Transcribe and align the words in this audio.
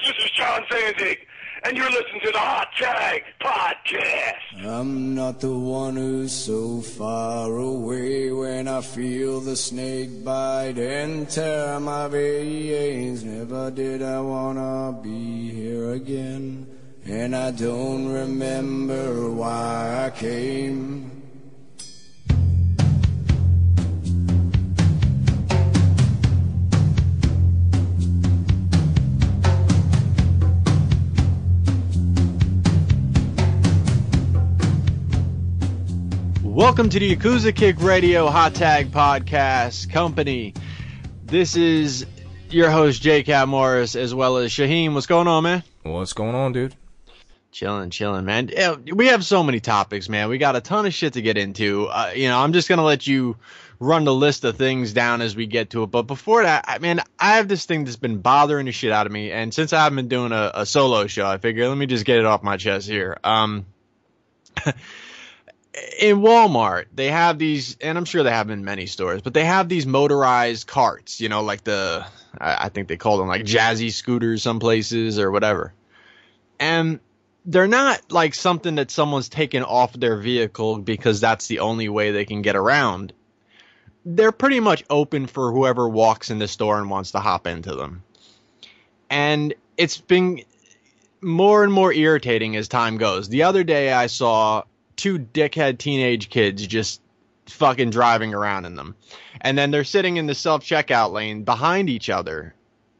this 0.00 0.24
is 0.24 0.30
John 0.30 0.62
Zandig, 0.70 1.18
and 1.64 1.76
you're 1.76 1.90
listening 1.90 2.20
to 2.24 2.32
the 2.32 2.38
Hot 2.38 2.68
Tag 2.78 3.24
Podcast. 3.42 4.66
I'm 4.66 5.14
not 5.14 5.40
the 5.40 5.54
one 5.54 5.96
who's 5.96 6.32
so 6.32 6.80
far 6.80 7.54
away 7.54 8.30
when 8.32 8.68
I 8.68 8.80
feel 8.80 9.40
the 9.40 9.54
snake 9.54 10.24
bite 10.24 10.78
and 10.78 11.28
tear 11.28 11.78
my 11.78 12.08
veins. 12.08 13.22
Never 13.22 13.70
did 13.70 14.02
I 14.02 14.20
wanna 14.20 14.98
be 15.02 15.50
here 15.50 15.92
again, 15.92 16.66
and 17.04 17.36
I 17.36 17.50
don't 17.50 18.08
remember 18.08 19.30
why 19.30 20.06
I 20.06 20.18
came. 20.18 21.11
Welcome 36.62 36.90
to 36.90 37.00
the 37.00 37.16
Yakuza 37.16 37.52
Kick 37.52 37.80
Radio 37.80 38.28
Hot 38.28 38.54
Tag 38.54 38.92
Podcast 38.92 39.90
Company. 39.90 40.54
This 41.24 41.56
is 41.56 42.06
your 42.50 42.70
host, 42.70 43.02
J. 43.02 43.24
Cat 43.24 43.48
Morris, 43.48 43.96
as 43.96 44.14
well 44.14 44.36
as 44.36 44.52
Shaheen. 44.52 44.94
What's 44.94 45.06
going 45.06 45.26
on, 45.26 45.42
man? 45.42 45.64
What's 45.82 46.12
going 46.12 46.36
on, 46.36 46.52
dude? 46.52 46.76
Chilling, 47.50 47.90
chilling, 47.90 48.24
man. 48.24 48.48
We 48.94 49.08
have 49.08 49.24
so 49.24 49.42
many 49.42 49.58
topics, 49.58 50.08
man. 50.08 50.28
We 50.28 50.38
got 50.38 50.54
a 50.54 50.60
ton 50.60 50.86
of 50.86 50.94
shit 50.94 51.14
to 51.14 51.20
get 51.20 51.36
into. 51.36 51.86
Uh, 51.86 52.12
you 52.14 52.28
know, 52.28 52.38
I'm 52.38 52.52
just 52.52 52.68
gonna 52.68 52.84
let 52.84 53.08
you 53.08 53.36
run 53.80 54.04
the 54.04 54.14
list 54.14 54.44
of 54.44 54.56
things 54.56 54.92
down 54.92 55.20
as 55.20 55.34
we 55.34 55.48
get 55.48 55.70
to 55.70 55.82
it. 55.82 55.88
But 55.88 56.02
before 56.02 56.44
that, 56.44 56.66
I 56.68 56.78
mean, 56.78 57.00
I 57.18 57.38
have 57.38 57.48
this 57.48 57.66
thing 57.66 57.82
that's 57.82 57.96
been 57.96 58.18
bothering 58.18 58.66
the 58.66 58.72
shit 58.72 58.92
out 58.92 59.06
of 59.06 59.12
me, 59.12 59.32
and 59.32 59.52
since 59.52 59.72
I 59.72 59.82
haven't 59.82 59.96
been 59.96 60.08
doing 60.08 60.30
a, 60.30 60.52
a 60.54 60.64
solo 60.64 61.08
show, 61.08 61.26
I 61.26 61.38
figure 61.38 61.68
let 61.68 61.76
me 61.76 61.86
just 61.86 62.04
get 62.04 62.20
it 62.20 62.24
off 62.24 62.44
my 62.44 62.56
chest 62.56 62.88
here. 62.88 63.18
Um. 63.24 63.66
in 65.98 66.18
Walmart, 66.18 66.86
they 66.94 67.08
have 67.08 67.38
these, 67.38 67.76
and 67.80 67.96
I'm 67.96 68.04
sure 68.04 68.22
they 68.22 68.30
have 68.30 68.50
in 68.50 68.64
many 68.64 68.86
stores, 68.86 69.22
but 69.22 69.32
they 69.32 69.44
have 69.44 69.68
these 69.68 69.86
motorized 69.86 70.66
carts, 70.66 71.20
you 71.20 71.28
know, 71.28 71.42
like 71.42 71.64
the, 71.64 72.04
I, 72.38 72.66
I 72.66 72.68
think 72.68 72.88
they 72.88 72.96
call 72.96 73.18
them 73.18 73.28
like 73.28 73.44
jazzy 73.44 73.90
scooters 73.90 74.42
some 74.42 74.60
places 74.60 75.18
or 75.18 75.30
whatever. 75.30 75.72
And 76.58 77.00
they're 77.46 77.66
not 77.66 78.12
like 78.12 78.34
something 78.34 78.74
that 78.76 78.90
someone's 78.90 79.28
taken 79.28 79.62
off 79.62 79.94
their 79.94 80.16
vehicle 80.16 80.78
because 80.78 81.20
that's 81.20 81.46
the 81.46 81.60
only 81.60 81.88
way 81.88 82.10
they 82.10 82.24
can 82.24 82.42
get 82.42 82.54
around. 82.54 83.12
They're 84.04 84.32
pretty 84.32 84.60
much 84.60 84.84
open 84.90 85.26
for 85.26 85.52
whoever 85.52 85.88
walks 85.88 86.30
in 86.30 86.38
the 86.38 86.48
store 86.48 86.78
and 86.78 86.90
wants 86.90 87.12
to 87.12 87.20
hop 87.20 87.46
into 87.46 87.74
them. 87.74 88.02
And 89.08 89.54
it's 89.76 89.98
been 89.98 90.42
more 91.20 91.64
and 91.64 91.72
more 91.72 91.92
irritating 91.92 92.56
as 92.56 92.68
time 92.68 92.98
goes. 92.98 93.28
The 93.28 93.44
other 93.44 93.64
day 93.64 93.92
I 93.92 94.06
saw 94.08 94.64
two 94.96 95.18
dickhead 95.18 95.78
teenage 95.78 96.28
kids 96.28 96.66
just 96.66 97.00
fucking 97.46 97.90
driving 97.90 98.34
around 98.34 98.64
in 98.64 98.74
them. 98.74 98.94
And 99.40 99.56
then 99.56 99.70
they're 99.70 99.84
sitting 99.84 100.16
in 100.16 100.26
the 100.26 100.34
self 100.34 100.62
checkout 100.62 101.12
lane 101.12 101.44
behind 101.44 101.90
each 101.90 102.10
other, 102.10 102.54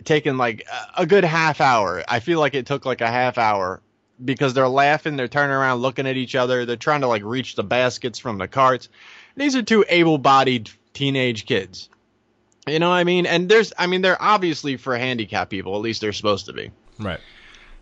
taking 0.04 0.36
like 0.36 0.66
a 0.96 1.06
good 1.06 1.24
half 1.24 1.60
hour. 1.60 2.02
I 2.08 2.20
feel 2.20 2.40
like 2.40 2.54
it 2.54 2.66
took 2.66 2.84
like 2.84 3.00
a 3.00 3.08
half 3.08 3.38
hour 3.38 3.80
because 4.22 4.54
they're 4.54 4.68
laughing, 4.68 5.16
they're 5.16 5.28
turning 5.28 5.54
around 5.56 5.80
looking 5.80 6.06
at 6.06 6.16
each 6.16 6.34
other, 6.34 6.64
they're 6.64 6.76
trying 6.76 7.00
to 7.00 7.08
like 7.08 7.24
reach 7.24 7.54
the 7.54 7.64
baskets 7.64 8.18
from 8.18 8.38
the 8.38 8.48
carts. 8.48 8.88
These 9.36 9.56
are 9.56 9.62
two 9.62 9.84
able 9.88 10.18
bodied 10.18 10.70
teenage 10.92 11.46
kids. 11.46 11.88
You 12.66 12.78
know 12.78 12.90
what 12.90 12.96
I 12.96 13.04
mean? 13.04 13.26
And 13.26 13.48
there's, 13.48 13.72
I 13.76 13.88
mean, 13.88 14.02
they're 14.02 14.20
obviously 14.20 14.76
for 14.76 14.96
handicapped 14.96 15.50
people, 15.50 15.74
at 15.74 15.80
least 15.80 16.00
they're 16.00 16.12
supposed 16.12 16.46
to 16.46 16.52
be. 16.52 16.70
Right. 16.98 17.18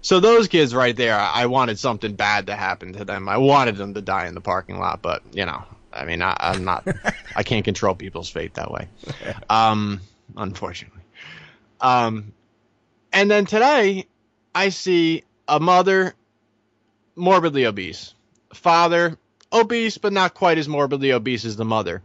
So 0.03 0.21
those 0.21 0.49
kids 0.49 0.75
right 0.75 0.97
there, 0.97 1.19
I 1.19 1.47
wanted 1.47 1.79
something 1.79 2.15
bad 2.15 2.47
to 2.47 2.57
happen 2.57 2.95
to 2.95 3.05
them. 3.05 3.29
I 3.29 3.37
wanted 3.37 3.77
them 3.77 3.95
to 3.95 4.01
die 4.01 4.27
in 4.27 4.35
the 4.35 4.41
parking 4.41 4.79
lot, 4.79 5.03
but 5.03 5.23
you 5.33 5.45
know, 5.45 5.63
I 5.93 6.05
mean, 6.05 6.23
I, 6.23 6.37
am 6.41 6.65
not, 6.65 6.87
I 7.37 7.43
can't 7.43 7.65
control 7.65 7.95
people's 7.95 8.31
fate 8.31 8.55
that 8.55 8.71
way, 8.71 8.89
um, 9.51 10.01
unfortunately. 10.37 11.03
Um, 11.81 12.33
and 13.13 13.31
then 13.31 13.47
today, 13.47 14.07
I 14.55 14.71
see 14.71 15.25
a 15.49 15.61
mother 15.61 16.15
morbidly 17.17 17.67
obese, 17.67 18.15
father 18.55 19.19
obese, 19.53 19.99
but 19.99 20.13
not 20.13 20.35
quite 20.35 20.59
as 20.59 20.69
morbidly 20.69 21.13
obese 21.13 21.45
as 21.45 21.57
the 21.57 21.65
mother, 21.65 22.03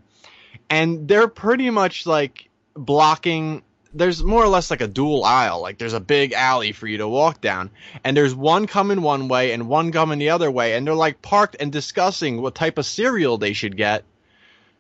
and 0.70 1.08
they're 1.08 1.28
pretty 1.28 1.70
much 1.70 2.06
like 2.06 2.50
blocking 2.74 3.64
there's 3.96 4.22
more 4.22 4.44
or 4.44 4.50
less 4.50 4.70
like 4.70 4.82
a 4.82 4.88
dual 4.88 5.24
aisle. 5.24 5.62
Like 5.62 5.78
there's 5.78 5.94
a 5.94 6.00
big 6.00 6.34
alley 6.34 6.74
for 6.74 6.86
you 6.86 6.98
to 6.98 7.08
walk 7.08 7.40
down, 7.40 7.72
and 8.04 8.16
there's 8.16 8.36
one 8.36 8.68
coming 8.68 9.02
one 9.02 9.30
way 9.30 9.54
and 9.54 9.70
one 9.70 9.92
coming 9.92 10.20
the 10.20 10.30
other 10.32 10.52
way, 10.52 10.76
and 10.76 10.86
they're 10.86 10.94
like 10.94 11.22
parked 11.22 11.56
and 11.60 11.72
discussing 11.72 12.42
what 12.42 12.56
type 12.56 12.78
of 12.78 12.86
cereal 12.86 13.38
they 13.38 13.54
should 13.54 13.78
get. 13.78 14.04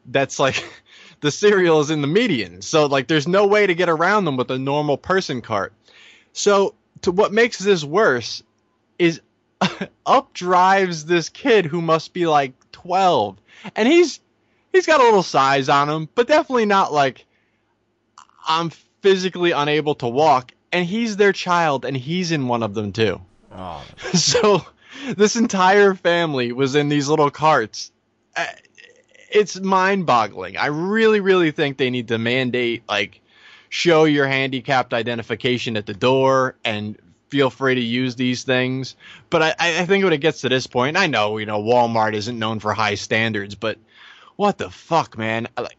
That's 0.06 0.38
like 0.38 0.64
the 1.22 1.32
cereal 1.32 1.80
is 1.80 1.90
in 1.90 2.02
the 2.02 2.08
median, 2.08 2.62
so 2.62 2.88
like 2.88 3.08
there's 3.08 3.28
no 3.28 3.48
way 3.48 3.66
to 3.66 3.74
get 3.74 3.90
around 3.90 4.26
them 4.26 4.36
with 4.38 4.52
a 4.52 4.60
normal 4.60 4.98
person 4.98 5.42
cart. 5.42 5.74
So 6.34 6.76
to 7.02 7.12
what 7.12 7.32
makes 7.32 7.58
this 7.58 7.84
worse 7.86 8.44
is 9.00 9.22
up 10.06 10.34
drives 10.34 11.06
this 11.06 11.30
kid 11.30 11.66
who 11.66 11.82
must 11.82 12.12
be 12.12 12.28
like 12.28 12.54
12, 12.74 13.38
and 13.78 13.88
he's 13.88 14.20
he's 14.74 14.86
got 14.86 15.00
a 15.00 15.06
little 15.06 15.24
size 15.24 15.70
on 15.70 15.90
him, 15.90 16.10
but 16.16 16.28
definitely 16.28 16.66
not 16.66 16.92
like 16.92 17.26
I'm 18.46 18.72
physically 19.06 19.52
unable 19.52 19.94
to 19.94 20.08
walk, 20.08 20.52
and 20.72 20.84
he's 20.84 21.16
their 21.16 21.32
child, 21.32 21.86
and 21.86 21.96
he's 21.96 22.32
in 22.32 22.48
one 22.48 22.64
of 22.64 22.74
them 22.74 22.92
too. 22.92 23.22
Oh. 23.54 23.84
So 24.14 24.66
this 25.16 25.36
entire 25.36 25.94
family 25.94 26.52
was 26.52 26.74
in 26.74 26.90
these 26.90 27.08
little 27.08 27.30
carts. 27.30 27.92
Uh, 28.36 28.48
It's 29.30 29.60
mind-boggling. 29.60 30.58
I 30.58 30.68
really, 30.68 31.20
really 31.20 31.52
think 31.52 31.78
they 31.78 31.92
need 31.92 32.08
to 32.08 32.18
mandate 32.18 32.82
like 32.90 33.22
show 33.70 34.06
your 34.06 34.26
handicapped 34.26 34.92
identification 34.92 35.78
at 35.78 35.86
the 35.86 35.94
door 35.94 36.56
and 36.64 36.98
feel 37.30 37.52
free 37.52 37.76
to 37.76 37.82
use 37.82 38.16
these 38.16 38.44
things. 38.44 38.96
But 39.30 39.42
I, 39.44 39.82
I 39.82 39.86
think 39.86 40.04
when 40.04 40.14
it 40.14 40.22
gets 40.22 40.42
to 40.42 40.50
this 40.50 40.66
point, 40.66 40.98
I 40.98 41.06
know 41.06 41.38
you 41.38 41.46
know 41.46 41.62
Walmart 41.62 42.16
isn't 42.16 42.40
known 42.40 42.60
for 42.60 42.74
high 42.74 42.96
standards, 42.96 43.54
but 43.54 43.78
what 44.36 44.58
the 44.58 44.72
fuck, 44.72 45.16
man? 45.16 45.48
Like 45.58 45.78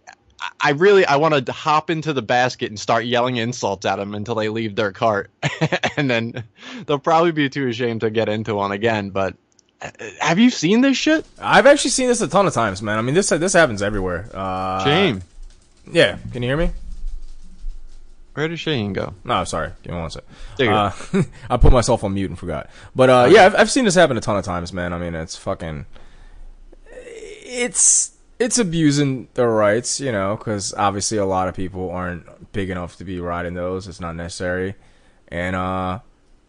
I 0.61 0.71
really 0.71 1.05
I 1.07 1.17
want 1.17 1.47
to 1.47 1.53
hop 1.53 1.91
into 1.91 2.13
the 2.13 2.23
basket 2.23 2.69
and 2.71 2.79
start 2.79 3.05
yelling 3.07 3.37
insults 3.37 3.87
at 3.87 3.97
them 3.97 4.15
until 4.15 4.35
they 4.35 4.49
leave 4.49 4.77
their 4.77 4.93
cart, 4.93 5.31
and 5.97 6.11
then 6.11 6.45
they'll 6.87 6.99
probably 6.99 7.33
be 7.33 7.49
too 7.49 7.69
ashamed 7.69 8.03
to 8.03 8.11
get 8.11 8.29
into 8.29 8.55
one 8.55 8.73
again. 8.73 9.11
But 9.11 9.35
uh, 9.81 9.91
have 10.21 10.39
you 10.39 10.51
seen 10.51 10.83
this 10.83 10.97
shit? 10.97 11.25
I've 11.41 11.67
actually 11.67 11.91
seen 11.91 12.09
this 12.09 12.21
a 12.21 12.29
ton 12.29 12.47
of 12.47 12.53
times, 12.53 12.83
man. 12.83 12.99
I 12.99 13.03
mean, 13.03 13.15
this 13.15 13.31
this 13.31 13.53
happens 13.55 13.81
everywhere. 13.83 14.29
Uh, 14.35 14.85
Shame. 14.85 15.23
Yeah. 15.91 16.19
Can 16.33 16.43
you 16.43 16.49
hear 16.49 16.57
me? 16.57 16.71
Where 18.35 18.49
did 18.49 18.59
Shane 18.59 18.93
go? 18.93 19.15
No, 19.25 19.45
sorry. 19.45 19.71
Give 19.83 19.95
me 19.95 20.01
one 20.01 20.11
sec. 20.11 20.23
There 20.59 20.67
you 20.67 20.73
go. 20.73 20.77
uh, 20.77 21.23
I 21.51 21.57
put 21.57 21.73
myself 21.73 22.05
on 22.05 22.13
mute 22.13 22.29
and 22.29 22.39
forgot. 22.39 22.69
But 22.95 23.09
uh, 23.09 23.29
yeah, 23.31 23.47
I've, 23.47 23.55
I've 23.55 23.71
seen 23.71 23.87
this 23.87 23.95
happen 23.95 24.19
a 24.19 24.21
ton 24.21 24.37
of 24.37 24.45
times, 24.45 24.75
man. 24.75 24.93
I 24.93 24.99
mean, 24.99 25.15
it's 25.15 25.37
fucking. 25.37 25.87
It's 27.49 28.13
it's 28.39 28.59
abusing 28.59 29.29
their 29.35 29.51
rights, 29.51 30.01
you 30.01 30.13
know, 30.13 30.37
because 30.37 30.75
obviously 30.75 31.19
a 31.19 31.25
lot 31.25 31.49
of 31.49 31.55
people 31.55 31.91
aren't 31.91 32.53
big 32.53 32.71
enough 32.71 32.97
to 32.97 33.05
be 33.05 33.21
riding 33.21 33.55
those. 33.55 33.87
It's 33.89 34.01
not 34.01 34.15
necessary, 34.17 34.75
and 35.29 35.57
uh, 35.57 36.01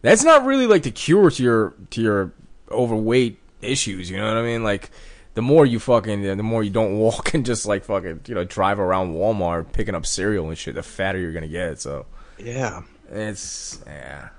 that's 0.02 0.24
not 0.24 0.46
really 0.46 0.68
like 0.68 0.84
the 0.84 0.92
cure 0.92 1.30
to 1.32 1.44
your 1.44 1.74
to 1.92 2.02
your 2.02 2.32
overweight 2.70 3.40
issues. 3.62 4.10
You 4.10 4.18
know 4.18 4.28
what 4.28 4.38
I 4.38 4.44
mean? 4.44 4.64
Like 4.64 4.92
the 5.34 5.42
more 5.42 5.66
you 5.66 5.80
fucking, 5.80 6.24
the 6.24 6.36
more 6.44 6.64
you 6.64 6.70
don't 6.72 6.98
walk 7.00 7.34
and 7.34 7.46
just 7.46 7.66
like 7.66 7.84
fucking, 7.86 8.22
you 8.28 8.36
know, 8.36 8.44
drive 8.44 8.80
around 8.80 9.14
Walmart 9.14 9.72
picking 9.72 9.96
up 9.96 10.06
cereal 10.06 10.50
and 10.50 10.58
shit, 10.58 10.76
the 10.76 10.84
fatter 10.84 11.18
you're 11.20 11.34
gonna 11.34 11.48
get. 11.48 11.80
So 11.80 12.06
Yeah. 12.38 12.82
it's 13.12 13.80
yeah. 13.86 14.30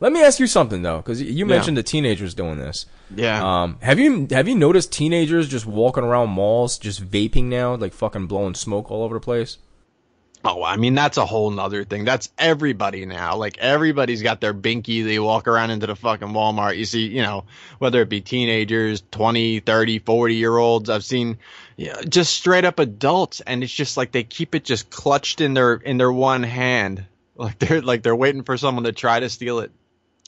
Let 0.00 0.12
me 0.12 0.22
ask 0.22 0.38
you 0.38 0.46
something 0.46 0.82
though, 0.82 0.98
because 0.98 1.20
you 1.22 1.44
mentioned 1.46 1.76
the 1.76 1.82
teenagers 1.82 2.34
doing 2.34 2.58
this. 2.58 2.86
Yeah. 3.14 3.62
Um, 3.62 3.78
have 3.80 3.98
you 3.98 4.26
have 4.30 4.48
you 4.48 4.54
noticed 4.54 4.92
teenagers 4.92 5.48
just 5.48 5.66
walking 5.66 6.04
around 6.04 6.30
malls, 6.30 6.78
just 6.78 7.04
vaping 7.04 7.44
now, 7.44 7.74
like 7.74 7.92
fucking 7.92 8.26
blowing 8.26 8.54
smoke 8.54 8.90
all 8.90 9.02
over 9.02 9.14
the 9.14 9.20
place? 9.20 9.58
Oh, 10.44 10.62
I 10.62 10.76
mean 10.76 10.94
that's 10.94 11.16
a 11.16 11.26
whole 11.26 11.50
nother 11.50 11.84
thing. 11.84 12.04
That's 12.04 12.30
everybody 12.38 13.04
now. 13.06 13.36
Like 13.36 13.58
everybody's 13.58 14.22
got 14.22 14.40
their 14.40 14.54
binky. 14.54 15.04
They 15.04 15.18
walk 15.18 15.48
around 15.48 15.70
into 15.70 15.86
the 15.86 15.96
fucking 15.96 16.28
Walmart. 16.28 16.76
You 16.76 16.84
see, 16.84 17.08
you 17.08 17.22
know, 17.22 17.44
whether 17.78 18.00
it 18.02 18.08
be 18.08 18.20
teenagers, 18.20 19.02
20, 19.10 19.60
30, 19.60 19.98
40 19.98 20.34
year 20.34 20.56
olds. 20.56 20.90
I've 20.90 21.04
seen 21.04 21.38
you 21.76 21.92
know, 21.92 22.00
just 22.02 22.34
straight 22.34 22.64
up 22.64 22.78
adults 22.78 23.40
and 23.40 23.64
it's 23.64 23.72
just 23.72 23.96
like 23.96 24.12
they 24.12 24.22
keep 24.22 24.54
it 24.54 24.64
just 24.64 24.90
clutched 24.90 25.40
in 25.40 25.54
their 25.54 25.74
in 25.74 25.98
their 25.98 26.12
one 26.12 26.42
hand. 26.42 27.04
Like 27.36 27.58
they're 27.60 27.82
like 27.82 28.02
they're 28.02 28.16
waiting 28.16 28.42
for 28.42 28.56
someone 28.56 28.82
to 28.82 28.92
try 28.92 29.20
to 29.20 29.28
steal 29.28 29.60
it. 29.60 29.70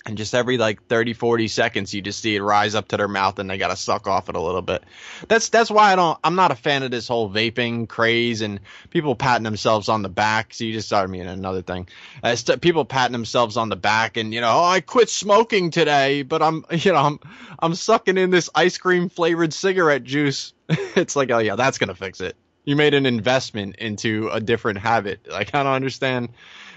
And 0.06 0.16
just 0.16 0.34
every 0.34 0.56
like 0.56 0.86
30 0.86 1.12
40 1.12 1.48
seconds 1.48 1.92
you 1.92 2.00
just 2.00 2.20
see 2.20 2.36
it 2.36 2.42
rise 2.42 2.74
up 2.74 2.88
to 2.88 2.96
their 2.96 3.08
mouth 3.08 3.38
and 3.38 3.50
they 3.50 3.58
got 3.58 3.68
to 3.68 3.76
suck 3.76 4.06
off 4.06 4.28
it 4.28 4.36
a 4.36 4.40
little 4.40 4.62
bit. 4.62 4.82
That's 5.28 5.48
that's 5.50 5.70
why 5.70 5.92
i 5.92 5.96
don't 5.96 6.18
i'm 6.24 6.34
not 6.34 6.50
a 6.50 6.56
fan 6.56 6.82
of 6.82 6.90
this 6.90 7.08
whole 7.08 7.30
vaping 7.30 7.88
craze 7.88 8.40
and 8.40 8.60
people 8.90 9.14
patting 9.14 9.44
themselves 9.44 9.88
on 9.88 10.02
the 10.02 10.08
back. 10.08 10.54
So 10.54 10.64
you 10.64 10.72
just 10.72 10.88
started 10.88 11.08
me 11.08 11.20
in 11.20 11.28
another 11.28 11.62
thing. 11.62 11.88
Uh, 12.22 12.34
st- 12.34 12.60
people 12.60 12.84
patting 12.84 13.12
themselves 13.12 13.56
on 13.56 13.68
the 13.68 13.76
back 13.76 14.16
and 14.16 14.32
you 14.32 14.40
know 14.40 14.50
oh, 14.50 14.64
i 14.64 14.80
quit 14.80 15.10
smoking 15.10 15.70
today 15.70 16.22
but 16.22 16.42
i'm 16.42 16.64
you 16.70 16.92
know 16.92 16.98
i'm 16.98 17.20
i'm 17.58 17.74
sucking 17.74 18.16
in 18.16 18.30
this 18.30 18.48
ice 18.54 18.78
cream 18.78 19.08
flavored 19.08 19.52
cigarette 19.52 20.04
juice. 20.04 20.52
It's 20.96 21.16
like 21.16 21.30
oh 21.30 21.38
yeah 21.38 21.56
that's 21.56 21.78
gonna 21.78 21.94
fix 21.94 22.20
it. 22.20 22.36
You 22.64 22.76
made 22.76 22.94
an 22.94 23.06
investment 23.06 23.76
into 23.76 24.28
a 24.32 24.40
different 24.40 24.78
habit. 24.78 25.26
Like 25.28 25.54
i 25.54 25.62
don't 25.62 25.72
understand 25.72 26.30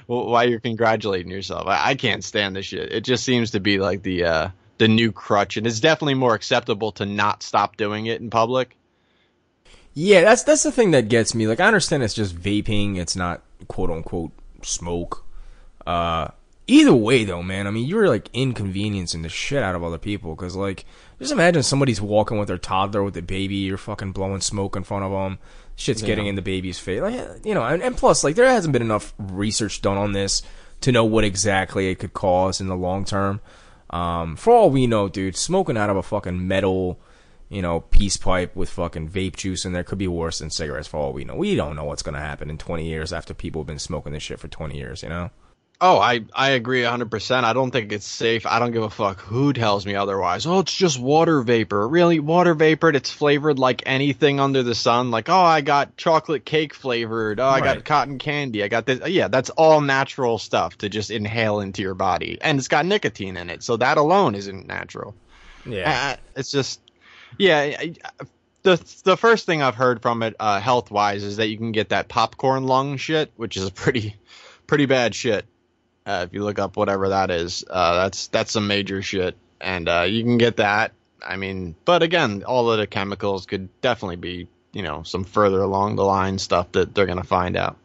why 0.07 0.43
you're 0.43 0.59
congratulating 0.59 1.31
yourself. 1.31 1.67
I, 1.67 1.89
I 1.89 1.95
can't 1.95 2.23
stand 2.23 2.55
this 2.55 2.67
shit. 2.67 2.91
It 2.91 3.01
just 3.01 3.23
seems 3.23 3.51
to 3.51 3.59
be 3.59 3.79
like 3.79 4.03
the 4.03 4.25
uh, 4.25 4.49
the 4.77 4.87
new 4.87 5.11
crutch, 5.11 5.57
and 5.57 5.65
it's 5.67 5.79
definitely 5.79 6.15
more 6.15 6.33
acceptable 6.33 6.91
to 6.93 7.05
not 7.05 7.43
stop 7.43 7.77
doing 7.77 8.07
it 8.07 8.21
in 8.21 8.29
public. 8.29 8.75
Yeah, 9.93 10.21
that's 10.21 10.43
that's 10.43 10.63
the 10.63 10.71
thing 10.71 10.91
that 10.91 11.09
gets 11.09 11.35
me. 11.35 11.47
Like, 11.47 11.59
I 11.59 11.67
understand 11.67 12.03
it's 12.03 12.13
just 12.13 12.35
vaping; 12.35 12.97
it's 12.97 13.15
not 13.15 13.41
quote 13.67 13.89
unquote 13.89 14.31
smoke. 14.63 15.23
Uh, 15.85 16.29
either 16.67 16.93
way, 16.93 17.23
though, 17.23 17.43
man, 17.43 17.67
I 17.67 17.71
mean, 17.71 17.87
you're 17.87 18.07
like 18.07 18.29
inconveniencing 18.33 19.21
the 19.21 19.29
shit 19.29 19.61
out 19.61 19.75
of 19.75 19.83
other 19.83 19.97
people 19.97 20.35
because, 20.35 20.55
like, 20.55 20.85
just 21.19 21.31
imagine 21.31 21.61
somebody's 21.61 22.01
walking 22.01 22.37
with 22.37 22.47
their 22.47 22.57
toddler 22.57 23.03
with 23.03 23.15
a 23.17 23.21
baby, 23.21 23.55
you're 23.55 23.77
fucking 23.77 24.13
blowing 24.13 24.41
smoke 24.41 24.75
in 24.75 24.83
front 24.83 25.03
of 25.05 25.11
them 25.11 25.39
shit's 25.75 26.01
yeah. 26.01 26.07
getting 26.07 26.27
in 26.27 26.35
the 26.35 26.41
baby's 26.41 26.79
face. 26.79 27.01
Like, 27.01 27.45
you 27.45 27.53
know, 27.53 27.63
and, 27.63 27.81
and 27.81 27.97
plus, 27.97 28.23
like, 28.23 28.35
there 28.35 28.47
hasn't 28.47 28.73
been 28.73 28.81
enough 28.81 29.13
research 29.17 29.81
done 29.81 29.97
on 29.97 30.11
this 30.13 30.41
to 30.81 30.91
know 30.91 31.05
what 31.05 31.23
exactly 31.23 31.89
it 31.89 31.99
could 31.99 32.13
cause 32.13 32.59
in 32.59 32.67
the 32.67 32.75
long 32.75 33.05
term. 33.05 33.41
Um, 33.89 34.35
for 34.35 34.51
all 34.51 34.69
we 34.69 34.87
know, 34.87 35.07
dude, 35.07 35.37
smoking 35.37 35.77
out 35.77 35.89
of 35.89 35.97
a 35.97 36.03
fucking 36.03 36.47
metal, 36.47 36.99
you 37.49 37.61
know, 37.61 37.81
peace 37.81 38.17
pipe 38.17 38.55
with 38.55 38.69
fucking 38.69 39.09
vape 39.09 39.35
juice 39.35 39.65
in 39.65 39.73
there 39.73 39.83
could 39.83 39.99
be 39.99 40.07
worse 40.07 40.39
than 40.39 40.49
cigarettes. 40.49 40.87
For 40.87 40.97
all 40.97 41.13
we 41.13 41.23
know, 41.23 41.35
we 41.35 41.55
don't 41.55 41.75
know 41.75 41.83
what's 41.83 42.01
gonna 42.01 42.19
happen 42.19 42.49
in 42.49 42.57
20 42.57 42.85
years 42.85 43.13
after 43.13 43.33
people 43.33 43.61
have 43.61 43.67
been 43.67 43.79
smoking 43.79 44.13
this 44.13 44.23
shit 44.23 44.39
for 44.39 44.47
20 44.47 44.75
years. 44.75 45.03
You 45.03 45.09
know. 45.09 45.31
Oh, 45.85 45.99
I, 45.99 46.21
I 46.33 46.51
agree 46.51 46.83
100%. 46.83 47.43
I 47.43 47.51
don't 47.51 47.69
think 47.69 47.91
it's 47.91 48.05
safe. 48.05 48.45
I 48.45 48.59
don't 48.59 48.71
give 48.71 48.83
a 48.83 48.89
fuck 48.89 49.19
who 49.19 49.51
tells 49.51 49.85
me 49.85 49.95
otherwise. 49.95 50.45
Oh, 50.45 50.59
it's 50.59 50.73
just 50.73 50.97
water 50.97 51.41
vapor. 51.41 51.85
Really? 51.85 52.21
Water 52.21 52.53
vapor 52.53 52.87
It's 52.91 53.11
flavored 53.11 53.59
like 53.59 53.83
anything 53.85 54.39
under 54.39 54.63
the 54.63 54.75
sun. 54.75 55.11
Like, 55.11 55.27
oh, 55.27 55.41
I 55.41 55.59
got 55.59 55.97
chocolate 55.97 56.45
cake 56.45 56.73
flavored. 56.73 57.41
Oh, 57.41 57.43
I 57.43 57.59
right. 57.59 57.63
got 57.75 57.83
cotton 57.83 58.17
candy. 58.17 58.63
I 58.63 58.69
got 58.69 58.85
this. 58.85 59.05
Yeah, 59.09 59.27
that's 59.27 59.49
all 59.49 59.81
natural 59.81 60.37
stuff 60.37 60.77
to 60.77 60.87
just 60.87 61.11
inhale 61.11 61.59
into 61.59 61.81
your 61.81 61.95
body. 61.95 62.37
And 62.39 62.59
it's 62.59 62.69
got 62.69 62.85
nicotine 62.85 63.35
in 63.35 63.49
it. 63.49 63.61
So 63.61 63.75
that 63.75 63.97
alone 63.97 64.35
isn't 64.35 64.65
natural. 64.65 65.15
Yeah. 65.65 66.13
Uh, 66.13 66.21
it's 66.37 66.51
just, 66.51 66.79
yeah. 67.37 67.87
The, 68.61 68.81
the 69.03 69.17
first 69.17 69.45
thing 69.45 69.61
I've 69.61 69.75
heard 69.75 70.01
from 70.01 70.23
it, 70.23 70.37
uh, 70.39 70.61
health 70.61 70.91
wise, 70.91 71.23
is 71.23 71.35
that 71.35 71.49
you 71.49 71.57
can 71.57 71.73
get 71.73 71.89
that 71.89 72.07
popcorn 72.07 72.63
lung 72.63 72.95
shit, 72.95 73.33
which 73.35 73.57
is 73.57 73.67
a 73.67 73.71
pretty, 73.71 74.15
pretty 74.65 74.85
bad 74.85 75.13
shit. 75.13 75.45
Uh, 76.05 76.25
if 76.27 76.33
you 76.33 76.43
look 76.43 76.59
up 76.59 76.75
whatever 76.75 77.09
that 77.09 77.31
is, 77.31 77.63
uh, 77.69 77.95
that's 77.95 78.27
that's 78.27 78.51
some 78.51 78.67
major 78.67 79.01
shit, 79.01 79.35
and 79.61 79.87
uh, 79.87 80.01
you 80.01 80.23
can 80.23 80.37
get 80.37 80.57
that. 80.57 80.91
I 81.25 81.37
mean, 81.37 81.75
but 81.85 82.03
again, 82.03 82.43
all 82.43 82.69
of 82.69 82.77
the 82.77 82.87
chemicals 82.87 83.45
could 83.45 83.69
definitely 83.81 84.17
be, 84.17 84.47
you 84.73 84.81
know, 84.81 85.03
some 85.03 85.23
further 85.23 85.61
along 85.61 85.95
the 85.95 86.03
line 86.03 86.37
stuff 86.39 86.71
that 86.73 86.93
they're 86.93 87.05
gonna 87.05 87.23
find 87.23 87.55
out. 87.55 87.77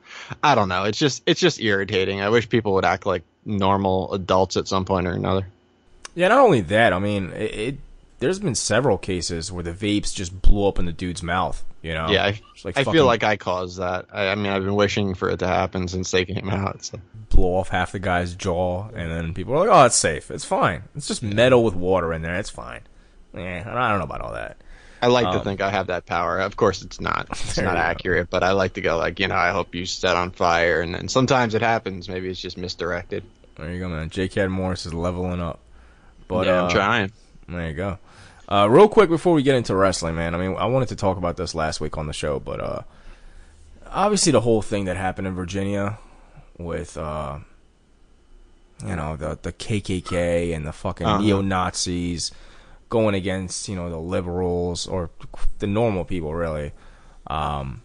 I 0.42 0.54
don't 0.54 0.68
know. 0.68 0.84
It's 0.84 0.98
just 0.98 1.22
it's 1.26 1.40
just 1.40 1.60
irritating. 1.60 2.20
I 2.20 2.28
wish 2.28 2.48
people 2.48 2.74
would 2.74 2.84
act 2.84 3.06
like 3.06 3.22
normal 3.44 4.12
adults 4.12 4.56
at 4.56 4.68
some 4.68 4.84
point 4.84 5.06
or 5.06 5.12
another. 5.12 5.46
Yeah, 6.14 6.28
not 6.28 6.40
only 6.40 6.60
that. 6.62 6.92
I 6.92 6.98
mean, 6.98 7.32
it, 7.32 7.54
it 7.54 7.76
there's 8.18 8.40
been 8.40 8.54
several 8.54 8.98
cases 8.98 9.52
where 9.52 9.62
the 9.62 9.72
vapes 9.72 10.14
just 10.14 10.42
blew 10.42 10.66
up 10.66 10.78
in 10.78 10.86
the 10.86 10.92
dude's 10.92 11.22
mouth. 11.22 11.64
You 11.82 11.94
know? 11.94 12.08
Yeah, 12.08 12.24
I, 12.24 12.40
like 12.64 12.76
I 12.76 12.84
feel 12.84 13.06
like 13.06 13.22
I 13.22 13.36
caused 13.36 13.78
that. 13.78 14.06
I, 14.12 14.28
I, 14.28 14.34
mean, 14.34 14.50
I've 14.50 14.64
been 14.64 14.74
wishing 14.74 15.14
for 15.14 15.30
it 15.30 15.38
to 15.38 15.46
happen 15.46 15.86
since 15.86 16.10
they 16.10 16.24
came 16.24 16.48
out. 16.50 16.84
So. 16.84 17.00
Blow 17.30 17.56
off 17.56 17.68
half 17.68 17.92
the 17.92 18.00
guy's 18.00 18.34
jaw, 18.34 18.88
and 18.88 19.10
then 19.12 19.34
people 19.34 19.54
are 19.54 19.58
like, 19.60 19.68
"Oh, 19.70 19.84
it's 19.84 19.96
safe. 19.96 20.30
It's 20.30 20.44
fine. 20.44 20.82
It's 20.96 21.06
just 21.06 21.22
metal 21.22 21.62
with 21.62 21.74
water 21.74 22.12
in 22.12 22.22
there. 22.22 22.36
It's 22.36 22.50
fine." 22.50 22.80
Yeah, 23.32 23.62
I 23.66 23.90
don't 23.90 23.98
know 23.98 24.04
about 24.04 24.22
all 24.22 24.32
that. 24.32 24.56
I 25.00 25.06
like 25.06 25.26
um, 25.26 25.38
to 25.38 25.44
think 25.44 25.60
I 25.60 25.70
have 25.70 25.86
that 25.88 26.06
power. 26.06 26.40
Of 26.40 26.56
course, 26.56 26.82
it's 26.82 27.00
not. 27.00 27.28
It's 27.30 27.58
not 27.58 27.76
accurate, 27.76 28.30
but 28.30 28.42
I 28.42 28.52
like 28.52 28.74
to 28.74 28.80
go 28.80 28.96
like, 28.96 29.20
you 29.20 29.28
know, 29.28 29.36
I 29.36 29.50
hope 29.50 29.74
you 29.74 29.86
set 29.86 30.16
on 30.16 30.30
fire, 30.30 30.80
and 30.80 30.94
then 30.94 31.08
sometimes 31.08 31.54
it 31.54 31.62
happens. 31.62 32.08
Maybe 32.08 32.28
it's 32.28 32.40
just 32.40 32.56
misdirected. 32.56 33.24
There 33.56 33.72
you 33.72 33.78
go, 33.78 33.88
man. 33.88 34.10
J. 34.10 34.46
Morris 34.48 34.86
is 34.86 34.94
leveling 34.94 35.40
up. 35.40 35.60
But 36.26 36.46
yeah, 36.46 36.62
I'm 36.62 36.66
uh, 36.66 36.70
trying. 36.70 37.12
There 37.48 37.68
you 37.68 37.74
go. 37.74 37.98
Uh, 38.50 38.66
real 38.70 38.88
quick 38.88 39.10
before 39.10 39.34
we 39.34 39.42
get 39.42 39.54
into 39.56 39.76
wrestling, 39.76 40.14
man. 40.14 40.34
I 40.34 40.38
mean, 40.38 40.56
I 40.56 40.64
wanted 40.66 40.88
to 40.88 40.96
talk 40.96 41.18
about 41.18 41.36
this 41.36 41.54
last 41.54 41.80
week 41.82 41.98
on 41.98 42.06
the 42.06 42.14
show, 42.14 42.40
but 42.40 42.60
uh, 42.60 42.82
obviously 43.86 44.32
the 44.32 44.40
whole 44.40 44.62
thing 44.62 44.86
that 44.86 44.96
happened 44.96 45.26
in 45.26 45.34
Virginia 45.34 45.98
with 46.56 46.96
uh, 46.96 47.38
you 48.86 48.96
know 48.96 49.16
the 49.16 49.38
the 49.42 49.52
KKK 49.52 50.56
and 50.56 50.66
the 50.66 50.72
fucking 50.72 51.06
uh-huh. 51.06 51.20
neo 51.20 51.40
Nazis 51.42 52.32
going 52.88 53.14
against 53.14 53.68
you 53.68 53.76
know 53.76 53.90
the 53.90 53.98
liberals 53.98 54.86
or 54.86 55.10
the 55.58 55.66
normal 55.66 56.06
people, 56.06 56.34
really. 56.34 56.72
Um, 57.26 57.82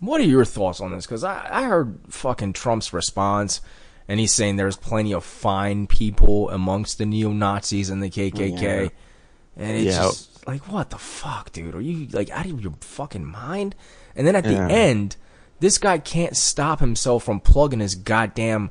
what 0.00 0.20
are 0.20 0.24
your 0.24 0.44
thoughts 0.44 0.80
on 0.80 0.90
this? 0.90 1.06
Because 1.06 1.22
I, 1.22 1.46
I 1.50 1.62
heard 1.64 2.00
fucking 2.08 2.54
Trump's 2.54 2.92
response, 2.92 3.60
and 4.08 4.18
he's 4.18 4.34
saying 4.34 4.56
there's 4.56 4.76
plenty 4.76 5.14
of 5.14 5.22
fine 5.24 5.86
people 5.86 6.50
amongst 6.50 6.98
the 6.98 7.06
neo 7.06 7.30
Nazis 7.30 7.90
and 7.90 8.02
the 8.02 8.10
KKK. 8.10 8.60
Yeah 8.60 8.88
and 9.56 9.76
it's 9.76 9.96
yeah. 9.96 10.02
just 10.02 10.46
like, 10.46 10.70
what 10.70 10.90
the 10.90 10.98
fuck, 10.98 11.52
dude? 11.52 11.74
Are 11.74 11.80
you 11.80 12.06
like 12.08 12.30
out 12.30 12.46
of 12.46 12.60
your 12.60 12.74
fucking 12.80 13.24
mind? 13.24 13.74
And 14.14 14.26
then 14.26 14.36
at 14.36 14.44
the 14.44 14.52
yeah. 14.52 14.68
end, 14.68 15.16
this 15.60 15.78
guy 15.78 15.98
can't 15.98 16.36
stop 16.36 16.80
himself 16.80 17.24
from 17.24 17.40
plugging 17.40 17.80
his 17.80 17.94
goddamn, 17.94 18.70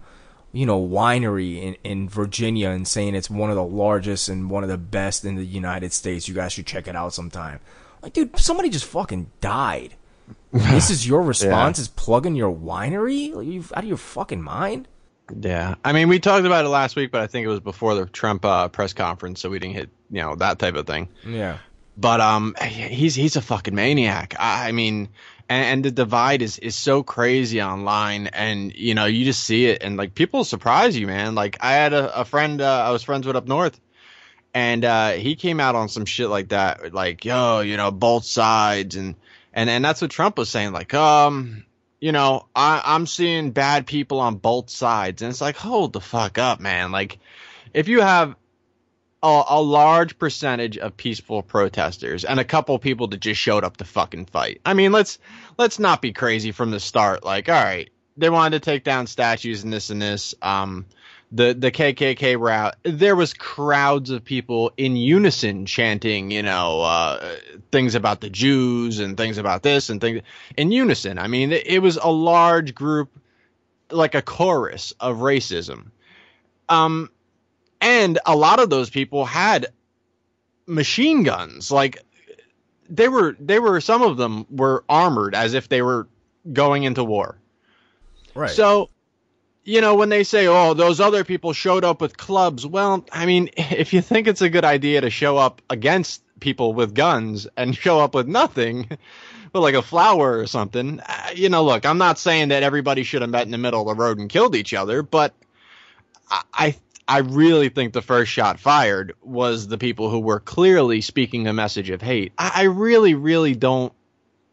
you 0.51 0.65
know, 0.65 0.81
winery 0.85 1.61
in, 1.61 1.75
in 1.83 2.09
Virginia 2.09 2.69
and 2.69 2.87
saying 2.87 3.15
it's 3.15 3.29
one 3.29 3.49
of 3.49 3.55
the 3.55 3.63
largest 3.63 4.29
and 4.29 4.49
one 4.49 4.63
of 4.63 4.69
the 4.69 4.77
best 4.77 5.25
in 5.25 5.35
the 5.35 5.45
United 5.45 5.93
States. 5.93 6.27
You 6.27 6.33
guys 6.33 6.53
should 6.53 6.65
check 6.65 6.87
it 6.87 6.95
out 6.95 7.13
sometime. 7.13 7.59
Like, 8.01 8.13
dude, 8.13 8.37
somebody 8.39 8.69
just 8.69 8.85
fucking 8.85 9.29
died. 9.41 9.95
this 10.51 10.89
is 10.89 11.07
your 11.07 11.21
response? 11.21 11.77
Yeah. 11.77 11.83
Is 11.83 11.87
plugging 11.89 12.35
your 12.35 12.53
winery? 12.53 13.35
Are 13.35 13.43
you 13.43 13.63
out 13.73 13.83
of 13.83 13.89
your 13.89 13.97
fucking 13.97 14.41
mind? 14.41 14.87
Yeah, 15.37 15.75
I 15.83 15.93
mean, 15.93 16.09
we 16.09 16.19
talked 16.19 16.45
about 16.45 16.65
it 16.65 16.69
last 16.69 16.95
week, 16.95 17.11
but 17.11 17.21
I 17.21 17.27
think 17.27 17.45
it 17.45 17.49
was 17.49 17.59
before 17.59 17.95
the 17.95 18.05
Trump 18.05 18.45
uh, 18.45 18.67
press 18.69 18.93
conference, 18.93 19.41
so 19.41 19.49
we 19.49 19.59
didn't 19.59 19.75
hit 19.75 19.89
you 20.09 20.21
know 20.21 20.35
that 20.35 20.59
type 20.59 20.75
of 20.75 20.87
thing. 20.87 21.09
Yeah. 21.25 21.59
But 21.97 22.21
um, 22.21 22.55
he's 22.61 23.15
he's 23.15 23.35
a 23.35 23.41
fucking 23.41 23.75
maniac. 23.75 24.35
I, 24.39 24.69
I 24.69 24.71
mean, 24.71 25.09
and, 25.49 25.65
and, 25.65 25.85
the 25.85 25.91
divide 25.91 26.41
is 26.41 26.57
is 26.59 26.75
so 26.75 27.03
crazy 27.03 27.61
online, 27.61 28.27
and 28.27 28.73
you 28.73 28.95
know 28.95 29.05
you 29.05 29.25
just 29.25 29.43
see 29.43 29.65
it, 29.65 29.83
and 29.83 29.97
like 29.97 30.15
people 30.15 30.43
surprise 30.43 30.97
you, 30.97 31.07
man. 31.07 31.35
Like 31.35 31.57
I 31.59 31.73
had 31.73 31.93
a, 31.93 32.21
a 32.21 32.25
friend 32.25 32.61
uh, 32.61 32.85
I 32.85 32.91
was 32.91 33.03
friends 33.03 33.27
with 33.27 33.35
up 33.35 33.47
north, 33.47 33.79
and 34.53 34.85
uh, 34.85 35.11
he 35.11 35.35
came 35.35 35.59
out 35.59 35.75
on 35.75 35.89
some 35.89 36.05
shit 36.05 36.29
like 36.29 36.49
that, 36.49 36.93
like 36.93 37.25
yo, 37.25 37.59
you 37.59 37.75
know, 37.75 37.91
both 37.91 38.23
sides, 38.23 38.95
and 38.95 39.15
and 39.53 39.69
and 39.69 39.83
that's 39.83 40.01
what 40.01 40.11
Trump 40.11 40.37
was 40.37 40.49
saying, 40.49 40.71
like 40.71 40.93
um, 40.93 41.65
you 41.99 42.11
know, 42.11 42.47
I, 42.55 42.81
I'm 42.85 43.05
seeing 43.07 43.51
bad 43.51 43.85
people 43.85 44.19
on 44.19 44.35
both 44.35 44.69
sides, 44.69 45.21
and 45.21 45.29
it's 45.29 45.41
like 45.41 45.57
hold 45.57 45.93
the 45.93 46.01
fuck 46.01 46.37
up, 46.37 46.59
man. 46.59 46.91
Like 46.91 47.19
if 47.73 47.87
you 47.87 48.01
have 48.01 48.35
a, 49.21 49.43
a, 49.49 49.61
large 49.61 50.17
percentage 50.17 50.77
of 50.77 50.95
peaceful 50.95 51.43
protesters 51.43 52.23
and 52.23 52.39
a 52.39 52.45
couple 52.45 52.77
people 52.79 53.07
that 53.07 53.19
just 53.19 53.39
showed 53.39 53.63
up 53.63 53.77
to 53.77 53.83
fucking 53.83 54.25
fight. 54.25 54.61
I 54.65 54.73
mean, 54.73 54.91
let's 54.91 55.19
let's 55.57 55.79
not 55.79 56.01
be 56.01 56.13
crazy 56.13 56.51
from 56.51 56.71
the 56.71 56.79
start. 56.79 57.23
Like, 57.23 57.49
all 57.49 57.61
right, 57.61 57.89
they 58.17 58.29
wanted 58.29 58.61
to 58.61 58.71
take 58.71 58.83
down 58.83 59.07
statues 59.07 59.63
and 59.63 59.73
this 59.73 59.89
and 59.89 60.01
this. 60.01 60.35
Um, 60.41 60.85
the 61.31 61.53
the 61.53 61.71
KKK 61.71 62.39
route, 62.39 62.75
there 62.83 63.15
was 63.15 63.33
crowds 63.33 64.09
of 64.09 64.23
people 64.23 64.71
in 64.77 64.95
unison 64.95 65.65
chanting, 65.65 66.31
you 66.31 66.41
know, 66.41 66.81
uh, 66.81 67.35
things 67.71 67.95
about 67.95 68.21
the 68.21 68.29
Jews 68.29 68.99
and 68.99 69.15
things 69.15 69.37
about 69.37 69.61
this 69.61 69.89
and 69.89 70.01
things 70.01 70.21
in 70.57 70.71
unison. 70.71 71.19
I 71.19 71.27
mean, 71.27 71.51
it, 71.51 71.67
it 71.67 71.79
was 71.79 71.97
a 71.97 72.09
large 72.09 72.73
group, 72.73 73.09
like 73.91 74.15
a 74.15 74.21
chorus 74.21 74.93
of 74.99 75.17
racism. 75.17 75.91
Um, 76.67 77.09
and 77.81 78.19
a 78.25 78.35
lot 78.35 78.59
of 78.59 78.69
those 78.69 78.89
people 78.89 79.25
had 79.25 79.67
machine 80.65 81.23
guns 81.23 81.71
like 81.71 82.03
they 82.89 83.07
were 83.07 83.35
they 83.39 83.59
were 83.59 83.81
some 83.81 84.01
of 84.01 84.17
them 84.17 84.45
were 84.49 84.83
armored 84.87 85.33
as 85.33 85.53
if 85.53 85.67
they 85.67 85.81
were 85.81 86.07
going 86.53 86.83
into 86.83 87.03
war 87.03 87.37
right 88.35 88.51
so 88.51 88.89
you 89.69 89.81
know 89.81 89.93
when 89.93 90.09
they 90.09 90.23
say 90.23 90.47
oh 90.47 90.73
those 90.73 90.99
other 90.99 91.23
people 91.23 91.53
showed 91.53 91.85
up 91.85 92.01
with 92.01 92.17
clubs 92.17 92.65
well 92.65 93.05
i 93.11 93.25
mean 93.25 93.49
if 93.57 93.93
you 93.93 94.01
think 94.01 94.27
it's 94.27 94.41
a 94.41 94.49
good 94.49 94.65
idea 94.65 94.99
to 94.99 95.09
show 95.09 95.37
up 95.37 95.61
against 95.69 96.23
people 96.39 96.73
with 96.73 96.95
guns 96.95 97.47
and 97.55 97.75
show 97.85 97.99
up 97.99 98.15
with 98.15 98.27
nothing 98.27 98.89
but 99.51 99.61
like 99.61 99.75
a 99.75 99.81
flower 99.81 100.39
or 100.39 100.47
something 100.47 100.99
uh, 100.99 101.29
you 101.35 101.49
know 101.49 101.63
look 101.63 101.85
i'm 101.85 101.99
not 101.99 102.17
saying 102.17 102.49
that 102.49 102.63
everybody 102.63 103.03
should 103.03 103.21
have 103.21 103.31
met 103.31 103.43
in 103.45 103.51
the 103.51 103.57
middle 103.57 103.81
of 103.81 103.95
the 103.95 104.03
road 104.03 104.17
and 104.17 104.29
killed 104.29 104.55
each 104.55 104.73
other 104.73 105.03
but 105.03 105.33
i 106.53 106.75
I 107.11 107.21
really 107.21 107.69
think 107.69 107.93
the 107.93 108.03
first 108.03 108.31
shot 108.31 108.59
fired 108.59 109.15
was 109.23 109.67
the 109.67 109.79
people 109.79 110.11
who 110.11 110.19
were 110.19 110.39
clearly 110.39 111.01
speaking 111.01 111.47
a 111.47 111.53
message 111.53 111.89
of 111.89 112.03
hate. 112.03 112.33
I, 112.37 112.51
I 112.53 112.63
really, 112.65 113.15
really 113.15 113.55
don't. 113.55 113.91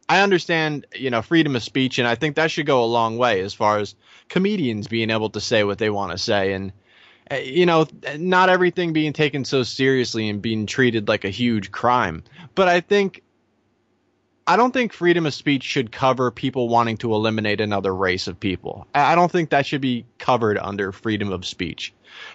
I 0.09 0.21
understand, 0.21 0.87
you 0.95 1.11
know, 1.11 1.23
freedom 1.23 1.57
of 1.57 1.63
speech, 1.63 1.99
and 1.99 2.07
I 2.07 2.15
think 2.15 2.37
that 2.37 2.51
should 2.51 2.67
go 2.67 2.85
a 2.85 2.87
long 2.87 3.19
way 3.19 3.41
as 3.41 3.55
far 3.55 3.79
as 3.79 3.95
comedians 4.29 4.87
being 4.87 5.11
able 5.11 5.31
to 5.31 5.41
say 5.41 5.65
what 5.65 5.79
they 5.79 5.91
want 5.91 6.13
to 6.13 6.19
say, 6.19 6.53
and 6.53 6.73
uh, 7.31 7.37
you 7.37 7.67
know, 7.67 7.87
not 8.17 8.49
everything 8.49 8.93
being 8.93 9.13
taken 9.13 9.45
so 9.45 9.65
seriously 9.65 10.29
and 10.29 10.41
being 10.41 10.67
treated 10.67 11.09
like 11.09 11.25
a 11.25 11.31
huge 11.31 11.73
crime. 11.73 12.23
But 12.55 12.69
I 12.69 12.81
think 12.81 13.23
I 14.47 14.57
don't 14.57 14.73
think 14.73 14.93
freedom 14.93 15.27
of 15.27 15.35
speech 15.35 15.65
should 15.65 15.91
cover 15.91 16.31
people 16.31 16.69
wanting 16.69 16.99
to 16.99 17.13
eliminate 17.13 17.61
another 17.61 17.93
race 17.93 18.29
of 18.29 18.39
people. 18.39 18.87
I 18.95 19.17
don't 19.17 19.31
think 19.31 19.51
that 19.51 19.67
should 19.67 19.81
be 19.81 20.05
covered 20.19 20.57
under 20.57 20.93
freedom 20.93 21.33
of 21.33 21.45
speech. 21.45 21.93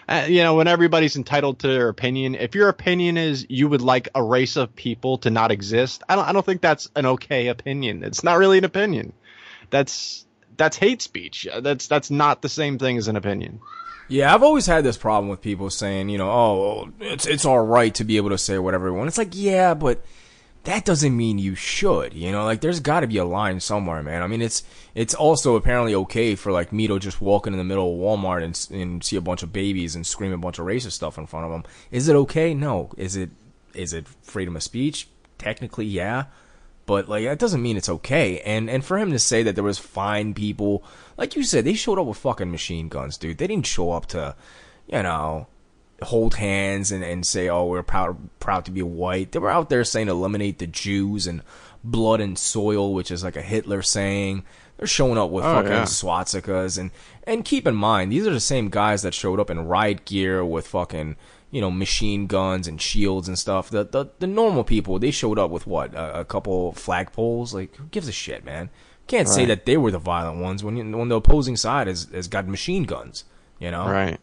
Uh, 0.08 0.26
you 0.28 0.44
know, 0.44 0.56
when 0.56 0.68
everybody's 0.68 1.16
entitled 1.16 1.60
to 1.60 1.68
their 1.68 1.90
opinion, 1.90 2.36
if 2.36 2.56
your 2.56 2.70
opinion 2.70 3.18
is 3.18 3.46
you 3.50 3.70
would 3.70 3.82
like 3.82 4.10
a 4.16 4.24
race 4.24 4.56
of 4.56 4.76
people 4.76 5.18
to 5.20 5.30
not 5.30 5.52
exist, 5.52 6.04
I 6.10 6.16
don't 6.16 6.28
I 6.28 6.34
don't 6.34 6.46
think 6.46 6.62
that's 6.62 6.90
an 6.96 7.06
okay 7.06 7.48
opinion. 7.48 8.04
It's 8.04 8.24
not 8.24 8.38
really 8.38 8.58
an 8.58 8.66
opinion. 8.66 9.14
That's 9.70 10.26
that's 10.58 10.78
hate 10.78 11.02
speech. 11.02 11.48
That's 11.62 11.88
that's 11.88 12.12
not 12.12 12.42
the 12.42 12.50
same 12.50 12.78
thing 12.78 12.98
as 12.98 13.08
an 13.08 13.16
opinion. 13.16 13.62
Yeah, 14.08 14.34
I've 14.36 14.44
always 14.44 14.66
had 14.66 14.84
this 14.84 14.98
problem 14.98 15.30
with 15.30 15.42
people 15.42 15.70
saying, 15.70 16.10
you 16.10 16.18
know, 16.18 16.30
oh, 16.30 16.90
it's 17.00 17.26
it's 17.26 17.46
all 17.46 17.62
right 17.62 17.96
to 17.96 18.04
be 18.04 18.18
able 18.18 18.32
to 18.32 18.38
say 18.38 18.60
whatever 18.60 18.88
you 18.88 18.94
want. 18.94 19.08
It's 19.08 19.18
like, 19.18 19.32
yeah, 19.32 19.74
but 19.74 20.04
that 20.64 20.86
doesn't 20.86 21.18
mean 21.18 21.40
you 21.40 21.56
should, 21.56 22.14
you 22.14 22.32
know, 22.32 22.46
like 22.46 22.62
there's 22.62 22.80
got 22.80 23.00
to 23.00 23.08
be 23.08 23.18
a 23.18 23.26
line 23.26 23.60
somewhere, 23.60 24.04
man. 24.04 24.22
I 24.22 24.28
mean, 24.28 24.42
it's 24.42 24.64
it's 24.94 25.16
also 25.16 25.56
apparently 25.56 25.96
okay 25.96 26.36
for 26.36 26.52
like 26.52 26.72
me 26.72 26.88
to 26.88 27.00
just 27.00 27.20
walk 27.20 27.48
in 27.48 27.58
the 27.58 27.64
middle 27.64 27.92
of 27.92 28.00
Walmart 28.00 28.44
and 28.44 28.82
and 28.82 29.04
see 29.04 29.16
a 29.16 29.22
bunch 29.22 29.42
of 29.42 29.52
babies 29.52 29.96
and 29.96 30.06
scream 30.06 30.34
a 30.34 30.38
bunch 30.38 30.60
of 30.60 30.66
racist 30.66 30.92
stuff 30.92 31.18
in 31.18 31.26
front 31.26 31.46
of 31.46 31.52
them. 31.52 31.64
Is 31.90 32.08
it 32.08 32.16
okay? 32.16 32.54
No. 32.54 32.92
Is 32.96 33.16
it 33.16 33.32
is 33.74 33.94
it 33.94 34.08
freedom 34.22 34.56
of 34.56 34.62
speech? 34.62 35.08
Technically, 35.40 35.86
yeah. 35.86 36.26
But 36.86 37.10
like 37.10 37.24
that 37.24 37.40
doesn't 37.40 37.62
mean 37.62 37.78
it's 37.78 37.90
okay. 37.90 38.40
And 38.42 38.70
and 38.70 38.86
for 38.86 39.00
him 39.00 39.12
to 39.12 39.20
say 39.20 39.42
that 39.42 39.56
there 39.56 39.64
was 39.64 39.80
fine 39.80 40.36
people, 40.36 40.84
like 41.18 41.36
you 41.36 41.44
said, 41.44 41.66
they 41.66 41.74
showed 41.74 41.98
up 41.98 42.06
with 42.06 42.18
fucking 42.18 42.52
machine 42.52 42.88
guns, 42.88 43.18
dude. 43.18 43.40
They 43.40 43.48
didn't 43.48 43.66
show 43.66 43.92
up 43.94 44.06
to, 44.08 44.36
you 44.88 45.02
know, 45.02 45.48
hold 46.04 46.36
hands 46.36 46.92
and, 46.92 47.04
and 47.04 47.26
say, 47.26 47.50
"Oh, 47.50 47.66
we're 47.66 47.84
proud 47.84 48.18
proud 48.40 48.66
to 48.66 48.72
be 48.72 48.82
white." 48.82 49.32
They 49.32 49.40
were 49.40 49.50
out 49.50 49.70
there 49.70 49.84
saying 49.84 50.08
eliminate 50.08 50.60
the 50.60 50.68
Jews 50.68 51.28
and 51.28 51.42
blood 51.84 52.22
and 52.22 52.38
soil, 52.38 52.94
which 52.94 53.12
is 53.12 53.24
like 53.24 53.36
a 53.36 53.42
Hitler 53.42 53.82
saying. 53.82 54.44
They're 54.78 54.88
showing 54.88 55.20
up 55.20 55.30
with 55.30 55.46
oh, 55.46 55.54
fucking 55.54 55.72
yeah. 55.72 55.84
swastikas 55.84 56.80
and 56.80 56.90
and 57.26 57.46
keep 57.46 57.68
in 57.68 57.76
mind 57.76 58.12
these 58.12 58.26
are 58.26 58.34
the 58.34 58.40
same 58.40 58.70
guys 58.70 59.04
that 59.04 59.14
showed 59.14 59.40
up 59.40 59.52
in 59.52 59.68
riot 59.68 60.06
gear 60.06 60.44
with 60.44 60.66
fucking 60.66 61.18
you 61.52 61.62
know 61.62 61.70
machine 61.70 62.26
guns 62.26 62.68
and 62.68 62.82
shields 62.82 63.28
and 63.28 63.38
stuff. 63.38 63.70
The 63.70 63.84
the, 63.84 64.08
the 64.18 64.26
normal 64.26 64.64
people 64.64 64.98
they 64.98 65.12
showed 65.12 65.38
up 65.38 65.52
with 65.52 65.68
what 65.68 65.94
a, 65.94 66.22
a 66.22 66.26
couple 66.26 66.74
flagpoles. 66.74 67.54
Like 67.54 67.76
who 67.76 67.86
gives 67.86 68.08
a 68.08 68.12
shit, 68.12 68.44
man? 68.44 68.72
Can't 69.06 69.28
right. 69.28 69.36
say 69.36 69.46
that 69.46 69.66
they 69.66 69.78
were 69.78 69.92
the 69.92 70.00
violent 70.00 70.42
ones 70.42 70.64
when 70.64 70.98
when 70.98 71.10
the 71.10 71.16
opposing 71.16 71.58
side 71.58 71.86
has 71.86 72.08
has 72.12 72.28
got 72.28 72.48
machine 72.48 72.86
guns. 72.86 73.26
You 73.60 73.70
know, 73.70 73.86
right? 73.86 74.20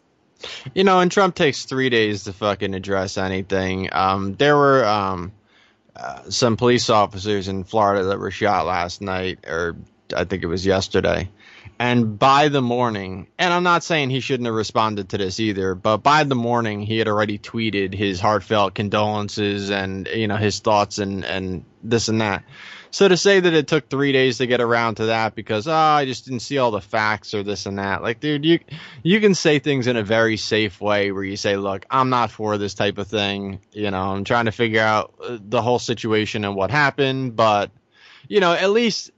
You 0.73 0.83
know, 0.83 0.99
and 0.99 1.11
Trump 1.11 1.35
takes 1.35 1.65
three 1.65 1.89
days 1.89 2.23
to 2.23 2.33
fucking 2.33 2.73
address 2.73 3.17
anything. 3.17 3.89
Um, 3.91 4.35
there 4.35 4.55
were 4.55 4.85
um, 4.85 5.31
uh, 5.95 6.29
some 6.29 6.57
police 6.57 6.89
officers 6.89 7.47
in 7.47 7.63
Florida 7.63 8.05
that 8.05 8.19
were 8.19 8.31
shot 8.31 8.65
last 8.65 9.01
night, 9.01 9.39
or 9.47 9.75
I 10.15 10.23
think 10.23 10.43
it 10.43 10.47
was 10.47 10.65
yesterday. 10.65 11.29
And 11.81 12.19
by 12.19 12.49
the 12.49 12.61
morning, 12.61 13.27
and 13.37 13.53
I'm 13.53 13.63
not 13.63 13.83
saying 13.83 14.09
he 14.09 14.19
shouldn't 14.19 14.47
have 14.47 14.55
responded 14.55 15.09
to 15.09 15.17
this 15.17 15.39
either, 15.39 15.75
but 15.75 15.97
by 15.97 16.25
the 16.25 16.35
morning 16.35 16.81
he 16.81 16.97
had 16.97 17.07
already 17.07 17.37
tweeted 17.37 17.93
his 17.93 18.19
heartfelt 18.19 18.73
condolences 18.73 19.71
and 19.71 20.07
you 20.13 20.27
know 20.27 20.35
his 20.35 20.59
thoughts 20.59 20.97
and 20.97 21.23
and 21.23 21.63
this 21.81 22.09
and 22.09 22.19
that. 22.19 22.43
So 22.91 23.07
to 23.07 23.17
say 23.17 23.39
that 23.39 23.53
it 23.53 23.67
took 23.67 23.87
three 23.89 24.11
days 24.11 24.39
to 24.39 24.47
get 24.47 24.61
around 24.61 24.95
to 24.95 25.07
that 25.07 25.35
because 25.35 25.67
oh 25.67 25.73
I 25.73 26.05
just 26.05 26.25
didn't 26.25 26.39
see 26.39 26.57
all 26.57 26.71
the 26.71 26.81
facts 26.81 27.33
or 27.33 27.43
this 27.43 27.65
and 27.65 27.77
that, 27.77 28.01
like 28.01 28.19
dude, 28.19 28.45
you 28.45 28.59
you 29.03 29.21
can 29.21 29.35
say 29.35 29.59
things 29.59 29.87
in 29.87 29.95
a 29.95 30.03
very 30.03 30.37
safe 30.37 30.81
way 30.81 31.11
where 31.11 31.23
you 31.23 31.37
say, 31.37 31.55
look, 31.57 31.85
I'm 31.89 32.09
not 32.09 32.31
for 32.31 32.57
this 32.57 32.73
type 32.73 32.97
of 32.97 33.07
thing. 33.07 33.59
You 33.71 33.91
know, 33.91 34.01
I'm 34.01 34.23
trying 34.23 34.45
to 34.45 34.51
figure 34.51 34.81
out 34.81 35.13
uh, 35.23 35.37
the 35.39 35.61
whole 35.61 35.79
situation 35.79 36.45
and 36.45 36.55
what 36.55 36.71
happened, 36.71 37.35
but 37.35 37.71
you 38.27 38.39
know, 38.39 38.53
at 38.53 38.71
least 38.71 39.11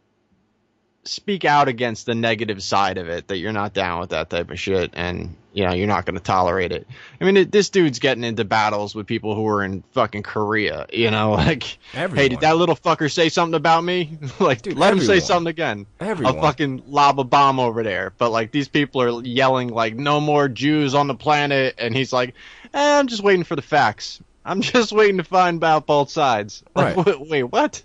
speak 1.03 1.45
out 1.45 1.67
against 1.67 2.05
the 2.05 2.13
negative 2.13 2.61
side 2.61 2.97
of 2.97 3.09
it 3.09 3.27
that 3.27 3.37
you're 3.37 3.51
not 3.51 3.73
down 3.73 3.99
with 3.99 4.11
that 4.11 4.29
type 4.29 4.51
of 4.51 4.59
shit 4.59 4.91
and 4.93 5.35
you 5.51 5.65
know 5.65 5.73
you're 5.73 5.87
not 5.87 6.05
going 6.05 6.15
to 6.15 6.23
tolerate 6.23 6.71
it 6.71 6.85
i 7.19 7.23
mean 7.23 7.37
it, 7.37 7.51
this 7.51 7.69
dude's 7.71 7.97
getting 7.97 8.23
into 8.23 8.45
battles 8.45 8.93
with 8.93 9.07
people 9.07 9.33
who 9.33 9.47
are 9.47 9.63
in 9.63 9.83
fucking 9.93 10.21
korea 10.21 10.85
you 10.93 11.09
know 11.09 11.31
like 11.31 11.79
everyone. 11.93 12.17
hey 12.17 12.29
did 12.29 12.41
that 12.41 12.55
little 12.55 12.75
fucker 12.75 13.11
say 13.11 13.29
something 13.29 13.55
about 13.55 13.83
me 13.83 14.15
like 14.39 14.61
Dude, 14.61 14.77
let 14.77 14.89
everyone. 14.89 14.99
him 14.99 15.07
say 15.07 15.25
something 15.25 15.49
again 15.49 15.87
everyone. 15.99 16.35
i'll 16.35 16.41
fucking 16.41 16.83
lob 16.87 17.19
a 17.19 17.23
bomb 17.23 17.59
over 17.59 17.81
there 17.81 18.13
but 18.19 18.29
like 18.29 18.51
these 18.51 18.67
people 18.67 19.01
are 19.01 19.23
yelling 19.23 19.69
like 19.69 19.95
no 19.95 20.21
more 20.21 20.47
jews 20.47 20.93
on 20.93 21.07
the 21.07 21.15
planet 21.15 21.73
and 21.79 21.95
he's 21.95 22.13
like 22.13 22.35
eh, 22.75 22.99
i'm 22.99 23.07
just 23.07 23.23
waiting 23.23 23.43
for 23.43 23.55
the 23.55 23.61
facts 23.63 24.21
i'm 24.45 24.61
just 24.61 24.91
waiting 24.91 25.17
to 25.17 25.23
find 25.23 25.63
out 25.63 25.87
both 25.87 26.11
sides 26.11 26.63
like, 26.75 26.95
right. 26.95 27.27
wait 27.27 27.43
what 27.43 27.81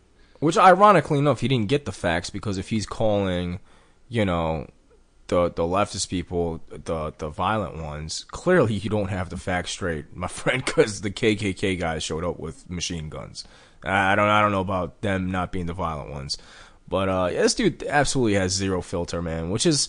which, 0.47 0.57
ironically 0.57 1.19
enough, 1.19 1.41
he 1.41 1.49
didn't 1.49 1.67
get 1.67 1.87
the 1.87 1.91
facts 1.91 2.31
because 2.31 2.57
if 2.57 2.69
he's 2.69 2.87
calling, 2.87 3.59
you 4.09 4.25
know, 4.25 4.71
the 5.27 5.49
the 5.49 5.65
leftist 5.65 6.09
people, 6.09 6.61
the 6.69 7.13
the 7.19 7.29
violent 7.29 7.83
ones, 7.83 8.25
clearly 8.31 8.75
you 8.75 8.89
don't 8.89 9.09
have 9.09 9.29
the 9.29 9.37
facts 9.37 9.73
straight, 9.73 10.15
my 10.15 10.29
friend, 10.29 10.65
because 10.65 11.01
the 11.01 11.11
KKK 11.11 11.81
guys 11.81 12.05
showed 12.05 12.23
up 12.23 12.39
with 12.39 12.71
machine 12.71 13.09
guns. 13.09 13.43
I 13.83 14.15
don't 14.15 14.29
I 14.29 14.41
don't 14.41 14.53
know 14.53 14.61
about 14.61 15.01
them 15.01 15.33
not 15.33 15.51
being 15.51 15.67
the 15.67 15.73
violent 15.73 16.11
ones, 16.11 16.39
but 16.87 17.09
uh, 17.09 17.29
yeah, 17.33 17.43
this 17.43 17.55
dude 17.55 17.83
absolutely 17.83 18.35
has 18.35 18.53
zero 18.53 18.83
filter, 18.83 19.21
man. 19.21 19.51
Which 19.51 19.67
is, 19.67 19.89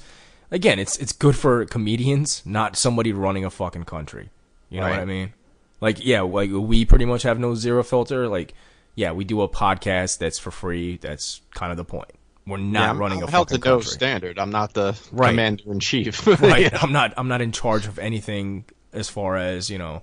again, 0.50 0.80
it's 0.80 0.98
it's 0.98 1.14
good 1.14 1.36
for 1.36 1.66
comedians, 1.66 2.42
not 2.48 2.76
somebody 2.76 3.14
running 3.14 3.46
a 3.46 3.52
fucking 3.52 3.84
country. 3.84 4.32
You 4.72 4.80
know 4.80 4.88
right. 4.88 4.94
what 4.94 5.02
I 5.02 5.06
mean? 5.06 5.34
Like, 5.82 6.04
yeah, 6.04 6.22
like 6.22 6.50
we 6.52 6.84
pretty 6.84 7.06
much 7.06 7.22
have 7.22 7.38
no 7.38 7.54
zero 7.54 7.84
filter. 7.84 8.28
Like, 8.28 8.56
yeah, 8.98 9.12
we 9.12 9.26
do 9.26 9.42
a 9.44 9.48
podcast 9.48 10.18
that's 10.18 10.40
for 10.40 10.50
free. 10.50 10.98
That's 10.98 11.42
kind 11.54 11.70
of 11.70 11.78
the 11.78 11.86
point. 11.86 12.12
We're 12.48 12.58
not 12.58 12.82
yeah, 12.82 12.90
I'm, 12.90 12.98
running 12.98 13.22
I'm 13.22 13.28
a 13.28 13.32
held 13.32 13.50
to 13.50 13.60
no 13.60 13.80
standard. 13.82 14.40
I'm 14.40 14.50
not 14.50 14.74
the 14.74 15.00
right. 15.12 15.30
commander 15.30 15.72
in 15.72 15.80
chief. 15.80 16.26
right. 16.42 16.84
I'm 16.84 16.92
not. 16.92 17.14
I'm 17.16 17.28
not 17.28 17.40
in 17.42 17.52
charge 17.52 17.86
of 17.86 18.00
anything 18.00 18.66
as 18.92 19.08
far 19.08 19.38
as 19.38 19.70
you 19.70 19.78
know, 19.78 20.02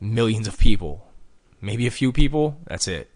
millions 0.00 0.48
of 0.48 0.58
people. 0.58 1.06
Maybe 1.60 1.86
a 1.86 1.90
few 1.90 2.12
people. 2.12 2.58
That's 2.66 2.88
it. 2.88 3.10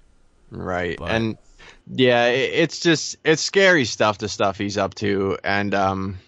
Right. 0.51 0.99
But, 0.99 1.11
and 1.11 1.39
yeah, 1.87 2.27
it's 2.27 2.81
just 2.81 3.17
it's 3.25 3.41
scary 3.41 3.87
stuff. 3.87 4.19
The 4.19 4.29
stuff 4.29 4.59
he's 4.59 4.77
up 4.77 4.95
to, 4.97 5.39
and 5.43 5.75
um, 5.75 6.19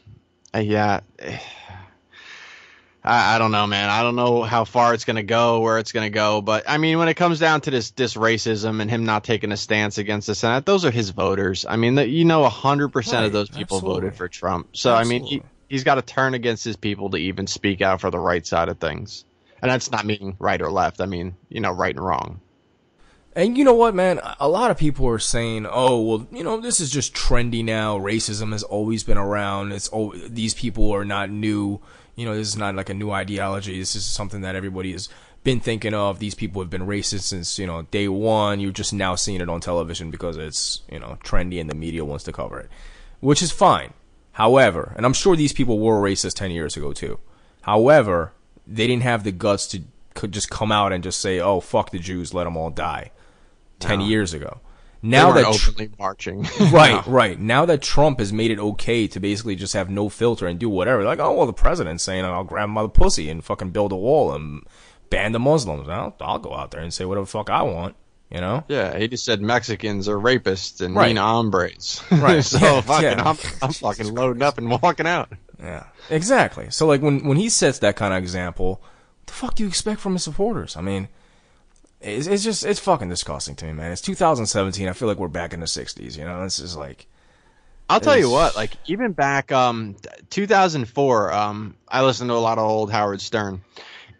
yeah. 0.54 1.00
I, 3.02 3.36
I, 3.36 3.38
don't 3.38 3.50
know, 3.50 3.66
man. 3.66 3.88
I 3.88 4.02
don't 4.02 4.16
know 4.16 4.42
how 4.42 4.64
far 4.64 4.92
it's 4.92 5.04
going 5.04 5.16
to 5.16 5.22
go, 5.22 5.60
where 5.60 5.78
it's 5.78 5.92
going 5.92 6.04
to 6.04 6.14
go. 6.14 6.42
But 6.42 6.68
I 6.68 6.76
mean, 6.78 6.98
when 6.98 7.08
it 7.08 7.14
comes 7.14 7.38
down 7.38 7.62
to 7.62 7.70
this 7.70 7.90
this 7.92 8.14
racism 8.14 8.80
and 8.80 8.90
him 8.90 9.04
not 9.04 9.24
taking 9.24 9.52
a 9.52 9.56
stance 9.56 9.98
against 9.98 10.26
the 10.26 10.34
Senate, 10.34 10.66
those 10.66 10.84
are 10.84 10.90
his 10.90 11.10
voters. 11.10 11.64
I 11.68 11.76
mean, 11.76 11.94
the, 11.94 12.06
you 12.06 12.24
know, 12.24 12.46
hundred 12.48 12.88
percent 12.88 13.24
of 13.24 13.32
those 13.32 13.48
people 13.48 13.78
absolutely. 13.78 14.02
voted 14.02 14.16
for 14.16 14.28
Trump. 14.28 14.76
So 14.76 14.94
absolutely. 14.94 15.16
I 15.16 15.20
mean, 15.20 15.30
he, 15.30 15.42
he's 15.68 15.84
got 15.84 15.94
to 15.94 16.02
turn 16.02 16.34
against 16.34 16.64
his 16.64 16.76
people 16.76 17.10
to 17.10 17.16
even 17.16 17.46
speak 17.46 17.80
out 17.80 18.00
for 18.00 18.10
the 18.10 18.18
right 18.18 18.46
side 18.46 18.68
of 18.68 18.78
things. 18.78 19.24
And 19.62 19.70
that's 19.70 19.90
not 19.90 20.04
meaning 20.04 20.36
right 20.38 20.60
or 20.60 20.70
left. 20.70 21.00
I 21.00 21.06
mean, 21.06 21.36
you 21.48 21.60
know, 21.60 21.70
right 21.70 21.94
and 21.94 22.04
wrong. 22.04 22.40
And 23.34 23.56
you 23.56 23.64
know 23.64 23.74
what, 23.74 23.94
man? 23.94 24.20
A 24.40 24.48
lot 24.48 24.70
of 24.70 24.76
people 24.76 25.06
are 25.08 25.18
saying, 25.18 25.66
"Oh, 25.70 26.00
well, 26.02 26.26
you 26.32 26.42
know, 26.42 26.60
this 26.60 26.80
is 26.80 26.90
just 26.90 27.14
trendy 27.14 27.64
now. 27.64 27.98
Racism 27.98 28.52
has 28.52 28.62
always 28.62 29.04
been 29.04 29.18
around. 29.18 29.72
It's 29.72 29.88
oh, 29.92 30.12
these 30.14 30.52
people 30.52 30.90
are 30.90 31.04
not 31.04 31.30
new." 31.30 31.80
You 32.16 32.24
know, 32.24 32.34
this 32.34 32.48
is 32.48 32.56
not 32.56 32.74
like 32.74 32.88
a 32.88 32.94
new 32.94 33.10
ideology. 33.10 33.78
This 33.78 33.96
is 33.96 34.04
something 34.04 34.42
that 34.42 34.54
everybody 34.54 34.92
has 34.92 35.08
been 35.44 35.60
thinking 35.60 35.94
of. 35.94 36.18
These 36.18 36.34
people 36.34 36.60
have 36.62 36.70
been 36.70 36.86
racist 36.86 37.22
since, 37.22 37.58
you 37.58 37.66
know, 37.66 37.82
day 37.82 38.08
one. 38.08 38.60
You're 38.60 38.72
just 38.72 38.92
now 38.92 39.14
seeing 39.14 39.40
it 39.40 39.48
on 39.48 39.60
television 39.60 40.10
because 40.10 40.36
it's, 40.36 40.82
you 40.90 40.98
know, 40.98 41.18
trendy 41.24 41.60
and 41.60 41.70
the 41.70 41.74
media 41.74 42.04
wants 42.04 42.24
to 42.24 42.32
cover 42.32 42.60
it, 42.60 42.70
which 43.20 43.42
is 43.42 43.50
fine. 43.50 43.92
However, 44.32 44.92
and 44.96 45.04
I'm 45.04 45.12
sure 45.12 45.36
these 45.36 45.52
people 45.52 45.78
were 45.78 46.00
racist 46.00 46.34
10 46.34 46.50
years 46.50 46.76
ago 46.76 46.92
too. 46.92 47.18
However, 47.62 48.32
they 48.66 48.86
didn't 48.86 49.02
have 49.02 49.24
the 49.24 49.32
guts 49.32 49.66
to 49.68 49.82
could 50.14 50.32
just 50.32 50.50
come 50.50 50.72
out 50.72 50.92
and 50.92 51.04
just 51.04 51.20
say, 51.20 51.38
"Oh, 51.38 51.60
fuck 51.60 51.90
the 51.90 51.98
Jews, 51.98 52.34
let 52.34 52.44
them 52.44 52.56
all 52.56 52.70
die." 52.70 53.12
10 53.78 54.00
no. 54.00 54.06
years 54.06 54.34
ago 54.34 54.60
now 55.02 55.32
that 55.32 55.44
openly 55.44 55.88
tr- 55.88 55.94
marching, 55.98 56.42
right, 56.72 57.06
right. 57.06 57.38
Now 57.38 57.64
that 57.66 57.82
Trump 57.82 58.18
has 58.18 58.32
made 58.32 58.50
it 58.50 58.58
okay 58.58 59.06
to 59.08 59.20
basically 59.20 59.56
just 59.56 59.74
have 59.74 59.90
no 59.90 60.08
filter 60.08 60.46
and 60.46 60.58
do 60.58 60.68
whatever, 60.68 61.04
like, 61.04 61.18
oh 61.18 61.34
well, 61.34 61.46
the 61.46 61.52
president's 61.52 62.02
saying 62.02 62.24
I'll 62.24 62.44
grab 62.44 62.68
my 62.68 62.86
pussy 62.86 63.30
and 63.30 63.44
fucking 63.44 63.70
build 63.70 63.92
a 63.92 63.96
wall 63.96 64.32
and 64.32 64.62
ban 65.08 65.32
the 65.32 65.38
Muslims. 65.38 65.88
I'll, 65.88 66.14
I'll 66.20 66.38
go 66.38 66.54
out 66.54 66.70
there 66.70 66.80
and 66.80 66.92
say 66.92 67.04
whatever 67.04 67.24
the 67.24 67.30
fuck 67.30 67.50
I 67.50 67.62
want. 67.62 67.96
You 68.30 68.40
know? 68.40 68.62
Yeah, 68.68 68.96
he 68.96 69.08
just 69.08 69.24
said 69.24 69.42
Mexicans 69.42 70.08
are 70.08 70.16
rapists 70.16 70.80
and 70.80 70.94
right. 70.94 71.08
mean 71.08 71.16
hombres. 71.16 72.00
Right. 72.12 72.44
so 72.44 72.58
yeah, 72.60 72.80
fucking, 72.80 73.18
yeah. 73.18 73.28
I'm, 73.28 73.36
I'm 73.60 73.72
fucking 73.72 74.14
loading 74.14 74.42
up 74.42 74.56
and 74.56 74.70
walking 74.70 75.06
out. 75.06 75.32
Yeah, 75.58 75.86
exactly. 76.08 76.70
So 76.70 76.86
like 76.86 77.02
when 77.02 77.26
when 77.26 77.36
he 77.36 77.48
sets 77.48 77.80
that 77.80 77.96
kind 77.96 78.14
of 78.14 78.18
example, 78.22 78.80
what 78.80 79.26
the 79.26 79.32
fuck 79.32 79.54
do 79.56 79.64
you 79.64 79.68
expect 79.68 80.00
from 80.00 80.12
his 80.12 80.22
supporters? 80.22 80.76
I 80.76 80.80
mean, 80.80 81.08
it's, 82.00 82.26
it's 82.26 82.42
just 82.42 82.64
it's 82.64 82.80
fucking 82.80 83.08
disgusting 83.08 83.54
to 83.56 83.66
me, 83.66 83.72
man. 83.72 83.92
It's 83.92 84.00
2017. 84.00 84.88
I 84.88 84.92
feel 84.92 85.08
like 85.08 85.18
we're 85.18 85.28
back 85.28 85.52
in 85.52 85.60
the 85.60 85.66
60s. 85.66 86.16
You 86.16 86.24
know, 86.24 86.42
this 86.42 86.58
is 86.58 86.76
like. 86.76 87.06
I'll 87.88 87.98
tell 87.98 88.16
you 88.16 88.30
what, 88.30 88.54
like 88.54 88.70
even 88.86 89.12
back 89.12 89.50
um 89.50 89.96
2004, 90.30 91.32
um 91.32 91.74
I 91.88 92.04
listened 92.04 92.30
to 92.30 92.34
a 92.34 92.36
lot 92.36 92.58
of 92.58 92.64
old 92.64 92.92
Howard 92.92 93.20
Stern. 93.20 93.62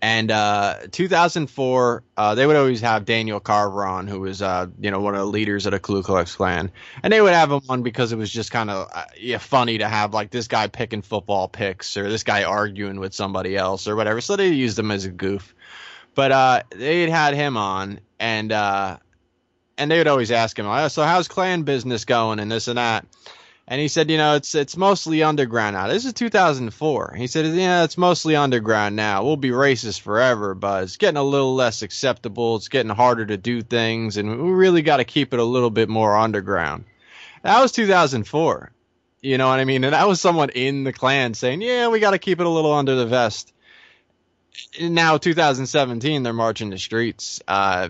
And 0.03 0.33
uh 0.33 0.79
2004, 0.91 2.03
uh 2.17 2.35
they 2.35 2.47
would 2.49 2.57
always 2.57 2.81
have 2.81 3.05
Daniel 3.05 3.39
Carver 3.39 3.85
on 3.85 4.09
who 4.09 4.19
was 4.21 4.43
uh 4.43 4.67
you 4.81 4.91
know 4.91 5.01
one 5.01 5.15
of 5.15 5.21
the 5.21 5.27
leaders 5.27 5.67
of 5.67 5.73
the 5.73 5.79
Ku 5.79 6.03
Klux 6.03 6.35
Klan. 6.35 6.73
And 7.05 7.13
they 7.13 7.21
would 7.21 7.33
have 7.33 7.53
him 7.53 7.61
on 7.69 7.83
because 7.83 8.11
it 8.11 8.17
was 8.17 8.31
just 8.31 8.51
kind 8.51 8.71
of 8.71 8.89
uh, 8.93 9.05
yeah 9.17 9.39
funny 9.39 9.79
to 9.79 9.89
have 9.89 10.13
like 10.13 10.33
this 10.33 10.49
guy 10.49 10.67
picking 10.67 11.03
football 11.03 11.47
picks 11.47 11.97
or 11.97 12.09
this 12.11 12.25
guy 12.25 12.43
arguing 12.43 12.99
with 12.99 13.15
somebody 13.15 13.57
else 13.57 13.87
or 13.87 13.95
whatever. 13.95 14.21
So 14.21 14.35
they 14.35 14.49
used 14.49 14.77
him 14.79 14.91
as 14.91 15.05
a 15.05 15.11
goof. 15.11 15.55
But 16.21 16.33
uh 16.33 16.63
they 16.69 17.01
had 17.01 17.09
had 17.09 17.33
him 17.35 17.57
on 17.57 17.99
and 18.19 18.53
uh 18.53 18.99
and 19.79 19.91
they 19.91 19.97
would 19.97 20.07
always 20.07 20.31
ask 20.31 20.59
him, 20.59 20.67
oh, 20.67 20.89
"So 20.89 21.03
how's 21.03 21.29
Klan 21.29 21.63
business 21.63 22.05
going?" 22.05 22.41
and 22.41 22.53
this 22.53 22.69
and 22.69 22.77
that. 22.77 23.07
And 23.67 23.81
he 23.81 23.89
said, 23.89 24.11
you 24.11 24.19
know, 24.19 24.35
it's 24.35 24.55
it's 24.55 24.77
mostly 24.77 25.23
underground 25.23 25.77
now. 25.77 25.89
This 25.89 26.05
is 26.05 26.13
2004. 26.13 27.15
He 27.17 27.27
said, 27.27 27.47
yeah, 27.47 27.85
it's 27.85 27.97
mostly 27.97 28.37
underground 28.37 28.97
now. 28.97 29.25
We'll 29.25 29.39
be 29.39 29.49
racist 29.49 30.03
forever, 30.03 30.55
but 30.55 30.83
it's 30.83 30.99
getting 30.99 31.17
a 31.17 31.23
little 31.23 31.55
less 31.55 31.81
acceptable. 31.81 32.57
It's 32.57 32.69
getting 32.69 32.95
harder 32.95 33.25
to 33.25 33.39
do 33.39 33.63
things, 33.63 34.19
and 34.19 34.43
we 34.43 34.51
really 34.51 34.83
got 34.83 34.99
to 34.99 35.05
keep 35.05 35.33
it 35.33 35.41
a 35.41 35.45
little 35.55 35.71
bit 35.71 35.89
more 35.89 36.19
underground. 36.19 36.85
That 37.45 37.63
was 37.63 37.73
2004. 37.73 38.71
You 39.23 39.39
know 39.39 39.49
what 39.49 39.59
I 39.59 39.65
mean? 39.65 39.85
And 39.85 39.95
that 39.95 40.07
was 40.07 40.21
someone 40.21 40.51
in 40.51 40.85
the 40.85 40.93
Klan 40.93 41.33
saying, 41.33 41.63
yeah, 41.63 41.89
we 41.89 41.99
got 41.99 42.11
to 42.11 42.19
keep 42.19 42.41
it 42.41 42.47
a 42.47 42.51
little 42.51 42.75
under 42.75 42.95
the 42.95 43.07
vest. 43.07 43.55
Now 44.81 45.17
2017, 45.19 46.23
they're 46.23 46.33
marching 46.33 46.71
the 46.71 46.79
streets. 46.79 47.41
Uh, 47.49 47.89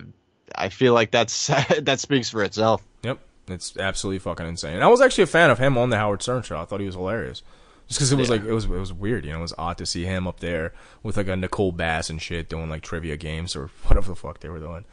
I 0.55 0.69
feel 0.69 0.93
like 0.93 1.11
that's 1.11 1.47
that 1.81 1.99
speaks 1.99 2.29
for 2.29 2.43
itself. 2.43 2.83
Yep, 3.03 3.19
it's 3.47 3.77
absolutely 3.77 4.19
fucking 4.19 4.47
insane. 4.47 4.75
And 4.75 4.83
I 4.83 4.87
was 4.87 5.01
actually 5.01 5.23
a 5.23 5.27
fan 5.27 5.49
of 5.49 5.59
him 5.59 5.77
on 5.77 5.89
the 5.89 5.97
Howard 5.97 6.21
Stern 6.21 6.43
show. 6.43 6.59
I 6.59 6.65
thought 6.65 6.79
he 6.79 6.85
was 6.85 6.95
hilarious. 6.95 7.41
Just 7.87 7.99
because 7.99 8.11
it 8.13 8.17
was 8.17 8.29
Yeah. 8.29 8.35
like 8.35 8.45
it 8.45 8.53
was 8.53 8.65
it 8.65 8.69
was 8.69 8.93
weird, 8.93 9.25
you 9.25 9.31
know. 9.31 9.39
It 9.39 9.41
was 9.41 9.53
odd 9.57 9.77
to 9.79 9.85
see 9.85 10.05
him 10.05 10.27
up 10.27 10.39
there 10.39 10.73
with 11.03 11.17
like 11.17 11.27
a 11.27 11.35
Nicole 11.35 11.71
Bass 11.73 12.09
and 12.09 12.21
shit 12.21 12.47
doing 12.47 12.69
like 12.69 12.81
trivia 12.83 13.17
games 13.17 13.55
or 13.55 13.67
whatever 13.87 14.09
the 14.09 14.15
fuck 14.15 14.39
they 14.39 14.49
were 14.49 14.59
doing. 14.59 14.85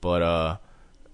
But 0.00 0.22
uh, 0.22 0.56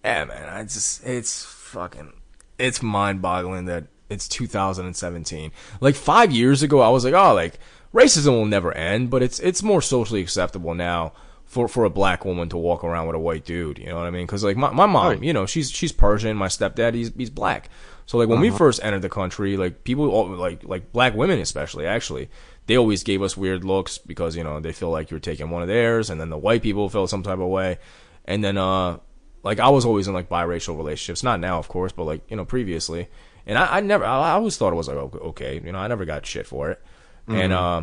yeah, 0.05 0.25
man, 0.25 0.49
I 0.49 0.63
just 0.63 1.05
it's 1.05 1.45
fucking 1.45 2.13
it's 2.59 2.83
mind 2.83 3.21
boggling 3.21 3.67
that 3.67 3.85
it's 4.09 4.29
2017. 4.29 5.53
Like 5.81 5.95
five 5.95 6.31
years 6.33 6.63
ago, 6.63 6.81
I 6.81 6.89
was 6.91 7.05
like, 7.05 7.15
oh, 7.15 7.35
like 7.35 7.59
racism 7.97 8.29
will 8.29 8.47
never 8.47 8.73
end, 8.73 9.11
but 9.11 9.23
it's 9.23 9.39
it's 9.41 9.63
more 9.63 9.83
socially 9.83 10.21
acceptable 10.21 10.75
now 10.75 11.13
for 11.45 11.69
for 11.69 11.85
a 11.85 11.91
black 11.91 12.25
woman 12.25 12.49
to 12.51 12.57
walk 12.57 12.85
around 12.85 13.07
with 13.07 13.17
a 13.17 13.21
white 13.21 13.45
dude. 13.45 13.79
You 13.79 13.87
know 13.87 13.97
what 13.97 14.07
I 14.07 14.11
mean? 14.11 14.27
Because 14.27 14.45
like 14.45 14.57
my 14.57 14.71
my 14.71 14.87
mom, 14.87 15.07
Right. 15.09 15.23
you 15.23 15.33
know, 15.33 15.47
she's 15.47 15.71
she's 15.71 15.93
Persian. 15.93 16.37
My 16.37 16.49
stepdad, 16.49 16.95
he's 16.95 17.13
he's 17.17 17.31
black. 17.31 17.71
So 18.07 18.19
like 18.19 18.29
when 18.29 18.41
we 18.41 18.51
first 18.51 18.81
entered 18.85 19.03
the 19.03 19.09
country, 19.09 19.57
like 19.57 19.83
people 19.85 20.11
all- 20.11 20.29
like 20.29 20.63
like 20.65 20.93
black 20.93 21.15
women 21.15 21.41
especially 21.41 21.87
actually, 21.87 22.29
they 22.67 22.77
always 22.77 23.03
gave 23.03 23.21
us 23.23 23.37
weird 23.37 23.65
looks 23.65 23.99
because 23.99 24.37
you 24.37 24.45
know 24.45 24.61
they 24.61 24.73
feel 24.73 24.91
like 24.91 25.11
you're 25.11 25.19
taking 25.21 25.51
one 25.51 25.63
of 25.63 25.69
theirs, 25.69 26.09
and 26.11 26.21
then 26.21 26.31
the 26.31 26.39
white 26.39 26.63
people 26.63 26.89
feel 26.89 27.07
some 27.09 27.23
type 27.25 27.39
of 27.41 27.49
way, 27.49 27.79
and 28.25 28.45
then 28.45 28.59
uh 28.59 28.99
like 29.43 29.59
I 29.61 29.69
was 29.71 29.85
always 29.85 30.07
in 30.09 30.15
like 30.15 30.29
biracial 30.29 30.77
relationships, 30.77 31.23
not 31.23 31.41
now 31.41 31.59
of 31.59 31.69
course, 31.69 31.93
but 31.93 32.05
like 32.05 32.21
you 32.31 32.37
know 32.37 32.45
previously, 32.45 33.09
and 33.47 33.57
I, 33.59 33.77
I 33.77 33.81
never 33.81 34.05
I, 34.05 34.31
I 34.31 34.31
always 34.33 34.57
thought 34.57 34.73
it 34.73 34.77
was 34.77 34.89
like 34.89 34.97
okay, 34.97 35.61
you 35.65 35.73
know 35.73 35.79
I 35.79 35.87
never 35.89 36.05
got 36.05 36.27
shit 36.27 36.47
for 36.47 36.71
it, 36.71 36.81
and 37.29 37.53
uh. 37.53 37.83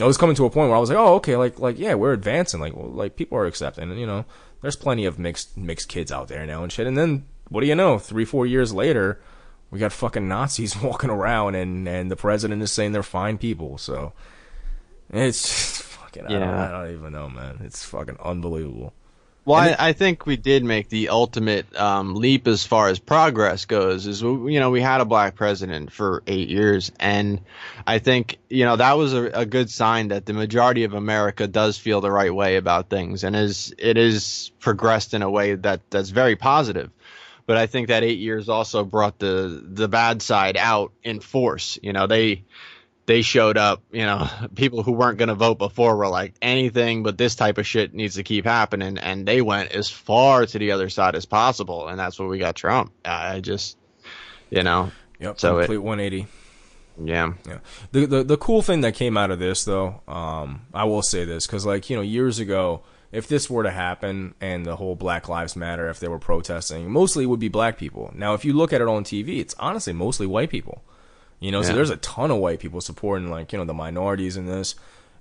I 0.00 0.06
was 0.06 0.16
coming 0.16 0.34
to 0.34 0.44
a 0.44 0.50
point 0.50 0.70
where 0.70 0.76
I 0.76 0.80
was 0.80 0.90
like, 0.90 0.98
oh, 0.98 1.14
okay, 1.14 1.36
like, 1.36 1.60
like, 1.60 1.78
yeah, 1.78 1.94
we're 1.94 2.12
advancing. 2.12 2.58
Like, 2.58 2.74
well, 2.74 2.90
like 2.90 3.14
people 3.14 3.38
are 3.38 3.46
accepting, 3.46 3.90
and 3.90 4.00
you 4.00 4.06
know, 4.06 4.24
there's 4.60 4.74
plenty 4.74 5.04
of 5.04 5.20
mixed, 5.20 5.56
mixed 5.56 5.88
kids 5.88 6.10
out 6.10 6.26
there 6.26 6.44
now 6.46 6.64
and 6.64 6.72
shit. 6.72 6.88
And 6.88 6.98
then, 6.98 7.26
what 7.48 7.60
do 7.60 7.68
you 7.68 7.76
know? 7.76 7.98
Three, 7.98 8.24
four 8.24 8.44
years 8.44 8.74
later, 8.74 9.20
we 9.70 9.78
got 9.78 9.92
fucking 9.92 10.26
Nazis 10.26 10.76
walking 10.82 11.10
around, 11.10 11.54
and 11.54 11.88
and 11.88 12.10
the 12.10 12.16
president 12.16 12.60
is 12.60 12.72
saying 12.72 12.90
they're 12.90 13.04
fine 13.04 13.38
people. 13.38 13.78
So, 13.78 14.14
it's 15.10 15.42
just 15.42 15.82
fucking, 15.82 16.26
I, 16.26 16.28
don't, 16.28 16.40
Yeah. 16.40 16.66
I 16.66 16.70
don't 16.72 16.92
even 16.92 17.12
know, 17.12 17.28
man. 17.28 17.60
It's 17.62 17.84
fucking 17.84 18.16
unbelievable. 18.20 18.94
Well, 19.46 19.60
I, 19.60 19.88
I 19.88 19.92
think 19.92 20.24
we 20.24 20.38
did 20.38 20.64
make 20.64 20.88
the 20.88 21.10
ultimate 21.10 21.74
um, 21.78 22.14
leap 22.14 22.48
as 22.48 22.64
far 22.64 22.88
as 22.88 22.98
progress 22.98 23.66
goes. 23.66 24.06
Is 24.06 24.22
you 24.22 24.58
know 24.58 24.70
we 24.70 24.80
had 24.80 25.02
a 25.02 25.04
black 25.04 25.34
president 25.34 25.92
for 25.92 26.22
eight 26.26 26.48
years, 26.48 26.90
and 26.98 27.40
I 27.86 27.98
think 27.98 28.38
you 28.48 28.64
know 28.64 28.76
that 28.76 28.94
was 28.94 29.12
a, 29.12 29.24
a 29.24 29.44
good 29.44 29.68
sign 29.68 30.08
that 30.08 30.24
the 30.24 30.32
majority 30.32 30.84
of 30.84 30.94
America 30.94 31.46
does 31.46 31.76
feel 31.76 32.00
the 32.00 32.10
right 32.10 32.34
way 32.34 32.56
about 32.56 32.88
things, 32.88 33.22
and 33.22 33.36
is 33.36 33.74
it 33.76 33.98
is 33.98 34.50
progressed 34.60 35.12
in 35.12 35.20
a 35.20 35.30
way 35.30 35.54
that 35.56 35.82
that's 35.90 36.10
very 36.10 36.36
positive. 36.36 36.90
But 37.46 37.58
I 37.58 37.66
think 37.66 37.88
that 37.88 38.02
eight 38.02 38.20
years 38.20 38.48
also 38.48 38.82
brought 38.82 39.18
the 39.18 39.62
the 39.62 39.88
bad 39.88 40.22
side 40.22 40.56
out 40.56 40.92
in 41.02 41.20
force. 41.20 41.78
You 41.82 41.92
know 41.92 42.06
they 42.06 42.44
they 43.06 43.22
showed 43.22 43.56
up, 43.58 43.82
you 43.92 44.04
know, 44.04 44.28
people 44.54 44.82
who 44.82 44.92
weren't 44.92 45.18
going 45.18 45.28
to 45.28 45.34
vote 45.34 45.58
before 45.58 45.96
were 45.96 46.08
like 46.08 46.34
anything 46.40 47.02
but 47.02 47.18
this 47.18 47.34
type 47.34 47.58
of 47.58 47.66
shit 47.66 47.92
needs 47.94 48.14
to 48.14 48.22
keep 48.22 48.44
happening 48.44 48.96
and 48.98 49.26
they 49.26 49.40
went 49.42 49.72
as 49.72 49.90
far 49.90 50.46
to 50.46 50.58
the 50.58 50.72
other 50.72 50.88
side 50.88 51.14
as 51.14 51.26
possible 51.26 51.88
and 51.88 51.98
that's 51.98 52.18
what 52.18 52.28
we 52.28 52.38
got 52.38 52.54
Trump. 52.56 52.92
I 53.04 53.40
just 53.40 53.76
you 54.50 54.62
know, 54.62 54.90
Yep, 55.20 55.38
So 55.40 55.58
it- 55.58 55.62
complete 55.66 55.78
180. 55.78 56.26
yeah. 57.04 57.32
Yeah. 57.46 57.58
The, 57.92 58.06
the 58.06 58.24
the 58.24 58.36
cool 58.36 58.62
thing 58.62 58.80
that 58.82 58.94
came 58.94 59.16
out 59.16 59.30
of 59.30 59.38
this 59.38 59.64
though, 59.64 60.00
um, 60.08 60.62
I 60.72 60.84
will 60.84 61.02
say 61.02 61.24
this 61.24 61.46
because 61.46 61.66
like 61.66 61.90
you 61.90 61.96
know 61.96 62.02
years 62.02 62.38
ago, 62.38 62.82
if 63.12 63.28
this 63.28 63.48
were 63.50 63.62
to 63.64 63.70
happen 63.70 64.34
and 64.40 64.64
the 64.66 64.76
whole 64.76 64.94
Black 64.96 65.28
Lives 65.28 65.54
Matter, 65.56 65.88
if 65.88 66.00
they 66.00 66.08
were 66.08 66.18
protesting, 66.18 66.90
mostly 66.90 67.24
it 67.24 67.26
would 67.28 67.38
be 67.40 67.48
black 67.48 67.78
people. 67.78 68.12
Now, 68.14 68.34
if 68.34 68.44
you 68.44 68.52
look 68.54 68.72
at 68.72 68.80
it 68.80 68.88
on 68.88 69.04
TV, 69.04 69.38
it's 69.40 69.54
honestly 69.58 69.92
mostly 69.92 70.26
white 70.26 70.50
people. 70.50 70.82
You 71.44 71.50
know, 71.52 71.60
so 71.62 71.74
there's 71.74 71.90
a 71.90 71.96
ton 71.98 72.30
of 72.30 72.38
white 72.38 72.58
people 72.58 72.80
supporting 72.80 73.28
like 73.30 73.52
you 73.52 73.58
know 73.58 73.64
the 73.66 73.74
minorities 73.74 74.36
in 74.38 74.46
this, 74.46 74.74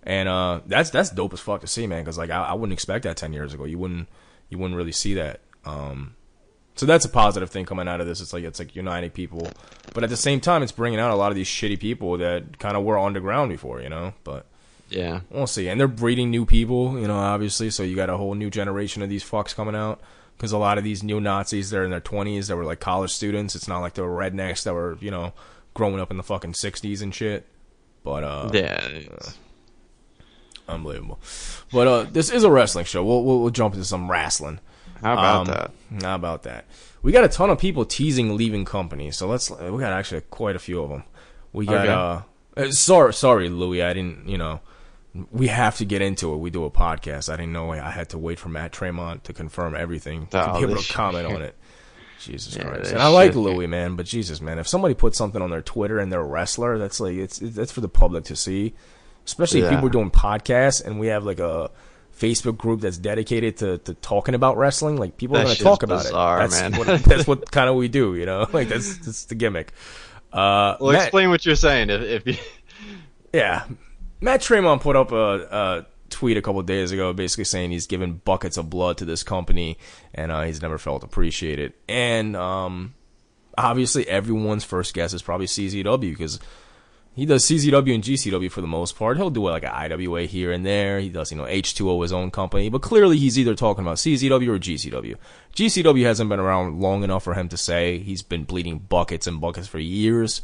and 0.03 0.29
uh, 0.29 0.61
that's 0.65 0.89
that's 0.89 1.09
dope 1.09 1.33
as 1.33 1.41
fuck 1.41 1.59
to 1.61 1.67
see, 1.67 1.85
man. 1.85 2.01
Because 2.03 2.17
like 2.17 2.29
I, 2.29 2.43
I 2.45 2.53
wouldn't 2.53 2.71
expect 2.73 3.03
that 3.03 3.17
ten 3.17 3.33
years 3.33 3.53
ago. 3.53 3.65
You 3.65 3.77
wouldn't 3.77 4.07
you 4.49 4.57
wouldn't 4.57 4.77
really 4.77 4.91
see 4.93 5.15
that. 5.15 5.41
Um, 5.65 6.15
so 6.75 6.85
that's 6.85 7.03
a 7.05 7.09
positive 7.09 7.49
thing 7.49 7.65
coming 7.65 7.87
out 7.89 7.99
of 7.99 8.07
this. 8.07 8.21
It's 8.21 8.31
like 8.31 8.45
it's 8.45 8.57
like 8.59 8.73
uniting 8.75 9.09
people, 9.11 9.49
but 9.93 10.03
at 10.05 10.09
the 10.09 10.15
same 10.17 10.39
time, 10.39 10.63
it's 10.63 10.71
bringing 10.71 10.99
out 10.99 11.11
a 11.11 11.15
lot 11.15 11.31
of 11.31 11.35
these 11.35 11.47
shitty 11.49 11.79
people 11.79 12.17
that 12.19 12.57
kind 12.57 12.77
of 12.77 12.83
were 12.85 12.97
underground 12.97 13.49
before, 13.49 13.81
you 13.81 13.89
know. 13.89 14.13
But 14.23 14.45
Yeah. 14.89 15.21
we'll 15.29 15.45
see. 15.45 15.67
And 15.67 15.77
they're 15.77 15.89
breeding 15.89 16.31
new 16.31 16.45
people, 16.45 16.97
you 16.97 17.07
know, 17.07 17.17
obviously. 17.17 17.69
So 17.69 17.83
you 17.83 17.95
got 17.97 18.09
a 18.09 18.15
whole 18.17 18.33
new 18.33 18.49
generation 18.49 19.01
of 19.03 19.09
these 19.09 19.23
fucks 19.25 19.53
coming 19.53 19.75
out. 19.75 19.99
Because 20.37 20.51
a 20.51 20.57
lot 20.57 20.77
of 20.77 20.83
these 20.83 21.03
neo 21.03 21.19
Nazis, 21.19 21.69
they're 21.69 21.83
in 21.83 21.91
their 21.91 21.99
twenties. 21.99 22.47
They 22.47 22.53
were 22.55 22.65
like 22.65 22.79
college 22.79 23.11
students. 23.11 23.55
It's 23.55 23.67
not 23.67 23.81
like 23.81 23.93
they 23.93 24.01
were 24.01 24.17
rednecks 24.17 24.63
that 24.63 24.73
were, 24.73 24.97
you 24.99 25.11
know, 25.11 25.33
growing 25.73 25.99
up 25.99 26.11
in 26.11 26.17
the 26.17 26.23
fucking 26.23 26.53
sixties 26.53 27.01
and 27.01 27.13
shit. 27.13 27.45
But 28.03 28.23
uh, 28.23 28.49
Yeah. 28.53 28.85
it's- 28.87 29.37
unbelievable. 30.67 31.19
But 31.71 31.87
uh, 31.87 32.03
this 32.11 32.29
is 32.29 32.43
a 32.43 32.51
wrestling 32.51 32.85
show. 32.85 33.03
We'll 33.03 33.23
we'll, 33.23 33.39
we'll 33.41 33.49
jump 33.49 33.73
into 33.73 33.85
some 33.85 34.09
wrestling. 34.09 34.59
How 35.01 35.13
about 35.13 35.35
Um, 35.35 35.47
that? 35.47 36.03
How 36.05 36.15
about 36.15 36.43
that? 36.43 36.65
We 37.01 37.11
got 37.11 37.25
a 37.25 37.27
ton 37.27 37.49
of 37.49 37.59
people 37.59 37.83
teasing 37.85 38.37
leaving 38.37 38.63
companies, 38.65 39.17
so 39.17 39.27
let's. 39.27 39.49
We 39.49 39.79
got 39.79 39.91
actually 39.91 40.21
quite 40.21 40.55
a 40.55 40.59
few 40.59 40.81
of 40.81 40.89
them. 40.89 41.03
We 41.51 41.65
got. 41.65 41.85
Okay. 41.87 41.91
uh 41.91 42.21
uh, 42.55 42.71
Sorry, 42.71 43.13
sorry, 43.13 43.49
Louis. 43.49 43.81
I 43.83 43.93
didn't. 43.93 44.29
You 44.29 44.37
know, 44.37 44.61
we 45.31 45.47
have 45.47 45.75
to 45.77 45.85
get 45.85 46.01
into 46.01 46.33
it. 46.33 46.37
We 46.37 46.49
do 46.49 46.63
a 46.65 46.71
podcast. 46.71 47.31
I 47.31 47.35
didn't 47.35 47.51
know 47.51 47.71
I 47.71 47.89
had 47.89 48.09
to 48.09 48.17
wait 48.17 48.39
for 48.39 48.47
Matt 48.49 48.71
Tremont 48.71 49.25
to 49.25 49.33
confirm 49.33 49.75
everything 49.75 50.27
to 50.27 50.51
Oh, 50.51 50.57
be 50.59 50.63
able 50.71 50.81
to 50.81 50.93
comment 50.93 51.25
on 51.25 51.41
it. 51.41 51.57
Jesus 52.23 52.55
Yeah, 52.55 52.63
Christ! 52.63 52.91
And 52.91 53.01
I 53.01 53.07
like. 53.07 53.35
Louis, 53.35 53.67
man, 53.67 53.95
but 53.95 54.05
Jesus, 54.05 54.41
man, 54.41 54.59
if 54.59 54.67
somebody 54.67 54.93
puts 54.93 55.17
something 55.17 55.41
on 55.41 55.49
their 55.49 55.61
Twitter 55.61 55.99
and 55.99 56.11
they're 56.11 56.21
a 56.21 56.25
wrestler, 56.25 56.77
that's 56.77 56.99
like 56.99 57.15
it's 57.15 57.39
that's 57.39 57.71
for 57.71 57.81
the 57.81 57.89
public 57.89 58.23
to 58.25 58.35
see. 58.35 58.73
Especially 59.25 59.61
if 59.61 59.69
people 59.69 59.85
are 59.87 59.91
doing 59.91 60.11
podcasts 60.11 60.83
and 60.83 60.99
we 60.99 61.07
have 61.07 61.23
like 61.23 61.39
a 61.39 61.71
Facebook 62.17 62.57
group 62.57 62.81
that's 62.81 62.97
dedicated 62.97 63.57
to, 63.57 63.77
to 63.79 63.93
talking 63.95 64.35
about 64.35 64.57
wrestling. 64.57 64.97
Like 64.97 65.15
people 65.17 65.37
are 65.37 65.43
going 65.43 65.55
to 65.55 65.63
talk 65.63 65.81
about 65.83 66.03
bizarre, 66.03 66.39
it. 66.43 66.49
That's 66.49 66.61
man. 66.61 66.73
what 66.77 67.03
that's 67.05 67.25
what 67.27 67.49
kind 67.51 67.69
of 67.69 67.75
we 67.75 67.87
do, 67.87 68.15
you 68.15 68.25
know. 68.25 68.47
Like 68.53 68.67
that's 68.67 68.97
that's 68.97 69.25
the 69.25 69.35
gimmick. 69.35 69.71
Uh, 70.31 70.75
Well, 70.79 70.91
Matt- 70.93 71.03
explain 71.03 71.29
what 71.29 71.45
you're 71.45 71.55
saying 71.55 71.89
if, 71.89 72.01
if 72.01 72.27
you 72.27 72.35
yeah, 73.33 73.63
Matt 74.21 74.41
Tremont 74.41 74.81
put 74.81 74.95
up 74.95 75.11
a, 75.11 75.15
a 75.15 75.85
tweet 76.13 76.37
a 76.37 76.41
couple 76.41 76.61
days 76.61 76.91
ago, 76.91 77.11
basically 77.11 77.43
saying 77.43 77.71
he's 77.71 77.87
given 77.87 78.21
buckets 78.23 78.57
of 78.57 78.69
blood 78.69 78.97
to 78.97 79.05
this 79.05 79.23
company 79.23 79.77
and 80.13 80.31
uh, 80.31 80.43
he's 80.43 80.61
never 80.61 80.77
felt 80.77 81.03
appreciated. 81.03 81.73
And 81.89 82.35
um, 82.35 82.93
obviously, 83.57 84.07
everyone's 84.07 84.63
first 84.63 84.93
guess 84.93 85.13
is 85.13 85.21
probably 85.21 85.47
CZW 85.47 86.11
because 86.11 86.39
he 87.15 87.25
does 87.25 87.45
CZW 87.45 87.93
and 87.93 88.03
GCW 88.03 88.51
for 88.51 88.61
the 88.61 88.67
most 88.67 88.95
part. 88.97 89.17
He'll 89.17 89.29
do 89.29 89.43
like 89.43 89.63
an 89.63 89.71
IWA 89.71 90.21
here 90.21 90.51
and 90.51 90.65
there. 90.65 90.99
He 90.99 91.09
does, 91.09 91.31
you 91.31 91.37
know, 91.37 91.45
H2O 91.45 92.01
his 92.01 92.13
own 92.13 92.31
company, 92.31 92.69
but 92.69 92.81
clearly 92.81 93.17
he's 93.17 93.37
either 93.37 93.55
talking 93.55 93.83
about 93.83 93.97
CZW 93.97 94.47
or 94.47 94.59
GCW. 94.59 95.15
GCW 95.55 96.03
hasn't 96.03 96.29
been 96.29 96.39
around 96.39 96.79
long 96.79 97.03
enough 97.03 97.23
for 97.23 97.33
him 97.33 97.49
to 97.49 97.57
say 97.57 97.99
he's 97.99 98.21
been 98.23 98.45
bleeding 98.45 98.79
buckets 98.79 99.27
and 99.27 99.41
buckets 99.41 99.67
for 99.67 99.79
years. 99.79 100.41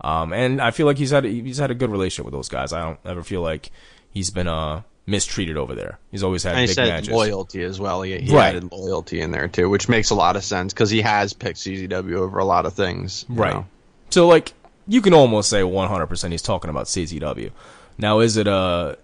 Um, 0.00 0.32
and 0.32 0.60
I 0.60 0.70
feel 0.70 0.86
like 0.86 0.98
he's 0.98 1.10
had 1.10 1.24
he's 1.24 1.58
had 1.58 1.70
a 1.70 1.76
good 1.76 1.90
relationship 1.90 2.24
with 2.24 2.34
those 2.34 2.48
guys. 2.48 2.72
I 2.72 2.82
don't 2.82 3.00
ever 3.04 3.22
feel 3.22 3.40
like 3.40 3.70
he's 4.10 4.30
been 4.30 4.48
uh 4.48 4.82
mistreated 5.06 5.56
over 5.56 5.74
there. 5.74 5.98
He's 6.10 6.22
always 6.22 6.42
had 6.44 6.52
And 6.52 6.60
he 6.60 6.66
big 6.68 6.74
said 6.74 6.88
matches. 6.88 7.08
loyalty 7.10 7.62
as 7.64 7.80
well. 7.80 8.02
He, 8.02 8.16
he 8.18 8.34
Right. 8.34 8.54
added 8.54 8.70
loyalty 8.70 9.20
in 9.20 9.30
there 9.32 9.48
too, 9.48 9.68
which 9.68 9.88
makes 9.88 10.10
a 10.10 10.14
lot 10.14 10.36
of 10.36 10.44
sense 10.44 10.72
because 10.72 10.90
he 10.90 11.00
has 11.02 11.32
picked 11.32 11.58
CZW 11.58 12.14
over 12.14 12.38
a 12.38 12.44
lot 12.44 12.66
of 12.66 12.72
things. 12.74 13.24
Right. 13.28 13.52
know. 13.54 13.66
So 14.10 14.26
like 14.28 14.52
you 14.86 15.00
can 15.02 15.12
almost 15.14 15.48
say 15.50 15.62
100% 15.62 16.30
he's 16.30 16.42
talking 16.42 16.70
about 16.70 16.86
CZW. 16.86 17.50
Now 17.98 18.20
is 18.20 18.36
it 18.36 18.46
a 18.46 18.96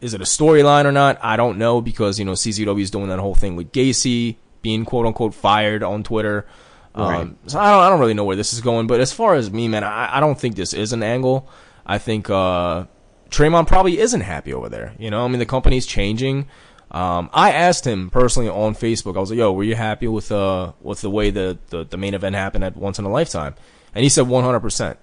is 0.00 0.14
it 0.14 0.20
a 0.20 0.24
storyline 0.24 0.84
or 0.86 0.92
not? 0.92 1.18
I 1.22 1.36
don't 1.36 1.58
know 1.58 1.80
because 1.80 2.18
you 2.18 2.24
know 2.24 2.32
CZW 2.32 2.80
is 2.80 2.90
doing 2.90 3.08
that 3.08 3.18
whole 3.18 3.34
thing 3.34 3.56
with 3.56 3.72
Gacy 3.72 4.36
being 4.62 4.84
quote 4.84 5.06
unquote 5.06 5.34
fired 5.34 5.82
on 5.82 6.02
Twitter. 6.04 6.46
Right. 6.94 7.20
Um, 7.22 7.36
so 7.46 7.58
I 7.58 7.70
don't 7.70 7.80
I 7.82 7.88
don't 7.90 8.00
really 8.00 8.14
know 8.14 8.24
where 8.24 8.36
this 8.36 8.52
is 8.52 8.60
going, 8.60 8.86
but 8.86 9.00
as 9.00 9.12
far 9.12 9.34
as 9.34 9.50
me, 9.50 9.66
man, 9.68 9.82
I, 9.84 10.16
I 10.16 10.20
don't 10.20 10.38
think 10.38 10.54
this 10.56 10.72
is 10.72 10.92
an 10.92 11.02
angle. 11.02 11.48
I 11.86 11.98
think 11.98 12.30
uh 12.30 12.84
Tremont 13.30 13.68
probably 13.68 13.98
isn't 13.98 14.20
happy 14.22 14.52
over 14.52 14.68
there. 14.68 14.92
You 14.98 15.10
know, 15.10 15.24
I 15.24 15.28
mean 15.28 15.38
the 15.38 15.46
company's 15.46 15.86
changing. 15.86 16.48
Um, 16.90 17.30
I 17.32 17.52
asked 17.52 17.86
him 17.86 18.10
personally 18.10 18.48
on 18.48 18.74
Facebook. 18.74 19.16
I 19.16 19.20
was 19.20 19.30
like, 19.30 19.38
"Yo, 19.38 19.52
were 19.52 19.62
you 19.64 19.76
happy 19.76 20.08
with 20.08 20.32
uh 20.32 20.72
with 20.80 21.00
the 21.02 21.10
way 21.10 21.30
the, 21.30 21.58
the, 21.68 21.84
the 21.84 21.96
main 21.96 22.14
event 22.14 22.34
happened 22.34 22.64
at 22.64 22.76
Once 22.76 22.98
in 22.98 23.04
a 23.04 23.10
Lifetime?" 23.10 23.54
And 23.94 24.02
he 24.02 24.08
said 24.08 24.26
100. 24.28 24.60
percent 24.60 24.98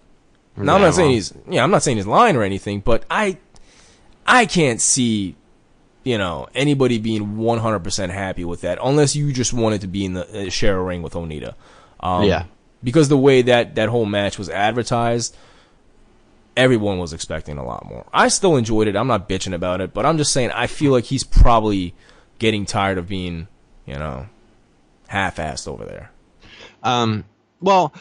Now 0.57 0.75
I'm 0.75 0.81
not 0.81 0.93
saying 0.95 1.11
he's 1.11 1.33
yeah, 1.49 1.63
I'm 1.63 1.71
not 1.71 1.83
saying 1.83 1.97
he's 1.97 2.07
lying 2.07 2.35
or 2.35 2.43
anything, 2.43 2.81
but 2.81 3.05
I 3.09 3.37
I 4.25 4.45
can't 4.45 4.81
see 4.81 5.35
you 6.03 6.17
know 6.17 6.47
anybody 6.53 6.97
being 6.99 7.37
100 7.37 7.79
percent 7.79 8.11
happy 8.11 8.43
with 8.43 8.61
that 8.61 8.79
unless 8.83 9.15
you 9.15 9.31
just 9.31 9.53
wanted 9.53 9.81
to 9.81 9.87
be 9.87 10.03
in 10.05 10.13
the 10.13 10.47
uh, 10.47 10.49
share 10.49 10.77
a 10.77 10.83
ring 10.83 11.01
with 11.01 11.13
Onita. 11.13 11.53
Um, 12.01 12.23
Yeah. 12.25 12.43
because 12.83 13.07
the 13.07 13.17
way 13.17 13.41
that 13.43 13.75
that 13.75 13.87
whole 13.89 14.05
match 14.05 14.37
was 14.37 14.49
advertised, 14.49 15.37
everyone 16.57 16.97
was 16.97 17.13
expecting 17.13 17.57
a 17.57 17.63
lot 17.63 17.85
more. 17.85 18.05
I 18.11 18.27
still 18.27 18.57
enjoyed 18.57 18.87
it. 18.87 18.97
I'm 18.97 19.07
not 19.07 19.29
bitching 19.29 19.53
about 19.53 19.79
it, 19.79 19.93
but 19.93 20.05
I'm 20.05 20.17
just 20.17 20.33
saying 20.33 20.51
I 20.51 20.67
feel 20.67 20.91
like 20.91 21.05
he's 21.05 21.23
probably 21.23 21.93
getting 22.39 22.65
tired 22.65 22.97
of 22.97 23.07
being, 23.07 23.47
you 23.85 23.95
know, 23.95 24.27
half-assed 25.07 25.67
over 25.67 25.85
there. 25.85 26.11
Um, 26.83 27.23
well, 27.61 27.93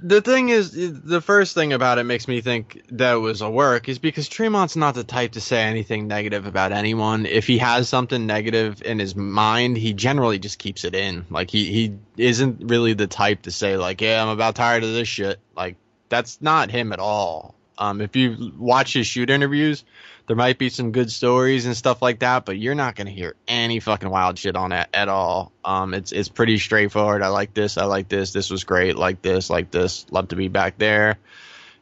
the 0.00 0.20
thing 0.20 0.48
is, 0.50 0.72
the 0.72 1.20
first 1.20 1.54
thing 1.54 1.72
about 1.72 1.98
it 1.98 2.04
makes 2.04 2.28
me 2.28 2.40
think 2.40 2.82
that 2.90 3.14
was 3.14 3.40
a 3.40 3.48
work 3.48 3.88
is 3.88 3.98
because 3.98 4.28
Tremont's 4.28 4.76
not 4.76 4.94
the 4.94 5.04
type 5.04 5.32
to 5.32 5.40
say 5.40 5.62
anything 5.62 6.08
negative 6.08 6.46
about 6.46 6.72
anyone. 6.72 7.26
If 7.26 7.46
he 7.46 7.58
has 7.58 7.88
something 7.88 8.26
negative 8.26 8.82
in 8.82 8.98
his 8.98 9.16
mind, 9.16 9.78
he 9.78 9.94
generally 9.94 10.38
just 10.38 10.58
keeps 10.58 10.84
it 10.84 10.94
in. 10.94 11.24
Like 11.30 11.48
he 11.48 11.72
he 11.72 11.98
isn't 12.18 12.68
really 12.68 12.92
the 12.92 13.06
type 13.06 13.42
to 13.42 13.50
say 13.50 13.76
like, 13.76 14.00
"Yeah, 14.00 14.20
I'm 14.20 14.28
about 14.28 14.56
tired 14.56 14.84
of 14.84 14.92
this 14.92 15.08
shit." 15.08 15.38
Like 15.56 15.76
that's 16.14 16.40
not 16.40 16.70
him 16.70 16.92
at 16.92 17.00
all. 17.00 17.56
Um, 17.76 18.00
if 18.00 18.14
you 18.14 18.52
watch 18.56 18.92
his 18.92 19.04
shoot 19.04 19.30
interviews, 19.30 19.84
there 20.28 20.36
might 20.36 20.58
be 20.58 20.68
some 20.68 20.92
good 20.92 21.10
stories 21.10 21.66
and 21.66 21.76
stuff 21.76 22.00
like 22.00 22.20
that, 22.20 22.44
but 22.44 22.56
you're 22.56 22.76
not 22.76 22.94
gonna 22.94 23.10
hear 23.10 23.34
any 23.48 23.80
fucking 23.80 24.08
wild 24.08 24.38
shit 24.38 24.54
on 24.54 24.70
it 24.70 24.88
at 24.94 25.08
all. 25.08 25.50
Um, 25.64 25.92
it's 25.92 26.12
it's 26.12 26.28
pretty 26.28 26.58
straightforward. 26.58 27.20
I 27.20 27.28
like 27.28 27.52
this. 27.52 27.76
I 27.76 27.86
like 27.86 28.08
this. 28.08 28.32
This 28.32 28.48
was 28.48 28.62
great. 28.62 28.96
Like 28.96 29.22
this. 29.22 29.50
Like 29.50 29.72
this. 29.72 30.06
Love 30.12 30.28
to 30.28 30.36
be 30.36 30.46
back 30.46 30.78
there. 30.78 31.18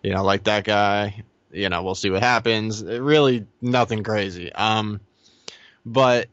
You 0.03 0.15
know, 0.15 0.25
like 0.25 0.45
that 0.45 0.65
guy. 0.65 1.23
You 1.51 1.69
know, 1.69 1.83
we'll 1.83 1.95
see 1.95 2.09
what 2.09 2.23
happens. 2.23 2.83
Really, 2.83 3.47
nothing 3.61 4.03
crazy. 4.03 4.51
Um, 4.51 5.01
but 5.85 6.29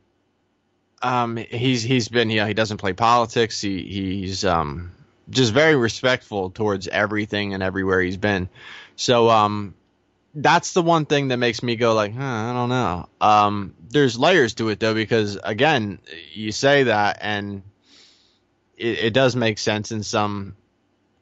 um, 1.02 1.36
he's 1.36 1.84
he's 1.84 2.08
been 2.08 2.30
you 2.30 2.38
know 2.38 2.46
he 2.46 2.54
doesn't 2.54 2.78
play 2.78 2.94
politics. 2.94 3.60
He 3.60 3.84
he's 3.84 4.46
um 4.46 4.94
just 5.30 5.54
very 5.54 5.76
respectful 5.76 6.50
towards 6.50 6.88
everything 6.88 7.54
and 7.54 7.64
everywhere 7.64 8.02
he's 8.02 8.18
been. 8.18 8.50
So 8.96 9.30
um 9.30 9.74
that's 10.34 10.74
the 10.74 10.82
one 10.82 11.06
thing 11.06 11.30
that 11.30 11.38
makes 11.38 11.64
me 11.64 11.76
go 11.76 11.94
like, 11.94 12.14
huh, 12.14 12.24
I 12.24 12.54
don't 12.54 12.70
know. 12.70 13.10
Um, 13.20 13.74
there's 13.90 14.18
layers 14.18 14.54
to 14.56 14.70
it 14.70 14.80
though, 14.80 14.94
because 14.94 15.38
again, 15.44 16.00
you 16.34 16.52
say 16.52 16.84
that 16.84 17.20
and 17.22 17.64
it, 18.78 19.00
it 19.00 19.14
does 19.14 19.36
make 19.36 19.58
sense 19.58 19.92
in 19.92 20.04
some, 20.04 20.56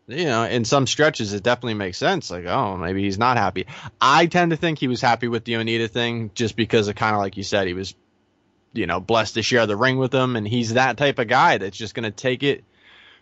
you 0.08 0.26
know, 0.26 0.44
in 0.44 0.66
some 0.66 0.88
stretches, 0.88 1.34
it 1.34 1.44
definitely 1.44 1.74
makes 1.76 1.98
sense. 1.98 2.30
Like, 2.30 2.46
oh, 2.46 2.78
maybe 2.78 3.04
he's 3.04 3.18
not 3.18 3.38
happy. 3.38 3.66
I 4.00 4.26
tend 4.26 4.52
to 4.52 4.58
think 4.58 4.80
he 4.80 4.88
was 4.88 5.02
happy 5.02 5.28
with 5.28 5.44
the 5.46 5.54
Onita 5.54 5.90
thing 5.90 6.32
just 6.34 6.56
because 6.56 6.88
of 6.88 6.96
kind 6.96 7.16
of 7.16 7.22
like 7.22 7.38
you 7.38 7.44
said, 7.44 7.68
he 7.68 7.74
was, 7.74 7.96
you 8.74 8.88
know, 8.88 9.00
blessed 9.00 9.36
to 9.36 9.42
share 9.42 9.66
the 9.66 9.76
ring 9.76 9.98
with 9.98 10.14
him. 10.14 10.36
And 10.36 10.48
he's 10.48 10.74
that 10.74 10.98
type 10.98 11.20
of 11.20 11.28
guy 11.28 11.58
that's 11.58 11.78
just 11.78 11.94
going 11.94 12.04
to 12.04 12.12
take 12.12 12.44
it 12.44 12.64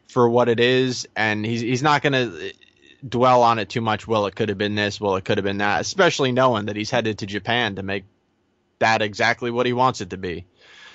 for 0.08 0.30
what 0.30 0.50
it 0.50 0.60
is. 0.60 1.08
And 1.16 1.46
he's, 1.46 1.62
he's 1.62 1.84
not 1.84 2.02
going 2.02 2.14
to, 2.14 2.54
dwell 3.08 3.44
on 3.44 3.60
it 3.60 3.70
too 3.70 3.82
much. 3.82 4.08
Well, 4.08 4.26
it 4.26 4.36
could 4.36 4.50
have 4.50 4.58
been 4.58 4.76
this. 4.76 5.00
Well, 5.00 5.16
it 5.16 5.26
could 5.26 5.38
have 5.38 5.46
been 5.46 5.60
that. 5.60 5.82
Especially 5.82 6.32
knowing 6.32 6.66
that 6.66 6.76
he's 6.76 6.90
headed 6.90 7.20
to 7.20 7.26
Japan 7.26 7.76
to 7.76 7.84
make 7.84 8.06
that 8.80 9.02
exactly 9.02 9.52
what 9.52 9.66
he 9.66 9.74
wants 9.74 10.02
it 10.02 10.10
to 10.12 10.18
be. 10.18 10.46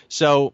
So 0.08 0.52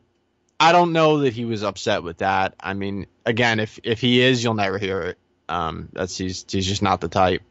I 0.60 0.72
don't 0.72 0.92
know 0.92 1.20
that 1.20 1.32
he 1.32 1.44
was 1.44 1.62
upset 1.62 2.02
with 2.02 2.18
that. 2.18 2.54
I 2.60 2.74
mean, 2.74 3.06
again, 3.24 3.60
if 3.60 3.78
if 3.82 4.00
he 4.00 4.20
is, 4.20 4.42
you'll 4.42 4.54
never 4.54 4.78
hear 4.78 5.02
it. 5.02 5.18
Um, 5.48 5.88
that's 5.92 6.16
he's 6.16 6.44
he's 6.48 6.66
just 6.66 6.82
not 6.82 7.00
the 7.00 7.08
type. 7.08 7.42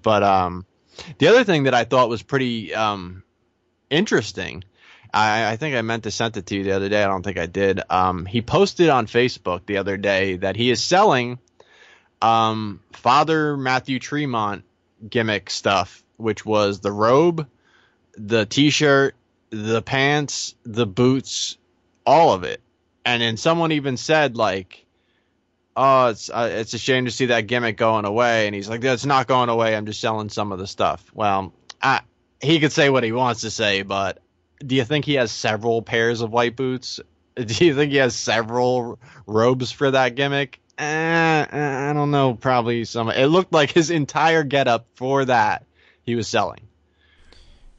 But 0.00 0.22
um, 0.22 0.66
the 1.18 1.28
other 1.28 1.44
thing 1.44 1.64
that 1.64 1.74
I 1.74 1.84
thought 1.84 2.08
was 2.08 2.22
pretty 2.22 2.74
um 2.74 3.22
interesting. 3.90 4.64
I, 5.14 5.52
I 5.52 5.56
think 5.56 5.76
I 5.76 5.82
meant 5.82 6.02
to 6.04 6.10
send 6.10 6.36
it 6.36 6.46
to 6.46 6.56
you 6.56 6.64
the 6.64 6.72
other 6.72 6.88
day. 6.88 7.02
I 7.02 7.06
don't 7.06 7.22
think 7.22 7.38
I 7.38 7.46
did. 7.46 7.80
Um, 7.88 8.26
he 8.26 8.42
posted 8.42 8.88
on 8.88 9.06
Facebook 9.06 9.64
the 9.64 9.76
other 9.76 9.96
day 9.96 10.36
that 10.38 10.56
he 10.56 10.70
is 10.70 10.82
selling 10.82 11.38
um, 12.20 12.80
Father 12.92 13.56
Matthew 13.56 13.98
Tremont 13.98 14.64
gimmick 15.08 15.50
stuff, 15.50 16.02
which 16.16 16.44
was 16.44 16.80
the 16.80 16.90
robe, 16.90 17.46
the 18.16 18.44
t-shirt, 18.44 19.14
the 19.50 19.82
pants, 19.82 20.54
the 20.64 20.86
boots, 20.86 21.58
all 22.04 22.32
of 22.32 22.42
it. 22.42 22.60
And 23.04 23.22
then 23.22 23.36
someone 23.36 23.72
even 23.72 23.96
said 23.98 24.36
like, 24.36 24.86
"Oh, 25.76 26.08
it's 26.08 26.30
uh, 26.30 26.48
it's 26.50 26.72
a 26.72 26.78
shame 26.78 27.04
to 27.04 27.10
see 27.10 27.26
that 27.26 27.46
gimmick 27.46 27.76
going 27.76 28.06
away." 28.06 28.46
And 28.46 28.54
he's 28.54 28.68
like, 28.68 28.80
"That's 28.80 29.04
not 29.04 29.28
going 29.28 29.50
away. 29.50 29.76
I'm 29.76 29.84
just 29.84 30.00
selling 30.00 30.30
some 30.30 30.50
of 30.50 30.58
the 30.58 30.66
stuff." 30.66 31.04
Well, 31.12 31.52
I, 31.82 32.00
he 32.40 32.58
could 32.60 32.72
say 32.72 32.88
what 32.88 33.04
he 33.04 33.12
wants 33.12 33.42
to 33.42 33.50
say, 33.50 33.82
but 33.82 34.22
do 34.66 34.74
you 34.74 34.84
think 34.84 35.04
he 35.04 35.14
has 35.14 35.30
several 35.32 35.82
pairs 35.82 36.20
of 36.20 36.30
white 36.30 36.56
boots? 36.56 37.00
Do 37.36 37.64
you 37.64 37.74
think 37.74 37.90
he 37.90 37.98
has 37.98 38.14
several 38.14 38.98
robes 39.26 39.72
for 39.72 39.90
that 39.90 40.14
gimmick? 40.14 40.60
Eh, 40.78 41.46
I 41.50 41.92
don't 41.92 42.12
know. 42.12 42.34
Probably 42.34 42.84
some. 42.84 43.10
It 43.10 43.26
looked 43.26 43.52
like 43.52 43.72
his 43.72 43.90
entire 43.90 44.44
getup 44.44 44.86
for 44.94 45.24
that 45.24 45.64
he 46.04 46.14
was 46.14 46.28
selling. 46.28 46.60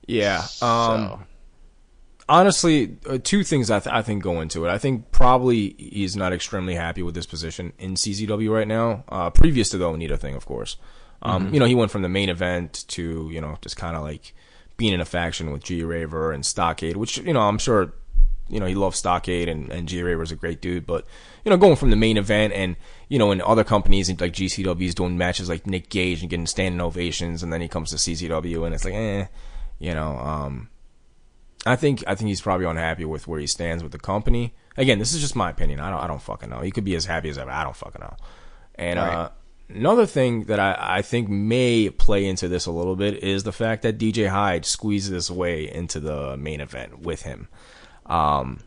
Yeah. 0.07 0.39
Um, 0.39 0.47
So, 0.61 1.19
honestly, 2.27 2.97
uh, 3.07 3.17
two 3.23 3.43
things 3.43 3.71
I, 3.71 3.79
th- 3.79 3.93
I 3.93 4.01
think 4.01 4.23
go 4.23 4.41
into 4.41 4.65
it. 4.65 4.69
I 4.69 4.77
think 4.77 5.11
probably 5.11 5.75
he's 5.77 6.15
not 6.15 6.33
extremely 6.33 6.75
happy 6.75 7.01
with 7.03 7.15
his 7.15 7.25
position 7.25 7.73
in 7.79 7.95
CZW 7.95 8.51
right 8.51 8.67
now. 8.67 9.03
Uh, 9.09 9.29
previous 9.29 9.69
to 9.69 9.77
the 9.77 9.85
Onita 9.85 10.17
thing, 10.19 10.35
of 10.35 10.45
course. 10.45 10.77
Um, 11.21 11.53
You 11.53 11.59
know, 11.59 11.65
he 11.65 11.75
went 11.75 11.91
from 11.91 12.01
the 12.01 12.09
main 12.09 12.29
event 12.29 12.85
to 12.89 13.29
you 13.31 13.41
know 13.41 13.57
just 13.61 13.77
kind 13.77 13.95
of 13.95 14.03
like 14.03 14.33
being 14.77 14.93
in 14.93 15.01
a 15.01 15.05
faction 15.05 15.51
with 15.51 15.63
G 15.63 15.83
Raver 15.83 16.31
and 16.31 16.45
Stockade, 16.45 16.97
which 16.97 17.17
you 17.17 17.33
know 17.33 17.41
I'm 17.41 17.57
sure 17.57 17.93
you 18.47 18.59
know 18.59 18.65
he 18.65 18.75
loves 18.75 18.97
Stockade 18.97 19.49
and 19.49 19.71
and 19.71 19.87
G 19.87 20.01
Raver's 20.03 20.31
a 20.31 20.35
great 20.35 20.61
dude, 20.61 20.85
but 20.85 21.05
you 21.43 21.49
know 21.49 21.57
going 21.57 21.75
from 21.75 21.89
the 21.89 21.95
main 21.95 22.17
event 22.17 22.53
and 22.53 22.75
you 23.09 23.17
know 23.19 23.31
in 23.31 23.41
other 23.41 23.63
companies 23.63 24.09
and 24.09 24.19
like 24.19 24.33
GCW 24.33 24.79
he's 24.79 24.95
doing 24.95 25.17
matches 25.17 25.49
like 25.49 25.65
Nick 25.65 25.89
Gage 25.89 26.21
and 26.21 26.29
getting 26.29 26.47
standing 26.47 26.81
ovations, 26.81 27.43
and 27.43 27.51
then 27.51 27.61
he 27.61 27.67
comes 27.67 27.91
to 27.91 27.97
CZW 27.97 28.65
and 28.65 28.73
it's 28.75 28.85
like 28.85 28.93
eh, 28.93 29.25
you 29.79 29.93
know. 29.93 30.17
um 30.17 30.69
I 31.67 31.75
think 31.75 32.03
I 32.05 32.13
think 32.13 32.27
he's 32.27 32.41
probably 32.41 32.67
unhappy 32.67 33.05
with 33.05 33.27
where 33.27 33.39
he 33.39 33.47
stands 33.47 33.81
with 33.81 33.91
the 33.91 33.97
company. 33.97 34.53
Again, 34.77 34.99
this 34.99 35.13
is 35.13 35.21
just 35.21 35.35
my 35.35 35.49
opinion. 35.49 35.79
I 35.79 35.89
don't 35.89 35.99
I 35.99 36.07
don't 36.07 36.21
fucking 36.21 36.49
know. 36.49 36.59
He 36.59 36.69
could 36.69 36.83
be 36.83 36.95
as 36.95 37.05
happy 37.05 37.29
as 37.29 37.37
ever. 37.39 37.49
I 37.49 37.63
don't 37.63 37.75
fucking 37.75 38.01
know. 38.01 38.15
And 38.75 38.99
uh, 38.99 39.01
Right. 39.01 39.31
Another 39.67 40.05
thing 40.05 40.43
that 40.43 40.59
I, 40.59 40.77
I 40.79 41.01
think 41.01 41.27
may 41.27 41.89
play 41.89 42.25
into 42.25 42.47
this 42.47 42.65
a 42.65 42.71
little 42.71 42.95
bit 42.95 43.23
is 43.23 43.43
the 43.43 43.51
fact 43.51 43.81
that 43.81 43.97
DJ 43.97 44.29
Hyde 44.29 44.65
squeezes 44.65 45.11
his 45.11 45.31
way 45.31 45.69
into 45.71 45.99
the 45.99 46.37
main 46.37 46.61
event 46.61 46.99
with 46.99 47.23
him. 47.23 47.47
Um, 48.05 48.59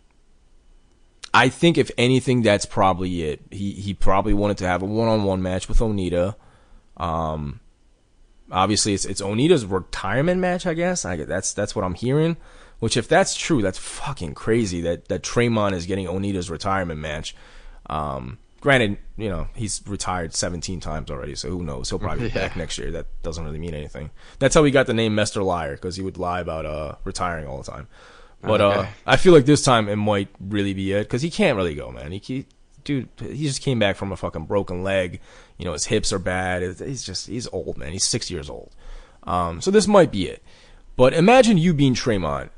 I 1.32 1.50
think 1.50 1.78
if 1.78 1.90
anything, 1.96 2.42
that's 2.42 2.66
probably 2.66 3.22
it. 3.22 3.40
He 3.50 3.72
he 3.72 3.94
probably 3.94 4.34
wanted 4.34 4.58
to 4.58 4.66
have 4.66 4.82
a 4.82 4.87
one 4.87 5.08
on 5.08 5.22
one 5.22 5.40
match 5.40 5.68
with 5.68 5.78
Onita. 5.78 6.34
Um, 6.96 7.61
obviously 8.50 8.94
it's 8.94 9.04
it's 9.04 9.20
Onita's 9.20 9.64
retirement 9.64 10.40
match, 10.40 10.66
I 10.66 10.74
guess. 10.74 11.04
I 11.04 11.16
that's 11.16 11.52
that's 11.52 11.76
what 11.76 11.84
I'm 11.84 11.94
hearing. 11.94 12.37
Which, 12.78 12.96
if 12.96 13.08
that's 13.08 13.34
true, 13.34 13.61
that's 13.61 13.78
fucking 13.78 14.34
crazy 14.34 14.80
that 14.82 15.08
that 15.08 15.22
Tremont 15.22 15.74
is 15.74 15.87
getting 15.87 16.06
Onita's 16.06 16.50
retirement 16.50 17.00
match. 17.00 17.34
Um, 17.90 18.38
granted, 18.60 18.98
you 19.16 19.28
know 19.28 19.48
he's 19.54 19.82
retired 19.86 20.34
17 20.34 20.80
times 20.80 21.10
already, 21.10 21.34
so 21.34 21.50
who 21.50 21.62
knows? 21.62 21.90
He'll 21.90 21.98
probably 21.98 22.28
be 22.28 22.34
back 22.34 22.56
next 22.56 22.78
year. 22.78 22.90
That 22.90 23.06
doesn't 23.22 23.44
really 23.44 23.58
mean 23.58 23.74
anything. 23.74 24.10
That's 24.38 24.54
how 24.54 24.64
he 24.64 24.70
got 24.70 24.86
the 24.86 24.94
name 24.94 25.14
Mister 25.14 25.42
Liar 25.42 25.74
because 25.74 25.96
he 25.96 26.02
would 26.02 26.18
lie 26.18 26.40
about 26.40 26.66
uh 26.66 26.94
retiring 27.04 27.46
all 27.46 27.58
the 27.58 27.70
time. 27.70 27.88
But 28.40 28.60
uh, 28.60 28.86
I 29.04 29.16
feel 29.16 29.32
like 29.32 29.46
this 29.46 29.64
time 29.64 29.88
it 29.88 29.96
might 29.96 30.28
really 30.38 30.72
be 30.72 30.92
it 30.92 31.04
because 31.04 31.22
he 31.22 31.30
can't 31.30 31.56
really 31.56 31.74
go, 31.74 31.90
man. 31.90 32.12
He, 32.12 32.18
he 32.18 32.46
dude, 32.84 33.08
he 33.18 33.44
just 33.44 33.62
came 33.62 33.78
back 33.78 33.96
from 33.96 34.12
a 34.12 34.16
fucking 34.16 34.46
broken 34.46 34.82
leg. 34.82 35.20
You 35.56 35.64
know, 35.64 35.72
his 35.72 35.86
hips 35.86 36.12
are 36.12 36.18
bad. 36.20 36.62
He's 36.78 37.02
just 37.02 37.26
he's 37.26 37.48
old, 37.48 37.76
man. 37.76 37.92
He's 37.92 38.04
six 38.04 38.30
years 38.30 38.48
old. 38.48 38.74
Um, 39.24 39.60
so 39.60 39.70
this 39.70 39.88
might 39.88 40.12
be 40.12 40.28
it. 40.28 40.42
But 40.96 41.14
imagine 41.14 41.58
you 41.58 41.74
being 41.74 41.94
Tremont, 41.94 42.50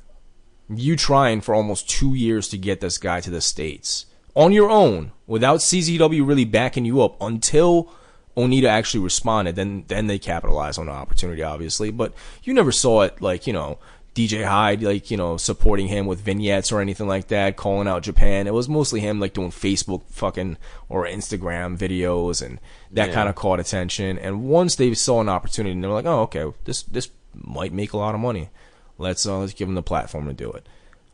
you 0.69 0.97
trying 0.97 1.41
for 1.41 1.55
almost 1.55 1.89
two 1.89 2.15
years 2.15 2.49
to 2.49 2.59
get 2.59 2.81
this 2.81 2.99
guy 2.99 3.21
to 3.21 3.31
the 3.31 3.41
states 3.41 4.07
on 4.41 4.53
your 4.53 4.71
own 4.71 5.13
without 5.27 5.61
CZW 5.61 6.27
really 6.27 6.45
backing 6.45 6.85
you 6.85 7.03
up 7.03 7.21
until 7.21 7.93
Onita 8.37 8.67
actually 8.67 9.05
responded. 9.05 9.57
Then 9.57 9.85
then 9.89 10.07
they 10.07 10.19
capitalized 10.19 10.79
on 10.79 10.87
the 10.87 10.93
opportunity, 10.93 11.43
obviously. 11.43 11.91
But 11.91 12.15
you 12.43 12.55
never 12.55 12.73
saw 12.73 13.03
it 13.03 13.21
like 13.21 13.47
you 13.47 13.53
know 13.53 13.79
DJ 14.15 14.45
Hyde, 14.45 14.83
like, 14.83 15.11
you 15.11 15.17
know, 15.17 15.37
supporting 15.37 15.87
him 15.87 16.07
with 16.07 16.21
vignettes 16.21 16.73
or 16.73 16.81
anything 16.81 17.07
like 17.07 17.29
that, 17.29 17.57
calling 17.57 17.87
out 17.87 18.03
Japan. 18.03 18.47
It 18.47 18.55
was 18.55 18.69
mostly 18.69 19.01
him, 19.01 19.21
like, 19.21 19.35
doing 19.35 19.51
Facebook 19.51 20.03
fucking 20.11 20.57
or 20.89 21.07
Instagram 21.07 21.79
videos, 21.79 22.45
and 22.45 22.59
that 22.91 23.09
yeah. 23.09 23.15
kind 23.15 23.29
of 23.29 23.37
caught 23.37 23.61
attention. 23.61 24.19
And 24.19 24.45
once 24.45 24.75
they 24.75 24.93
saw 24.95 25.21
an 25.21 25.29
opportunity, 25.29 25.73
and 25.73 25.85
they 25.85 25.89
were 25.89 25.95
like, 25.95 26.07
oh, 26.07 26.23
okay, 26.23 26.53
this 26.65 26.83
this 26.83 27.11
might 27.35 27.73
make 27.73 27.93
a 27.93 27.97
lot 27.97 28.15
of 28.15 28.21
money. 28.21 28.51
Let's, 28.99 29.25
uh, 29.25 29.39
let's 29.39 29.55
give 29.55 29.69
him 29.69 29.77
the 29.77 29.83
platform 29.83 30.27
to 30.27 30.33
do 30.33 30.51
it. 30.51 30.67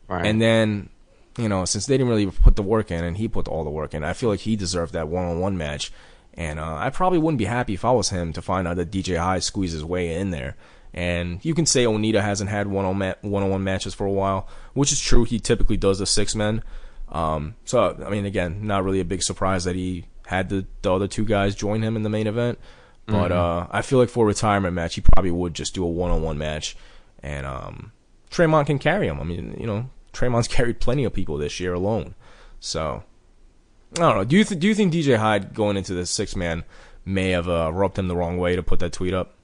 Right. 0.09 0.25
And 0.25 0.41
then, 0.41 0.89
you 1.39 1.49
know, 1.49 1.65
since 1.65 1.87
they 1.87 1.95
didn't 1.97 2.09
really 2.09 2.27
put 2.27 2.57
the 2.57 2.63
work 2.63 2.91
in, 2.91 3.05
and 3.05 3.17
he 3.17 3.29
put 3.29 3.49
all 3.49 3.65
the 3.65 3.71
work 3.71 3.95
in, 3.95 4.05
I 4.05 4.13
feel 4.13 4.31
like 4.31 4.41
he 4.41 4.57
deserved 4.57 4.93
that 4.95 5.09
one 5.09 5.25
on 5.25 5.41
one 5.41 5.57
match. 5.57 5.93
And 6.35 6.59
uh, 6.61 6.77
I 6.77 6.91
probably 6.91 7.19
wouldn't 7.19 7.39
be 7.39 7.47
happy 7.47 7.75
if 7.75 7.85
I 7.85 7.93
was 7.93 8.11
him 8.11 8.33
to 8.35 8.43
find 8.43 8.69
out 8.69 8.77
that 8.77 8.91
DJ 8.91 9.19
Hyde 9.19 9.43
squeezed 9.43 9.73
his 9.73 9.85
way 9.85 10.15
in 10.15 10.31
there. 10.31 10.57
And 10.93 11.45
you 11.45 11.55
can 11.55 11.67
say 11.67 11.85
Onita 11.85 12.23
hasn't 12.23 12.51
had 12.51 12.67
one 12.67 12.85
on 12.85 13.15
one 13.23 13.65
matches 13.65 13.95
for 13.95 14.07
a 14.07 14.13
while, 14.13 14.49
which 14.75 14.93
is 14.93 15.01
true. 15.01 15.25
He 15.25 15.39
typically 15.39 15.77
does 15.77 15.99
the 15.99 16.07
six 16.07 16.35
men. 16.35 16.63
Um, 17.11 17.55
so 17.65 18.03
I 18.05 18.11
mean, 18.11 18.25
again, 18.25 18.67
not 18.67 18.85
really 18.85 19.01
a 19.01 19.05
big 19.05 19.23
surprise 19.23 19.65
that 19.65 19.77
he 19.77 20.07
had 20.27 20.49
the, 20.49 20.67
the 20.83 20.93
other 20.93 21.09
two 21.09 21.25
guys 21.25 21.55
join 21.55 21.83
him 21.83 21.97
in 21.97 22.03
the 22.03 22.09
main 22.09 22.27
event. 22.27 22.59
But 23.07 23.31
mm-hmm. 23.31 23.33
uh, 23.33 23.67
I 23.71 23.83
feel 23.83 23.99
like 23.99 24.09
for 24.09 24.25
a 24.25 24.29
retirement 24.29 24.75
match, 24.75 24.97
he 24.97 25.01
probably 25.01 25.31
would 25.31 25.55
just 25.55 25.75
do 25.75 25.85
a 25.85 25.89
one 25.89 26.11
on 26.11 26.23
one 26.23 26.39
match, 26.39 26.77
and 27.23 27.47
um, 27.47 27.93
Tremont 28.31 28.67
can 28.67 28.81
carry 28.81 29.07
him. 29.07 29.21
I 29.21 29.23
mean, 29.23 29.57
you 29.61 29.67
know, 29.67 29.89
Tremont's 30.17 30.49
carried 30.57 30.81
plenty 30.81 31.05
of 31.05 31.13
people 31.13 31.37
this 31.37 31.61
year 31.61 31.75
alone. 31.75 32.15
So 32.61 33.05
I 33.97 34.01
don't 34.01 34.17
know. 34.17 34.25
Do 34.25 34.37
you 34.37 34.45
th- 34.45 34.61
do 34.61 34.67
you 34.67 34.75
think 34.75 34.93
DJ 34.93 35.17
Hyde 35.17 35.55
going 35.55 35.77
into 35.77 35.95
the 35.95 36.07
six 36.07 36.35
man 36.35 36.65
may 37.05 37.31
have 37.31 37.49
uh, 37.49 37.71
rubbed 37.73 37.99
him 37.99 38.09
the 38.09 38.17
wrong 38.17 38.39
way 38.39 38.57
to 38.57 38.63
put 38.63 38.81
that 38.81 38.93
tweet 38.93 39.15
up? 39.15 39.35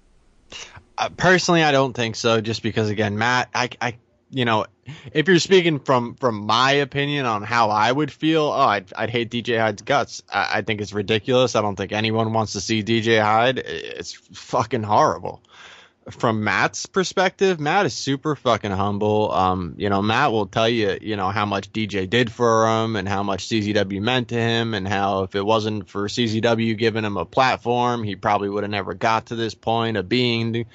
Uh, 0.98 1.08
personally, 1.16 1.62
I 1.62 1.72
don't 1.72 1.94
think 1.94 2.16
so. 2.16 2.40
Just 2.40 2.62
because, 2.62 2.90
again, 2.90 3.16
Matt, 3.16 3.48
I, 3.54 3.70
I, 3.80 3.96
you 4.30 4.44
know, 4.44 4.66
if 5.12 5.26
you're 5.28 5.38
speaking 5.38 5.78
from 5.78 6.16
from 6.16 6.44
my 6.46 6.72
opinion 6.72 7.24
on 7.24 7.42
how 7.42 7.70
I 7.70 7.90
would 7.90 8.12
feel, 8.12 8.44
oh, 8.44 8.60
I'd, 8.60 8.92
I'd 8.94 9.10
hate 9.10 9.30
DJ 9.30 9.58
Hyde's 9.58 9.82
guts. 9.82 10.22
I, 10.30 10.58
I 10.58 10.62
think 10.62 10.80
it's 10.80 10.92
ridiculous. 10.92 11.56
I 11.56 11.62
don't 11.62 11.76
think 11.76 11.92
anyone 11.92 12.32
wants 12.32 12.52
to 12.54 12.60
see 12.60 12.82
DJ 12.82 13.22
Hyde. 13.22 13.58
It's 13.58 14.12
fucking 14.12 14.82
horrible 14.82 15.42
from 16.10 16.42
Matt's 16.42 16.86
perspective, 16.86 17.60
Matt 17.60 17.86
is 17.86 17.94
super 17.94 18.34
fucking 18.34 18.70
humble. 18.70 19.30
Um, 19.30 19.74
you 19.76 19.88
know, 19.88 20.02
Matt 20.02 20.32
will 20.32 20.46
tell 20.46 20.68
you, 20.68 20.98
you 21.00 21.16
know, 21.16 21.28
how 21.28 21.46
much 21.46 21.72
DJ 21.72 22.10
did 22.10 22.30
for 22.30 22.66
him 22.66 22.96
and 22.96 23.08
how 23.08 23.22
much 23.22 23.48
CZW 23.48 24.00
meant 24.00 24.28
to 24.28 24.34
him 24.34 24.74
and 24.74 24.86
how 24.86 25.22
if 25.22 25.34
it 25.34 25.44
wasn't 25.44 25.88
for 25.88 26.08
CZW 26.08 26.76
giving 26.76 27.04
him 27.04 27.16
a 27.16 27.24
platform, 27.24 28.02
he 28.02 28.16
probably 28.16 28.48
would 28.48 28.64
have 28.64 28.70
never 28.70 28.94
got 28.94 29.26
to 29.26 29.36
this 29.36 29.54
point 29.54 29.96
of 29.96 30.08
being, 30.08 30.66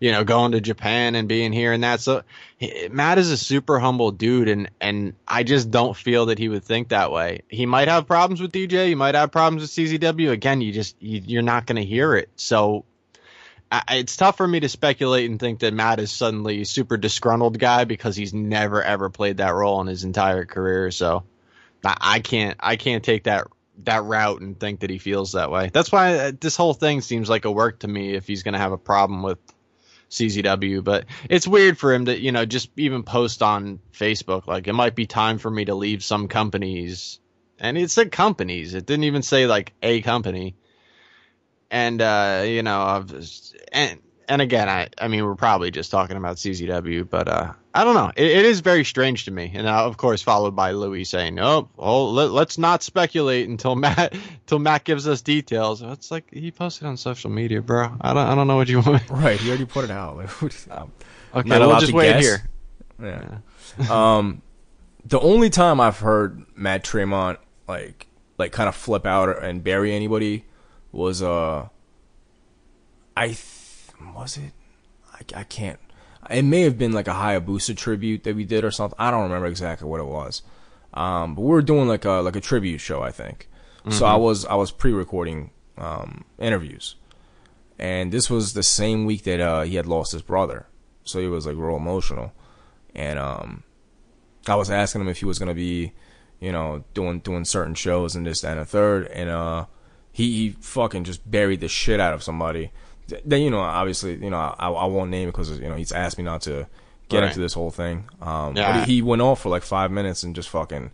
you 0.00 0.12
know, 0.12 0.22
going 0.22 0.52
to 0.52 0.60
Japan 0.60 1.14
and 1.14 1.28
being 1.28 1.52
here 1.52 1.72
and 1.72 1.82
that. 1.82 2.00
So 2.00 2.22
he, 2.58 2.88
Matt 2.90 3.18
is 3.18 3.30
a 3.30 3.38
super 3.38 3.78
humble 3.78 4.10
dude 4.10 4.48
and, 4.48 4.70
and 4.80 5.14
I 5.26 5.44
just 5.44 5.70
don't 5.70 5.96
feel 5.96 6.26
that 6.26 6.38
he 6.38 6.50
would 6.50 6.64
think 6.64 6.88
that 6.88 7.10
way. 7.10 7.42
He 7.48 7.64
might 7.64 7.88
have 7.88 8.06
problems 8.06 8.42
with 8.42 8.52
DJ. 8.52 8.88
He 8.88 8.94
might 8.94 9.14
have 9.14 9.32
problems 9.32 9.62
with 9.62 9.70
CZW. 9.70 10.30
Again, 10.30 10.60
you 10.60 10.72
just, 10.72 10.96
you, 11.00 11.22
you're 11.24 11.42
not 11.42 11.64
going 11.64 11.76
to 11.76 11.84
hear 11.84 12.14
it. 12.16 12.28
So 12.36 12.84
I, 13.74 13.96
it's 13.96 14.16
tough 14.16 14.36
for 14.36 14.46
me 14.46 14.60
to 14.60 14.68
speculate 14.68 15.28
and 15.28 15.40
think 15.40 15.60
that 15.60 15.74
Matt 15.74 15.98
is 15.98 16.12
suddenly 16.12 16.60
a 16.60 16.64
super 16.64 16.96
disgruntled 16.96 17.58
guy 17.58 17.84
because 17.84 18.14
he's 18.14 18.32
never 18.32 18.82
ever 18.82 19.10
played 19.10 19.38
that 19.38 19.54
role 19.54 19.80
in 19.80 19.88
his 19.88 20.04
entire 20.04 20.44
career. 20.44 20.90
So 20.90 21.24
I, 21.84 21.96
I 22.00 22.20
can't 22.20 22.56
I 22.60 22.76
can't 22.76 23.02
take 23.02 23.24
that 23.24 23.48
that 23.84 24.04
route 24.04 24.40
and 24.40 24.58
think 24.58 24.80
that 24.80 24.90
he 24.90 24.98
feels 24.98 25.32
that 25.32 25.50
way. 25.50 25.70
That's 25.72 25.90
why 25.90 26.18
uh, 26.18 26.32
this 26.38 26.56
whole 26.56 26.74
thing 26.74 27.00
seems 27.00 27.28
like 27.28 27.44
a 27.44 27.50
work 27.50 27.80
to 27.80 27.88
me 27.88 28.14
if 28.14 28.26
he's 28.28 28.44
going 28.44 28.52
to 28.52 28.60
have 28.60 28.70
a 28.70 28.78
problem 28.78 29.22
with 29.22 29.38
CZW. 30.10 30.84
But 30.84 31.06
it's 31.28 31.48
weird 31.48 31.76
for 31.76 31.92
him 31.92 32.04
to, 32.04 32.16
you 32.16 32.30
know, 32.30 32.46
just 32.46 32.70
even 32.76 33.02
post 33.02 33.42
on 33.42 33.80
Facebook 33.92 34.46
like 34.46 34.68
it 34.68 34.72
might 34.72 34.94
be 34.94 35.06
time 35.06 35.38
for 35.38 35.50
me 35.50 35.64
to 35.64 35.74
leave 35.74 36.04
some 36.04 36.28
companies. 36.28 37.18
And 37.58 37.76
it 37.76 37.90
said 37.90 38.12
companies. 38.12 38.74
It 38.74 38.86
didn't 38.86 39.04
even 39.04 39.22
say 39.22 39.46
like 39.46 39.72
a 39.82 40.00
company 40.02 40.54
and 41.74 42.00
uh, 42.00 42.44
you 42.46 42.62
know, 42.62 43.04
and 43.72 44.00
and 44.28 44.40
again, 44.40 44.68
I 44.68 44.88
I 44.96 45.08
mean, 45.08 45.24
we're 45.24 45.34
probably 45.34 45.72
just 45.72 45.90
talking 45.90 46.16
about 46.16 46.36
CZW, 46.36 47.10
but 47.10 47.26
uh, 47.26 47.52
I 47.74 47.82
don't 47.82 47.96
know. 47.96 48.12
It, 48.14 48.26
it 48.26 48.44
is 48.44 48.60
very 48.60 48.84
strange 48.84 49.24
to 49.24 49.32
me, 49.32 49.50
and 49.52 49.66
uh, 49.66 49.84
of 49.84 49.96
course, 49.96 50.22
followed 50.22 50.54
by 50.54 50.70
Louis 50.70 51.02
saying, 51.02 51.40
"Oh, 51.40 51.68
well, 51.76 52.12
let, 52.12 52.30
us 52.30 52.58
not 52.58 52.84
speculate 52.84 53.48
until 53.48 53.74
Matt 53.74 54.14
until 54.14 54.60
Matt 54.60 54.84
gives 54.84 55.08
us 55.08 55.20
details." 55.20 55.82
It's 55.82 56.12
like 56.12 56.32
he 56.32 56.52
posted 56.52 56.86
on 56.86 56.96
social 56.96 57.28
media, 57.28 57.60
bro. 57.60 57.96
I 58.00 58.14
don't 58.14 58.24
I 58.24 58.34
don't 58.36 58.46
know 58.46 58.56
what 58.56 58.68
you 58.68 58.80
want. 58.86 59.10
Right, 59.10 59.40
he 59.40 59.48
already 59.48 59.66
put 59.66 59.84
it 59.84 59.90
out. 59.90 60.16
um, 60.70 60.92
okay, 61.34 61.58
we'll 61.58 61.80
just 61.80 61.92
wait 61.92 62.12
guess. 62.12 62.24
here. 62.24 62.48
Yeah. 63.02 63.38
um, 63.90 64.42
the 65.04 65.18
only 65.18 65.50
time 65.50 65.80
I've 65.80 65.98
heard 65.98 66.44
Matt 66.54 66.84
Tremont 66.84 67.40
like 67.66 68.06
like 68.38 68.52
kind 68.52 68.68
of 68.68 68.76
flip 68.76 69.06
out 69.06 69.42
and 69.42 69.64
bury 69.64 69.92
anybody 69.92 70.44
was 70.94 71.22
uh 71.22 71.68
I 73.16 73.26
th- 73.26 73.92
was 74.14 74.36
it 74.36 74.52
I, 75.12 75.40
I 75.40 75.44
can't 75.44 75.78
it 76.30 76.42
may 76.42 76.62
have 76.62 76.78
been 76.78 76.92
like 76.92 77.08
a 77.08 77.12
Hayabusa 77.12 77.76
tribute 77.76 78.24
that 78.24 78.34
we 78.34 78.44
did 78.44 78.64
or 78.64 78.70
something. 78.70 78.96
I 78.98 79.10
don't 79.10 79.24
remember 79.24 79.46
exactly 79.46 79.88
what 79.88 80.00
it 80.00 80.06
was. 80.06 80.42
Um, 80.94 81.34
but 81.34 81.42
we 81.42 81.48
were 81.48 81.62
doing 81.62 81.88
like 81.88 82.04
a 82.04 82.12
like 82.12 82.36
a 82.36 82.40
tribute 82.40 82.78
show, 82.78 83.02
I 83.02 83.10
think. 83.10 83.48
Mm-hmm. 83.80 83.90
So 83.90 84.06
I 84.06 84.16
was 84.16 84.46
I 84.46 84.54
was 84.54 84.70
pre-recording 84.70 85.50
um, 85.76 86.24
interviews, 86.38 86.94
and 87.78 88.12
this 88.12 88.30
was 88.30 88.54
the 88.54 88.62
same 88.62 89.04
week 89.04 89.24
that 89.24 89.40
uh, 89.40 89.62
he 89.62 89.76
had 89.76 89.86
lost 89.86 90.12
his 90.12 90.22
brother. 90.22 90.66
So 91.04 91.20
he 91.20 91.26
was 91.26 91.46
like 91.46 91.56
real 91.56 91.76
emotional, 91.76 92.32
and 92.94 93.18
um, 93.18 93.64
I 94.46 94.54
was 94.54 94.70
asking 94.70 95.02
him 95.02 95.08
if 95.08 95.18
he 95.18 95.26
was 95.26 95.38
gonna 95.38 95.54
be, 95.54 95.92
you 96.40 96.52
know, 96.52 96.84
doing 96.94 97.18
doing 97.20 97.44
certain 97.44 97.74
shows 97.74 98.14
and 98.14 98.24
this 98.24 98.40
that, 98.40 98.52
and 98.52 98.60
a 98.60 98.64
third, 98.64 99.08
and 99.08 99.28
uh, 99.28 99.66
he, 100.14 100.32
he 100.32 100.50
fucking 100.60 101.02
just 101.02 101.28
buried 101.28 101.60
the 101.60 101.66
shit 101.66 101.98
out 101.98 102.14
of 102.14 102.22
somebody. 102.22 102.70
Then 103.24 103.42
you 103.42 103.50
know, 103.50 103.58
obviously, 103.58 104.14
you 104.14 104.30
know, 104.30 104.36
I, 104.36 104.70
I 104.70 104.86
won't 104.86 105.10
name 105.10 105.28
it 105.28 105.32
because 105.32 105.58
you 105.58 105.68
know 105.68 105.74
he's 105.74 105.90
asked 105.90 106.16
me 106.18 106.24
not 106.24 106.42
to 106.42 106.68
get 107.08 107.18
right. 107.18 107.26
into 107.26 107.40
this 107.40 107.52
whole 107.52 107.72
thing. 107.72 108.08
Um, 108.22 108.56
yeah. 108.56 108.78
But 108.78 108.88
he 108.88 109.02
went 109.02 109.22
off 109.22 109.42
for 109.42 109.48
like 109.48 109.64
five 109.64 109.90
minutes 109.90 110.22
and 110.22 110.32
just 110.34 110.48
fucking 110.48 110.92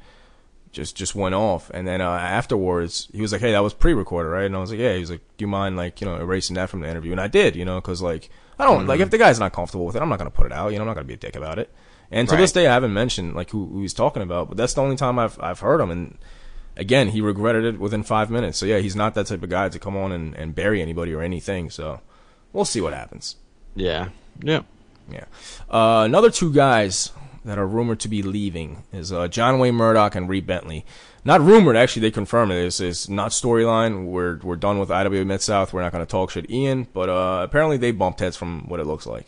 just 0.72 0.96
just 0.96 1.14
went 1.14 1.34
off. 1.34 1.70
And 1.70 1.86
then 1.86 2.00
uh, 2.00 2.10
afterwards, 2.10 3.08
he 3.12 3.20
was 3.20 3.30
like, 3.30 3.42
"Hey, 3.42 3.52
that 3.52 3.62
was 3.62 3.74
pre-recorded, 3.74 4.30
right?" 4.30 4.46
And 4.46 4.56
I 4.56 4.58
was 4.58 4.70
like, 4.70 4.80
"Yeah." 4.80 4.94
He 4.94 5.00
was 5.00 5.10
like, 5.10 5.20
"Do 5.36 5.42
you 5.42 5.48
mind 5.48 5.76
like 5.76 6.00
you 6.00 6.06
know 6.06 6.16
erasing 6.16 6.56
that 6.56 6.70
from 6.70 6.80
the 6.80 6.88
interview?" 6.88 7.12
And 7.12 7.20
I 7.20 7.28
did, 7.28 7.54
you 7.54 7.66
know, 7.66 7.78
because 7.78 8.00
like 8.00 8.30
I 8.58 8.64
don't 8.64 8.80
mm-hmm. 8.80 8.88
like 8.88 9.00
if 9.00 9.10
the 9.10 9.18
guy's 9.18 9.38
not 9.38 9.52
comfortable 9.52 9.84
with 9.84 9.96
it, 9.96 10.02
I'm 10.02 10.08
not 10.08 10.18
gonna 10.18 10.30
put 10.30 10.46
it 10.46 10.52
out. 10.52 10.72
You 10.72 10.78
know, 10.78 10.84
I'm 10.84 10.88
not 10.88 10.94
gonna 10.94 11.06
be 11.06 11.14
a 11.14 11.18
dick 11.18 11.36
about 11.36 11.58
it. 11.58 11.70
And 12.10 12.26
to 12.28 12.34
right. 12.34 12.40
this 12.40 12.52
day, 12.52 12.66
I 12.66 12.72
haven't 12.72 12.94
mentioned 12.94 13.34
like 13.34 13.50
who, 13.50 13.66
who 13.66 13.82
he's 13.82 13.94
talking 13.94 14.22
about, 14.22 14.48
but 14.48 14.56
that's 14.56 14.72
the 14.72 14.80
only 14.80 14.96
time 14.96 15.18
I've 15.18 15.38
I've 15.40 15.60
heard 15.60 15.80
him 15.80 15.90
and 15.90 16.18
again, 16.80 17.08
he 17.08 17.20
regretted 17.20 17.64
it 17.64 17.78
within 17.78 18.02
five 18.02 18.30
minutes. 18.30 18.58
So 18.58 18.66
yeah, 18.66 18.78
he's 18.78 18.96
not 18.96 19.14
that 19.14 19.26
type 19.26 19.42
of 19.42 19.50
guy 19.50 19.68
to 19.68 19.78
come 19.78 19.96
on 19.96 20.10
and, 20.10 20.34
and 20.34 20.54
bury 20.54 20.82
anybody 20.82 21.12
or 21.12 21.22
anything. 21.22 21.70
So 21.70 22.00
we'll 22.52 22.64
see 22.64 22.80
what 22.80 22.94
happens. 22.94 23.36
Yeah. 23.76 24.08
Yeah. 24.42 24.62
Yeah. 25.12 25.26
Uh, 25.68 26.02
another 26.04 26.30
two 26.30 26.52
guys 26.52 27.12
that 27.44 27.58
are 27.58 27.66
rumored 27.66 28.00
to 28.00 28.08
be 28.08 28.22
leaving 28.22 28.84
is 28.92 29.12
uh, 29.12 29.28
John 29.28 29.58
Wayne 29.58 29.74
Murdoch 29.74 30.14
and 30.14 30.28
Reed 30.28 30.46
Bentley. 30.46 30.84
Not 31.22 31.42
rumored, 31.42 31.76
actually, 31.76 32.02
they 32.02 32.10
confirmed 32.10 32.52
it. 32.52 32.64
It's, 32.64 32.80
it's 32.80 33.08
not 33.08 33.30
storyline. 33.30 34.06
We're 34.06 34.38
we're 34.38 34.56
done 34.56 34.78
with 34.78 34.90
IWA 34.90 35.24
Mid 35.26 35.42
South. 35.42 35.72
We're 35.72 35.82
not 35.82 35.92
going 35.92 36.04
to 36.04 36.10
talk 36.10 36.30
shit, 36.30 36.50
Ian. 36.50 36.86
But 36.94 37.10
uh, 37.10 37.42
apparently, 37.42 37.76
they 37.76 37.92
bumped 37.92 38.20
heads 38.20 38.36
from 38.38 38.68
what 38.68 38.80
it 38.80 38.86
looks 38.86 39.06
like. 39.06 39.26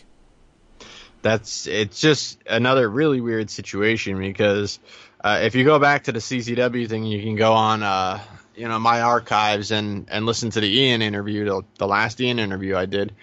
That's 1.20 1.66
it's 1.66 2.00
just 2.00 2.38
another 2.46 2.88
really 2.88 3.20
weird 3.20 3.50
situation 3.50 4.18
because 4.18 4.78
uh, 5.22 5.40
if 5.42 5.54
you 5.54 5.64
go 5.64 5.78
back 5.78 6.04
to 6.04 6.12
the 6.12 6.18
CZW 6.18 6.88
thing, 6.88 7.04
you 7.04 7.22
can 7.22 7.36
go 7.36 7.52
on, 7.52 7.82
uh, 7.82 8.20
you 8.56 8.68
know, 8.68 8.78
my 8.78 9.02
archives 9.02 9.70
and 9.70 10.08
and 10.10 10.26
listen 10.26 10.50
to 10.50 10.60
the 10.60 10.80
Ian 10.80 11.02
interview, 11.02 11.44
the, 11.44 11.62
the 11.78 11.86
last 11.86 12.20
Ian 12.20 12.38
interview 12.38 12.76
I 12.76 12.86
did, 12.86 13.14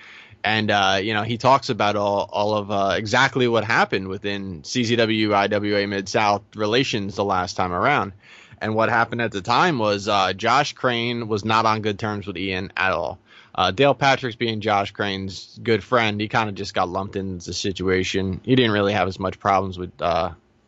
and 0.43 0.71
uh, 0.71 0.99
you 1.01 1.13
know 1.13 1.23
he 1.23 1.38
talks 1.38 1.69
about 1.69 1.95
all 1.95 2.29
all 2.31 2.55
of 2.55 2.71
uh, 2.71 2.93
exactly 2.95 3.47
what 3.47 3.65
happened 3.65 4.07
within 4.07 4.62
CZW 4.62 5.33
IWA 5.33 5.88
Mid 5.88 6.07
South 6.07 6.43
relations 6.55 7.15
the 7.15 7.25
last 7.25 7.57
time 7.57 7.73
around, 7.73 8.13
and 8.62 8.75
what 8.75 8.89
happened 8.89 9.21
at 9.21 9.31
the 9.31 9.41
time 9.41 9.77
was 9.77 10.07
uh, 10.07 10.31
Josh 10.33 10.73
Crane 10.73 11.27
was 11.27 11.43
not 11.43 11.65
on 11.65 11.81
good 11.81 11.99
terms 11.99 12.25
with 12.25 12.38
Ian 12.38 12.71
at 12.77 12.93
all. 12.93 13.19
Uh, 13.53 13.71
Dale 13.71 13.95
Patricks 13.95 14.38
being 14.38 14.62
Josh 14.62 14.91
Crane's 14.91 15.59
good 15.62 15.83
friend, 15.83 16.21
he 16.21 16.29
kind 16.29 16.47
of 16.47 16.55
just 16.55 16.73
got 16.73 16.88
lumped 16.88 17.17
into 17.17 17.45
the 17.45 17.53
situation. 17.53 18.39
He 18.43 18.55
didn't 18.55 18.71
really 18.71 18.93
have 18.93 19.09
as 19.09 19.19
much 19.19 19.38
problems 19.38 19.77
with 19.77 20.01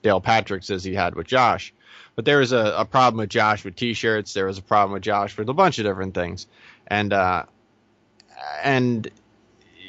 Dale 0.01 0.21
Patrick 0.21 0.63
says 0.63 0.83
he 0.83 0.93
had 0.93 1.15
with 1.15 1.27
Josh. 1.27 1.73
But 2.15 2.25
there 2.25 2.39
was 2.39 2.51
a, 2.51 2.75
a 2.77 2.85
problem 2.85 3.19
with 3.19 3.29
Josh 3.29 3.63
with 3.63 3.75
T-shirts. 3.75 4.33
There 4.33 4.45
was 4.45 4.57
a 4.57 4.61
problem 4.61 4.93
with 4.93 5.03
Josh 5.03 5.37
with 5.37 5.49
a 5.49 5.53
bunch 5.53 5.79
of 5.79 5.85
different 5.85 6.13
things, 6.13 6.47
and 6.87 7.13
uh, 7.13 7.43
and 8.63 9.09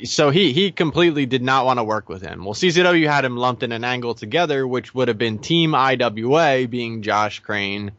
so 0.04 0.30
he 0.30 0.52
he 0.52 0.70
completely 0.70 1.26
did 1.26 1.42
not 1.42 1.64
want 1.64 1.78
to 1.78 1.84
work 1.84 2.08
with 2.08 2.22
him. 2.22 2.44
Well, 2.44 2.54
CZW 2.54 3.08
had 3.08 3.24
him 3.24 3.36
lumped 3.36 3.62
in 3.62 3.72
an 3.72 3.84
angle 3.84 4.14
together, 4.14 4.66
which 4.66 4.94
would 4.94 5.08
have 5.08 5.18
been 5.18 5.38
Team 5.38 5.74
IWA, 5.74 6.68
being 6.68 7.02
Josh 7.02 7.40
Crane 7.40 7.92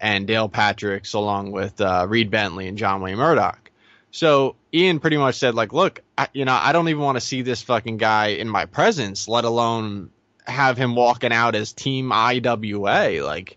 and 0.00 0.26
Dale 0.26 0.48
Patricks, 0.48 1.14
along 1.14 1.52
with 1.52 1.80
uh, 1.80 2.06
Reed 2.08 2.30
Bentley 2.30 2.68
and 2.68 2.76
John 2.76 3.00
Wayne 3.00 3.16
Murdoch. 3.16 3.70
So 4.10 4.56
Ian 4.72 5.00
pretty 5.00 5.16
much 5.16 5.36
said, 5.36 5.54
like, 5.54 5.72
look, 5.72 6.02
I, 6.16 6.28
you 6.32 6.44
know, 6.44 6.58
I 6.60 6.72
don't 6.72 6.88
even 6.88 7.02
want 7.02 7.16
to 7.16 7.20
see 7.20 7.42
this 7.42 7.62
fucking 7.62 7.96
guy 7.96 8.28
in 8.28 8.48
my 8.48 8.66
presence, 8.66 9.26
let 9.28 9.44
alone 9.44 10.10
have 10.44 10.76
him 10.76 10.94
walking 10.94 11.32
out 11.32 11.54
as 11.54 11.72
Team 11.72 12.12
IWA. 12.12 13.22
Like, 13.24 13.56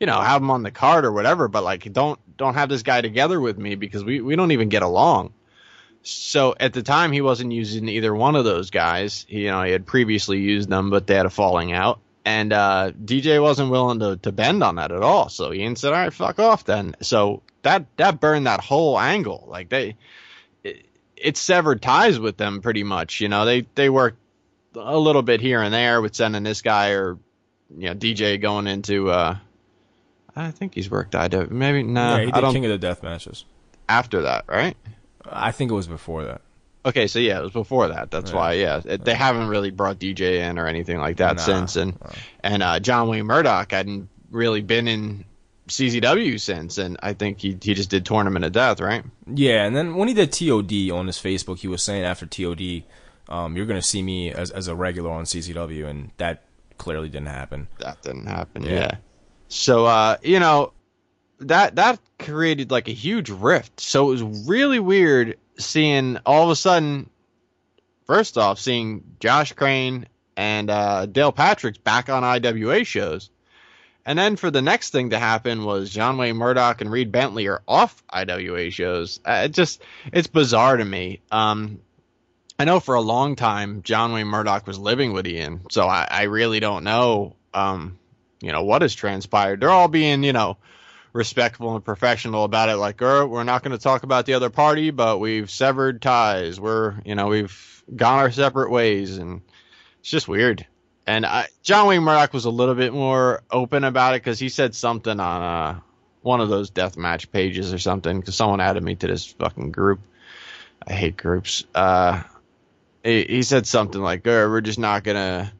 you 0.00 0.06
know, 0.06 0.20
have 0.20 0.42
him 0.42 0.50
on 0.50 0.62
the 0.62 0.70
card 0.70 1.04
or 1.04 1.12
whatever, 1.12 1.48
but 1.48 1.64
like, 1.64 1.92
don't 1.92 2.18
don't 2.36 2.54
have 2.54 2.68
this 2.68 2.82
guy 2.82 3.00
together 3.00 3.40
with 3.40 3.58
me 3.58 3.74
because 3.74 4.04
we 4.04 4.20
we 4.20 4.36
don't 4.36 4.52
even 4.52 4.68
get 4.68 4.82
along. 4.82 5.32
So 6.02 6.54
at 6.58 6.72
the 6.72 6.82
time, 6.82 7.12
he 7.12 7.20
wasn't 7.20 7.52
using 7.52 7.88
either 7.88 8.14
one 8.14 8.36
of 8.36 8.44
those 8.44 8.70
guys. 8.70 9.26
He, 9.28 9.44
you 9.44 9.50
know, 9.50 9.62
he 9.62 9.72
had 9.72 9.84
previously 9.84 10.38
used 10.38 10.68
them, 10.68 10.90
but 10.90 11.06
they 11.06 11.14
had 11.14 11.26
a 11.26 11.30
falling 11.30 11.72
out. 11.72 12.00
And 12.24 12.52
uh, 12.52 12.92
DJ 12.92 13.42
wasn't 13.42 13.70
willing 13.70 14.00
to, 14.00 14.16
to 14.18 14.32
bend 14.32 14.62
on 14.62 14.76
that 14.76 14.92
at 14.92 15.02
all. 15.02 15.28
So 15.28 15.52
Ian 15.52 15.76
said, 15.76 15.92
"All 15.92 15.98
right, 15.98 16.12
fuck 16.12 16.38
off 16.38 16.64
then." 16.64 16.94
So 17.00 17.42
that 17.62 17.86
that 17.96 18.20
burned 18.20 18.46
that 18.46 18.60
whole 18.60 18.98
angle. 18.98 19.46
Like 19.48 19.70
they, 19.70 19.96
it, 20.62 20.86
it 21.16 21.36
severed 21.36 21.82
ties 21.82 22.20
with 22.20 22.36
them 22.36 22.60
pretty 22.60 22.84
much. 22.84 23.20
You 23.20 23.28
know, 23.28 23.44
they 23.44 23.62
they 23.74 23.88
worked 23.88 24.18
a 24.80 24.96
little 24.98 25.22
bit 25.22 25.40
here 25.40 25.60
and 25.62 25.72
there 25.74 26.00
with 26.00 26.14
sending 26.14 26.42
this 26.42 26.62
guy 26.62 26.90
or 26.90 27.18
you 27.76 27.88
know 27.88 27.94
DJ 27.94 28.40
going 28.40 28.66
into. 28.66 29.10
uh 29.10 29.36
I 30.36 30.52
think 30.52 30.74
he's 30.74 30.88
worked 30.90 31.14
IW. 31.14 31.50
Maybe 31.50 31.82
no. 31.82 32.16
yeah, 32.16 32.22
he 32.24 32.32
I 32.32 32.34
did 32.36 32.40
don't. 32.40 32.52
King 32.54 32.64
of 32.66 32.70
the 32.70 32.78
Death 32.78 33.02
matches. 33.02 33.44
after 33.88 34.22
that, 34.22 34.44
right? 34.48 34.76
I 35.30 35.50
think 35.50 35.70
it 35.70 35.74
was 35.74 35.88
before 35.88 36.24
that. 36.24 36.42
Okay, 36.86 37.06
so 37.08 37.18
yeah, 37.18 37.40
it 37.40 37.42
was 37.42 37.52
before 37.52 37.88
that. 37.88 38.10
That's 38.12 38.30
Yeah. 38.30 38.36
why, 38.36 38.52
yeah, 38.52 38.80
it, 38.84 39.04
they 39.04 39.14
haven't 39.14 39.48
really 39.48 39.70
brought 39.70 39.98
DJ 39.98 40.48
in 40.48 40.58
or 40.58 40.66
anything 40.68 40.98
like 40.98 41.16
that 41.16 41.36
Nah, 41.36 41.42
since, 41.42 41.74
and 41.76 42.00
nah. 42.00 42.10
and 42.44 42.62
uh, 42.62 42.78
John 42.80 43.08
Wayne 43.08 43.26
Murdoch 43.26 43.72
hadn't 43.72 44.08
really 44.30 44.60
been 44.62 44.86
in 44.86 45.24
CZW 45.68 46.40
since, 46.40 46.78
and 46.78 46.96
I 47.02 47.12
think 47.12 47.40
he 47.40 47.58
he 47.60 47.74
just 47.74 47.90
did 47.90 48.06
Tournament 48.06 48.44
of 48.44 48.52
Death, 48.52 48.80
right? 48.80 49.02
Yeah, 49.26 49.64
and 49.66 49.76
then 49.76 49.96
when 49.96 50.08
he 50.08 50.14
did 50.14 50.32
TOD 50.32 50.90
on 50.96 51.06
his 51.08 51.18
Facebook, 51.18 51.58
he 51.58 51.68
was 51.68 51.82
saying 51.82 52.04
after 52.04 52.24
TOD, 52.26 52.84
um, 53.28 53.56
you're 53.56 53.66
going 53.66 53.80
to 53.80 53.86
see 53.86 54.02
me 54.02 54.32
as 54.32 54.50
as 54.50 54.68
a 54.68 54.74
regular 54.74 55.10
on 55.10 55.24
CZW, 55.24 55.86
and 55.86 56.10
that 56.16 56.44
clearly 56.78 57.08
didn't 57.08 57.28
happen. 57.28 57.68
That 57.80 58.02
didn't 58.02 58.26
happen. 58.26 58.62
Yeah. 58.64 58.72
Yeah. 58.72 58.96
So 59.48 59.86
uh, 59.86 60.16
you 60.22 60.40
know, 60.40 60.72
that 61.40 61.76
that 61.76 61.98
created 62.18 62.70
like 62.70 62.88
a 62.88 62.92
huge 62.92 63.30
rift. 63.30 63.80
So 63.80 64.08
it 64.08 64.20
was 64.20 64.46
really 64.48 64.78
weird 64.78 65.38
seeing 65.58 66.18
all 66.24 66.44
of 66.44 66.50
a 66.50 66.56
sudden. 66.56 67.10
First 68.06 68.38
off, 68.38 68.58
seeing 68.58 69.04
Josh 69.20 69.52
Crane 69.52 70.06
and 70.34 70.70
uh, 70.70 71.04
Dale 71.04 71.32
Patricks 71.32 71.82
back 71.82 72.08
on 72.08 72.24
IWA 72.24 72.84
shows. 72.84 73.28
And 74.06 74.18
then 74.18 74.36
for 74.36 74.50
the 74.50 74.62
next 74.62 74.90
thing 74.90 75.10
to 75.10 75.18
happen 75.18 75.64
was 75.66 75.90
John 75.90 76.16
Wayne 76.16 76.36
Murdoch 76.36 76.80
and 76.80 76.90
Reed 76.90 77.12
Bentley 77.12 77.46
are 77.48 77.60
off 77.68 78.02
IWA 78.08 78.70
shows. 78.70 79.20
Uh, 79.22 79.42
it 79.44 79.48
just 79.50 79.82
it's 80.10 80.28
bizarre 80.28 80.78
to 80.78 80.84
me. 80.84 81.20
Um, 81.30 81.80
I 82.60 82.64
know 82.64 82.80
for 82.80 82.96
a 82.96 83.00
long 83.00 83.36
time 83.36 83.82
John 83.82 84.12
Wayne 84.12 84.26
Murdoch 84.26 84.66
was 84.66 84.80
living 84.80 85.12
with 85.12 85.28
Ian, 85.28 85.60
so 85.70 85.86
I, 85.86 86.08
I 86.10 86.22
really 86.24 86.58
don't 86.58 86.82
know, 86.82 87.36
um, 87.54 87.98
you 88.40 88.50
know, 88.50 88.64
what 88.64 88.82
has 88.82 88.96
transpired. 88.96 89.60
They're 89.60 89.70
all 89.70 89.86
being, 89.86 90.24
you 90.24 90.32
know, 90.32 90.56
respectful 91.12 91.76
and 91.76 91.84
professional 91.84 92.42
about 92.42 92.68
it. 92.68 92.76
Like, 92.76 93.00
er, 93.00 93.24
we're 93.26 93.44
not 93.44 93.62
going 93.62 93.76
to 93.76 93.82
talk 93.82 94.02
about 94.02 94.26
the 94.26 94.34
other 94.34 94.50
party, 94.50 94.90
but 94.90 95.20
we've 95.20 95.48
severed 95.48 96.02
ties. 96.02 96.60
We're, 96.60 96.96
you 97.04 97.14
know, 97.14 97.28
we've 97.28 97.84
gone 97.94 98.18
our 98.18 98.32
separate 98.32 98.70
ways, 98.70 99.18
and 99.18 99.40
it's 100.00 100.10
just 100.10 100.26
weird. 100.26 100.66
And 101.06 101.24
I, 101.24 101.46
John 101.62 101.86
Wayne 101.86 102.02
Murdoch 102.02 102.32
was 102.32 102.44
a 102.44 102.50
little 102.50 102.74
bit 102.74 102.92
more 102.92 103.42
open 103.52 103.84
about 103.84 104.14
it 104.14 104.22
because 104.22 104.40
he 104.40 104.48
said 104.48 104.74
something 104.74 105.20
on 105.20 105.42
uh, 105.42 105.80
one 106.22 106.40
of 106.40 106.48
those 106.48 106.72
deathmatch 106.72 107.30
pages 107.30 107.72
or 107.72 107.78
something. 107.78 108.18
Because 108.18 108.34
someone 108.34 108.60
added 108.60 108.82
me 108.82 108.96
to 108.96 109.06
this 109.06 109.26
fucking 109.26 109.70
group. 109.70 110.00
I 110.86 110.92
hate 110.92 111.16
groups. 111.16 111.64
Uh, 111.74 112.22
he, 113.08 113.24
he 113.24 113.42
said 113.42 113.66
something 113.66 114.00
like, 114.00 114.26
er, 114.26 114.48
"We're 114.50 114.60
just 114.60 114.78
not 114.78 115.04
gonna 115.04 115.52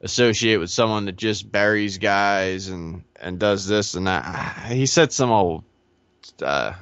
associate 0.00 0.58
with 0.58 0.70
someone 0.70 1.06
that 1.06 1.16
just 1.16 1.50
buries 1.50 1.98
guys 1.98 2.68
and 2.68 3.02
and 3.16 3.38
does 3.38 3.66
this 3.66 3.94
and 3.94 4.06
that." 4.06 4.66
He 4.72 4.86
said 4.86 5.12
some 5.12 5.30
old, 5.30 5.64
uh, 6.42 6.74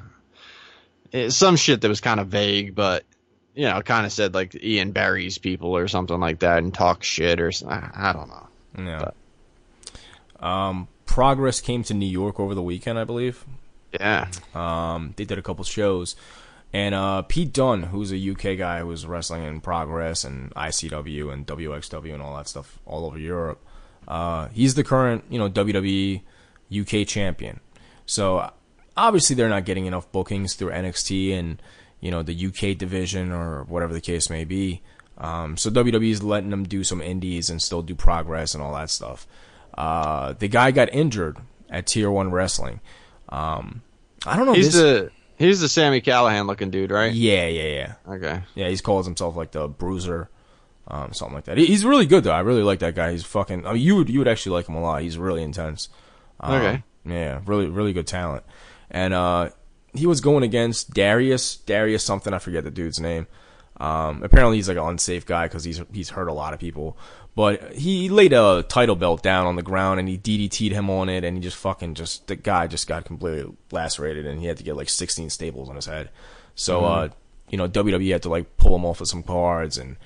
eh, 1.12 1.28
some 1.28 1.56
shit 1.56 1.80
that 1.82 1.88
was 1.88 2.00
kind 2.00 2.20
of 2.20 2.28
vague, 2.28 2.74
but 2.74 3.04
you 3.54 3.64
know, 3.64 3.80
kind 3.82 4.06
of 4.06 4.12
said 4.12 4.34
like 4.34 4.54
Ian 4.62 4.92
buries 4.92 5.38
people 5.38 5.76
or 5.76 5.88
something 5.88 6.20
like 6.20 6.40
that 6.40 6.58
and 6.58 6.72
talks 6.72 7.06
shit 7.06 7.40
or 7.40 7.50
I 7.68 8.12
don't 8.12 8.28
know. 8.28 8.48
Yeah. 8.78 9.10
Um, 10.40 10.88
Progress 11.06 11.60
came 11.62 11.82
to 11.84 11.94
New 11.94 12.08
York 12.08 12.38
over 12.38 12.54
the 12.54 12.62
weekend, 12.62 12.98
I 12.98 13.04
believe. 13.04 13.44
Yeah, 13.98 14.28
Um, 14.54 15.14
they 15.16 15.24
did 15.24 15.38
a 15.38 15.42
couple 15.42 15.64
shows, 15.64 16.16
and 16.72 16.94
uh, 16.94 17.22
Pete 17.22 17.52
Dunne, 17.52 17.84
who's 17.84 18.12
a 18.12 18.30
UK 18.30 18.58
guy 18.58 18.80
who 18.80 18.86
was 18.88 19.06
wrestling 19.06 19.44
in 19.44 19.60
Progress 19.60 20.24
and 20.24 20.52
ICW 20.54 21.32
and 21.32 21.46
WXW 21.46 22.12
and 22.12 22.22
all 22.22 22.36
that 22.36 22.48
stuff 22.48 22.78
all 22.84 23.06
over 23.06 23.18
Europe. 23.18 23.64
Uh, 24.06 24.48
he's 24.48 24.74
the 24.74 24.84
current, 24.84 25.24
you 25.30 25.38
know, 25.38 25.48
WWE 25.48 26.22
UK 26.70 27.06
champion. 27.06 27.60
So 28.04 28.50
obviously 28.96 29.36
they're 29.36 29.48
not 29.48 29.64
getting 29.64 29.86
enough 29.86 30.10
bookings 30.12 30.54
through 30.54 30.70
NXT 30.70 31.32
and 31.38 31.62
you 32.00 32.10
know 32.10 32.22
the 32.22 32.46
UK 32.46 32.76
division 32.76 33.32
or 33.32 33.64
whatever 33.64 33.92
the 33.94 34.00
case 34.00 34.28
may 34.30 34.44
be. 34.44 34.82
Um, 35.18 35.56
so 35.56 35.70
WWE's 35.70 36.22
letting 36.22 36.50
them 36.50 36.64
do 36.64 36.84
some 36.84 37.00
indies 37.00 37.48
and 37.48 37.62
still 37.62 37.82
do 37.82 37.94
progress 37.94 38.52
and 38.54 38.62
all 38.62 38.74
that 38.74 38.90
stuff. 38.90 39.26
Uh, 39.76 40.34
the 40.34 40.46
guy 40.48 40.70
got 40.72 40.92
injured 40.92 41.38
at 41.70 41.86
Tier 41.86 42.10
One 42.10 42.30
Wrestling. 42.30 42.80
Um, 43.30 43.82
I 44.26 44.36
don't 44.36 44.46
know. 44.46 44.52
he's 44.52 44.74
this- 44.74 44.74
the 44.74 45.10
he's 45.38 45.60
the 45.60 45.68
Sami 45.68 46.00
Callihan 46.00 46.46
looking 46.46 46.70
dude, 46.70 46.90
right? 46.90 47.12
yeah, 47.12 47.46
yeah, 47.46 47.62
yeah. 48.06 48.12
Okay. 48.14 48.42
Yeah, 48.54 48.68
he 48.68 48.76
calls 48.78 49.06
himself 49.06 49.36
like 49.36 49.52
the 49.52 49.68
Bruiser, 49.68 50.28
um, 50.88 51.12
something 51.12 51.34
like 51.34 51.44
that. 51.44 51.58
He- 51.58 51.66
He's 51.66 51.84
really 51.84 52.06
good 52.06 52.24
though. 52.24 52.32
I 52.32 52.40
really 52.40 52.62
like 52.62 52.78
that 52.80 52.94
guy. 52.94 53.12
He's 53.12 53.24
fucking. 53.24 53.66
I 53.66 53.72
mean, 53.74 53.82
you 53.82 53.96
would 53.96 54.08
you 54.08 54.18
would 54.20 54.28
actually 54.28 54.52
like 54.52 54.68
him 54.68 54.74
a 54.76 54.80
lot. 54.80 55.02
He's 55.02 55.18
really 55.18 55.42
intense. 55.42 55.88
Um, 56.40 56.54
Okay. 56.54 56.82
Yeah, 57.04 57.40
really 57.46 57.66
really 57.66 57.92
good 57.92 58.06
talent. 58.06 58.44
And 58.90 59.14
uh, 59.14 59.50
he 59.94 60.06
was 60.06 60.20
going 60.20 60.42
against 60.44 60.92
Darius 60.94 61.56
Darius 61.56 62.02
something. 62.04 62.32
I 62.34 62.38
forget 62.38 62.64
the 62.64 62.70
dude's 62.70 62.98
name. 63.00 63.26
Um, 63.78 64.22
apparently 64.22 64.56
he's 64.56 64.68
like 64.68 64.78
an 64.78 64.84
unsafe 64.84 65.26
guy 65.26 65.46
because 65.46 65.64
he's 65.64 65.80
he's 65.92 66.10
hurt 66.10 66.28
a 66.28 66.32
lot 66.32 66.54
of 66.54 66.60
people. 66.60 66.96
But 67.36 67.74
he 67.74 68.08
laid 68.08 68.32
a 68.32 68.64
title 68.66 68.96
belt 68.96 69.22
down 69.22 69.46
on 69.46 69.56
the 69.56 69.62
ground 69.62 70.00
and 70.00 70.08
he 70.08 70.16
DDT'd 70.16 70.72
him 70.72 70.88
on 70.88 71.10
it 71.10 71.22
and 71.22 71.36
he 71.36 71.42
just 71.42 71.58
fucking 71.58 71.94
just 71.94 72.26
the 72.28 72.34
guy 72.34 72.66
just 72.66 72.88
got 72.88 73.04
completely 73.04 73.54
lacerated 73.70 74.26
and 74.26 74.40
he 74.40 74.46
had 74.46 74.56
to 74.56 74.64
get 74.64 74.74
like 74.74 74.88
16 74.88 75.28
staples 75.28 75.68
on 75.68 75.76
his 75.76 75.84
head. 75.84 76.08
So 76.54 76.84
uh, 76.86 77.08
you 77.50 77.58
know 77.58 77.68
WWE 77.68 78.10
had 78.10 78.22
to 78.22 78.30
like 78.30 78.56
pull 78.56 78.74
him 78.74 78.86
off 78.86 79.02
of 79.02 79.08
some 79.08 79.22
cards 79.22 79.76
and 79.76 79.96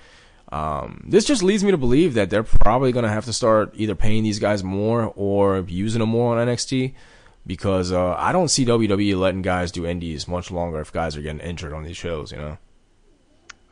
um, 0.51 1.05
this 1.07 1.25
just 1.25 1.45
leads 1.45 1.63
me 1.63 1.71
to 1.71 1.77
believe 1.77 2.15
that 2.15 2.31
they're 2.31 2.43
probably 2.43 2.91
going 2.91 3.05
to 3.05 3.09
have 3.09 3.27
to 3.27 3.33
start 3.33 3.73
either 3.77 3.95
paying 3.95 4.25
these 4.25 4.41
guys 4.41 4.65
more 4.65 5.13
or 5.15 5.65
using 5.69 6.01
them 6.01 6.09
more 6.09 6.37
on 6.37 6.49
NXT 6.49 6.95
because 7.47 7.93
uh, 7.93 8.15
I 8.15 8.33
don't 8.33 8.49
see 8.49 8.67
WWE 8.67 9.17
letting 9.17 9.43
guys 9.43 9.71
do 9.71 9.87
indies 9.87 10.27
much 10.27 10.51
longer 10.51 10.81
if 10.81 10.93
guys 10.93 11.17
are 11.17 11.23
getting 11.23 11.41
injured 11.41 11.73
on 11.73 11.85
these 11.85 11.97
shows. 11.97 12.33
You 12.33 12.39
know. 12.39 12.59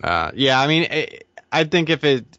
Uh, 0.05 0.31
yeah, 0.35 0.61
I 0.61 0.69
mean, 0.69 0.87
I, 0.89 1.19
I 1.51 1.65
think 1.65 1.91
if 1.91 2.05
it 2.05 2.39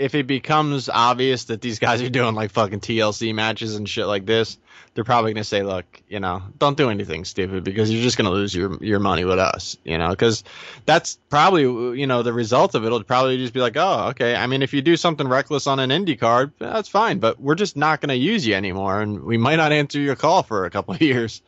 if 0.00 0.14
it 0.14 0.26
becomes 0.26 0.88
obvious 0.88 1.44
that 1.44 1.60
these 1.60 1.78
guys 1.78 2.00
are 2.00 2.08
doing 2.08 2.34
like 2.34 2.50
fucking 2.52 2.80
TLC 2.80 3.34
matches 3.34 3.76
and 3.76 3.86
shit 3.86 4.06
like 4.06 4.24
this, 4.24 4.56
they're 4.94 5.04
probably 5.04 5.34
gonna 5.34 5.44
say, 5.44 5.62
look, 5.62 5.84
you 6.08 6.20
know, 6.20 6.42
don't 6.58 6.78
do 6.78 6.88
anything 6.88 7.26
stupid 7.26 7.64
because 7.64 7.92
you're 7.92 8.02
just 8.02 8.16
gonna 8.16 8.30
lose 8.30 8.54
your 8.54 8.82
your 8.82 8.98
money 8.98 9.26
with 9.26 9.38
us, 9.38 9.76
you 9.84 9.98
know, 9.98 10.08
because 10.08 10.42
that's 10.86 11.18
probably 11.28 11.62
you 12.00 12.06
know 12.06 12.22
the 12.22 12.32
result 12.32 12.74
of 12.74 12.84
it 12.86 12.90
will 12.90 13.04
probably 13.04 13.36
just 13.36 13.52
be 13.52 13.60
like, 13.60 13.76
oh, 13.76 14.08
okay. 14.08 14.34
I 14.34 14.46
mean, 14.46 14.62
if 14.62 14.72
you 14.72 14.80
do 14.80 14.96
something 14.96 15.28
reckless 15.28 15.66
on 15.66 15.78
an 15.80 15.90
indie 15.90 16.18
card, 16.18 16.52
that's 16.58 16.88
fine, 16.88 17.18
but 17.18 17.38
we're 17.38 17.54
just 17.54 17.76
not 17.76 18.00
gonna 18.00 18.14
use 18.14 18.46
you 18.46 18.54
anymore, 18.54 19.02
and 19.02 19.22
we 19.22 19.36
might 19.36 19.56
not 19.56 19.70
answer 19.70 20.00
your 20.00 20.16
call 20.16 20.42
for 20.42 20.64
a 20.64 20.70
couple 20.70 20.94
of 20.94 21.02
years. 21.02 21.42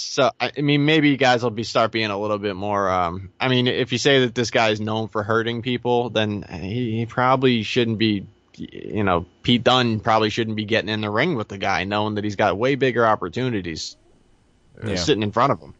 So 0.00 0.30
I 0.38 0.52
mean, 0.60 0.84
maybe 0.84 1.10
you 1.10 1.16
guys 1.16 1.42
will 1.42 1.50
be 1.50 1.64
start 1.64 1.90
being 1.90 2.10
a 2.10 2.18
little 2.18 2.38
bit 2.38 2.54
more. 2.54 2.88
Um, 2.88 3.30
I 3.40 3.48
mean, 3.48 3.66
if 3.66 3.90
you 3.90 3.98
say 3.98 4.20
that 4.20 4.34
this 4.34 4.50
guy 4.52 4.68
is 4.70 4.80
known 4.80 5.08
for 5.08 5.22
hurting 5.24 5.60
people, 5.62 6.10
then 6.10 6.42
he, 6.42 6.98
he 6.98 7.06
probably 7.06 7.62
shouldn't 7.64 7.98
be. 7.98 8.26
You 8.56 9.04
know, 9.04 9.24
Pete 9.42 9.62
Dunne 9.62 10.00
probably 10.00 10.30
shouldn't 10.30 10.56
be 10.56 10.64
getting 10.64 10.88
in 10.88 11.00
the 11.00 11.10
ring 11.10 11.36
with 11.36 11.46
the 11.48 11.58
guy, 11.58 11.84
knowing 11.84 12.16
that 12.16 12.24
he's 12.24 12.34
got 12.36 12.58
way 12.58 12.74
bigger 12.74 13.06
opportunities 13.06 13.96
uh, 14.82 14.90
Yeah. 14.90 14.96
sitting 14.96 15.22
in 15.22 15.30
front 15.30 15.52
of 15.52 15.60
him. 15.60 15.74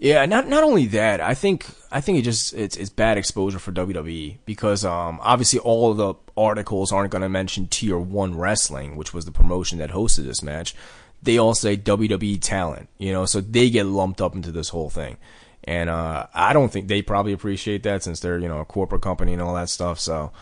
Yeah, 0.00 0.24
not 0.26 0.46
not 0.48 0.62
only 0.62 0.86
that, 0.86 1.20
I 1.20 1.34
think 1.34 1.66
I 1.90 2.00
think 2.00 2.18
it 2.18 2.22
just 2.22 2.52
it's 2.54 2.76
it's 2.76 2.90
bad 2.90 3.18
exposure 3.18 3.58
for 3.58 3.72
WWE 3.72 4.38
because 4.44 4.84
um 4.84 5.18
obviously 5.22 5.58
all 5.58 5.90
of 5.90 5.96
the 5.96 6.14
articles 6.36 6.92
aren't 6.92 7.10
going 7.10 7.22
to 7.22 7.28
mention 7.28 7.66
Tier 7.66 7.98
1 7.98 8.36
Wrestling, 8.36 8.94
which 8.94 9.12
was 9.12 9.24
the 9.24 9.32
promotion 9.32 9.78
that 9.78 9.90
hosted 9.90 10.24
this 10.24 10.40
match. 10.42 10.74
They 11.22 11.38
all 11.38 11.54
say 11.54 11.76
WWE 11.76 12.40
talent, 12.40 12.88
you 12.98 13.12
know, 13.12 13.24
so 13.26 13.40
they 13.40 13.70
get 13.70 13.86
lumped 13.86 14.20
up 14.20 14.34
into 14.34 14.52
this 14.52 14.68
whole 14.68 14.90
thing. 14.90 15.16
And 15.64 15.90
uh 15.90 16.26
I 16.32 16.52
don't 16.52 16.72
think 16.72 16.88
they 16.88 17.02
probably 17.02 17.32
appreciate 17.32 17.82
that 17.82 18.02
since 18.02 18.20
they're, 18.20 18.38
you 18.38 18.48
know, 18.48 18.60
a 18.60 18.64
corporate 18.64 19.02
company 19.02 19.32
and 19.32 19.42
all 19.42 19.54
that 19.54 19.68
stuff. 19.68 19.98
So 19.98 20.32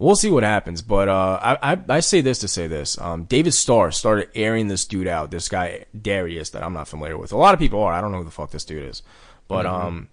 we'll 0.00 0.16
see 0.16 0.30
what 0.30 0.42
happens. 0.42 0.82
But 0.82 1.08
uh, 1.08 1.38
I, 1.40 1.72
I, 1.72 1.78
I 1.88 2.00
say 2.00 2.20
this 2.22 2.40
to 2.40 2.48
say 2.48 2.66
this: 2.66 2.98
um, 2.98 3.24
David 3.24 3.54
Starr 3.54 3.92
started 3.92 4.30
airing 4.34 4.66
this 4.66 4.84
dude 4.84 5.06
out. 5.06 5.30
This 5.30 5.48
guy 5.48 5.84
Darius 6.00 6.50
that 6.50 6.64
I'm 6.64 6.72
not 6.72 6.88
familiar 6.88 7.16
with. 7.16 7.32
A 7.32 7.36
lot 7.36 7.54
of 7.54 7.60
people 7.60 7.80
are. 7.84 7.92
I 7.92 8.00
don't 8.00 8.10
know 8.10 8.18
who 8.18 8.24
the 8.24 8.32
fuck 8.32 8.50
this 8.50 8.64
dude 8.64 8.88
is, 8.88 9.02
but 9.46 9.66
mm-hmm. 9.66 9.86
um, 9.86 10.08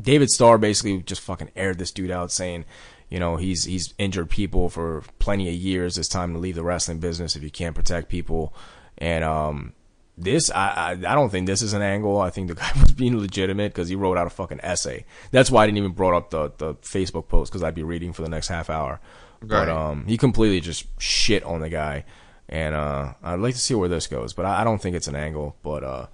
David 0.00 0.30
Starr 0.30 0.58
basically 0.58 1.00
just 1.02 1.20
fucking 1.20 1.52
aired 1.54 1.78
this 1.78 1.92
dude 1.92 2.10
out 2.10 2.32
saying. 2.32 2.64
You 3.10 3.18
know 3.18 3.36
he's 3.36 3.64
he's 3.64 3.94
injured 3.96 4.28
people 4.28 4.68
for 4.68 5.02
plenty 5.18 5.48
of 5.48 5.54
years. 5.54 5.96
It's 5.96 6.10
time 6.10 6.34
to 6.34 6.38
leave 6.38 6.56
the 6.56 6.62
wrestling 6.62 6.98
business 6.98 7.36
if 7.36 7.42
you 7.42 7.50
can't 7.50 7.74
protect 7.74 8.10
people. 8.10 8.52
And 8.98 9.24
um, 9.24 9.72
this 10.16 10.50
I, 10.50 10.68
I, 10.68 10.90
I 10.90 11.14
don't 11.14 11.30
think 11.30 11.46
this 11.46 11.62
is 11.62 11.72
an 11.72 11.82
angle. 11.82 12.20
I 12.20 12.30
think 12.30 12.48
the 12.48 12.54
guy 12.54 12.70
was 12.80 12.92
being 12.92 13.18
legitimate 13.18 13.72
because 13.72 13.88
he 13.88 13.96
wrote 13.96 14.18
out 14.18 14.26
a 14.26 14.30
fucking 14.30 14.60
essay. 14.62 15.04
That's 15.30 15.50
why 15.50 15.62
I 15.62 15.66
didn't 15.66 15.78
even 15.78 15.92
brought 15.92 16.14
up 16.14 16.30
the 16.30 16.52
the 16.56 16.74
Facebook 16.76 17.28
post 17.28 17.52
because 17.52 17.62
I'd 17.62 17.74
be 17.74 17.82
reading 17.82 18.12
for 18.12 18.22
the 18.22 18.28
next 18.28 18.48
half 18.48 18.68
hour. 18.70 19.00
Right. 19.40 19.48
But 19.48 19.68
um, 19.68 20.06
he 20.06 20.16
completely 20.16 20.60
just 20.60 20.86
shit 21.00 21.44
on 21.44 21.60
the 21.60 21.68
guy, 21.68 22.04
and 22.48 22.74
uh, 22.74 23.14
I'd 23.22 23.40
like 23.40 23.54
to 23.54 23.60
see 23.60 23.74
where 23.74 23.88
this 23.88 24.06
goes. 24.06 24.32
But 24.32 24.46
I, 24.46 24.62
I 24.62 24.64
don't 24.64 24.82
think 24.82 24.96
it's 24.96 25.08
an 25.08 25.16
angle. 25.16 25.56
But 25.62 25.84
uh, 25.84 26.06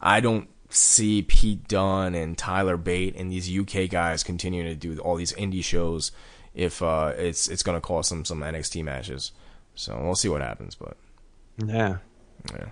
I 0.00 0.20
don't 0.20 0.48
see 0.70 1.22
Pete 1.22 1.68
Dunne 1.68 2.14
and 2.14 2.36
Tyler 2.36 2.76
Bate 2.76 3.14
and 3.14 3.30
these 3.30 3.48
UK 3.48 3.88
guys 3.88 4.24
continuing 4.24 4.66
to 4.66 4.74
do 4.74 4.98
all 4.98 5.14
these 5.14 5.32
indie 5.34 5.62
shows 5.62 6.10
if 6.52 6.82
uh, 6.82 7.12
it's 7.16 7.48
it's 7.48 7.62
going 7.62 7.76
to 7.76 7.80
cost 7.80 8.10
them 8.10 8.24
some 8.24 8.40
NXT 8.40 8.84
matches. 8.84 9.32
So 9.74 10.00
we'll 10.02 10.14
see 10.14 10.28
what 10.28 10.40
happens. 10.40 10.74
But 10.74 10.96
yeah, 11.64 11.98
yeah. 12.52 12.68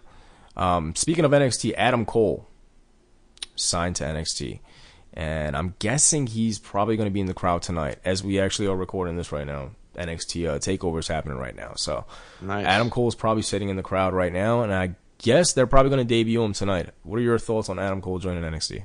Um, 0.57 0.95
speaking 0.95 1.25
of 1.25 1.31
NXT, 1.31 1.75
Adam 1.77 2.05
Cole 2.05 2.49
signed 3.57 3.97
to 3.97 4.05
NXT. 4.05 4.61
And 5.15 5.57
I'm 5.57 5.75
guessing 5.79 6.27
he's 6.27 6.59
probably 6.59 6.97
going 6.97 7.07
to 7.07 7.13
be 7.13 7.21
in 7.21 7.27
the 7.27 7.35
crowd 7.35 7.63
tonight 7.63 7.99
as 8.05 8.25
we 8.25 8.41
actually 8.41 8.69
are 8.69 8.77
recording 8.77 9.17
this 9.17 9.33
right 9.33 9.47
now. 9.47 9.71
NXT 9.95 10.49
uh, 10.49 10.99
is 10.99 11.09
happening 11.09 11.37
right 11.37 11.55
now. 11.55 11.73
So 11.77 12.07
nice. 12.41 12.65
Adam 12.65 12.91
is 13.07 13.15
probably 13.15 13.43
sitting 13.43 13.69
in 13.69 13.77
the 13.77 13.83
crowd 13.83 14.15
right 14.15 14.33
now, 14.33 14.63
and 14.63 14.73
I 14.73 14.95
guess 15.19 15.53
they're 15.53 15.67
probably 15.67 15.91
going 15.91 16.07
to 16.07 16.09
debut 16.09 16.43
him 16.43 16.55
tonight. 16.55 16.91
What 17.03 17.19
are 17.19 17.23
your 17.23 17.39
thoughts 17.39 17.69
on 17.69 17.79
Adam 17.79 18.01
Cole 18.01 18.19
joining 18.19 18.43
NXT? 18.43 18.85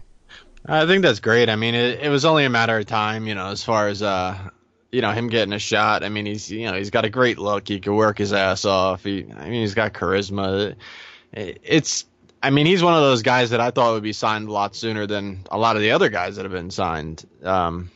I 0.66 0.86
think 0.86 1.04
that's 1.04 1.22
great. 1.22 1.48
I 1.48 1.56
mean, 1.56 1.76
it, 1.76 2.02
it 2.02 2.10
was 2.10 2.26
only 2.26 2.44
a 2.44 2.50
matter 2.50 2.78
of 2.78 2.86
time, 2.88 3.26
you 3.26 3.36
know, 3.36 3.48
as 3.48 3.64
far 3.64 3.88
as 3.88 4.02
uh, 4.04 4.38
you 4.92 5.02
know, 5.02 5.12
him 5.12 5.28
getting 5.28 5.54
a 5.54 5.60
shot. 5.60 6.04
I 6.04 6.10
mean, 6.10 6.26
he's 6.26 6.50
you 6.50 6.66
know 6.66 6.78
he's 6.78 6.90
got 6.90 7.06
a 7.06 7.10
great 7.10 7.38
look. 7.38 7.68
He 7.68 7.80
can 7.80 7.96
work 7.96 8.18
his 8.18 8.34
ass 8.34 8.66
off. 8.66 9.04
He, 9.04 9.26
I 9.32 9.50
mean, 9.50 9.62
he's 9.62 9.76
got 9.76 9.94
charisma. 9.94 10.76
It's 11.34 12.06
I 12.42 12.50
mean, 12.50 12.66
he's 12.66 12.84
one 12.84 12.94
of 12.94 13.02
those 13.02 13.24
guys 13.24 13.50
that 13.50 13.60
I 13.60 13.72
thought 13.72 13.94
would 13.94 14.04
be 14.04 14.14
signed 14.14 14.48
a 14.48 14.52
lot 14.52 14.76
sooner 14.76 15.08
than 15.08 15.42
a 15.52 15.58
lot 15.58 15.76
of 15.76 15.82
the 15.82 15.92
other 15.92 16.10
guys 16.10 16.36
that 16.36 16.44
have 16.44 16.52
been 16.52 16.72
signed. 16.72 17.28
Um, 17.44 17.92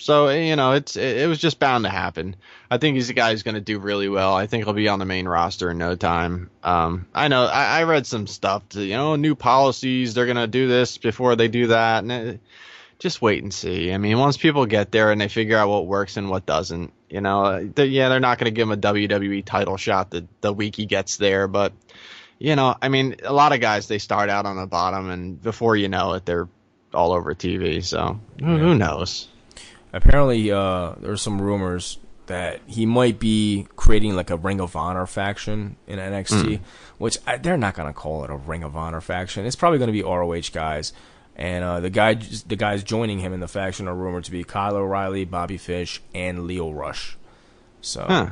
so 0.00 0.30
you 0.30 0.56
know, 0.56 0.72
it's 0.72 0.96
it, 0.96 1.18
it, 1.18 1.26
was 1.26 1.38
just 1.38 1.58
bound 1.58 1.84
to 1.84 1.90
happen. 1.90 2.36
I 2.70 2.78
think 2.78 2.94
he's 2.94 3.10
a 3.10 3.14
guy 3.14 3.30
who's 3.30 3.42
going 3.42 3.56
to 3.56 3.60
do 3.60 3.78
really 3.78 4.08
well. 4.08 4.34
I 4.34 4.46
think 4.46 4.64
he'll 4.64 4.72
be 4.72 4.88
on 4.88 4.98
the 4.98 5.04
main 5.04 5.26
roster 5.26 5.70
in 5.70 5.78
no 5.78 5.96
time. 5.96 6.50
Um, 6.62 7.06
I 7.14 7.28
know 7.28 7.44
I, 7.44 7.80
I, 7.80 7.82
read 7.84 8.06
some 8.06 8.26
stuff. 8.26 8.68
To, 8.70 8.84
you 8.84 8.94
know, 8.94 9.16
new 9.16 9.34
policies. 9.34 10.14
They're 10.14 10.26
going 10.26 10.36
to 10.36 10.46
do 10.46 10.68
this 10.68 10.98
before 10.98 11.36
they 11.36 11.48
do 11.48 11.68
that, 11.68 12.02
and 12.02 12.12
it, 12.12 12.40
just 12.98 13.22
wait 13.22 13.42
and 13.42 13.52
see. 13.52 13.92
I 13.92 13.98
mean, 13.98 14.18
once 14.18 14.36
people 14.36 14.66
get 14.66 14.90
there 14.92 15.12
and 15.12 15.20
they 15.20 15.28
figure 15.28 15.56
out 15.56 15.68
what 15.68 15.86
works 15.86 16.16
and 16.16 16.30
what 16.30 16.46
doesn't, 16.46 16.92
you 17.08 17.20
know, 17.20 17.64
they're, 17.66 17.86
yeah, 17.86 18.08
they're 18.08 18.20
not 18.20 18.38
going 18.38 18.46
to 18.46 18.54
give 18.54 18.68
him 18.68 18.72
a 18.72 18.76
WWE 18.76 19.44
title 19.44 19.76
shot 19.76 20.10
the 20.10 20.26
the 20.40 20.52
week 20.52 20.76
he 20.76 20.86
gets 20.86 21.16
there, 21.16 21.48
but. 21.48 21.72
You 22.40 22.54
know, 22.54 22.76
I 22.80 22.88
mean, 22.88 23.16
a 23.24 23.32
lot 23.32 23.52
of 23.52 23.60
guys 23.60 23.88
they 23.88 23.98
start 23.98 24.30
out 24.30 24.46
on 24.46 24.56
the 24.56 24.66
bottom, 24.68 25.10
and 25.10 25.42
before 25.42 25.74
you 25.74 25.88
know 25.88 26.12
it, 26.12 26.24
they're 26.24 26.48
all 26.94 27.10
over 27.10 27.34
TV. 27.34 27.82
So 27.82 28.20
who, 28.38 28.56
who 28.58 28.74
knows? 28.76 29.26
apparently 29.92 30.50
uh, 30.50 30.94
there's 30.98 31.22
some 31.22 31.40
rumors 31.40 31.98
that 32.26 32.60
he 32.66 32.84
might 32.84 33.18
be 33.18 33.66
creating 33.76 34.14
like 34.14 34.30
a 34.30 34.36
Ring 34.36 34.60
of 34.60 34.76
Honor 34.76 35.06
faction 35.06 35.76
in 35.86 35.98
NXT, 35.98 36.44
mm. 36.44 36.60
which 36.98 37.18
I, 37.26 37.38
they're 37.38 37.56
not 37.56 37.74
gonna 37.74 37.94
call 37.94 38.24
it 38.24 38.30
a 38.30 38.36
Ring 38.36 38.64
of 38.64 38.76
Honor 38.76 39.00
faction. 39.00 39.46
It's 39.46 39.56
probably 39.56 39.78
gonna 39.78 39.92
be 39.92 40.02
ROH 40.02 40.50
guys, 40.52 40.92
and 41.38 41.64
uh, 41.64 41.80
the 41.80 41.90
guy 41.90 42.14
the 42.14 42.56
guys 42.56 42.82
joining 42.82 43.20
him 43.20 43.32
in 43.32 43.40
the 43.40 43.48
faction 43.48 43.86
are 43.86 43.94
rumored 43.94 44.24
to 44.24 44.30
be 44.30 44.42
Kyle 44.44 44.76
O'Reilly, 44.76 45.24
Bobby 45.24 45.56
Fish, 45.56 46.02
and 46.12 46.46
Lio 46.46 46.72
Rush. 46.72 47.16
So 47.80 48.04
huh. 48.06 48.30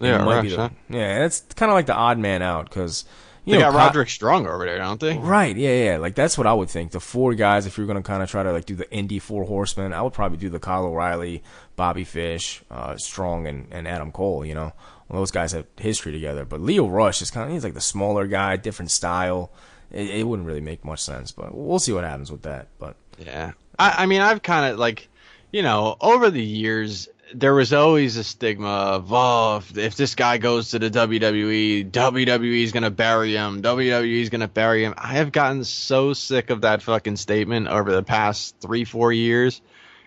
yeah, 0.00 0.24
Rush, 0.24 0.50
the, 0.50 0.56
huh? 0.56 0.70
yeah, 0.88 1.24
it's 1.24 1.40
kind 1.56 1.70
of 1.70 1.74
like 1.74 1.86
the 1.86 1.94
odd 1.94 2.18
man 2.18 2.42
out 2.42 2.66
because 2.70 3.04
you 3.44 3.54
they 3.54 3.58
know, 3.58 3.72
got 3.72 3.76
Roderick 3.76 4.08
Strong 4.08 4.46
over 4.46 4.64
there, 4.64 4.78
don't 4.78 5.00
they? 5.00 5.18
Right. 5.18 5.54
Yeah, 5.54 5.84
yeah. 5.84 5.96
Like 5.98 6.14
that's 6.14 6.38
what 6.38 6.46
I 6.46 6.54
would 6.54 6.70
think. 6.70 6.92
The 6.92 7.00
four 7.00 7.34
guys, 7.34 7.66
if 7.66 7.76
you're 7.76 7.86
gonna 7.88 8.02
kind 8.02 8.22
of 8.22 8.30
try 8.30 8.42
to 8.42 8.52
like 8.52 8.66
do 8.66 8.76
the 8.76 8.86
indie 8.86 9.20
four 9.20 9.44
horsemen, 9.44 9.92
I 9.92 10.00
would 10.00 10.12
probably 10.12 10.38
do 10.38 10.48
the 10.48 10.60
Kyle 10.60 10.86
O'Reilly, 10.86 11.42
Bobby 11.76 12.04
Fish, 12.04 12.62
uh, 12.70 12.96
Strong, 12.96 13.46
and, 13.46 13.66
and 13.70 13.86
Adam 13.86 14.12
Cole. 14.12 14.46
You 14.46 14.54
know, 14.54 14.72
well, 15.08 15.20
those 15.20 15.30
guys 15.30 15.52
have 15.52 15.66
history 15.76 16.12
together. 16.12 16.44
But 16.44 16.60
Lio 16.60 16.88
Rush 16.88 17.20
is 17.20 17.30
kind 17.30 17.48
of 17.48 17.52
he's 17.52 17.64
like 17.64 17.74
the 17.74 17.80
smaller 17.80 18.26
guy, 18.26 18.56
different 18.56 18.90
style. 18.90 19.50
It, 19.94 20.10
it, 20.10 20.26
wouldn't 20.26 20.46
really 20.46 20.60
make 20.60 20.84
much 20.84 21.00
sense, 21.00 21.30
but 21.30 21.54
we'll 21.54 21.78
see 21.78 21.92
what 21.92 22.02
happens 22.02 22.30
with 22.30 22.42
that. 22.42 22.66
But 22.80 22.96
yeah, 23.18 23.52
I, 23.78 23.94
I 23.98 24.06
mean, 24.06 24.20
I've 24.20 24.42
kind 24.42 24.72
of 24.72 24.78
like, 24.78 25.08
you 25.52 25.62
know, 25.62 25.96
over 26.00 26.30
the 26.30 26.42
years, 26.42 27.08
there 27.32 27.54
was 27.54 27.72
always 27.72 28.16
a 28.16 28.24
stigma 28.24 28.68
of 28.68 29.12
oh 29.12 29.58
if, 29.58 29.78
if, 29.78 29.96
this 29.96 30.16
guy 30.16 30.38
goes 30.38 30.70
to 30.70 30.80
the 30.80 30.90
WWE, 30.90 31.92
WWE 31.92 32.62
is 32.64 32.72
gonna 32.72 32.90
bury 32.90 33.34
him. 33.34 33.62
WWE 33.62 34.20
is 34.20 34.30
gonna 34.30 34.48
bury 34.48 34.84
him. 34.84 34.94
I 34.98 35.14
have 35.14 35.30
gotten 35.30 35.62
so 35.62 36.12
sick 36.12 36.50
of 36.50 36.62
that 36.62 36.82
fucking 36.82 37.16
statement 37.16 37.68
over 37.68 37.92
the 37.92 38.02
past 38.02 38.56
three 38.60 38.84
four 38.84 39.12
years. 39.12 39.62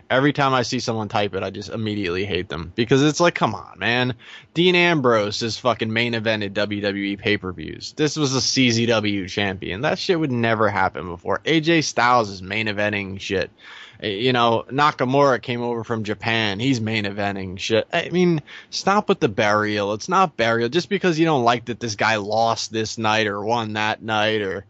Every 0.09 0.31
time 0.31 0.53
I 0.53 0.61
see 0.61 0.79
someone 0.79 1.09
type 1.09 1.35
it, 1.35 1.43
I 1.43 1.49
just 1.49 1.69
immediately 1.69 2.25
hate 2.25 2.47
them 2.49 2.71
because 2.75 3.03
it's 3.03 3.19
like, 3.19 3.35
come 3.35 3.53
on, 3.53 3.77
man. 3.77 4.15
Dean 4.53 4.75
Ambrose 4.75 5.41
is 5.41 5.57
fucking 5.57 5.91
main 5.91 6.13
evented 6.13 6.53
WWE 6.53 7.17
pay 7.19 7.37
per 7.37 7.51
views. 7.51 7.93
This 7.97 8.15
was 8.15 8.35
a 8.35 8.39
CZW 8.39 9.27
champion. 9.29 9.81
That 9.81 9.99
shit 9.99 10.19
would 10.19 10.31
never 10.31 10.69
happen 10.69 11.07
before. 11.07 11.39
AJ 11.39 11.83
Styles 11.83 12.29
is 12.29 12.41
main 12.41 12.67
eventing 12.67 13.19
shit 13.19 13.51
eh, 14.01 14.07
you 14.07 14.31
know, 14.31 14.63
Nakamura 14.69 15.41
came 15.41 15.61
over 15.61 15.83
from 15.83 16.03
Japan. 16.03 16.59
He's 16.59 16.79
main 16.79 17.03
eventing 17.05 17.59
shit. 17.59 17.87
I 17.91 18.09
mean, 18.09 18.41
stop 18.69 19.09
with 19.09 19.19
the 19.19 19.29
burial. 19.29 19.93
It's 19.93 20.09
not 20.09 20.37
burial. 20.37 20.69
Just 20.69 20.89
because 20.89 21.19
you 21.19 21.25
don't 21.25 21.43
like 21.43 21.65
that 21.65 21.79
this 21.79 21.95
guy 21.95 22.15
lost 22.15 22.71
this 22.71 22.97
night 22.97 23.27
or 23.27 23.43
won 23.43 23.73
that 23.73 24.01
night 24.01 24.41
or, 24.41 24.65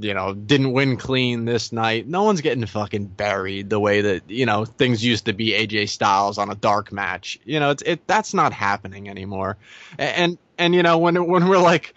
you 0.00 0.14
know, 0.14 0.34
didn't 0.34 0.72
win 0.72 0.96
clean 0.96 1.44
this 1.44 1.72
night. 1.72 2.06
No 2.06 2.22
one's 2.22 2.40
getting 2.40 2.64
fucking 2.66 3.06
buried 3.06 3.70
the 3.70 3.80
way 3.80 4.00
that, 4.00 4.28
you 4.28 4.46
know, 4.46 4.64
things 4.64 5.04
used 5.04 5.24
to 5.26 5.32
be 5.32 5.50
AJ 5.50 5.88
Styles 5.88 6.38
on 6.38 6.50
a 6.50 6.54
dark 6.54 6.92
match. 6.92 7.38
You 7.44 7.60
know, 7.60 7.70
it's, 7.70 7.82
it, 7.82 8.06
that's 8.06 8.34
not 8.34 8.52
happening 8.52 9.08
anymore. 9.08 9.56
And, 9.98 10.16
and, 10.16 10.38
and 10.58 10.74
you 10.74 10.82
know, 10.82 10.98
when, 10.98 11.26
when 11.26 11.48
we're 11.48 11.58
like, 11.58 11.94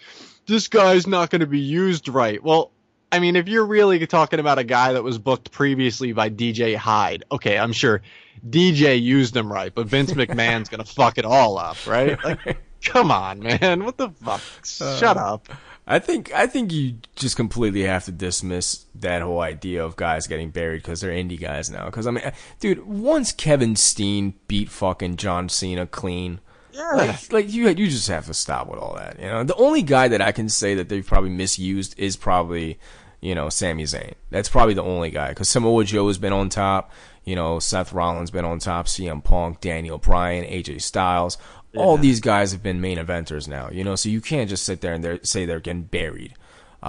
this 0.47 0.67
guy's 0.67 1.07
not 1.07 1.29
going 1.29 1.41
to 1.41 1.47
be 1.47 1.59
used 1.59 2.07
right. 2.07 2.43
Well, 2.43 2.71
I 3.11 3.19
mean, 3.19 3.35
if 3.35 3.47
you're 3.47 3.65
really 3.65 4.05
talking 4.07 4.39
about 4.39 4.57
a 4.57 4.63
guy 4.63 4.93
that 4.93 5.03
was 5.03 5.17
booked 5.17 5.51
previously 5.51 6.13
by 6.13 6.29
DJ 6.29 6.75
Hyde, 6.75 7.25
okay, 7.31 7.57
I'm 7.57 7.73
sure 7.73 8.01
DJ 8.49 9.01
used 9.01 9.35
him 9.35 9.51
right, 9.51 9.73
but 9.73 9.87
Vince 9.87 10.11
McMahon's 10.13 10.69
gonna 10.69 10.85
fuck 10.85 11.17
it 11.17 11.25
all 11.25 11.57
up, 11.57 11.77
right? 11.85 12.21
Like, 12.23 12.57
come 12.83 13.11
on, 13.11 13.39
man, 13.39 13.83
what 13.83 13.97
the 13.97 14.09
fuck? 14.09 14.41
Uh, 14.79 14.97
Shut 14.97 15.17
up. 15.17 15.49
I 15.91 15.99
think 15.99 16.33
I 16.33 16.47
think 16.47 16.71
you 16.71 16.95
just 17.15 17.35
completely 17.35 17.83
have 17.83 18.05
to 18.05 18.11
dismiss 18.11 18.85
that 18.95 19.21
whole 19.21 19.41
idea 19.41 19.83
of 19.83 19.95
guys 19.95 20.25
getting 20.25 20.49
buried 20.49 20.77
because 20.77 21.01
they're 21.01 21.11
indie 21.11 21.39
guys 21.39 21.69
now. 21.69 21.85
Because 21.85 22.07
I 22.07 22.11
mean, 22.11 22.23
uh, 22.23 22.31
dude, 22.59 22.85
once 22.87 23.31
Kevin 23.31 23.75
Steen 23.75 24.35
beat 24.47 24.69
fucking 24.69 25.17
John 25.17 25.49
Cena 25.49 25.85
clean. 25.85 26.39
Yeah. 26.73 26.91
Like, 26.93 27.33
like 27.33 27.53
you, 27.53 27.67
you 27.67 27.89
just 27.89 28.07
have 28.07 28.27
to 28.27 28.33
stop 28.33 28.69
with 28.69 28.79
all 28.79 28.95
that. 28.95 29.19
You 29.19 29.25
know, 29.25 29.43
the 29.43 29.55
only 29.55 29.81
guy 29.81 30.07
that 30.07 30.21
I 30.21 30.31
can 30.31 30.47
say 30.47 30.73
that 30.75 30.87
they've 30.87 31.05
probably 31.05 31.29
misused 31.29 31.99
is 31.99 32.15
probably 32.15 32.79
you 33.21 33.35
know, 33.35 33.49
Sami 33.49 33.83
Zayn. 33.83 34.13
That's 34.31 34.49
probably 34.49 34.73
the 34.73 34.83
only 34.83 35.11
guy 35.11 35.29
because 35.29 35.47
Samoa 35.47 35.83
Joe 35.83 36.07
has 36.07 36.17
been 36.17 36.33
on 36.33 36.49
top. 36.49 36.91
You 37.23 37.35
know, 37.35 37.59
Seth 37.59 37.93
Rollins 37.93 38.31
been 38.31 38.45
on 38.45 38.57
top. 38.57 38.87
CM 38.87 39.23
Punk, 39.23 39.61
Daniel 39.61 39.99
Bryan, 39.99 40.43
AJ 40.43 40.81
Styles. 40.81 41.37
Yeah. 41.73 41.81
All 41.81 41.97
these 41.97 42.19
guys 42.19 42.51
have 42.51 42.61
been 42.61 42.81
main 42.81 42.97
eventers 42.97 43.47
now. 43.47 43.69
You 43.69 43.83
know, 43.83 43.95
so 43.95 44.09
you 44.09 44.21
can't 44.21 44.49
just 44.49 44.63
sit 44.63 44.81
there 44.81 44.93
and 44.93 45.03
they're, 45.03 45.23
say 45.23 45.45
they're 45.45 45.59
getting 45.59 45.83
buried. 45.83 46.35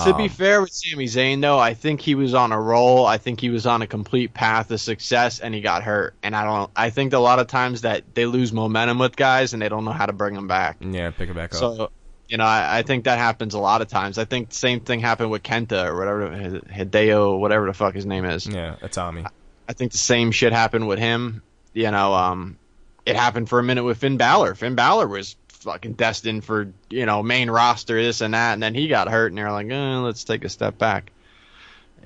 To 0.07 0.15
be 0.15 0.23
um, 0.23 0.29
fair 0.31 0.63
with 0.63 0.73
Sami 0.73 1.05
Zayn, 1.05 1.43
though, 1.43 1.59
I 1.59 1.75
think 1.75 2.01
he 2.01 2.15
was 2.15 2.33
on 2.33 2.51
a 2.51 2.59
roll. 2.59 3.05
I 3.05 3.19
think 3.19 3.41
he 3.43 3.51
was 3.51 3.67
on 3.67 3.83
a 3.83 3.87
complete 3.87 4.33
path 4.33 4.71
of 4.71 4.81
success, 4.81 5.39
and 5.39 5.55
he 5.55 5.61
got 5.61 5.83
hurt. 5.83 6.15
And 6.23 6.35
I 6.35 6.45
don't. 6.45 6.71
I 6.75 6.89
think 6.89 7.13
a 7.13 7.19
lot 7.19 7.41
of 7.41 7.47
times 7.47 7.83
that 7.83 8.15
they 8.15 8.25
lose 8.25 8.55
momentum 8.55 8.99
with 8.99 9.17
guys, 9.17 9.53
and 9.53 9.61
they 9.61 9.69
don't 9.69 9.85
know 9.85 9.93
how 9.93 10.07
to 10.07 10.15
bring 10.15 10.33
them 10.35 10.49
back. 10.49 10.79
Yeah, 10.81 11.11
pick 11.11 11.29
it 11.29 11.35
back 11.35 11.53
up. 11.53 11.59
So 11.59 11.91
You 12.29 12.39
know, 12.39 12.45
I, 12.45 12.79
I 12.79 12.83
think 12.83 13.05
that 13.05 13.19
happens 13.19 13.53
a 13.53 13.59
lot 13.59 13.83
of 13.83 13.89
times. 13.89 14.17
I 14.17 14.25
think 14.25 14.49
the 14.49 14.55
same 14.55 14.81
thing 14.81 15.01
happened 15.01 15.31
with 15.31 15.43
Kenta 15.43 15.85
or 15.85 15.99
whatever 15.99 16.31
Hideo, 16.31 17.39
whatever 17.39 17.67
the 17.67 17.75
fuck 17.75 17.95
his 17.95 18.07
name 18.07 18.25
is. 18.25 18.47
Yeah, 18.47 18.77
Tommy. 18.91 19.27
I 19.69 19.75
think 19.75 19.93
the 19.93 19.99
same 19.99 20.31
shit 20.31 20.55
happened 20.55 20.89
with 20.89 20.99
him. 20.99 21.43
You 21.75 21.91
know, 21.91 22.15
um, 22.15 22.57
it 23.07 23.17
happened 23.17 23.49
for 23.49 23.59
a 23.59 23.63
minute 23.63 23.85
with 23.85 23.99
Finn 23.99 24.17
Balor. 24.17 24.55
Finn 24.55 24.75
Balor 24.75 25.09
was 25.09 25.37
fucking 25.49 25.93
destined 25.93 26.45
for 26.45 26.73
you 26.91 27.07
know 27.07 27.23
main 27.23 27.51
roster 27.51 28.03
this 28.03 28.21
and 28.21 28.35
that, 28.35 28.55
and 28.55 28.63
then 28.63 28.75
he 28.75 28.89
got 28.89 29.09
hurt, 29.09 29.33
and 29.33 29.39
they're 29.39 29.53
like, 29.53 29.71
eh, 29.71 29.97
let's 29.97 30.25
take 30.25 30.45
a 30.45 30.49
step 30.49 30.79
back. 30.79 31.13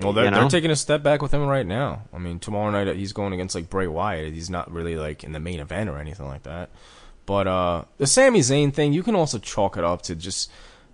Well, 0.01 0.13
they're, 0.13 0.25
you 0.25 0.31
know? 0.31 0.41
they're 0.41 0.49
taking 0.49 0.71
a 0.71 0.75
step 0.75 1.01
back 1.01 1.21
with 1.21 1.33
him 1.33 1.45
right 1.47 1.65
now. 1.65 2.03
I 2.13 2.19
mean, 2.19 2.39
tomorrow 2.39 2.69
night 2.69 2.95
he's 2.95 3.13
going 3.13 3.33
against 3.33 3.55
like 3.55 3.69
Bray 3.69 3.87
Wyatt. 3.87 4.33
He's 4.33 4.49
not 4.49 4.71
really 4.71 4.95
like 4.95 5.23
in 5.23 5.31
the 5.31 5.39
main 5.39 5.59
event 5.59 5.89
or 5.89 5.97
anything 5.97 6.27
like 6.27 6.43
that. 6.43 6.69
But 7.25 7.47
uh, 7.47 7.83
the 7.97 8.07
Sami 8.07 8.39
Zayn 8.39 8.73
thing, 8.73 8.93
you 8.93 9.03
can 9.03 9.15
also 9.15 9.37
chalk 9.39 9.75
it 9.75 9.83
up 9.83 10.03
to 10.03 10.15
just 10.15 10.51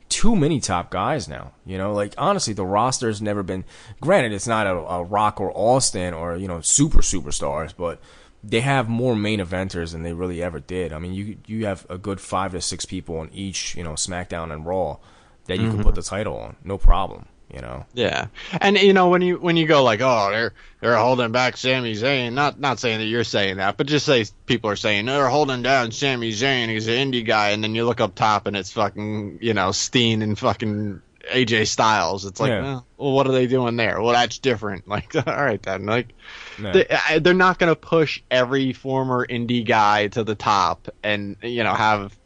too 0.10 0.36
many 0.36 0.60
top 0.60 0.90
guys 0.90 1.28
now. 1.28 1.52
You 1.66 1.78
know, 1.78 1.94
like 1.94 2.14
honestly, 2.18 2.54
the 2.54 2.66
roster 2.66 3.08
has 3.08 3.22
never 3.22 3.44
been. 3.44 3.66
Granted, 4.00 4.32
it's 4.32 4.48
not 4.48 4.68
a, 4.68 4.72
a 4.72 5.04
Rock 5.04 5.42
or 5.42 5.52
Austin 5.56 6.14
or 6.14 6.38
you 6.38 6.48
know 6.48 6.62
super 6.62 7.00
superstars, 7.00 7.74
but 7.76 8.00
they 8.44 8.62
have 8.62 8.90
more 8.90 9.16
main 9.16 9.40
eventers 9.40 9.94
than 9.94 10.04
they 10.04 10.14
really 10.14 10.44
ever 10.44 10.60
did. 10.60 10.92
I 10.94 11.00
mean, 11.00 11.14
you 11.14 11.38
you 11.46 11.66
have 11.66 11.86
a 11.90 11.98
good 11.98 12.20
five 12.20 12.52
to 12.52 12.62
six 12.62 12.86
people 12.86 13.18
on 13.18 13.30
each, 13.34 13.76
you 13.76 13.84
know, 13.84 13.94
SmackDown 13.94 14.52
and 14.52 14.66
Raw 14.66 14.98
that 15.46 15.60
you 15.60 15.68
mm-hmm. 15.68 15.76
can 15.76 15.84
put 15.84 15.96
the 15.96 16.02
title 16.02 16.38
on, 16.38 16.56
no 16.64 16.78
problem 16.78 17.28
you 17.54 17.62
know. 17.62 17.86
Yeah, 17.94 18.28
and 18.60 18.78
you 18.78 18.94
know 18.94 19.10
when 19.10 19.22
you 19.22 19.38
when 19.38 19.56
you 19.56 19.68
go 19.68 19.84
like, 19.84 20.02
oh, 20.02 20.30
they're 20.32 20.54
they're 20.82 20.98
holding 20.98 21.32
back 21.32 21.56
Sami 21.56 21.94
Zayn. 21.94 22.34
Not 22.34 22.60
not 22.60 22.80
saying 22.80 23.00
that 23.00 23.06
you're 23.06 23.24
saying 23.24 23.58
that, 23.58 23.78
but 23.78 23.88
just 23.88 24.06
say 24.06 24.26
people 24.46 24.70
are 24.72 24.76
saying 24.76 25.06
they're 25.06 25.30
holding 25.30 25.62
down 25.62 25.92
Sami 25.92 26.32
Zayn. 26.32 26.70
He's 26.70 26.88
an 26.88 27.12
indie 27.12 27.26
guy, 27.26 27.50
and 27.50 27.64
then 27.64 27.76
you 27.76 27.86
look 27.86 28.02
up 28.02 28.16
top 28.16 28.48
and 28.48 28.58
it's 28.58 28.72
fucking 28.72 29.40
you 29.42 29.54
know 29.54 29.72
Steen 29.72 30.22
and 30.24 30.38
fucking 30.38 31.02
AJ 31.32 31.68
Styles. 31.68 32.26
It's 32.26 32.40
like, 32.40 32.50
yeah. 32.50 32.82
well, 32.98 33.12
what 33.12 33.28
are 33.28 33.34
they 33.34 33.48
doing 33.48 33.78
there? 33.78 34.02
Well, 34.02 34.14
that's 34.14 34.40
different. 34.40 34.88
Like, 34.94 35.16
all 35.16 35.24
right 35.24 35.62
then, 35.62 35.86
like. 35.86 36.14
No. 36.60 36.72
They, 36.72 37.20
they're 37.20 37.34
not 37.34 37.60
going 37.60 37.72
to 37.72 37.76
push 37.76 38.22
every 38.30 38.74
former 38.74 39.26
indie 39.26 39.66
guy 39.66 40.08
to 40.10 40.24
the 40.24 40.36
top 40.36 40.90
and 41.04 41.36
you 41.42 41.64
know 41.64 41.74
have 41.74 42.18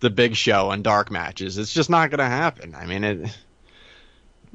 the 0.00 0.10
big 0.10 0.36
show 0.36 0.70
and 0.70 0.84
dark 0.84 1.10
matches. 1.10 1.58
It's 1.58 1.72
just 1.72 1.90
not 1.90 2.10
going 2.10 2.18
to 2.18 2.24
happen. 2.24 2.74
I 2.74 2.86
mean, 2.86 3.04
it 3.04 3.36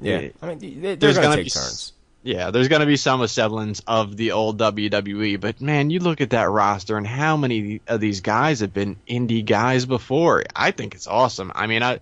yeah, 0.01 0.29
I 0.41 0.53
mean, 0.55 0.81
they, 0.81 0.95
there's 0.95 1.17
going 1.17 1.37
to 1.37 1.43
take 1.43 1.53
turns. 1.53 1.93
Yeah, 2.23 2.51
there's 2.51 2.67
going 2.67 2.81
to 2.81 2.85
be 2.85 2.97
some 2.97 3.25
semblance 3.27 3.81
of 3.87 4.15
the 4.15 4.33
old 4.33 4.59
WWE, 4.59 5.39
but 5.39 5.59
man, 5.59 5.89
you 5.89 5.99
look 5.99 6.21
at 6.21 6.29
that 6.31 6.49
roster 6.49 6.97
and 6.97 7.07
how 7.07 7.35
many 7.35 7.81
of 7.87 7.99
these 7.99 8.21
guys 8.21 8.59
have 8.59 8.73
been 8.73 8.97
indie 9.07 9.43
guys 9.43 9.85
before. 9.85 10.43
I 10.55 10.69
think 10.69 10.93
it's 10.93 11.07
awesome. 11.07 11.51
I 11.55 11.65
mean, 11.65 11.81
I 11.81 11.99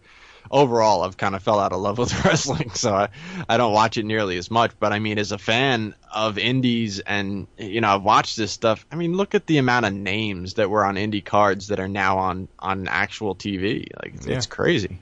overall 0.52 1.04
I've 1.04 1.18
kind 1.18 1.36
of 1.36 1.44
fell 1.44 1.60
out 1.60 1.72
of 1.72 1.82
love 1.82 1.98
with 1.98 2.14
wrestling, 2.26 2.72
so 2.72 2.94
I, 2.94 3.10
I 3.48 3.58
don't 3.58 3.74
watch 3.74 3.98
it 3.98 4.06
nearly 4.06 4.38
as 4.38 4.50
much. 4.50 4.72
But 4.80 4.94
I 4.94 5.00
mean, 5.00 5.18
as 5.18 5.32
a 5.32 5.38
fan 5.38 5.96
of 6.14 6.38
indies 6.38 7.00
and 7.00 7.48
you 7.58 7.82
know 7.82 7.96
I've 7.96 8.04
watched 8.04 8.38
this 8.38 8.52
stuff. 8.52 8.86
I 8.92 8.96
mean, 8.96 9.16
look 9.16 9.36
at 9.36 9.46
the 9.46 9.58
amount 9.58 9.86
of 9.86 9.94
names 9.94 10.56
that 10.56 10.70
were 10.70 10.86
on 10.86 10.96
indie 10.96 11.24
cards 11.24 11.68
that 11.68 11.80
are 11.80 11.88
now 11.88 12.18
on 12.18 12.48
on 12.60 12.88
actual 12.88 13.36
TV. 13.36 13.88
Like 14.02 14.16
it's, 14.16 14.28
yeah. 14.28 14.38
it's 14.38 14.46
crazy. 14.46 15.00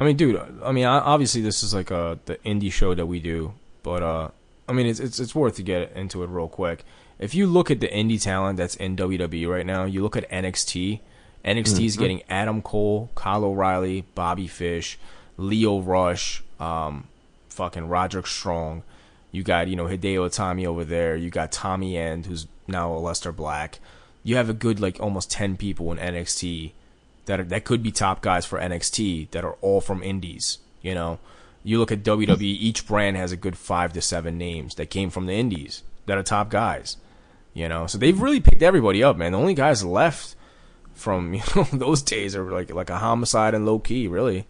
I 0.00 0.04
mean, 0.04 0.16
dude. 0.16 0.40
I 0.64 0.72
mean, 0.72 0.86
obviously 0.86 1.40
this 1.40 1.62
is 1.62 1.74
like 1.74 1.90
uh 1.90 2.16
the 2.24 2.36
indie 2.38 2.72
show 2.72 2.94
that 2.94 3.06
we 3.06 3.20
do, 3.20 3.54
but 3.82 4.02
uh, 4.02 4.28
I 4.68 4.72
mean, 4.72 4.86
it's 4.86 5.00
it's 5.00 5.20
it's 5.20 5.34
worth 5.34 5.56
to 5.56 5.62
get 5.62 5.92
into 5.94 6.22
it 6.22 6.28
real 6.28 6.48
quick. 6.48 6.84
If 7.18 7.34
you 7.34 7.46
look 7.46 7.70
at 7.70 7.80
the 7.80 7.88
indie 7.88 8.20
talent 8.20 8.56
that's 8.56 8.74
in 8.76 8.96
WWE 8.96 9.48
right 9.48 9.66
now, 9.66 9.84
you 9.84 10.02
look 10.02 10.16
at 10.16 10.28
NXT. 10.30 11.00
NXT 11.44 11.84
is 11.84 11.92
mm-hmm. 11.92 12.00
getting 12.02 12.22
Adam 12.28 12.62
Cole, 12.62 13.10
Kyle 13.14 13.44
O'Reilly, 13.44 14.04
Bobby 14.14 14.46
Fish, 14.46 14.98
Lio 15.36 15.80
Rush, 15.80 16.42
um, 16.58 17.08
fucking 17.50 17.88
Roderick 17.88 18.26
Strong. 18.26 18.82
You 19.30 19.42
got 19.42 19.68
you 19.68 19.76
know 19.76 19.84
Hideo 19.84 20.26
Itami 20.28 20.66
over 20.66 20.84
there. 20.84 21.16
You 21.16 21.30
got 21.30 21.52
Tommy 21.52 21.96
End, 21.96 22.26
who's 22.26 22.46
now 22.66 22.90
Aleister 22.90 23.34
Black. 23.34 23.78
You 24.22 24.36
have 24.36 24.48
a 24.48 24.54
good 24.54 24.80
like 24.80 25.00
almost 25.00 25.30
ten 25.30 25.56
people 25.56 25.92
in 25.92 25.98
NXT 25.98 26.72
that 27.26 27.40
are, 27.40 27.44
that 27.44 27.64
could 27.64 27.82
be 27.82 27.90
top 27.90 28.22
guys 28.22 28.46
for 28.46 28.58
NXT 28.58 29.30
that 29.32 29.44
are 29.44 29.56
all 29.60 29.80
from 29.80 30.02
indies. 30.02 30.58
You 30.82 30.94
know, 30.94 31.18
you 31.62 31.78
look 31.78 31.92
at 31.92 32.02
WWE, 32.02 32.42
each 32.42 32.86
brand 32.86 33.16
has 33.16 33.32
a 33.32 33.36
good 33.36 33.56
five 33.56 33.92
to 33.94 34.00
seven 34.00 34.38
names 34.38 34.76
that 34.76 34.90
came 34.90 35.10
from 35.10 35.26
the 35.26 35.32
indies 35.34 35.82
that 36.06 36.16
are 36.16 36.22
top 36.22 36.48
guys. 36.48 36.96
You 37.52 37.68
know, 37.68 37.86
so 37.86 37.98
they've 37.98 38.20
really 38.20 38.40
picked 38.40 38.62
everybody 38.62 39.02
up, 39.02 39.16
man. 39.16 39.32
The 39.32 39.38
only 39.38 39.54
guys 39.54 39.84
left 39.84 40.34
from 40.94 41.34
you 41.34 41.42
know 41.54 41.64
those 41.72 42.02
days 42.02 42.34
are 42.36 42.50
like 42.50 42.72
like 42.72 42.90
a 42.90 42.98
homicide 42.98 43.54
and 43.54 43.66
Low 43.66 43.78
Ki, 43.78 44.08
really. 44.08 44.46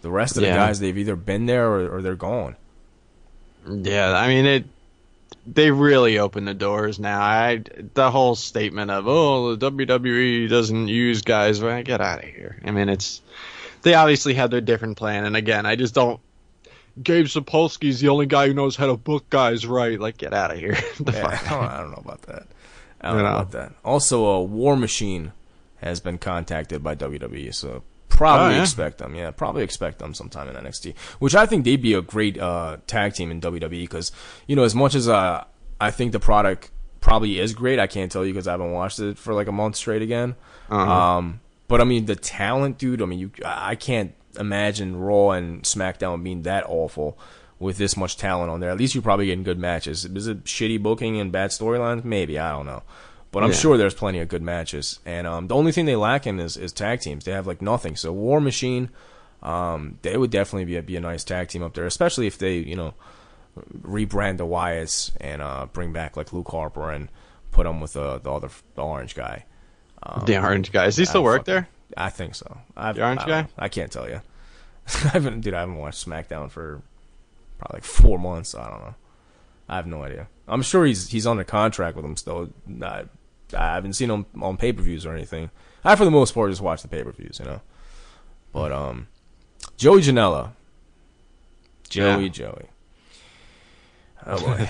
The 0.00 0.10
rest 0.10 0.36
of 0.36 0.44
yeah. 0.44 0.50
the 0.50 0.56
guys 0.56 0.78
they've 0.78 0.96
either 0.96 1.16
been 1.16 1.46
there 1.46 1.66
or, 1.66 1.96
or 1.96 2.02
they're 2.02 2.14
gone. 2.14 2.54
Yeah, 3.66 4.12
I 4.12 4.28
mean 4.28 4.46
it 4.46 4.64
they 5.46 5.70
really 5.70 6.18
opened 6.18 6.48
the 6.48 6.54
doors 6.54 6.98
now. 6.98 7.20
I 7.20 7.62
the 7.94 8.10
whole 8.10 8.34
statement 8.34 8.90
of 8.90 9.06
oh 9.06 9.56
the 9.56 9.70
WWE 9.70 10.48
doesn't 10.48 10.88
use 10.88 11.22
guys. 11.22 11.60
Well, 11.60 11.82
get 11.82 12.00
out 12.00 12.22
of 12.22 12.28
here. 12.28 12.60
I 12.64 12.70
mean, 12.70 12.88
it's 12.88 13.20
they 13.82 13.94
obviously 13.94 14.34
had 14.34 14.50
their 14.50 14.60
different 14.60 14.96
plan, 14.96 15.24
and 15.24 15.36
again, 15.36 15.66
I 15.66 15.76
just 15.76 15.94
don't. 15.94 16.20
Gabe 17.00 17.26
Sapolsky's 17.26 18.00
the 18.00 18.08
only 18.08 18.26
guy 18.26 18.48
who 18.48 18.54
knows 18.54 18.74
how 18.74 18.86
to 18.86 18.96
book 18.96 19.30
guys 19.30 19.64
right. 19.64 20.00
Like, 20.00 20.16
get 20.16 20.34
out 20.34 20.50
of 20.50 20.58
here. 20.58 20.76
yeah, 21.06 21.38
I 21.48 21.80
don't 21.80 21.92
know 21.92 22.02
about 22.04 22.22
that. 22.22 22.48
I 23.00 23.08
don't 23.08 23.18
you 23.18 23.22
know. 23.22 23.30
know 23.30 23.36
about 23.36 23.52
that. 23.52 23.72
Also, 23.84 24.24
a 24.24 24.42
War 24.42 24.76
Machine 24.76 25.32
has 25.78 26.00
been 26.00 26.18
contacted 26.18 26.82
by 26.82 26.94
WWE, 26.94 27.54
so 27.54 27.82
probably 28.08 28.54
oh, 28.54 28.56
yeah? 28.56 28.62
expect 28.62 28.98
them. 28.98 29.14
Yeah, 29.14 29.30
probably 29.30 29.62
expect 29.62 29.98
them 29.98 30.14
sometime 30.14 30.48
in 30.48 30.56
NXT, 30.56 30.96
which 31.18 31.34
I 31.34 31.46
think 31.46 31.64
they'd 31.64 31.80
be 31.80 31.94
a 31.94 32.02
great 32.02 32.38
uh, 32.38 32.78
tag 32.86 33.14
team 33.14 33.30
in 33.30 33.40
WWE 33.40 33.70
because 33.70 34.12
you 34.46 34.56
know 34.56 34.64
as 34.64 34.74
much 34.74 34.94
as 34.94 35.08
uh, 35.08 35.44
I 35.80 35.90
think 35.90 36.12
the 36.12 36.20
product 36.20 36.70
probably 37.00 37.38
is 37.38 37.54
great, 37.54 37.78
I 37.78 37.86
can't 37.86 38.10
tell 38.10 38.26
you 38.26 38.32
because 38.32 38.48
I 38.48 38.52
haven't 38.52 38.72
watched 38.72 38.98
it 38.98 39.18
for 39.18 39.34
like 39.34 39.46
a 39.46 39.52
month 39.52 39.76
straight 39.76 40.02
again. 40.02 40.34
Uh-huh. 40.68 40.92
Um, 40.92 41.40
but 41.68 41.80
I 41.80 41.84
mean 41.84 42.06
the 42.06 42.16
talent, 42.16 42.78
dude. 42.78 43.02
I 43.02 43.06
mean 43.06 43.18
you, 43.18 43.30
I 43.44 43.74
can't 43.74 44.14
imagine 44.38 44.96
Raw 44.96 45.30
and 45.30 45.62
SmackDown 45.62 46.22
being 46.22 46.42
that 46.42 46.64
awful 46.66 47.18
with 47.58 47.76
this 47.76 47.96
much 47.96 48.16
talent 48.16 48.50
on 48.50 48.60
there. 48.60 48.70
At 48.70 48.78
least 48.78 48.94
you're 48.94 49.02
probably 49.02 49.26
getting 49.26 49.44
good 49.44 49.58
matches. 49.58 50.04
Is 50.04 50.26
it 50.26 50.44
shitty 50.44 50.82
booking 50.82 51.20
and 51.20 51.32
bad 51.32 51.50
storylines? 51.50 52.04
Maybe 52.04 52.38
I 52.38 52.52
don't 52.52 52.66
know. 52.66 52.82
But 53.30 53.44
I'm 53.44 53.50
yeah. 53.50 53.56
sure 53.56 53.76
there's 53.76 53.94
plenty 53.94 54.20
of 54.20 54.28
good 54.28 54.42
matches. 54.42 55.00
And 55.04 55.26
um, 55.26 55.48
the 55.48 55.54
only 55.54 55.72
thing 55.72 55.84
they 55.84 55.96
lack 55.96 56.26
in 56.26 56.40
is, 56.40 56.56
is 56.56 56.72
tag 56.72 57.00
teams. 57.00 57.24
They 57.24 57.32
have 57.32 57.46
like 57.46 57.60
nothing. 57.60 57.94
So 57.94 58.12
War 58.12 58.40
Machine, 58.40 58.88
um, 59.42 59.98
they 60.02 60.16
would 60.16 60.30
definitely 60.30 60.64
be 60.64 60.76
a, 60.76 60.82
be 60.82 60.96
a 60.96 61.00
nice 61.00 61.24
tag 61.24 61.48
team 61.48 61.62
up 61.62 61.74
there, 61.74 61.86
especially 61.86 62.26
if 62.26 62.38
they 62.38 62.56
you 62.56 62.76
know 62.76 62.94
rebrand 63.82 64.38
the 64.38 64.46
Wyatts 64.46 65.12
and 65.20 65.42
uh, 65.42 65.66
bring 65.72 65.92
back 65.92 66.16
like 66.16 66.32
Luke 66.32 66.48
Harper 66.50 66.90
and 66.90 67.08
put 67.50 67.66
him 67.66 67.80
with 67.80 67.96
uh, 67.96 68.18
the 68.18 68.32
other 68.32 68.48
the 68.74 68.82
orange 68.82 69.14
guy. 69.14 69.44
Um, 70.02 70.24
the 70.26 70.38
orange 70.38 70.72
guy. 70.72 70.86
Does 70.86 70.96
he 70.96 71.04
still 71.04 71.24
work 71.24 71.44
there? 71.44 71.68
I 71.96 72.10
think 72.10 72.34
so. 72.34 72.58
I've, 72.76 72.96
the 72.96 73.04
orange 73.04 73.22
I 73.22 73.26
guy. 73.26 73.48
I 73.58 73.68
can't 73.68 73.90
tell 73.90 74.08
you. 74.08 74.20
I 74.86 75.08
haven't, 75.08 75.40
dude. 75.40 75.54
I 75.54 75.60
haven't 75.60 75.76
watched 75.76 76.06
SmackDown 76.06 76.50
for 76.50 76.82
probably 77.58 77.76
like 77.76 77.84
four 77.84 78.18
months. 78.18 78.54
I 78.54 78.70
don't 78.70 78.80
know. 78.80 78.94
I 79.68 79.76
have 79.76 79.86
no 79.86 80.02
idea. 80.02 80.28
I'm 80.46 80.62
sure 80.62 80.86
he's 80.86 81.08
he's 81.08 81.26
under 81.26 81.44
contract 81.44 81.96
with 81.96 82.04
them 82.04 82.16
still. 82.16 82.50
I, 82.82 83.04
I 83.56 83.74
haven't 83.74 83.94
seen 83.94 84.10
him 84.10 84.26
on 84.40 84.56
pay 84.56 84.72
per 84.72 84.82
views 84.82 85.06
or 85.06 85.14
anything. 85.14 85.50
I, 85.84 85.96
for 85.96 86.04
the 86.04 86.10
most 86.10 86.34
part, 86.34 86.50
just 86.50 86.62
watch 86.62 86.82
the 86.82 86.88
pay 86.88 87.02
per 87.02 87.12
views, 87.12 87.38
you 87.38 87.46
know. 87.46 87.60
But 88.52 88.72
um, 88.72 89.08
Joey 89.76 90.00
Janela, 90.00 90.52
Joey, 91.88 92.24
yeah. 92.24 92.28
Joey. 92.28 92.66
Oh 94.26 94.40
boy. 94.40 94.68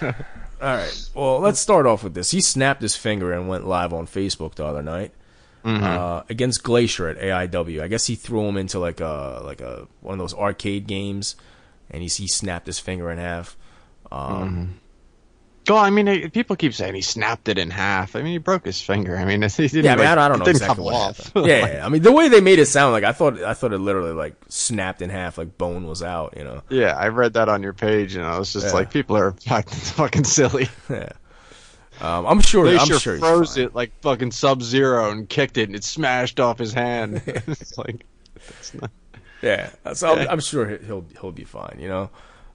All 0.62 0.74
right. 0.74 1.08
Well, 1.14 1.40
let's 1.40 1.58
start 1.58 1.86
off 1.86 2.04
with 2.04 2.14
this. 2.14 2.32
He 2.32 2.40
snapped 2.40 2.82
his 2.82 2.96
finger 2.96 3.32
and 3.32 3.48
went 3.48 3.66
live 3.66 3.94
on 3.94 4.06
Facebook 4.06 4.56
the 4.56 4.64
other 4.66 4.82
night 4.82 5.12
mm-hmm. 5.64 5.82
uh, 5.82 6.22
against 6.28 6.62
Glacier 6.62 7.08
at 7.08 7.18
AIW. 7.18 7.82
I 7.82 7.88
guess 7.88 8.06
he 8.06 8.14
threw 8.14 8.46
him 8.46 8.56
into 8.56 8.78
like 8.78 9.00
a 9.00 9.40
like 9.44 9.60
a 9.60 9.88
one 10.00 10.14
of 10.14 10.18
those 10.18 10.34
arcade 10.34 10.86
games, 10.86 11.36
and 11.90 12.02
he 12.02 12.08
he 12.08 12.28
snapped 12.28 12.66
his 12.66 12.78
finger 12.78 13.10
in 13.10 13.18
half. 13.18 13.56
Um, 14.12 14.20
mm-hmm. 14.20 14.72
Well, 15.70 15.78
I 15.78 15.90
mean, 15.90 16.30
people 16.30 16.56
keep 16.56 16.74
saying 16.74 16.96
he 16.96 17.00
snapped 17.00 17.48
it 17.48 17.56
in 17.56 17.70
half. 17.70 18.16
I 18.16 18.22
mean, 18.22 18.32
he 18.32 18.38
broke 18.38 18.64
his 18.64 18.80
finger. 18.80 19.16
I 19.16 19.24
mean, 19.24 19.40
he 19.56 19.68
didn't. 19.68 19.84
Yeah, 19.84 19.92
I, 19.92 19.96
mean, 19.96 20.04
like, 20.04 20.18
I 20.18 20.28
don't 20.28 20.38
know 20.40 20.44
exactly 20.46 20.84
what 20.84 20.94
off. 20.94 21.16
happened. 21.18 21.46
yeah, 21.46 21.60
like, 21.60 21.74
I 21.76 21.88
mean, 21.88 22.02
the 22.02 22.10
way 22.10 22.28
they 22.28 22.40
made 22.40 22.58
it 22.58 22.66
sound 22.66 22.92
like 22.92 23.04
I 23.04 23.12
thought, 23.12 23.40
I 23.40 23.54
thought 23.54 23.72
it 23.72 23.78
literally 23.78 24.12
like 24.12 24.34
snapped 24.48 25.00
in 25.00 25.10
half, 25.10 25.38
like 25.38 25.56
bone 25.56 25.86
was 25.86 26.02
out. 26.02 26.34
You 26.36 26.42
know. 26.42 26.62
Yeah, 26.70 26.96
I 26.96 27.08
read 27.08 27.34
that 27.34 27.48
on 27.48 27.62
your 27.62 27.72
page, 27.72 28.16
and 28.16 28.24
I 28.24 28.36
was 28.36 28.52
just 28.52 28.66
yeah. 28.66 28.72
like, 28.72 28.90
people 28.90 29.16
are 29.16 29.30
fucking 29.40 30.24
silly. 30.24 30.68
Yeah. 30.88 31.10
Um, 32.00 32.26
I'm 32.26 32.40
sure. 32.40 32.64
They 32.64 32.76
I'm 32.76 32.88
sure, 32.88 32.98
sure 32.98 33.18
froze 33.18 33.56
it 33.56 33.72
like 33.72 33.92
fucking 34.00 34.32
Sub 34.32 34.62
Zero 34.62 35.10
and 35.10 35.28
kicked 35.28 35.56
it, 35.56 35.68
and 35.68 35.76
it 35.76 35.84
smashed 35.84 36.40
off 36.40 36.58
his 36.58 36.72
hand. 36.72 37.22
it's 37.26 37.78
like, 37.78 38.04
not... 38.74 38.90
yeah. 39.40 39.70
So 39.92 40.16
I'm, 40.16 40.28
I'm, 40.28 40.40
sure 40.40 40.78
he'll 40.78 41.04
he'll 41.20 41.30
be 41.30 41.44
fine. 41.44 41.76
You 41.78 41.88
know. 41.88 42.10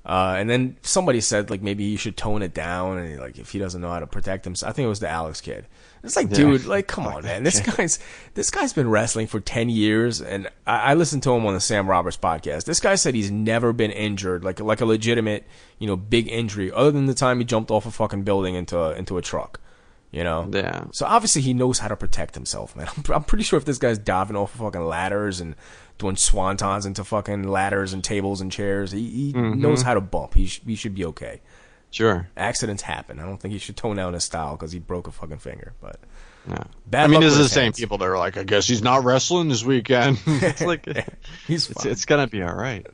Uh, 0.06 0.36
and 0.38 0.47
then 0.47 0.78
somebody 0.84 1.20
said 1.20 1.49
like 1.49 1.64
maybe 1.64 1.89
he 1.89 1.95
should 1.97 2.16
tone 2.16 2.43
it 2.43 2.53
down 2.53 2.99
and 2.99 3.20
like 3.20 3.39
if 3.39 3.49
he 3.51 3.58
doesn't 3.58 3.82
know 3.82 3.89
how 3.89 3.99
to 3.99 4.06
protect 4.08 4.45
himself. 4.45 4.70
I 4.70 4.74
think 4.74 4.86
it 4.86 4.89
was 4.89 4.99
the 4.99 5.10
Alex 5.10 5.41
kid. 5.41 5.66
It's 6.03 6.16
like, 6.16 6.30
dude, 6.30 6.66
like 6.66 6.86
come 6.86 7.08
on, 7.08 7.24
man. 7.24 7.41
This 7.43 7.60
guy's 7.62 7.97
this 8.36 8.51
guy's 8.51 8.72
been 8.74 8.88
wrestling 8.88 9.26
for 9.26 9.39
ten 9.39 9.70
years, 9.70 10.22
and 10.22 10.47
I, 10.68 10.91
I 10.91 10.93
listened 10.93 11.24
to 11.24 11.32
him 11.34 11.43
on 11.47 11.56
the 11.56 11.60
Sam 11.60 11.89
Roberts 11.89 12.18
podcast. 12.18 12.66
This 12.66 12.80
guy 12.80 12.93
said 12.93 13.16
he's 13.16 13.32
never 13.32 13.74
been 13.74 13.89
injured, 13.89 14.43
like 14.43 14.60
like 14.60 14.82
a 14.82 14.86
legitimate, 14.86 15.47
you 15.80 15.88
know, 15.88 15.95
big 15.95 16.28
injury, 16.28 16.72
other 16.72 16.91
than 16.91 17.08
the 17.08 17.16
time 17.16 17.39
he 17.39 17.43
jumped 17.45 17.72
off 17.72 17.88
a 17.88 17.91
fucking 17.91 18.22
building 18.22 18.53
into 18.53 18.78
a, 18.80 18.91
into 18.93 19.18
a 19.18 19.22
truck. 19.24 19.60
You 20.12 20.24
know, 20.24 20.47
Yeah. 20.53 20.86
so 20.93 21.06
obviously 21.08 21.41
he 21.41 21.53
knows 21.53 21.80
how 21.80 21.89
to 21.89 21.95
protect 21.97 22.36
himself, 22.36 22.74
man. 22.76 22.88
I'm, 22.97 23.03
I'm 23.16 23.24
pretty 23.24 23.43
sure 23.43 23.58
if 23.58 23.66
this 23.66 23.80
guy's 23.80 23.97
diving 23.97 24.38
off 24.38 24.53
of 24.53 24.62
fucking 24.62 24.86
ladders 24.86 25.41
and 25.41 25.56
doing 25.97 26.15
swantons 26.15 26.85
into 26.85 27.03
fucking 27.03 27.43
ladders 27.47 27.93
and 27.93 28.03
tables 28.03 28.41
and 28.41 28.51
chairs, 28.51 28.91
he, 28.91 29.09
he 29.09 29.33
Mm-hmm. 29.33 29.61
knows 29.61 29.81
how 29.81 29.93
to 29.93 30.01
bump. 30.01 30.33
He 30.33 30.47
sh- 30.47 30.61
he 30.65 30.75
should 30.75 30.95
be 30.95 31.05
okay. 31.05 31.41
Sure. 31.91 32.27
Accidents 32.35 32.81
happen. 32.83 33.19
I 33.19 33.23
don't 33.25 33.37
think 33.37 33.53
he 33.53 33.57
should 33.59 33.77
tone 33.77 33.95
down 33.95 34.13
his 34.13 34.23
style 34.25 34.55
because 34.57 34.71
he 34.73 34.79
broke 34.79 35.07
a 35.07 35.11
fucking 35.11 35.37
finger. 35.37 35.73
But 35.79 35.99
Yeah. 36.49 36.63
bad 36.85 37.05
I 37.05 37.07
mean, 37.07 37.23
is 37.23 37.35
the 37.37 37.43
his 37.43 37.51
same 37.53 37.63
hands. 37.65 37.79
people 37.79 37.97
that 37.99 38.05
are 38.05 38.17
like, 38.17 38.35
I 38.37 38.43
guess 38.43 38.67
he's 38.67 38.81
not 38.81 39.05
wrestling 39.05 39.47
this 39.47 39.63
weekend. 39.63 40.19
it's 40.27 40.61
like, 40.61 40.85
He's 41.47 41.69
it's, 41.69 41.85
it's 41.85 42.05
gonna 42.05 42.27
be 42.27 42.43
all 42.43 42.53
right. 42.53 42.85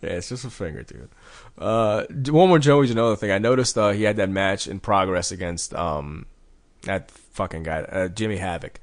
Yeah, 0.00 0.10
it's 0.10 0.30
just 0.30 0.46
a 0.46 0.50
finger, 0.50 0.82
dude. 0.84 1.10
Uh, 1.58 2.04
one 2.30 2.48
more 2.48 2.58
Joey's 2.58 2.90
another 2.90 3.16
thing. 3.16 3.30
I 3.30 3.38
noticed 3.38 3.76
uh, 3.76 3.90
he 3.90 4.04
had 4.04 4.16
that 4.16 4.30
match 4.30 4.66
in 4.66 4.80
progress 4.80 5.30
against 5.32 5.74
um 5.74 6.24
that 6.82 7.10
fucking 7.10 7.64
guy, 7.64 7.80
uh, 7.82 8.08
Jimmy 8.08 8.36
Havoc. 8.38 8.80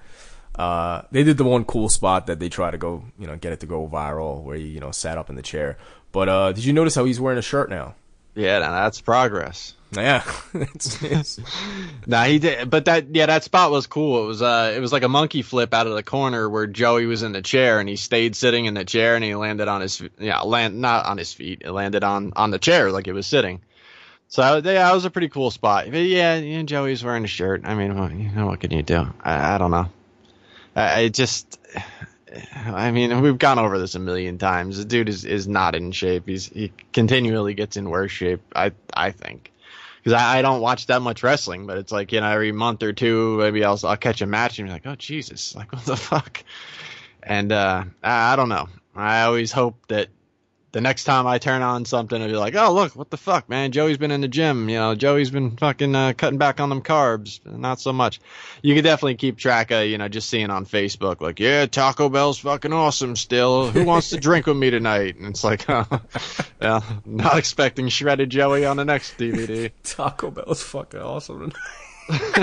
Uh, 0.55 1.01
they 1.11 1.23
did 1.23 1.37
the 1.37 1.43
one 1.43 1.65
cool 1.65 1.89
spot 1.89 2.27
that 2.27 2.39
they 2.39 2.49
try 2.49 2.69
to 2.71 2.77
go, 2.77 3.03
you 3.17 3.27
know, 3.27 3.35
get 3.35 3.53
it 3.53 3.59
to 3.61 3.65
go 3.65 3.87
viral, 3.87 4.43
where 4.43 4.55
he, 4.55 4.65
you 4.65 4.79
know, 4.79 4.91
sat 4.91 5.17
up 5.17 5.29
in 5.29 5.35
the 5.35 5.41
chair. 5.41 5.77
But 6.11 6.29
uh, 6.29 6.51
did 6.51 6.63
you 6.63 6.73
notice 6.73 6.95
how 6.95 7.05
he's 7.05 7.19
wearing 7.19 7.39
a 7.39 7.43
shirt 7.43 7.69
now? 7.69 7.95
Yeah, 8.35 8.59
now 8.59 8.71
that's 8.71 9.01
progress. 9.01 9.73
Yeah, 9.91 10.23
Nah, 12.07 12.23
he 12.23 12.39
did, 12.39 12.69
but 12.69 12.85
that 12.85 13.15
yeah, 13.15 13.27
that 13.27 13.43
spot 13.43 13.69
was 13.69 13.85
cool. 13.85 14.23
It 14.23 14.27
was 14.27 14.41
uh, 14.41 14.73
it 14.75 14.79
was 14.79 14.91
like 14.91 15.03
a 15.03 15.09
monkey 15.09 15.43
flip 15.43 15.73
out 15.73 15.85
of 15.85 15.93
the 15.93 16.01
corner 16.03 16.49
where 16.49 16.65
Joey 16.65 17.05
was 17.05 17.21
in 17.21 17.31
the 17.31 17.43
chair 17.43 17.79
and 17.79 17.87
he 17.87 17.95
stayed 17.95 18.35
sitting 18.35 18.65
in 18.65 18.73
the 18.73 18.85
chair 18.85 19.15
and 19.15 19.23
he 19.23 19.35
landed 19.35 19.67
on 19.67 19.81
his 19.81 20.01
yeah 20.17 20.41
land 20.41 20.81
not 20.81 21.05
on 21.05 21.17
his 21.19 21.31
feet. 21.31 21.61
It 21.63 21.71
landed 21.71 22.03
on 22.03 22.33
on 22.35 22.49
the 22.49 22.59
chair 22.59 22.91
like 22.91 23.07
it 23.07 23.13
was 23.13 23.27
sitting. 23.27 23.61
So 24.27 24.55
yeah, 24.55 24.61
that 24.61 24.93
was 24.93 25.05
a 25.05 25.11
pretty 25.11 25.29
cool 25.29 25.51
spot. 25.51 25.85
But 25.91 25.97
yeah, 25.97 26.37
yeah, 26.37 26.63
Joey's 26.63 27.03
wearing 27.03 27.23
a 27.23 27.27
shirt. 27.27 27.61
I 27.65 27.75
mean, 27.75 27.95
what, 27.95 28.11
you 28.13 28.31
know, 28.31 28.47
what 28.47 28.59
can 28.61 28.71
you 28.71 28.81
do? 28.81 29.05
I, 29.21 29.55
I 29.55 29.57
don't 29.59 29.69
know. 29.69 29.89
I, 30.75 31.09
just. 31.09 31.59
I 32.55 32.91
mean, 32.91 33.21
we've 33.21 33.37
gone 33.37 33.59
over 33.59 33.77
this 33.77 33.95
a 33.95 33.99
million 33.99 34.37
times. 34.39 34.77
The 34.77 34.85
dude 34.85 35.09
is, 35.09 35.23
is 35.23 35.47
not 35.47 35.75
in 35.75 35.91
shape. 35.91 36.27
He's 36.27 36.47
he 36.47 36.71
continually 36.91 37.53
gets 37.53 37.77
in 37.77 37.89
worse 37.89 38.11
shape. 38.11 38.41
I 38.55 38.71
I 38.91 39.11
think 39.11 39.51
because 40.03 40.19
I, 40.19 40.39
I 40.39 40.41
don't 40.41 40.61
watch 40.61 40.87
that 40.87 41.01
much 41.01 41.23
wrestling, 41.23 41.67
but 41.67 41.77
it's 41.77 41.91
like 41.91 42.11
you 42.11 42.21
know 42.21 42.29
every 42.29 42.51
month 42.51 42.81
or 42.83 42.91
two 42.91 43.37
maybe 43.37 43.63
I'll 43.63 43.79
I'll 43.83 43.97
catch 43.97 44.21
a 44.21 44.25
match 44.25 44.59
and 44.59 44.67
be 44.67 44.73
like, 44.73 44.87
oh 44.87 44.95
Jesus, 44.95 45.55
like 45.55 45.71
what 45.73 45.85
the 45.85 45.95
fuck? 45.95 46.43
And 47.21 47.51
uh, 47.51 47.83
I, 48.01 48.33
I 48.33 48.35
don't 48.35 48.49
know. 48.49 48.67
I 48.95 49.23
always 49.23 49.51
hope 49.51 49.87
that 49.87 50.09
the 50.73 50.81
next 50.81 51.03
time 51.03 51.27
I 51.27 51.37
turn 51.37 51.61
on 51.61 51.85
something, 51.85 52.19
I'll 52.19 52.27
be 52.27 52.35
like, 52.35 52.55
oh 52.55 52.73
look, 52.73 52.95
what 52.95 53.11
the 53.11 53.17
fuck, 53.17 53.47
man? 53.47 53.71
Joey's 53.71 53.97
been 53.97 54.09
in 54.11 54.21
the 54.21 54.27
gym. 54.27 54.67
You 54.69 54.77
know, 54.77 54.95
Joey's 54.95 55.29
been 55.29 55.55
fucking 55.55 55.95
uh, 55.95 56.13
cutting 56.17 56.39
back 56.39 56.59
on 56.59 56.69
them 56.69 56.81
carbs. 56.81 57.39
Not 57.45 57.79
so 57.79 57.93
much. 57.93 58.19
You 58.63 58.73
could 58.73 58.83
definitely 58.83 59.15
keep 59.15 59.37
track 59.37 59.69
of 59.71 59.85
you 59.85 59.97
know 59.99 60.07
just 60.07 60.29
seeing 60.29 60.49
on 60.49 60.65
Facebook 60.65 61.21
like, 61.21 61.39
yeah, 61.39 61.67
Taco 61.67 62.09
Bell's 62.09 62.39
fucking 62.39 62.73
awesome 62.73 63.15
still. 63.15 63.69
Who 63.69 63.85
wants 63.85 64.09
to 64.09 64.17
drink 64.17 64.47
with 64.47 64.57
me 64.57 64.71
tonight? 64.71 65.15
And 65.17 65.27
it's 65.27 65.43
like, 65.43 65.63
oh, 65.69 65.85
well, 66.59 66.83
not 67.05 67.37
expecting 67.37 67.87
shredded 67.87 68.31
Joey 68.31 68.65
on 68.65 68.77
the 68.77 68.85
next 68.85 69.17
DVD. 69.17 69.71
Taco 69.83 70.31
Bell's 70.31 70.63
fucking 70.63 70.99
awesome. 70.99 71.51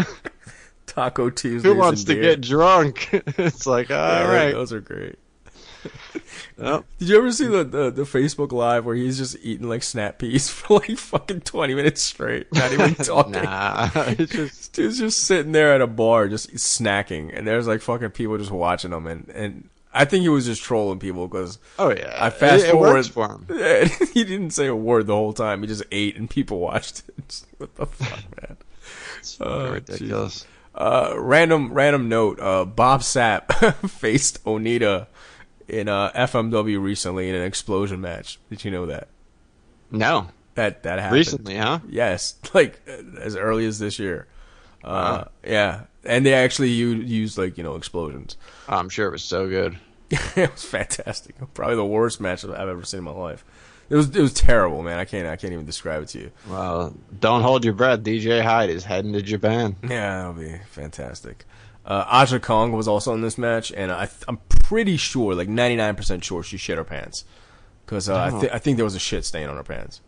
Taco 0.86 1.30
Tuesdays. 1.30 1.62
Who 1.62 1.76
wants 1.76 2.04
to 2.04 2.14
beer. 2.14 2.22
get 2.22 2.40
drunk? 2.40 3.08
it's 3.12 3.66
like, 3.66 3.90
all 3.90 3.96
Yeah, 3.96 4.32
right. 4.32 4.52
Those 4.52 4.72
are 4.72 4.80
great. 4.80 5.16
Did 6.58 7.08
you 7.08 7.16
ever 7.18 7.32
see 7.32 7.46
the, 7.46 7.64
the 7.64 7.90
the 7.90 8.02
Facebook 8.02 8.52
live 8.52 8.84
where 8.84 8.94
he's 8.94 9.16
just 9.18 9.36
eating 9.42 9.68
like 9.68 9.82
snap 9.82 10.18
peas 10.18 10.48
for 10.50 10.74
like 10.80 10.96
fucking 10.98 11.40
twenty 11.42 11.74
minutes 11.74 12.02
straight, 12.02 12.52
not 12.52 12.72
even 12.72 12.94
talking? 13.04 13.32
nah, 13.32 13.88
it's 13.96 14.32
just 14.32 14.72
Dude's 14.72 14.98
just 14.98 15.22
sitting 15.22 15.52
there 15.52 15.72
at 15.74 15.80
a 15.80 15.86
bar, 15.86 16.28
just 16.28 16.52
snacking, 16.54 17.36
and 17.36 17.46
there's 17.46 17.66
like 17.66 17.80
fucking 17.80 18.10
people 18.10 18.36
just 18.38 18.50
watching 18.50 18.92
him, 18.92 19.06
and 19.06 19.28
and 19.34 19.68
I 19.92 20.04
think 20.04 20.22
he 20.22 20.28
was 20.28 20.46
just 20.46 20.62
trolling 20.62 20.98
people 20.98 21.26
because 21.28 21.58
oh 21.78 21.90
yeah. 21.90 22.16
I 22.18 22.30
fast 22.30 22.64
it, 22.64 22.68
it 22.68 22.72
forward 22.72 23.06
for 23.06 23.26
him. 23.28 23.46
Yeah, 23.50 23.84
he 24.12 24.24
didn't 24.24 24.50
say 24.50 24.66
a 24.66 24.76
word 24.76 25.06
the 25.06 25.16
whole 25.16 25.32
time. 25.32 25.62
He 25.62 25.66
just 25.66 25.84
ate, 25.90 26.16
and 26.16 26.28
people 26.28 26.60
watched 26.60 27.02
it. 27.18 27.42
What 27.58 27.74
the 27.76 27.86
fuck, 27.86 28.40
man? 28.40 28.56
It's 29.18 29.38
Oh, 29.40 29.72
ridiculous. 29.72 30.46
Uh, 30.74 31.14
random 31.16 31.72
random 31.72 32.08
note. 32.08 32.38
Uh, 32.40 32.64
Bob 32.64 33.00
Sapp 33.00 33.74
faced 33.90 34.42
Onita 34.44 35.08
in 35.70 35.88
uh, 35.88 36.10
FMW 36.12 36.82
recently 36.82 37.28
in 37.28 37.34
an 37.34 37.42
explosion 37.42 38.00
match. 38.00 38.38
Did 38.50 38.64
you 38.64 38.70
know 38.70 38.86
that? 38.86 39.08
No, 39.90 40.28
That 40.54 40.82
that 40.82 40.98
happened 40.98 41.18
recently, 41.18 41.56
huh? 41.56 41.80
Yes, 41.88 42.34
like 42.54 42.80
uh, 42.88 43.20
as 43.20 43.36
early 43.36 43.64
as 43.66 43.78
this 43.78 43.98
year. 43.98 44.26
Uh, 44.82 45.24
yeah, 45.44 45.82
and 46.04 46.24
they 46.24 46.32
actually 46.34 46.70
used 46.70 47.36
like 47.38 47.56
you 47.58 47.64
know 47.64 47.76
explosions. 47.76 48.36
Oh, 48.68 48.76
I'm 48.76 48.88
sure 48.88 49.08
it 49.08 49.12
was 49.12 49.22
so 49.22 49.48
good. 49.48 49.78
it 50.10 50.50
was 50.52 50.64
fantastic. 50.64 51.36
Probably 51.54 51.76
the 51.76 51.84
worst 51.84 52.20
match 52.20 52.44
I've 52.44 52.50
ever 52.68 52.84
seen 52.84 52.98
in 52.98 53.04
my 53.04 53.10
life. 53.12 53.44
It 53.90 53.96
was 53.96 54.14
it 54.14 54.20
was 54.22 54.32
terrible, 54.32 54.82
man. 54.82 54.98
I 54.98 55.04
can't 55.04 55.26
I 55.26 55.36
can't 55.36 55.52
even 55.52 55.66
describe 55.66 56.02
it 56.02 56.08
to 56.10 56.18
you. 56.20 56.30
Well, 56.48 56.94
don't 57.18 57.42
hold 57.42 57.64
your 57.64 57.74
breath. 57.74 58.00
DJ 58.00 58.42
Hyde 58.42 58.70
is 58.70 58.84
heading 58.84 59.12
to 59.12 59.22
Japan. 59.22 59.76
Yeah, 59.82 60.18
that'll 60.18 60.32
be 60.34 60.56
fantastic. 60.70 61.44
Uh, 61.90 62.04
Aja 62.06 62.38
Kong 62.38 62.70
was 62.70 62.86
also 62.86 63.12
in 63.14 63.20
this 63.20 63.36
match, 63.36 63.72
and 63.72 63.90
I, 63.90 64.08
I'm 64.28 64.36
pretty 64.48 64.96
sure, 64.96 65.34
like 65.34 65.48
99% 65.48 66.22
sure, 66.22 66.44
she 66.44 66.56
shit 66.56 66.78
her 66.78 66.84
pants. 66.84 67.24
Because 67.84 68.08
uh, 68.08 68.26
I, 68.26 68.30
th- 68.30 68.52
I 68.52 68.58
think 68.60 68.76
there 68.76 68.84
was 68.84 68.94
a 68.94 69.00
shit 69.00 69.24
stain 69.24 69.48
on 69.48 69.56
her 69.56 69.64
pants. 69.64 70.00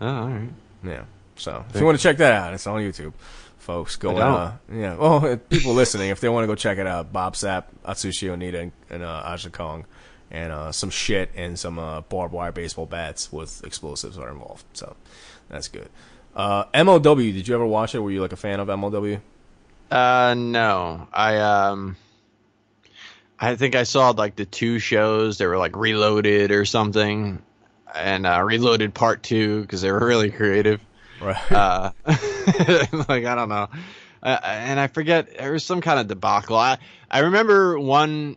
Oh, 0.00 0.06
all 0.06 0.28
right. 0.28 0.48
Yeah. 0.84 1.02
So 1.34 1.64
if 1.68 1.80
you 1.80 1.84
want 1.84 1.98
to 1.98 2.02
check 2.02 2.18
that 2.18 2.32
out, 2.32 2.54
it's 2.54 2.64
on 2.68 2.80
YouTube, 2.80 3.12
folks. 3.58 3.96
Go 3.96 4.16
I 4.16 4.20
uh, 4.20 4.52
yeah. 4.72 4.94
Well, 4.94 5.36
people 5.50 5.74
listening, 5.74 6.10
if 6.10 6.20
they 6.20 6.28
want 6.28 6.44
to 6.44 6.46
go 6.46 6.54
check 6.54 6.78
it 6.78 6.86
out, 6.86 7.12
Bob 7.12 7.34
Sapp, 7.34 7.64
Atsushi 7.84 8.28
Onita, 8.28 8.62
and, 8.62 8.72
and 8.88 9.02
uh, 9.02 9.22
Aja 9.24 9.50
Kong, 9.50 9.84
and 10.30 10.52
uh, 10.52 10.70
some 10.70 10.90
shit 10.90 11.30
and 11.34 11.58
some 11.58 11.80
uh, 11.80 12.02
barbed 12.02 12.34
wire 12.34 12.52
baseball 12.52 12.86
bats 12.86 13.32
with 13.32 13.64
explosives 13.64 14.16
are 14.16 14.30
involved. 14.30 14.64
So 14.74 14.94
that's 15.48 15.66
good. 15.66 15.88
Uh, 16.36 16.66
MLW, 16.66 17.32
did 17.32 17.48
you 17.48 17.54
ever 17.56 17.66
watch 17.66 17.96
it? 17.96 17.98
Were 17.98 18.12
you 18.12 18.22
like 18.22 18.32
a 18.32 18.36
fan 18.36 18.60
of 18.60 18.68
MLW? 18.68 19.20
Uh, 19.90 20.34
no. 20.36 21.08
I 21.12 21.36
um, 21.38 21.96
I 23.38 23.56
think 23.56 23.74
I 23.74 23.84
saw 23.84 24.10
like 24.10 24.36
the 24.36 24.46
two 24.46 24.78
shows. 24.78 25.38
They 25.38 25.46
were 25.46 25.58
like 25.58 25.76
Reloaded 25.76 26.50
or 26.50 26.64
something, 26.64 27.42
and 27.94 28.26
uh, 28.26 28.42
Reloaded 28.42 28.94
Part 28.94 29.22
Two 29.22 29.62
because 29.62 29.82
they 29.82 29.92
were 29.92 30.04
really 30.04 30.30
creative. 30.30 30.80
Right. 31.20 31.52
uh, 31.52 31.92
like 32.06 33.24
I 33.24 33.34
don't 33.34 33.48
know, 33.48 33.68
uh, 34.22 34.38
and 34.42 34.80
I 34.80 34.86
forget 34.88 35.38
there 35.38 35.52
was 35.52 35.64
some 35.64 35.80
kind 35.80 36.00
of 36.00 36.08
debacle. 36.08 36.56
I 36.56 36.78
I 37.10 37.20
remember 37.20 37.78
one 37.78 38.36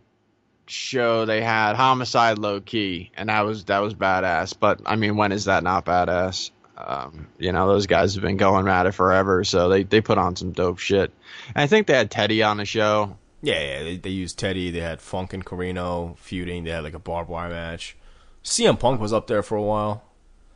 show 0.68 1.26
they 1.26 1.42
had 1.42 1.76
Homicide 1.76 2.38
Low 2.38 2.62
Ki, 2.62 3.12
and 3.16 3.30
that 3.30 3.42
was 3.42 3.66
that 3.66 3.80
was 3.80 3.96
badass. 3.96 4.54
But 4.58 4.82
I 4.86 4.96
mean, 4.96 5.16
when 5.16 5.32
is 5.32 5.46
that 5.46 5.64
not 5.64 5.86
badass? 5.86 6.52
Um, 6.80 7.28
you 7.38 7.52
know, 7.52 7.68
those 7.68 7.88
guys 7.88 8.16
have 8.16 8.24
been 8.24 8.38
going 8.38 8.68
at 8.68 8.86
it 8.86 8.94
forever, 8.94 9.44
so 9.44 9.68
they 9.68 9.84
they 9.84 10.00
put 10.00 10.18
on 10.18 10.36
some 10.36 10.54
dope 10.54 10.80
shit. 10.80 11.12
And 11.48 11.58
I 11.58 11.68
think 11.68 11.88
they 11.88 11.94
had 11.94 12.10
Teddy 12.10 12.42
on 12.42 12.58
the 12.58 12.66
show. 12.66 13.18
Yeah, 13.42 13.62
yeah. 13.62 13.84
They, 13.84 13.98
they 13.98 14.10
used 14.10 14.40
Teddy. 14.40 14.72
They 14.72 14.80
had 14.80 15.02
Funk 15.02 15.34
and 15.34 15.46
Corino 15.46 16.18
feuding. 16.18 16.64
They 16.64 16.72
had 16.72 16.84
like 16.84 16.94
a 16.94 17.00
barbed 17.00 17.30
wire 17.30 17.50
match. 17.50 17.98
CM 18.44 18.80
Punk 18.80 19.02
was 19.02 19.14
up 19.14 19.28
there 19.28 19.44
for 19.44 19.56
a 19.58 19.62
while. 19.62 20.04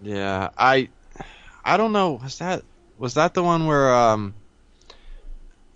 Yeah, 0.01 0.49
I 0.57 0.89
I 1.63 1.77
don't 1.77 1.91
know. 1.91 2.13
Was 2.23 2.39
that 2.39 2.63
was 2.97 3.15
that 3.15 3.33
the 3.33 3.43
one 3.43 3.67
where 3.67 3.93
um 3.93 4.33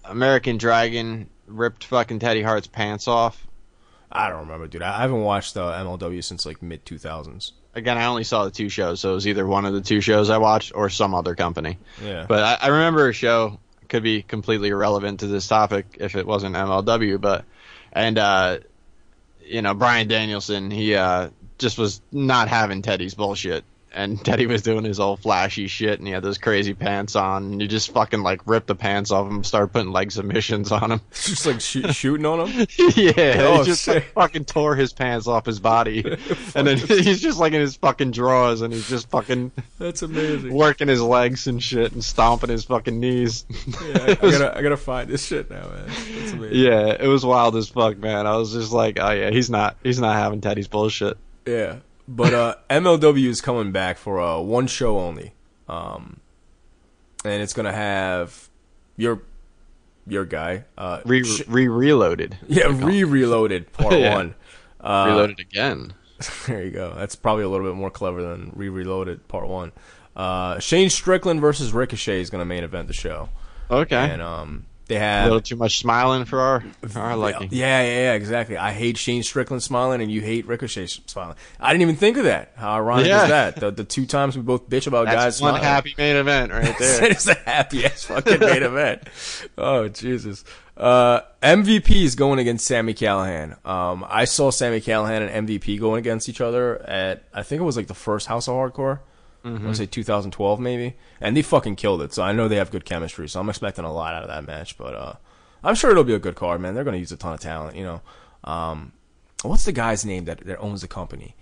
American 0.06 0.58
Dragon 0.58 1.30
ripped 1.46 1.84
fucking 1.84 2.20
Teddy 2.20 2.42
Hart's 2.42 2.68
pants 2.68 3.08
off? 3.08 3.46
I 4.12 4.30
don't 4.30 4.40
remember, 4.40 4.68
dude. 4.68 4.82
I 4.82 5.02
haven't 5.02 5.22
watched 5.22 5.58
uh, 5.58 5.72
MLW 5.84 6.24
since 6.24 6.46
like 6.46 6.62
mid 6.62 6.86
two 6.86 6.98
thousands. 6.98 7.54
Again, 7.78 7.98
I 8.00 8.06
only 8.06 8.24
saw 8.24 8.44
the 8.46 8.50
two 8.50 8.70
shows, 8.70 9.00
so 9.00 9.12
it 9.12 9.14
was 9.14 9.28
either 9.28 9.46
one 9.46 9.66
of 9.66 9.74
the 9.74 9.82
two 9.82 10.02
shows 10.02 10.32
I 10.32 10.40
watched 10.40 10.72
or 10.74 10.90
some 10.90 11.14
other 11.14 11.36
company. 11.36 11.78
Yeah, 12.04 12.26
But 12.28 12.44
I, 12.44 12.66
I 12.66 12.68
remember 12.70 13.08
a 13.08 13.14
show 13.14 13.60
could 13.88 14.02
be 14.02 14.24
completely 14.24 14.70
irrelevant 14.70 15.20
to 15.20 15.28
this 15.28 15.48
topic 15.48 15.98
if 16.00 16.16
it 16.16 16.26
wasn't 16.26 16.56
MLW, 16.56 17.22
but 17.22 17.46
and 17.94 18.18
uh 18.18 18.58
you 19.46 19.62
know, 19.62 19.76
Bryan 19.76 20.08
Danielson, 20.08 20.72
he 20.72 20.96
uh 20.96 21.30
just 21.60 21.78
was 21.78 22.02
not 22.12 22.48
having 22.48 22.82
Teddy's 22.82 23.14
bullshit. 23.14 23.64
And 23.94 24.24
Teddy 24.26 24.46
was 24.48 24.62
doing 24.62 24.84
his 24.84 25.00
old 25.00 25.20
flashy 25.22 25.68
shit, 25.68 26.00
and 26.00 26.08
he 26.08 26.14
had 26.14 26.24
those 26.24 26.38
crazy 26.38 26.74
pants 26.74 27.16
on, 27.16 27.44
and 27.54 27.62
you 27.62 27.68
just 27.68 27.92
fucking 27.92 28.22
like 28.22 28.42
ripped 28.46 28.68
the 28.68 28.76
pants 28.76 29.12
off 29.12 29.28
him, 29.28 29.44
start 29.44 29.74
putting 29.74 29.92
leg 29.92 30.12
submissions 30.12 30.72
on 30.72 30.92
him. 30.92 31.02
Just 31.12 31.46
like 31.46 31.62
shoot, 31.62 31.94
shooting 31.96 32.26
on 32.26 32.48
him. 32.48 32.68
yeah, 32.96 33.36
Oh, 33.40 33.60
he 33.60 33.66
just 33.66 33.88
like, 33.88 34.12
fucking 34.14 34.46
tore 34.46 34.76
his 34.76 34.94
pants 34.94 35.28
off 35.28 35.46
his 35.46 35.60
body, 35.60 36.04
and 36.56 36.68
then 36.68 36.78
he's 36.78 37.22
just 37.22 37.40
like 37.40 37.54
in 37.54 37.62
his 37.62 37.76
fucking 37.76 38.12
drawers, 38.12 38.62
and 38.62 38.74
he's 38.74 38.88
just 38.90 39.10
fucking 39.10 39.52
That's 39.80 40.02
amazing. 40.02 40.54
working 40.54 40.88
his 40.88 41.02
legs 41.02 41.48
and 41.48 41.62
shit, 41.62 41.92
and 41.94 42.04
stomping 42.04 42.50
his 42.50 42.66
fucking 42.66 43.00
knees. 43.00 43.46
Yeah, 43.68 43.98
I, 44.04 44.12
I 44.12 44.16
gotta 44.16 44.58
I 44.58 44.62
gotta 44.62 44.78
find 44.78 45.10
this 45.10 45.26
shit 45.26 45.50
now, 45.50 45.68
man. 45.70 45.86
That's 45.88 46.32
amazing. 46.34 46.58
yeah, 46.58 46.96
it 47.00 47.08
was 47.08 47.26
wild 47.26 47.56
as 47.56 47.70
fuck, 47.70 47.98
man. 47.98 48.28
I 48.28 48.36
was 48.38 48.54
just 48.54 48.72
like, 48.72 48.98
oh 49.00 49.12
yeah, 49.12 49.30
he's 49.32 49.50
not, 49.50 49.76
he's 49.84 50.00
not 50.00 50.16
having 50.16 50.42
Teddy's 50.42 50.68
bullshit. 50.68 51.18
Yeah, 51.46 51.78
but 52.08 52.34
uh, 52.34 52.56
MLW 52.70 53.28
is 53.28 53.42
coming 53.42 53.72
back 53.72 53.98
for 53.98 54.20
uh, 54.20 54.40
one 54.40 54.68
show 54.68 55.00
only, 55.00 55.34
um, 55.68 56.20
and 57.26 57.42
it's 57.42 57.54
gonna 57.54 57.74
have 57.74 58.50
your 58.96 59.22
your 60.08 60.24
guy, 60.26 60.64
uh, 60.78 61.02
Re, 61.06 61.24
Sh- 61.24 61.42
reloaded, 61.48 62.38
yeah, 62.48 62.68
re 62.68 63.04
reloaded 63.04 63.72
part 63.74 63.94
Yeah. 64.00 64.16
one. 64.16 64.36
Uh, 64.80 65.06
reloaded 65.10 65.40
again. 65.40 65.94
There 66.48 66.64
you 66.64 66.72
go. 66.72 66.94
That's 66.98 67.16
probably 67.16 67.44
a 67.44 67.50
little 67.50 67.68
bit 67.68 67.76
more 67.76 67.92
clever 67.92 68.22
than 68.24 68.52
re 68.56 68.70
reloaded 68.70 69.28
part 69.28 69.48
one. 69.48 69.72
Uh, 70.16 70.58
Shane 70.60 70.90
Strickland 70.90 71.42
versus 71.42 71.74
Ricochet 71.74 72.22
is 72.22 72.30
gonna 72.30 72.46
main 72.46 72.64
event 72.64 72.88
the 72.88 72.94
show, 72.94 73.30
Okay, 73.70 73.96
and 74.12 74.22
um, 74.22 74.66
they 74.88 75.00
have 75.00 75.24
a 75.24 75.28
little 75.28 75.42
too 75.42 75.56
much 75.56 75.80
smiling 75.80 76.26
for 76.26 76.40
our 76.40 76.62
for 76.88 77.00
our 77.00 77.16
liking. 77.16 77.50
Yeah, 77.52 77.82
yeah, 77.82 77.90
yeah, 77.98 78.14
exactly. 78.14 78.58
I 78.58 78.72
hate 78.72 78.98
Shane 78.98 79.24
Strickland 79.24 79.62
smiling, 79.64 80.02
and 80.02 80.12
you 80.12 80.22
hate 80.22 80.48
Ricochet 80.48 80.88
smiling. 80.88 81.36
I 81.60 81.72
didn't 81.74 81.82
even 81.84 81.96
think 81.96 82.18
of 82.18 82.24
that. 82.26 82.52
How 82.56 82.76
ironic 82.76 83.08
Yeah. 83.08 83.24
is 83.24 83.30
that? 83.30 83.56
The, 83.58 83.72
the 83.72 83.84
two 83.84 84.06
times 84.06 84.36
we 84.36 84.44
both 84.44 84.70
bitch 84.70 84.88
about 84.88 85.06
guys 85.08 85.16
That's 85.16 85.42
one 85.42 85.52
smiling. 85.52 85.64
happy 85.68 85.96
main 85.98 86.16
event 86.16 86.52
right 86.52 86.76
there. 86.80 87.12
is 87.12 87.28
a 87.28 87.34
happy 87.36 87.86
ass 87.86 88.04
fucking 88.04 88.40
main 88.40 88.64
event. 88.64 89.04
Oh 89.58 89.88
Jesus. 89.88 90.44
Uh, 90.76 91.22
MVP 91.42 92.04
is 92.04 92.14
going 92.16 92.38
against 92.38 92.68
Sami 92.68 92.94
Callihan. 92.94 93.58
Um, 93.66 94.06
I 94.08 94.26
saw 94.26 94.52
Sami 94.52 94.80
Callihan 94.80 95.28
and 95.28 95.48
MVP 95.48 95.80
going 95.80 95.98
against 96.00 96.30
each 96.30 96.40
other 96.40 96.80
at 96.88 97.24
I 97.34 97.42
think 97.44 97.62
it 97.62 97.66
was 97.66 97.76
like 97.76 97.88
the 97.88 97.96
first 97.96 98.28
House 98.28 98.48
of 98.48 98.54
Hardcore. 98.54 99.00
I 99.48 99.64
want 99.64 99.76
to 99.76 99.76
say 99.76 99.86
2012 99.86 100.60
maybe, 100.60 100.96
and 101.22 101.36
they 101.36 101.42
fucking 101.42 101.76
killed 101.76 102.02
it. 102.02 102.14
So 102.14 102.24
I 102.24 102.32
know 102.32 102.48
they 102.48 102.58
have 102.58 102.72
good 102.72 102.86
chemistry. 102.86 103.28
So 103.30 103.40
I'm 103.40 103.50
expecting 103.50 103.86
a 103.86 103.94
lot 103.94 104.14
out 104.14 104.24
of 104.24 104.30
that 104.30 104.46
match. 104.46 104.78
But 104.78 104.94
uh, 104.94 105.14
I'm 105.64 105.76
sure 105.76 105.92
it'll 105.92 106.04
be 106.04 106.14
a 106.14 106.20
good 106.20 106.36
card, 106.36 106.62
man. 106.62 106.76
They're 106.76 106.84
going 106.84 106.96
to 106.96 107.00
use 107.00 107.12
a 107.12 107.18
ton 107.18 107.34
of 107.34 107.40
talent. 107.40 107.76
You 107.76 107.84
know, 107.84 108.02
um, 108.44 108.92
what's 109.44 109.66
the 109.66 109.72
guy's 109.72 110.06
name 110.06 110.26
that, 110.26 110.46
that 110.46 110.60
owns 110.60 110.82
the 110.82 110.88
company? 110.88 111.36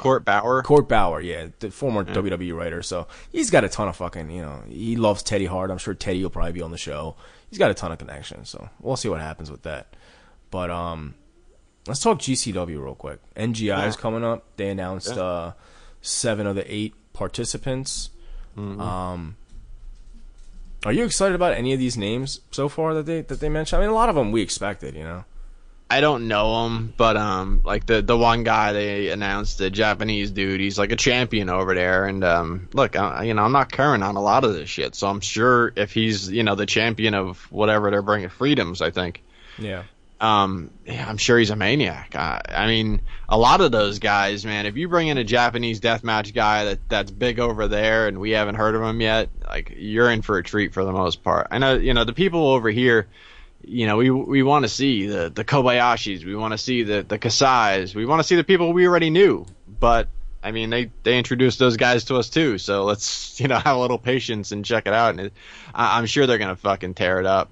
Court 0.00 0.24
Bauer. 0.24 0.62
Court 0.62 0.88
Bauer, 0.88 1.20
yeah, 1.20 1.46
the 1.60 1.70
former 1.70 2.04
WWE 2.04 2.56
writer. 2.56 2.82
So 2.82 3.06
he's 3.30 3.50
got 3.50 3.62
a 3.62 3.68
ton 3.68 3.88
of 3.88 3.96
fucking, 3.96 4.30
you 4.30 4.42
know, 4.42 4.62
he 4.68 4.96
loves 4.96 5.22
Teddy 5.22 5.46
Hart. 5.46 5.70
I'm 5.70 5.78
sure 5.78 5.94
Teddy 5.94 6.22
will 6.22 6.30
probably 6.30 6.52
be 6.52 6.62
on 6.62 6.72
the 6.72 6.78
show. 6.78 7.14
He's 7.48 7.58
got 7.58 7.70
a 7.70 7.74
ton 7.74 7.92
of 7.92 7.98
connections. 7.98 8.48
So 8.48 8.68
we'll 8.80 8.96
see 8.96 9.08
what 9.08 9.20
happens 9.20 9.50
with 9.50 9.62
that. 9.62 9.94
But 10.50 10.70
um, 10.70 11.14
let's 11.86 12.00
talk 12.00 12.18
GCW 12.18 12.82
real 12.82 12.96
quick. 12.96 13.20
NGI 13.36 13.86
is 13.86 13.96
coming 13.96 14.24
up. 14.24 14.44
They 14.56 14.70
announced 14.70 15.12
uh, 15.16 15.52
seven 16.00 16.48
of 16.48 16.56
the 16.56 16.72
eight 16.72 16.94
participants. 17.12 18.10
Um, 18.56 19.36
are 20.84 20.92
you 20.92 21.04
excited 21.04 21.34
about 21.34 21.54
any 21.54 21.72
of 21.72 21.78
these 21.78 21.96
names 21.96 22.40
so 22.50 22.68
far 22.68 22.94
that 22.94 23.06
they 23.06 23.22
that 23.22 23.40
they 23.40 23.48
mentioned? 23.48 23.78
I 23.78 23.84
mean, 23.84 23.90
a 23.90 23.94
lot 23.94 24.08
of 24.08 24.14
them 24.14 24.32
we 24.32 24.42
expected, 24.42 24.94
you 24.94 25.04
know. 25.04 25.24
I 25.92 26.00
don't 26.00 26.28
know 26.28 26.66
him, 26.66 26.94
but 26.96 27.16
um, 27.16 27.62
like 27.64 27.84
the 27.84 28.00
the 28.00 28.16
one 28.16 28.44
guy 28.44 28.72
they 28.72 29.08
announced, 29.08 29.58
the 29.58 29.70
Japanese 29.70 30.30
dude, 30.30 30.60
he's 30.60 30.78
like 30.78 30.92
a 30.92 30.96
champion 30.96 31.50
over 31.50 31.74
there. 31.74 32.06
And 32.06 32.22
um, 32.22 32.68
look, 32.72 32.96
I, 32.96 33.24
you 33.24 33.34
know, 33.34 33.42
I'm 33.42 33.52
not 33.52 33.72
current 33.72 34.04
on 34.04 34.14
a 34.14 34.22
lot 34.22 34.44
of 34.44 34.54
this 34.54 34.68
shit, 34.68 34.94
so 34.94 35.08
I'm 35.08 35.20
sure 35.20 35.72
if 35.76 35.92
he's 35.92 36.30
you 36.30 36.44
know 36.44 36.54
the 36.54 36.66
champion 36.66 37.14
of 37.14 37.40
whatever 37.50 37.90
they're 37.90 38.02
bringing, 38.02 38.28
freedoms, 38.28 38.80
I 38.80 38.90
think. 38.90 39.22
Yeah. 39.58 39.82
Um, 40.20 40.70
I'm 40.86 41.16
sure 41.16 41.38
he's 41.38 41.48
a 41.48 41.56
maniac. 41.56 42.14
I, 42.14 42.42
I 42.46 42.66
mean, 42.66 43.00
a 43.26 43.38
lot 43.38 43.62
of 43.62 43.72
those 43.72 44.00
guys, 44.00 44.44
man. 44.44 44.66
If 44.66 44.76
you 44.76 44.86
bring 44.86 45.08
in 45.08 45.16
a 45.16 45.24
Japanese 45.24 45.80
deathmatch 45.80 46.34
guy 46.34 46.64
that 46.66 46.88
that's 46.90 47.10
big 47.10 47.40
over 47.40 47.68
there, 47.68 48.06
and 48.06 48.20
we 48.20 48.32
haven't 48.32 48.56
heard 48.56 48.74
of 48.74 48.82
him 48.82 49.00
yet, 49.00 49.30
like 49.48 49.72
you're 49.76 50.10
in 50.10 50.20
for 50.20 50.36
a 50.36 50.42
treat 50.42 50.74
for 50.74 50.84
the 50.84 50.92
most 50.92 51.22
part. 51.24 51.48
I 51.50 51.58
know, 51.58 51.74
you 51.74 51.94
know, 51.94 52.04
the 52.04 52.12
people 52.12 52.48
over 52.48 52.68
here, 52.68 53.08
you 53.64 53.86
know, 53.86 53.96
we 53.96 54.10
we 54.10 54.42
want 54.42 54.64
to 54.64 54.68
see 54.68 55.06
the 55.06 55.30
the 55.30 55.44
Kobayashis, 55.44 56.24
we 56.24 56.36
want 56.36 56.52
to 56.52 56.58
see 56.58 56.82
the 56.82 57.02
the 57.02 57.18
Kasais, 57.18 57.94
we 57.94 58.04
want 58.04 58.20
to 58.20 58.24
see 58.24 58.36
the 58.36 58.44
people 58.44 58.74
we 58.74 58.86
already 58.86 59.08
knew. 59.08 59.46
But 59.80 60.08
I 60.42 60.52
mean, 60.52 60.68
they 60.68 60.90
they 61.02 61.16
introduced 61.16 61.58
those 61.58 61.78
guys 61.78 62.04
to 62.04 62.16
us 62.16 62.28
too, 62.28 62.58
so 62.58 62.84
let's 62.84 63.40
you 63.40 63.48
know 63.48 63.58
have 63.58 63.76
a 63.76 63.80
little 63.80 63.98
patience 63.98 64.52
and 64.52 64.66
check 64.66 64.86
it 64.86 64.92
out. 64.92 65.10
And 65.10 65.20
it, 65.20 65.32
I, 65.74 65.98
I'm 65.98 66.04
sure 66.04 66.26
they're 66.26 66.36
gonna 66.36 66.56
fucking 66.56 66.94
tear 66.94 67.20
it 67.20 67.26
up. 67.26 67.50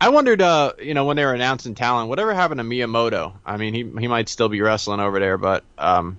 I 0.00 0.08
wondered, 0.08 0.42
uh, 0.42 0.72
you 0.80 0.94
know, 0.94 1.04
when 1.04 1.16
they 1.16 1.24
were 1.24 1.34
announcing 1.34 1.74
talent, 1.74 2.08
whatever 2.08 2.34
happened 2.34 2.58
to 2.58 2.64
Miyamoto? 2.64 3.34
I 3.44 3.56
mean, 3.56 3.74
he 3.74 3.80
he 4.00 4.08
might 4.08 4.28
still 4.28 4.48
be 4.48 4.60
wrestling 4.60 5.00
over 5.00 5.20
there, 5.20 5.38
but 5.38 5.64
um, 5.78 6.18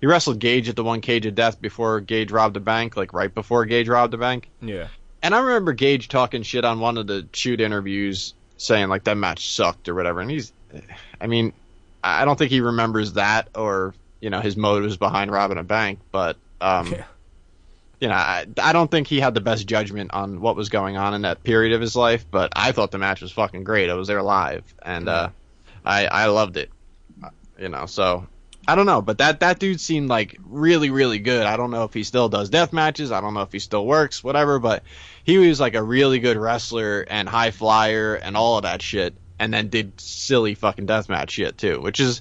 he 0.00 0.06
wrestled 0.06 0.38
Gage 0.38 0.68
at 0.68 0.76
the 0.76 0.84
one 0.84 1.00
Cage 1.00 1.26
of 1.26 1.34
Death 1.34 1.60
before 1.60 2.00
Gage 2.00 2.30
robbed 2.30 2.56
the 2.56 2.60
bank, 2.60 2.96
like 2.96 3.12
right 3.12 3.32
before 3.32 3.64
Gage 3.64 3.88
robbed 3.88 4.12
the 4.12 4.18
bank. 4.18 4.50
Yeah. 4.60 4.88
And 5.22 5.34
I 5.34 5.40
remember 5.40 5.72
Gage 5.72 6.08
talking 6.08 6.42
shit 6.42 6.64
on 6.64 6.80
one 6.80 6.98
of 6.98 7.06
the 7.06 7.26
shoot 7.32 7.60
interviews, 7.60 8.34
saying 8.56 8.88
like 8.88 9.04
that 9.04 9.16
match 9.16 9.48
sucked 9.50 9.88
or 9.88 9.94
whatever. 9.94 10.20
And 10.20 10.30
he's, 10.30 10.52
I 11.20 11.28
mean, 11.28 11.52
I 12.02 12.24
don't 12.24 12.36
think 12.36 12.50
he 12.50 12.60
remembers 12.60 13.12
that 13.12 13.48
or 13.54 13.94
you 14.20 14.30
know 14.30 14.40
his 14.40 14.56
motives 14.56 14.96
behind 14.96 15.30
robbing 15.30 15.58
a 15.58 15.62
bank, 15.62 16.00
but 16.10 16.36
um, 16.60 16.86
Yeah. 16.92 17.04
You 18.02 18.08
know, 18.08 18.14
I, 18.14 18.46
I 18.60 18.72
don't 18.72 18.90
think 18.90 19.06
he 19.06 19.20
had 19.20 19.32
the 19.32 19.40
best 19.40 19.64
judgment 19.64 20.12
on 20.12 20.40
what 20.40 20.56
was 20.56 20.70
going 20.70 20.96
on 20.96 21.14
in 21.14 21.22
that 21.22 21.44
period 21.44 21.72
of 21.72 21.80
his 21.80 21.94
life. 21.94 22.26
But 22.28 22.52
I 22.56 22.72
thought 22.72 22.90
the 22.90 22.98
match 22.98 23.22
was 23.22 23.30
fucking 23.30 23.62
great. 23.62 23.90
I 23.90 23.94
was 23.94 24.08
there 24.08 24.20
live, 24.22 24.64
and 24.82 25.08
uh, 25.08 25.28
I 25.84 26.06
I 26.06 26.26
loved 26.26 26.56
it. 26.56 26.70
You 27.60 27.68
know, 27.68 27.86
so 27.86 28.26
I 28.66 28.74
don't 28.74 28.86
know, 28.86 29.02
but 29.02 29.18
that 29.18 29.38
that 29.38 29.60
dude 29.60 29.80
seemed 29.80 30.08
like 30.08 30.36
really 30.44 30.90
really 30.90 31.20
good. 31.20 31.46
I 31.46 31.56
don't 31.56 31.70
know 31.70 31.84
if 31.84 31.94
he 31.94 32.02
still 32.02 32.28
does 32.28 32.50
death 32.50 32.72
matches. 32.72 33.12
I 33.12 33.20
don't 33.20 33.34
know 33.34 33.42
if 33.42 33.52
he 33.52 33.60
still 33.60 33.86
works, 33.86 34.24
whatever. 34.24 34.58
But 34.58 34.82
he 35.22 35.38
was 35.38 35.60
like 35.60 35.76
a 35.76 35.82
really 35.82 36.18
good 36.18 36.36
wrestler 36.36 37.02
and 37.02 37.28
high 37.28 37.52
flyer 37.52 38.16
and 38.16 38.36
all 38.36 38.56
of 38.56 38.64
that 38.64 38.82
shit, 38.82 39.14
and 39.38 39.54
then 39.54 39.68
did 39.68 40.00
silly 40.00 40.56
fucking 40.56 40.86
death 40.86 41.08
match 41.08 41.30
shit 41.30 41.56
too, 41.56 41.80
which 41.80 42.00
is 42.00 42.20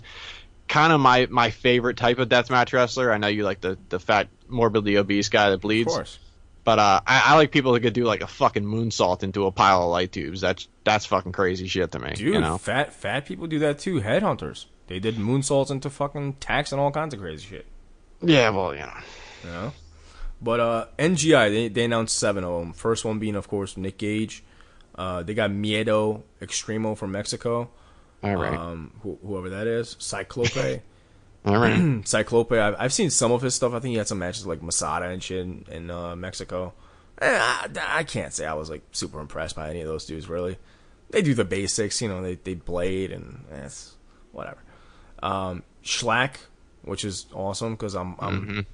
kind 0.72 0.94
of 0.94 1.02
my 1.02 1.28
my 1.30 1.50
favorite 1.52 1.98
type 1.98 2.18
of 2.18 2.30
deathmatch 2.30 2.72
wrestler. 2.74 3.12
I 3.12 3.18
know 3.18 3.28
you 3.28 3.44
like 3.44 3.62
the 3.62 3.78
the 3.90 4.00
fat 4.00 4.30
morbidly 4.48 4.96
obese 4.98 5.30
guy 5.30 5.50
that 5.50 5.56
Of 5.56 5.62
bleeds, 5.62 5.94
course. 5.94 6.18
but 6.64 6.80
uh, 6.80 7.02
I, 7.06 7.22
I 7.26 7.36
like 7.36 7.52
people 7.52 7.74
that 7.74 7.82
could 7.82 7.94
do 7.94 8.06
like 8.06 8.22
a 8.22 8.28
fucking 8.28 8.64
moonsault 8.64 9.24
into 9.24 9.46
a 9.46 9.52
pile 9.52 9.84
of 9.84 9.90
light 9.90 10.12
tubes. 10.12 10.40
That's 10.42 10.68
that's 10.84 11.06
fucking 11.06 11.34
crazy 11.34 11.68
shit 11.68 11.92
to 11.92 12.00
me. 12.00 12.14
Dude, 12.14 12.34
you 12.36 12.40
know? 12.42 12.58
fat 12.58 12.94
fat 12.94 13.26
people 13.26 13.48
do 13.48 13.60
that 13.60 13.80
too. 13.80 14.00
Headhunters. 14.02 14.66
They 14.88 15.00
did 15.00 15.16
moonsaults 15.16 15.72
into 15.72 15.90
fucking 15.90 16.34
tacks 16.34 16.72
and 16.72 16.82
all 16.82 16.92
kinds 16.92 17.14
of 17.14 17.20
crazy 17.20 17.48
shit. 17.48 17.66
Yeah, 18.22 18.50
well, 18.50 18.74
you 18.74 18.82
know. 18.82 18.98
You 19.44 19.50
know? 19.50 19.74
But 20.42 20.60
uh, 20.60 20.86
NGI, 21.00 21.50
they, 21.50 21.68
they 21.70 21.84
announced 21.86 22.18
seven 22.18 22.44
of 22.44 22.60
them. 22.60 22.74
First 22.74 23.06
one 23.06 23.20
being, 23.20 23.36
of 23.36 23.48
course, 23.48 23.78
Nick 23.78 23.98
Gage. 23.98 24.44
Uh, 24.96 25.24
they 25.24 25.34
got 25.34 25.50
Miedo 25.52 26.24
Extremo 26.42 26.98
from 26.98 27.12
Mexico. 27.12 27.70
All 28.24 28.36
right, 28.36 28.54
Um, 28.58 28.92
wh- 29.04 29.26
whoever 29.26 29.50
that 29.50 29.68
is. 29.68 29.96
Cyclope. 30.00 30.50
all 31.46 31.58
right. 31.58 32.02
Cyclope, 32.08 32.52
I've, 32.52 32.76
I've 32.78 32.94
seen 32.94 33.10
some 33.10 33.32
of 33.32 33.42
his 33.42 33.56
stuff. 33.56 33.74
I 33.74 33.80
think 33.80 33.92
he 33.92 33.98
had 33.98 34.08
some 34.08 34.20
matches 34.20 34.46
like 34.46 34.62
Masada 34.62 35.08
and 35.08 35.22
shit 35.24 35.40
in, 35.40 35.66
in 35.72 35.92
uh, 35.92 36.16
Mexico. 36.16 36.74
Eh, 37.22 37.28
I, 37.38 37.68
I 37.88 38.04
can't 38.04 38.34
say 38.34 38.46
I 38.46 38.54
was 38.54 38.70
like 38.70 38.82
super 38.92 39.20
impressed 39.20 39.56
by 39.56 39.70
any 39.70 39.82
of 39.82 39.88
those 39.88 40.06
dudes, 40.06 40.28
really. 40.30 40.58
They 41.10 41.22
do 41.22 41.34
the 41.34 41.44
basics, 41.46 42.02
you 42.02 42.08
know, 42.08 42.22
they, 42.22 42.36
they 42.36 42.54
blade 42.54 43.12
and 43.12 43.44
eh, 43.52 43.70
whatever. 44.32 44.60
Um, 45.22 45.64
Shlak, 45.84 46.36
which 46.84 47.04
is 47.06 47.26
awesome 47.34 47.74
because 47.74 47.96
I'm 47.96 48.16
I'm 48.20 48.66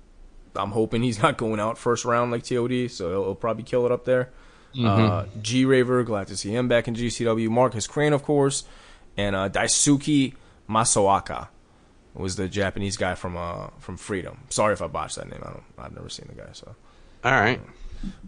I'm 0.56 0.72
hoping 0.72 1.04
he's 1.04 1.22
not 1.22 1.38
going 1.38 1.60
out 1.60 1.78
first 1.78 2.06
round 2.06 2.32
like 2.32 2.44
TOD, 2.44 2.90
so 2.92 3.10
he'll, 3.10 3.24
he'll 3.24 3.36
probably 3.36 3.64
kill 3.64 3.86
it 3.86 3.92
up 3.92 4.06
there. 4.06 4.30
Uh, 4.80 5.26
G 5.42 5.66
Raver, 5.66 6.04
glad 6.04 6.28
to 6.28 6.38
see 6.38 6.52
him 6.54 6.68
back 6.68 6.88
in 6.88 6.94
GCW. 6.96 7.50
Markus 7.50 7.88
Crane, 7.88 8.14
of 8.14 8.24
course, 8.24 8.64
and 9.18 9.36
uh, 9.36 9.50
Daisuke 9.50 10.34
Masaoka 10.70 11.48
was 12.14 12.36
the 12.36 12.48
Japanese 12.48 12.98
guy 12.98 13.16
from 13.16 13.38
uh 13.38 13.68
from 13.80 13.98
Freedom. 13.98 14.40
Sorry 14.50 14.74
if 14.74 14.82
I 14.82 14.88
botched 14.88 15.18
that 15.18 15.30
name. 15.30 15.42
I 15.44 15.50
don't. 15.52 15.64
I've 15.78 15.94
never 15.94 16.10
seen 16.10 16.28
the 16.30 16.36
guy. 16.36 16.50
So, 16.54 16.76
All 17.24 17.32
right. 17.32 17.62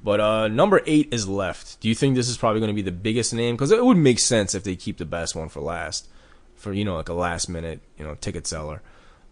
but 0.04 0.20
uh 0.20 0.48
number 0.48 0.82
eight 0.86 1.10
is 1.12 1.28
left. 1.28 1.80
Do 1.80 1.90
you 1.90 1.96
think 1.96 2.16
this 2.16 2.30
is 2.30 2.38
probably 2.38 2.60
going 2.60 2.70
to 2.70 2.76
be 2.76 2.82
the 2.84 2.92
biggest 2.92 3.34
name? 3.34 3.56
Because 3.56 3.72
it 3.72 3.84
would 3.84 3.98
make 3.98 4.20
sense 4.20 4.54
if 4.56 4.64
they 4.64 4.76
keep 4.76 4.98
the 4.98 5.06
best 5.06 5.36
one 5.36 5.50
for 5.50 5.62
last, 5.62 6.08
for 6.56 6.72
you 6.74 6.86
know 6.86 6.96
like 6.96 7.10
a 7.10 7.14
last 7.14 7.50
minute 7.50 7.82
you 7.98 8.06
know 8.06 8.16
ticket 8.16 8.46
seller. 8.46 8.82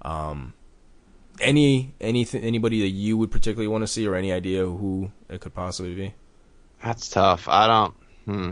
Um, 0.01 0.53
any 1.39 1.93
anything 2.01 2.43
anybody 2.43 2.82
that 2.82 2.89
you 2.89 3.16
would 3.18 3.30
particularly 3.32 3.68
want 3.68 3.84
to 3.84 3.88
see 3.88 4.08
or 4.08 4.16
any 4.16 4.32
idea 4.32 4.66
who 4.66 5.12
it 5.30 5.39
could 5.41 5.53
possibly 5.53 5.93
be? 5.93 6.14
That's 6.84 7.10
tough. 7.10 7.47
I 7.47 7.68
don't. 7.68 7.93
Hmm. 8.26 8.51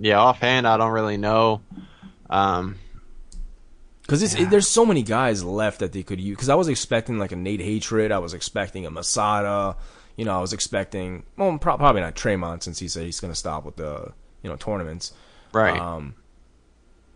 Yeah, 0.00 0.18
offhand, 0.18 0.66
I 0.66 0.76
don't 0.76 0.90
really 0.90 1.16
know. 1.16 1.62
Um, 2.30 2.76
Because 4.02 4.34
it, 4.34 4.50
there's 4.50 4.68
so 4.68 4.84
many 4.84 5.02
guys 5.02 5.42
left 5.42 5.78
that 5.80 5.92
they 5.92 6.02
could 6.02 6.20
use. 6.20 6.36
Because 6.36 6.48
I 6.48 6.54
was 6.54 6.68
expecting 6.68 7.18
like 7.18 7.32
a 7.32 7.36
Nate 7.36 7.60
Hatred, 7.60 8.12
I 8.12 8.18
was 8.18 8.34
expecting 8.34 8.86
a 8.86 8.90
Masada, 8.90 9.76
you 10.16 10.24
know, 10.24 10.36
I 10.36 10.40
was 10.40 10.52
expecting 10.52 11.24
well 11.36 11.56
pro- 11.58 11.76
probably 11.78 12.00
not 12.02 12.14
Tremont 12.14 12.62
since 12.62 12.78
he 12.78 12.88
said 12.88 13.04
he's 13.04 13.20
going 13.20 13.32
to 13.32 13.38
stop 13.38 13.64
with 13.64 13.76
the 13.76 14.12
you 14.42 14.50
know 14.50 14.56
tournaments. 14.56 15.12
Right. 15.52 15.78
Um, 15.80 16.14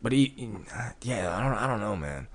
but 0.03 0.13
he, 0.13 0.33
he- 0.37 0.51
yeah, 1.03 1.37
I 1.37 1.43
don't, 1.43 1.53
I 1.55 1.67
don't 1.67 1.81
know, 1.81 1.97
man. 1.97 2.27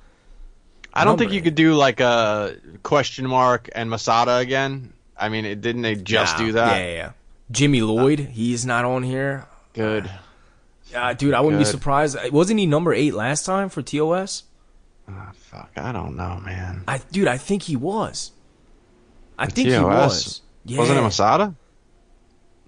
I 0.94 1.06
don't 1.06 1.18
think 1.18 1.32
you 1.32 1.42
could 1.42 1.56
do 1.56 1.74
like 1.74 2.00
a 2.02 2.56
question 2.84 3.26
mark 3.26 3.68
and 3.74 3.90
Masada 3.90 4.36
again. 4.38 4.94
I 5.18 5.30
mean, 5.30 5.44
it, 5.46 5.62
didn't 5.62 5.82
they 5.82 5.96
just 5.96 6.38
Nah, 6.38 6.46
do 6.46 6.52
that? 6.54 6.76
Yeah, 6.78 6.86
yeah, 6.86 6.94
yeah. 6.94 7.12
Jimmy 7.50 7.82
Lloyd, 7.82 8.20
he's 8.20 8.64
not 8.66 8.86
on 8.86 9.02
here. 9.02 9.48
Good. 9.74 10.10
Uh, 10.94 11.14
dude, 11.14 11.34
I 11.34 11.42
wouldn't 11.42 11.60
be 11.60 11.66
surprised. 11.66 12.18
Wasn't 12.32 12.60
he 12.60 12.66
number 12.66 12.94
eight 12.94 13.14
last 13.14 13.46
time 13.46 13.70
for 13.70 13.82
TOS? 13.82 14.44
Oh, 15.10 15.30
fuck, 15.34 15.72
I 15.76 15.92
don't 15.92 16.16
know, 16.16 16.40
man. 16.46 16.84
I, 16.88 17.00
dude, 17.12 17.28
I 17.28 17.38
think 17.38 17.64
he 17.64 17.76
was. 17.76 18.32
I 19.38 19.48
think 19.48 19.70
he 19.70 19.78
was. 19.80 20.42
Yeah. 20.66 20.78
Wasn't 20.78 20.98
it 20.98 21.02
Masada? 21.02 21.56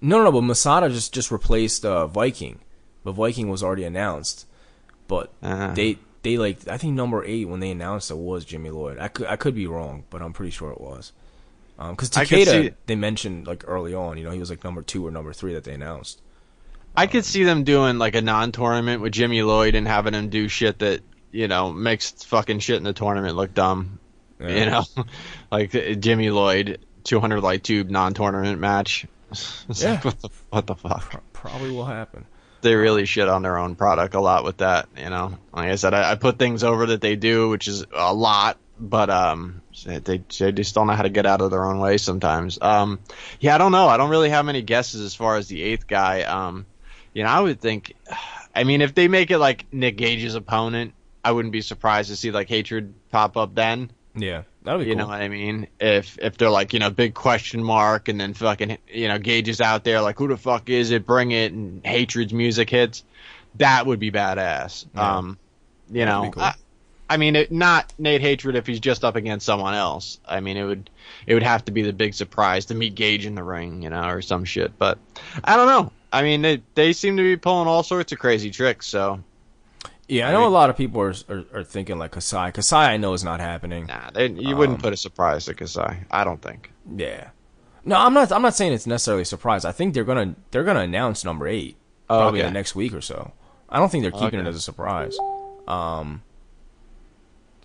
No, 0.00 0.18
no, 0.18 0.24
no. 0.24 0.32
But 0.32 0.42
Masada 0.42 0.88
just 0.90 1.14
just 1.14 1.30
replaced 1.30 1.84
uh, 1.86 2.06
Viking. 2.06 2.58
But 3.04 3.12
Viking 3.12 3.48
was 3.48 3.62
already 3.62 3.84
announced. 3.84 4.46
But 5.08 5.32
Uh. 5.42 5.72
they 5.72 5.98
they 6.22 6.36
like 6.36 6.66
I 6.68 6.76
think 6.76 6.94
number 6.94 7.24
eight 7.24 7.46
when 7.48 7.60
they 7.60 7.70
announced 7.70 8.10
it 8.10 8.16
was 8.18 8.44
Jimmy 8.44 8.70
Lloyd. 8.70 8.98
I 8.98 9.08
could 9.08 9.26
I 9.28 9.36
could 9.36 9.54
be 9.54 9.66
wrong, 9.66 10.04
but 10.10 10.20
I'm 10.20 10.32
pretty 10.32 10.50
sure 10.50 10.70
it 10.72 10.80
was. 10.80 11.12
Because 11.78 12.08
could 12.10 12.26
Takeda 12.28 12.74
they 12.86 12.96
mentioned 12.96 13.46
like 13.46 13.64
early 13.66 13.94
on, 13.94 14.18
you 14.18 14.24
know, 14.24 14.30
he 14.30 14.40
was 14.40 14.50
like 14.50 14.64
number 14.64 14.82
two 14.82 15.06
or 15.06 15.10
number 15.10 15.32
three 15.32 15.54
that 15.54 15.64
they 15.64 15.72
announced. 15.74 16.20
I 16.96 17.06
could 17.06 17.24
see 17.24 17.44
them 17.44 17.64
doing 17.64 17.98
like 17.98 18.14
a 18.14 18.22
non-tournament 18.22 19.02
with 19.02 19.12
Jimmy 19.12 19.42
Lloyd 19.42 19.74
and 19.74 19.86
having 19.86 20.14
him 20.14 20.28
do 20.30 20.48
shit 20.48 20.78
that 20.80 21.00
you 21.32 21.48
know 21.48 21.72
makes 21.72 22.10
fucking 22.24 22.60
shit 22.60 22.76
in 22.76 22.84
the 22.84 22.92
tournament 22.92 23.36
look 23.36 23.52
dumb. 23.54 23.98
You 24.40 24.66
know, 24.66 24.84
like 25.50 25.74
uh, 25.74 25.94
Jimmy 25.94 26.30
Lloyd 26.30 26.78
200 27.04 27.40
light 27.40 27.64
tube 27.64 27.88
non-tournament 27.90 28.58
match. 28.60 29.06
It's 29.68 29.82
Yeah. 29.82 29.92
like, 29.94 30.04
what 30.04 30.20
the 30.20 30.28
what 30.50 30.66
the 30.66 30.74
fuck? 30.76 31.22
Probably 31.32 31.70
will 31.70 31.84
happen. 31.84 32.24
They 32.62 32.74
really 32.74 33.04
shit 33.06 33.28
on 33.28 33.42
their 33.42 33.58
own 33.58 33.74
product 33.76 34.14
a 34.14 34.20
lot 34.20 34.44
with 34.44 34.58
that. 34.58 34.88
You 34.96 35.10
know, 35.10 35.36
like 35.52 35.70
I 35.70 35.74
said, 35.76 35.94
I, 35.94 36.12
I 36.12 36.14
put 36.14 36.38
things 36.38 36.64
over 36.64 36.86
that 36.86 37.00
they 37.00 37.16
do, 37.16 37.48
which 37.48 37.68
is 37.68 37.84
a 37.92 38.14
lot, 38.14 38.56
but 38.78 39.10
um, 39.10 39.62
they 39.84 39.98
they 40.38 40.52
just 40.52 40.74
don't 40.74 40.86
know 40.86 40.94
how 40.94 41.02
to 41.02 41.08
get 41.10 41.26
out 41.26 41.40
of 41.40 41.50
their 41.50 41.64
own 41.64 41.78
way 41.80 41.96
sometimes. 41.98 42.58
Um, 42.60 42.98
yeah, 43.40 43.54
I 43.54 43.58
don't 43.58 43.72
know. 43.72 43.88
I 43.88 43.96
don't 43.96 44.10
really 44.10 44.30
have 44.30 44.44
many 44.44 44.62
guesses 44.62 45.00
as 45.02 45.14
far 45.14 45.36
as 45.36 45.48
the 45.48 45.62
eighth 45.62 45.86
guy. 45.86 46.22
Um, 46.22 46.66
you 47.16 47.22
know, 47.22 47.30
I 47.30 47.40
would 47.40 47.62
think. 47.62 47.94
I 48.54 48.64
mean, 48.64 48.82
if 48.82 48.94
they 48.94 49.08
make 49.08 49.30
it 49.30 49.38
like 49.38 49.64
Nick 49.72 49.96
Gage's 49.96 50.34
opponent, 50.34 50.92
I 51.24 51.32
wouldn't 51.32 51.50
be 51.50 51.62
surprised 51.62 52.10
to 52.10 52.16
see 52.16 52.30
like 52.30 52.46
hatred 52.46 52.92
pop 53.10 53.38
up 53.38 53.54
then. 53.54 53.90
Yeah, 54.14 54.42
that'll 54.62 54.80
be 54.80 54.84
cool. 54.84 54.90
You 54.90 54.96
cool. 54.96 55.06
know 55.06 55.08
what 55.08 55.22
I 55.22 55.28
mean? 55.28 55.66
If 55.80 56.18
if 56.20 56.36
they're 56.36 56.50
like 56.50 56.74
you 56.74 56.78
know 56.78 56.90
big 56.90 57.14
question 57.14 57.64
mark 57.64 58.08
and 58.08 58.20
then 58.20 58.34
fucking 58.34 58.76
you 58.86 59.08
know 59.08 59.18
Gage 59.18 59.48
is 59.48 59.62
out 59.62 59.82
there 59.82 60.02
like 60.02 60.18
who 60.18 60.28
the 60.28 60.36
fuck 60.36 60.68
is 60.68 60.90
it? 60.90 61.06
Bring 61.06 61.30
it 61.30 61.52
and 61.52 61.84
hatred's 61.86 62.34
music 62.34 62.68
hits. 62.68 63.02
That 63.54 63.86
would 63.86 63.98
be 63.98 64.10
badass. 64.10 64.84
Yeah. 64.94 65.16
Um, 65.16 65.38
you 65.90 66.04
That'd 66.04 66.24
know, 66.24 66.30
cool. 66.32 66.42
I, 66.42 66.54
I 67.08 67.16
mean, 67.16 67.36
it, 67.36 67.50
not 67.50 67.94
Nate 67.98 68.20
Hatred 68.20 68.56
if 68.56 68.66
he's 68.66 68.80
just 68.80 69.04
up 69.04 69.16
against 69.16 69.46
someone 69.46 69.72
else. 69.72 70.20
I 70.26 70.40
mean, 70.40 70.58
it 70.58 70.64
would 70.64 70.90
it 71.26 71.32
would 71.32 71.44
have 71.44 71.64
to 71.64 71.72
be 71.72 71.80
the 71.80 71.94
big 71.94 72.12
surprise 72.12 72.66
to 72.66 72.74
meet 72.74 72.94
Gage 72.94 73.24
in 73.24 73.34
the 73.34 73.42
ring, 73.42 73.80
you 73.80 73.88
know, 73.88 74.06
or 74.06 74.20
some 74.20 74.44
shit. 74.44 74.78
But 74.78 74.98
I 75.42 75.56
don't 75.56 75.66
know. 75.66 75.92
I 76.18 76.22
mean, 76.22 76.42
they 76.42 76.62
they 76.74 76.92
seem 76.92 77.16
to 77.16 77.22
be 77.22 77.36
pulling 77.36 77.68
all 77.68 77.82
sorts 77.82 78.12
of 78.12 78.18
crazy 78.18 78.50
tricks. 78.50 78.86
So 78.86 79.20
yeah, 80.08 80.28
I 80.28 80.32
know 80.32 80.46
a 80.46 80.48
lot 80.48 80.70
of 80.70 80.76
people 80.76 81.00
are 81.02 81.14
are, 81.28 81.44
are 81.54 81.64
thinking 81.64 81.98
like 81.98 82.12
Kasai. 82.12 82.52
Kasai, 82.52 82.92
I 82.92 82.96
know 82.96 83.12
is 83.12 83.24
not 83.24 83.40
happening. 83.40 83.86
nah, 83.86 84.10
they, 84.10 84.28
you 84.30 84.52
Um, 84.52 84.58
wouldn't 84.58 84.82
put 84.82 84.92
a 84.92 84.96
surprise 84.96 85.44
to 85.46 85.54
Kasai. 85.54 86.04
I 86.10 86.24
don't 86.24 86.40
think. 86.40 86.70
Yeah. 86.96 87.30
No, 87.84 87.96
I'm 87.96 88.14
not. 88.14 88.32
I'm 88.32 88.42
not 88.42 88.54
saying 88.54 88.72
it's 88.72 88.86
necessarily 88.86 89.22
a 89.22 89.26
surprise. 89.26 89.64
I 89.64 89.72
think 89.72 89.94
they're 89.94 90.04
gonna 90.04 90.34
they're 90.50 90.64
gonna 90.64 90.80
announce 90.80 91.24
number 91.24 91.46
eight 91.46 91.76
Oh, 92.08 92.18
probably 92.20 92.40
okay. 92.40 92.46
in 92.48 92.52
the 92.52 92.58
next 92.58 92.74
week 92.74 92.92
or 92.94 93.00
so. 93.00 93.32
I 93.68 93.78
don't 93.78 93.90
think 93.90 94.02
they're 94.02 94.10
keeping 94.12 94.40
Okay. 94.40 94.46
it 94.46 94.46
as 94.46 94.56
a 94.56 94.60
surprise. 94.60 95.16
Um, 95.68 96.22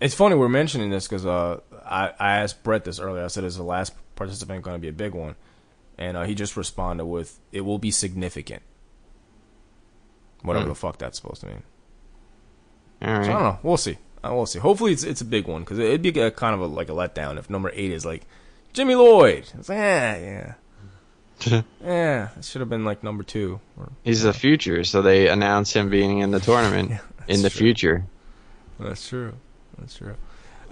it's 0.00 0.14
funny 0.14 0.34
we're 0.34 0.48
mentioning 0.48 0.90
this 0.90 1.06
because 1.06 1.24
uh, 1.26 1.60
I 1.84 2.12
I 2.18 2.32
asked 2.38 2.62
Brett 2.64 2.84
this 2.84 2.98
earlier. 2.98 3.24
I 3.24 3.28
said, 3.28 3.44
"Is 3.44 3.56
the 3.56 3.62
last 3.62 3.94
participant 4.16 4.62
going 4.62 4.74
to 4.76 4.80
be 4.80 4.88
a 4.88 4.92
big 4.92 5.14
one?" 5.14 5.36
And 6.02 6.16
uh, 6.16 6.22
he 6.24 6.34
just 6.34 6.56
responded 6.56 7.04
with, 7.06 7.38
"It 7.52 7.60
will 7.62 7.78
be 7.78 7.90
significant." 7.90 8.62
Whatever 10.42 10.64
Hmm. 10.64 10.68
the 10.70 10.74
fuck 10.74 10.98
that's 10.98 11.18
supposed 11.20 11.42
to 11.42 11.46
mean. 11.46 11.62
All 13.02 13.12
right. 13.12 13.24
So 13.24 13.30
I 13.30 13.34
don't 13.34 13.42
know. 13.42 13.58
We'll 13.62 13.76
see. 13.76 13.98
Uh, 14.24 14.30
we'll 14.34 14.46
see. 14.46 14.58
Hopefully, 14.58 14.92
it's 14.92 15.04
it's 15.04 15.20
a 15.20 15.24
big 15.24 15.46
one 15.46 15.62
because 15.62 15.78
it'd 15.78 16.02
be 16.02 16.08
a, 16.20 16.30
kind 16.30 16.54
of 16.54 16.60
a, 16.60 16.66
like 16.66 16.88
a 16.88 16.92
letdown 16.92 17.38
if 17.38 17.48
number 17.50 17.70
eight 17.74 17.92
is 17.92 18.04
like 18.04 18.22
Jimmy 18.72 18.94
Lloyd. 18.96 19.44
It's 19.58 19.68
like, 19.68 19.78
eh, 19.78 20.54
yeah, 21.46 21.62
yeah. 21.84 22.28
It 22.36 22.44
should 22.44 22.60
have 22.60 22.68
been 22.70 22.84
like 22.84 23.02
number 23.04 23.22
two. 23.22 23.60
Or, 23.78 23.90
He's 24.02 24.22
the 24.22 24.32
future, 24.32 24.82
so 24.84 25.02
they 25.02 25.28
announce 25.28 25.72
him 25.72 25.90
being 25.90 26.18
in 26.18 26.30
the 26.32 26.40
tournament 26.48 26.92
in 27.28 27.42
the 27.42 27.50
true. 27.50 27.58
future. 27.58 28.04
that's 28.80 29.08
true. 29.08 29.34
That's 29.78 29.94
true. 29.96 30.14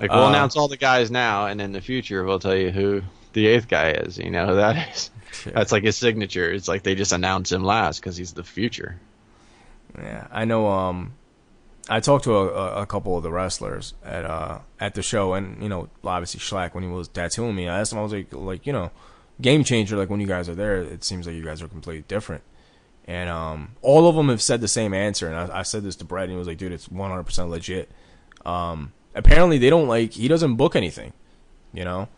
Like 0.01 0.11
we'll 0.11 0.25
Uh, 0.25 0.29
announce 0.31 0.57
all 0.57 0.67
the 0.69 0.77
guys 0.77 1.11
now, 1.11 1.47
and 1.47 1.61
in 1.61 1.73
the 1.73 1.81
future 1.81 2.25
we'll 2.25 2.39
tell 2.41 2.57
you 2.57 2.71
who 2.71 3.03
the 3.35 3.47
eighth 3.47 3.69
guy 3.69 3.91
is. 3.93 4.19
You 4.19 4.31
know 4.31 4.47
who 4.47 4.55
that 4.57 4.91
is. 4.95 5.11
That's 5.45 5.73
like 5.73 5.85
his 5.85 5.97
signature. 5.97 6.51
It's 6.53 6.69
like 6.69 6.83
they 6.83 6.95
just 6.95 7.13
announce 7.13 7.53
him 7.53 7.65
last 7.65 8.01
because 8.01 8.17
he's 8.17 8.33
the 8.33 8.45
future. 8.45 8.99
Yeah, 9.97 10.27
I 10.31 10.45
know. 10.45 10.69
Um, 10.69 11.15
I 11.89 12.01
talked 12.01 12.25
to 12.25 12.37
a, 12.37 12.83
a, 12.83 12.87
couple 12.87 13.17
of 13.17 13.23
the 13.23 13.31
wrestlers 13.33 13.95
at 14.05 14.25
uh 14.25 14.61
at 14.79 14.95
the 14.95 15.03
show, 15.03 15.35
and 15.35 15.63
you 15.63 15.69
know, 15.69 15.89
obviously 16.05 16.39
Shlak 16.41 16.75
when 16.75 16.85
he 16.85 16.91
was 16.91 17.09
tattooing 17.09 17.57
me, 17.57 17.69
I 17.69 17.81
asked 17.81 17.93
him, 17.93 17.99
I 17.99 18.03
was 18.03 18.13
like, 18.13 18.33
like 18.33 18.67
you 18.67 18.73
know, 18.73 18.91
game 19.41 19.65
changer. 19.65 19.97
Like 19.97 20.11
when 20.11 20.21
you 20.21 20.27
guys 20.27 20.49
are 20.49 20.55
there, 20.55 20.83
it 20.83 21.03
seems 21.03 21.27
like 21.27 21.35
you 21.35 21.45
guys 21.45 21.63
are 21.63 21.69
completely 21.69 22.05
different. 22.07 22.43
And 23.07 23.29
um, 23.29 23.73
all 23.83 24.07
of 24.09 24.15
them 24.15 24.29
have 24.29 24.43
said 24.43 24.61
the 24.61 24.69
same 24.69 24.95
answer, 24.95 25.27
and 25.27 25.37
I, 25.37 25.61
I 25.61 25.63
said 25.63 25.83
this 25.83 25.97
to 25.97 26.05
Brett, 26.05 26.25
and 26.25 26.33
he 26.33 26.39
was 26.39 26.47
like, 26.47 26.59
"Dude, 26.59 26.73
it's 26.73 26.89
100 26.89 27.25
percent 27.25 27.51
legit." 27.51 27.91
Um, 28.47 28.93
apparently, 29.15 29.59
they 29.59 29.71
don't 29.71 29.89
like 29.89 30.13
he 30.13 30.29
doesn't 30.29 30.57
book 30.57 30.77
anything, 30.77 31.13
you 31.73 31.85
know. 31.85 32.09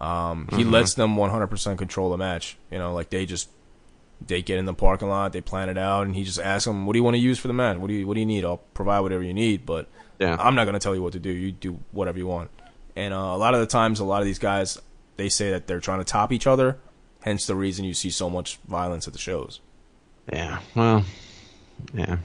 Um, 0.00 0.48
he 0.52 0.62
lets 0.64 0.94
them 0.94 1.16
100 1.16 1.46
percent 1.48 1.78
control 1.78 2.10
the 2.10 2.16
match, 2.16 2.56
you 2.70 2.78
know, 2.78 2.94
like 2.94 3.10
they 3.10 3.26
just 3.26 3.48
they 4.24 4.42
get 4.42 4.58
in 4.58 4.64
the 4.64 4.74
parking 4.74 5.08
lot, 5.08 5.32
they 5.32 5.40
plan 5.40 5.68
it 5.68 5.78
out, 5.78 6.06
and 6.06 6.14
he 6.14 6.24
just 6.24 6.38
asks 6.40 6.64
them, 6.66 6.86
"What 6.86 6.92
do 6.92 6.98
you 6.98 7.02
want 7.04 7.14
to 7.14 7.20
use 7.20 7.38
for 7.38 7.48
the 7.48 7.54
match? 7.54 7.78
What 7.78 7.88
do 7.88 7.94
you 7.94 8.06
What 8.06 8.14
do 8.14 8.20
you 8.20 8.26
need? 8.26 8.44
I'll 8.44 8.58
provide 8.74 9.00
whatever 9.00 9.22
you 9.22 9.34
need, 9.34 9.66
but 9.66 9.88
Yeah. 10.18 10.36
I'm 10.38 10.54
not 10.54 10.64
gonna 10.66 10.78
tell 10.80 10.94
you 10.94 11.02
what 11.02 11.12
to 11.14 11.18
do. 11.18 11.30
You 11.30 11.52
do 11.52 11.80
whatever 11.92 12.18
you 12.18 12.26
want." 12.26 12.50
And 12.96 13.12
uh, 13.14 13.16
a 13.16 13.36
lot 13.36 13.54
of 13.54 13.60
the 13.60 13.66
times, 13.66 14.00
a 14.00 14.04
lot 14.04 14.20
of 14.20 14.26
these 14.26 14.38
guys 14.38 14.78
they 15.16 15.28
say 15.28 15.50
that 15.50 15.66
they're 15.66 15.80
trying 15.80 15.98
to 15.98 16.04
top 16.04 16.32
each 16.32 16.46
other, 16.46 16.78
hence 17.22 17.46
the 17.46 17.56
reason 17.56 17.84
you 17.84 17.94
see 17.94 18.10
so 18.10 18.30
much 18.30 18.58
violence 18.68 19.06
at 19.08 19.12
the 19.12 19.18
shows. 19.18 19.60
Yeah. 20.32 20.60
Well. 20.76 21.04
Yeah. 21.92 22.18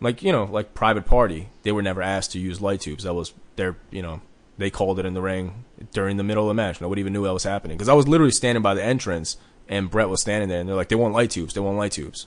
Like 0.00 0.22
you 0.22 0.32
know, 0.32 0.44
like 0.44 0.74
Private 0.74 1.04
Party, 1.06 1.48
they 1.62 1.72
were 1.72 1.82
never 1.82 2.00
asked 2.02 2.32
to 2.32 2.38
use 2.38 2.60
light 2.60 2.80
tubes. 2.80 3.04
That 3.04 3.14
was 3.14 3.32
their, 3.56 3.76
you 3.90 4.02
know, 4.02 4.20
they 4.58 4.70
called 4.70 4.98
it 4.98 5.06
in 5.06 5.14
the 5.14 5.22
ring 5.22 5.64
during 5.92 6.16
the 6.16 6.22
middle 6.22 6.44
of 6.44 6.48
the 6.48 6.54
match. 6.54 6.80
Nobody 6.80 7.00
even 7.00 7.12
knew 7.12 7.24
that 7.24 7.32
was 7.32 7.44
happening 7.44 7.76
because 7.76 7.88
I 7.88 7.94
was 7.94 8.06
literally 8.08 8.32
standing 8.32 8.62
by 8.62 8.74
the 8.74 8.84
entrance, 8.84 9.36
and 9.68 9.90
Brett 9.90 10.08
was 10.08 10.20
standing 10.20 10.48
there, 10.48 10.60
and 10.60 10.68
they're 10.68 10.76
like, 10.76 10.88
"They 10.88 10.96
want 10.96 11.14
light 11.14 11.30
tubes. 11.30 11.54
They 11.54 11.60
want 11.60 11.78
light 11.78 11.92
tubes," 11.92 12.26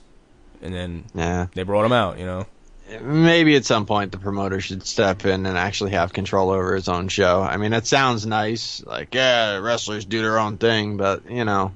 and 0.62 0.74
then 0.74 1.04
Yeah. 1.14 1.46
they 1.54 1.62
brought 1.62 1.82
them 1.82 1.92
out. 1.92 2.18
You 2.18 2.26
know. 2.26 2.46
Maybe 3.02 3.56
at 3.56 3.64
some 3.64 3.84
point 3.84 4.12
the 4.12 4.18
promoter 4.18 4.60
should 4.60 4.86
step 4.86 5.24
in 5.26 5.44
and 5.44 5.58
actually 5.58 5.90
have 5.90 6.12
control 6.12 6.50
over 6.50 6.76
his 6.76 6.88
own 6.88 7.08
show. 7.08 7.42
I 7.42 7.56
mean, 7.56 7.72
it 7.72 7.84
sounds 7.86 8.24
nice, 8.26 8.80
like 8.86 9.12
yeah, 9.12 9.56
wrestlers 9.56 10.04
do 10.04 10.22
their 10.22 10.38
own 10.38 10.56
thing, 10.56 10.96
but 10.96 11.28
you 11.28 11.44
know, 11.44 11.72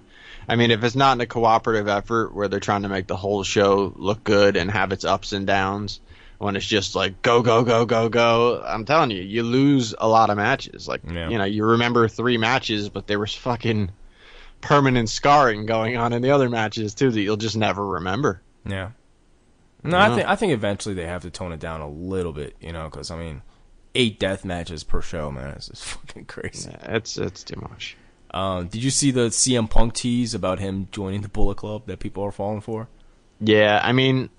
I 0.48 0.54
mean, 0.54 0.70
if 0.70 0.84
it's 0.84 0.94
not 0.94 1.16
in 1.16 1.20
a 1.20 1.26
cooperative 1.26 1.88
effort 1.88 2.32
where 2.32 2.46
they're 2.46 2.60
trying 2.60 2.82
to 2.82 2.88
make 2.88 3.08
the 3.08 3.16
whole 3.16 3.42
show 3.42 3.92
look 3.96 4.22
good 4.22 4.56
and 4.56 4.70
have 4.70 4.92
its 4.92 5.04
ups 5.04 5.32
and 5.32 5.48
downs, 5.48 5.98
when 6.40 6.56
it's 6.56 6.66
just 6.66 6.94
like 6.96 7.20
go 7.22 7.42
go 7.42 7.62
go 7.62 7.84
go 7.84 8.08
go, 8.08 8.62
I'm 8.66 8.84
telling 8.86 9.10
you, 9.10 9.22
you 9.22 9.42
lose 9.42 9.94
a 9.98 10.08
lot 10.08 10.30
of 10.30 10.36
matches. 10.38 10.88
Like 10.88 11.02
Yeah. 11.06 11.28
you 11.28 11.36
know, 11.38 11.44
you 11.44 11.64
remember 11.64 12.08
three 12.08 12.38
matches, 12.38 12.88
but 12.88 13.06
there 13.06 13.18
was 13.18 13.34
fucking 13.34 13.90
permanent 14.62 15.08
scarring 15.10 15.66
going 15.66 15.96
on 15.96 16.12
in 16.12 16.22
the 16.22 16.30
other 16.30 16.48
matches 16.48 16.94
too 16.94 17.10
that 17.10 17.20
you'll 17.20 17.36
just 17.36 17.56
never 17.56 17.86
remember. 17.86 18.40
Yeah. 18.66 18.90
No, 19.82 19.96
I 19.98 20.08
Yeah. 20.08 20.14
think 20.16 20.28
I 20.28 20.36
think 20.36 20.52
eventually 20.52 20.94
they 20.94 21.06
have 21.06 21.22
to 21.22 21.30
tone 21.30 21.52
it 21.52 21.60
down 21.60 21.80
a 21.82 21.88
little 21.88 22.32
bit, 22.32 22.56
you 22.60 22.72
know, 22.72 22.84
because 22.84 23.10
I 23.10 23.18
mean, 23.18 23.42
eight 23.94 24.18
death 24.18 24.44
matches 24.44 24.82
per 24.82 25.02
show, 25.02 25.30
man, 25.30 25.48
it's 25.50 25.68
just 25.68 25.84
fucking 25.94 26.24
crazy. 26.24 26.70
Yeah, 26.70 26.94
it's 26.96 27.18
it's 27.18 27.44
too 27.44 27.60
much. 27.70 27.96
Um, 28.32 28.68
did 28.68 28.82
you 28.82 28.90
see 28.90 29.10
the 29.10 29.28
CM 29.30 29.68
Punk 29.68 29.92
tease 29.92 30.34
about 30.34 30.58
him 30.60 30.88
joining 30.92 31.20
the 31.22 31.28
Bullet 31.28 31.56
Club 31.56 31.82
that 31.86 31.98
people 31.98 32.22
are 32.24 32.30
falling 32.32 32.60
for? 32.60 32.88
Yeah, 33.40 33.80
I 33.82 33.92
mean, 33.92 34.30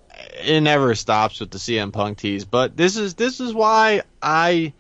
it 0.44 0.62
never 0.62 0.96
stops 0.96 1.40
with 1.40 1.52
the 1.52 1.58
CM 1.58 1.92
Punk 1.92 2.18
tease, 2.18 2.46
but 2.46 2.76
this 2.78 2.98
is 2.98 3.16
this 3.16 3.40
is 3.40 3.54
why 3.54 4.02
I, 4.22 4.74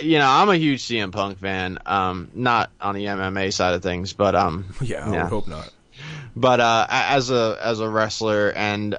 you 0.00 0.18
know, 0.18 0.28
I'm 0.28 0.48
a 0.48 0.56
huge 0.56 0.82
CM 0.82 1.12
Punk 1.12 1.38
fan. 1.38 1.78
Um, 1.86 2.30
not 2.34 2.70
on 2.80 2.94
the 2.94 3.04
MMA 3.06 3.52
side 3.52 3.74
of 3.74 3.82
things, 3.82 4.12
but 4.12 4.34
um, 4.34 4.66
Yeah, 4.80 5.08
I 5.08 5.12
Yeah. 5.12 5.22
would 5.24 5.30
hope 5.30 5.48
not. 5.48 5.70
but 6.36 6.60
uh, 6.60 6.86
as 6.90 7.30
a 7.30 7.58
as 7.62 7.80
a 7.80 7.88
wrestler, 7.88 8.52
and 8.54 8.96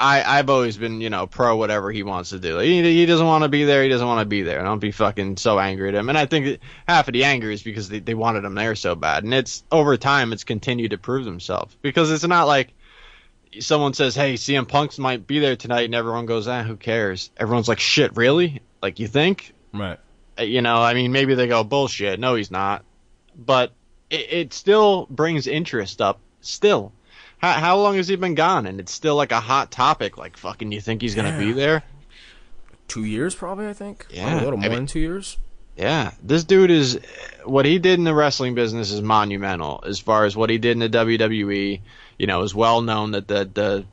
I 0.00 0.22
I've 0.38 0.48
always 0.48 0.76
been 0.76 1.00
you 1.00 1.10
know 1.10 1.26
pro 1.26 1.56
whatever 1.56 1.90
he 1.90 2.02
wants 2.04 2.30
to 2.30 2.38
do. 2.38 2.58
He 2.58 2.82
he 2.82 3.04
doesn't 3.04 3.26
want 3.26 3.42
to 3.42 3.48
be 3.48 3.64
there. 3.64 3.82
He 3.82 3.88
doesn't 3.88 4.06
want 4.06 4.20
to 4.20 4.26
be 4.26 4.42
there. 4.42 4.62
Don't 4.62 4.78
be 4.78 4.92
fucking 4.92 5.36
so 5.38 5.58
angry 5.58 5.88
at 5.88 5.94
him. 5.96 6.08
And 6.08 6.16
I 6.16 6.24
think 6.26 6.60
half 6.86 7.08
of 7.08 7.14
the 7.14 7.24
anger 7.24 7.50
is 7.50 7.62
because 7.62 7.88
they 7.88 7.98
they 7.98 8.14
wanted 8.14 8.44
him 8.44 8.54
there 8.54 8.76
so 8.76 8.94
bad. 8.94 9.24
And 9.24 9.34
it's 9.34 9.64
over 9.72 9.96
time 9.96 10.32
it's 10.32 10.44
continued 10.44 10.92
to 10.92 10.98
prove 10.98 11.26
himself 11.26 11.76
because 11.82 12.10
it's 12.12 12.24
not 12.26 12.46
like 12.46 12.72
someone 13.60 13.94
says, 13.94 14.14
"Hey, 14.14 14.34
CM 14.34 14.66
Punk's 14.66 14.98
might 14.98 15.26
be 15.26 15.38
there 15.38 15.56
tonight," 15.56 15.84
and 15.86 15.94
everyone 15.94 16.26
goes, 16.26 16.46
"Ah, 16.48 16.62
who 16.62 16.76
cares?" 16.76 17.30
Everyone's 17.36 17.68
like, 17.68 17.80
"Shit, 17.80 18.16
really? 18.16 18.60
Like 18.82 18.98
you 18.98 19.06
think?" 19.08 19.52
Right. 19.72 19.98
Uh, 20.38 20.42
You 20.42 20.62
know, 20.62 20.76
I 20.76 20.94
mean, 20.94 21.12
maybe 21.12 21.34
they 21.34 21.46
go, 21.46 21.64
"Bullshit." 21.64 22.18
No, 22.20 22.34
he's 22.34 22.50
not. 22.50 22.84
But 23.36 23.72
it, 24.10 24.32
it 24.32 24.52
still 24.54 25.06
brings 25.10 25.46
interest 25.46 26.00
up. 26.00 26.20
Still, 26.40 26.92
how, 27.38 27.52
how 27.52 27.76
long 27.78 27.96
has 27.96 28.08
he 28.08 28.16
been 28.16 28.34
gone? 28.34 28.66
And 28.66 28.80
it's 28.80 28.92
still 28.92 29.16
like 29.16 29.32
a 29.32 29.40
hot 29.40 29.70
topic. 29.70 30.16
Like, 30.18 30.36
fucking, 30.36 30.70
you 30.72 30.80
think 30.80 31.02
he's 31.02 31.14
gonna 31.14 31.38
be 31.38 31.52
there? 31.52 31.82
Two 32.86 33.04
years, 33.04 33.34
probably. 33.34 33.68
I 33.68 33.72
think. 33.72 34.06
Yeah, 34.10 34.34
a 34.34 34.44
little 34.44 34.58
I 34.58 34.62
more 34.62 34.68
mean- 34.70 34.72
than 34.72 34.86
two 34.86 35.00
years. 35.00 35.36
Yeah, 35.76 36.10
this 36.24 36.42
dude 36.42 36.72
is 36.72 36.98
what 37.44 37.64
he 37.64 37.78
did 37.78 38.00
in 38.00 38.04
the 38.04 38.12
wrestling 38.14 38.56
business 38.56 38.90
is 38.90 39.00
monumental. 39.00 39.80
As 39.86 40.00
far 40.00 40.24
as 40.24 40.36
what 40.36 40.50
he 40.50 40.58
did 40.58 40.72
in 40.72 40.78
the 40.80 40.88
WWE, 40.88 41.80
you 42.18 42.26
know, 42.26 42.42
it's 42.42 42.54
well 42.54 42.82
known 42.82 43.12
that 43.12 43.28
the 43.28 43.48
the 43.52 43.84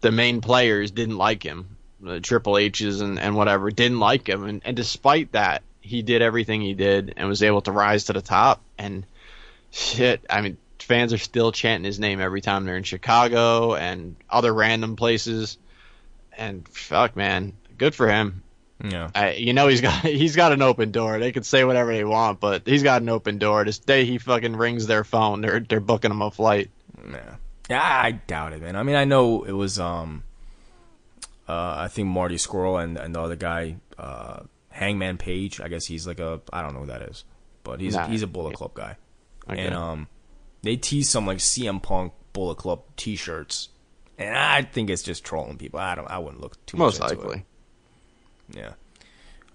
the 0.00 0.12
main 0.12 0.40
players 0.40 0.90
didn't 0.90 1.16
like 1.16 1.42
him, 1.42 1.76
the 2.00 2.20
Triple 2.20 2.58
H's 2.58 3.00
and 3.00 3.18
and 3.18 3.34
whatever 3.36 3.70
didn't 3.70 4.00
like 4.00 4.28
him, 4.28 4.44
and 4.44 4.62
and 4.64 4.76
despite 4.76 5.32
that, 5.32 5.62
he 5.80 6.02
did 6.02 6.22
everything 6.22 6.60
he 6.60 6.74
did 6.74 7.14
and 7.16 7.28
was 7.28 7.42
able 7.42 7.62
to 7.62 7.72
rise 7.72 8.04
to 8.04 8.12
the 8.12 8.22
top. 8.22 8.60
And 8.78 9.06
shit, 9.70 10.24
I 10.28 10.40
mean, 10.40 10.56
fans 10.78 11.12
are 11.12 11.18
still 11.18 11.52
chanting 11.52 11.84
his 11.84 11.98
name 11.98 12.20
every 12.20 12.40
time 12.40 12.64
they're 12.64 12.76
in 12.76 12.82
Chicago 12.82 13.74
and 13.74 14.16
other 14.28 14.52
random 14.52 14.96
places. 14.96 15.58
And 16.36 16.66
fuck, 16.68 17.16
man, 17.16 17.54
good 17.78 17.94
for 17.94 18.08
him. 18.08 18.42
Yeah. 18.84 19.10
I, 19.14 19.32
you 19.34 19.52
know 19.52 19.68
he's 19.68 19.80
got 19.80 19.94
he's 20.02 20.36
got 20.36 20.52
an 20.52 20.62
open 20.62 20.90
door. 20.90 21.18
They 21.18 21.32
can 21.32 21.44
say 21.44 21.64
whatever 21.64 21.92
they 21.92 22.04
want, 22.04 22.40
but 22.40 22.66
he's 22.66 22.82
got 22.82 23.02
an 23.02 23.08
open 23.08 23.38
door. 23.38 23.64
This 23.64 23.78
day 23.78 24.04
he 24.04 24.18
fucking 24.18 24.56
rings 24.56 24.86
their 24.86 25.04
phone. 25.04 25.40
They're 25.40 25.60
they're 25.60 25.80
booking 25.80 26.10
him 26.10 26.22
a 26.22 26.30
flight. 26.30 26.70
Yeah. 27.10 27.36
Yeah, 27.70 27.82
I 27.82 28.10
doubt 28.12 28.52
it, 28.52 28.60
man. 28.62 28.76
I 28.76 28.82
mean, 28.82 28.96
I 28.96 29.04
know 29.04 29.44
it 29.44 29.52
was 29.52 29.78
um 29.78 30.24
uh 31.48 31.74
I 31.78 31.88
think 31.88 32.08
Marty 32.08 32.36
Scurll 32.36 32.82
and, 32.82 32.96
and 32.98 33.14
the 33.14 33.20
other 33.20 33.36
guy, 33.36 33.76
uh 33.98 34.40
Hangman 34.70 35.18
Page. 35.18 35.60
I 35.60 35.68
guess 35.68 35.86
he's 35.86 36.06
like 36.06 36.18
a 36.20 36.40
I 36.52 36.62
don't 36.62 36.74
know 36.74 36.80
who 36.80 36.86
that 36.86 37.02
is. 37.02 37.24
But 37.64 37.80
he's 37.80 37.94
Nah. 37.94 38.06
he's 38.08 38.22
a 38.22 38.26
Bullet 38.26 38.54
Club 38.54 38.74
guy. 38.74 38.96
Okay. 39.48 39.66
And 39.66 39.74
um 39.74 40.08
they 40.62 40.76
tease 40.76 41.08
some 41.08 41.26
like 41.26 41.38
CM 41.38 41.82
Punk 41.82 42.12
Bullet 42.32 42.56
Club 42.56 42.82
t 42.96 43.16
shirts. 43.16 43.68
And 44.18 44.36
I 44.36 44.62
think 44.62 44.90
it's 44.90 45.02
just 45.02 45.24
trolling 45.24 45.58
people. 45.58 45.80
I 45.80 45.94
don't 45.94 46.10
I 46.10 46.18
wouldn't 46.18 46.40
look 46.40 46.64
too 46.66 46.76
Most 46.76 47.00
much 47.00 47.12
into 47.12 47.22
it. 47.22 47.26
likely. 47.26 47.44
Yeah. 48.54 48.72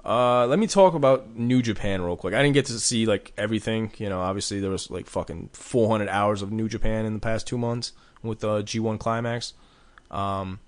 Uh, 0.08 0.48
let 0.48 0.58
me 0.58 0.68
talk 0.68 0.94
about 0.94 1.36
New 1.36 1.62
Japan 1.62 2.02
real 2.02 2.16
quick. 2.16 2.34
I 2.34 2.42
didn't 2.42 2.54
get 2.54 2.66
to 2.68 2.80
see 2.80 3.06
like 3.06 3.34
everything. 3.38 3.92
You 3.98 4.08
know, 4.08 4.22
obviously 4.22 4.62
there 4.62 4.72
was 4.72 4.90
like 4.90 5.06
fucking 5.06 5.50
400 5.52 6.08
hours 6.08 6.42
of 6.42 6.50
New 6.50 6.70
Japan 6.70 7.06
in 7.06 7.14
the 7.14 7.20
past 7.20 7.46
two 7.46 7.58
months 7.58 7.92
with 8.24 8.42
uh, 8.42 8.62
G1 8.62 9.00
Climax. 9.00 9.54
Um, 10.10 10.62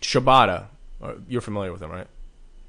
Shibata, 0.00 0.66
uh, 1.02 1.14
you're 1.28 1.40
familiar 1.40 1.72
with 1.72 1.82
him, 1.82 1.90
right? 1.90 2.06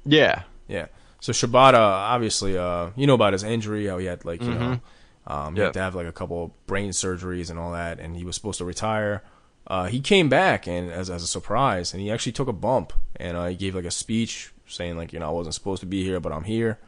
Yeah. 0.04 0.42
Yeah. 0.66 0.86
So 1.20 1.32
Shibata, 1.32 1.78
obviously, 1.78 2.58
uh, 2.58 2.90
you 2.96 3.06
know 3.06 3.14
about 3.14 3.32
his 3.32 3.44
injury, 3.44 3.86
how 3.86 3.98
he 3.98 4.06
had 4.06 4.24
like, 4.24 4.42
you 4.42 4.52
know, 4.52 4.80
um, 5.28 5.54
he 5.54 5.62
had 5.62 5.74
to 5.74 5.80
have 5.80 5.94
like 5.94 6.08
a 6.08 6.12
couple 6.12 6.44
of 6.46 6.66
brain 6.66 6.90
surgeries 6.90 7.48
and 7.48 7.60
all 7.60 7.70
that, 7.72 8.00
and 8.00 8.16
he 8.16 8.24
was 8.24 8.34
supposed 8.34 8.58
to 8.58 8.64
retire. 8.64 9.22
Uh, 9.68 9.86
he 9.86 10.00
came 10.00 10.28
back 10.28 10.66
and 10.66 10.90
as 10.90 11.08
as 11.08 11.22
a 11.22 11.28
surprise, 11.28 11.92
and 11.92 12.02
he 12.02 12.10
actually 12.10 12.32
took 12.32 12.48
a 12.48 12.52
bump, 12.52 12.92
and 13.14 13.36
uh, 13.36 13.46
he 13.46 13.54
gave 13.54 13.76
like 13.76 13.84
a 13.84 13.92
speech 13.92 14.52
saying 14.72 14.96
like, 14.96 15.12
you 15.12 15.18
know, 15.18 15.28
I 15.28 15.30
wasn't 15.30 15.54
supposed 15.54 15.80
to 15.80 15.86
be 15.86 16.04
here, 16.04 16.20
but 16.20 16.32
I'm 16.32 16.44
here, 16.44 16.78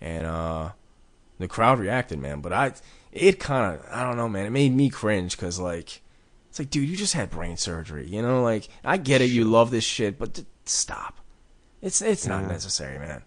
and 0.00 0.26
uh, 0.26 0.70
the 1.38 1.48
crowd 1.48 1.78
reacted, 1.78 2.18
man. 2.18 2.40
But 2.40 2.52
I, 2.52 2.72
it 3.12 3.38
kind 3.38 3.74
of, 3.74 3.86
I 3.90 4.02
don't 4.02 4.16
know, 4.16 4.28
man, 4.28 4.46
it 4.46 4.50
made 4.50 4.74
me 4.74 4.90
cringe 4.90 5.36
because 5.36 5.58
like, 5.58 6.02
it's 6.48 6.58
like, 6.58 6.70
dude, 6.70 6.88
you 6.88 6.96
just 6.96 7.14
had 7.14 7.30
brain 7.30 7.56
surgery, 7.56 8.06
you 8.06 8.22
know, 8.22 8.42
like 8.42 8.68
I 8.84 8.96
get 8.96 9.20
it, 9.20 9.30
you 9.30 9.44
love 9.44 9.70
this 9.70 9.84
shit, 9.84 10.18
but 10.18 10.32
d- 10.34 10.46
stop. 10.64 11.18
It's 11.82 12.02
it's 12.02 12.26
not 12.26 12.46
necessary, 12.46 12.98
man. 12.98 13.22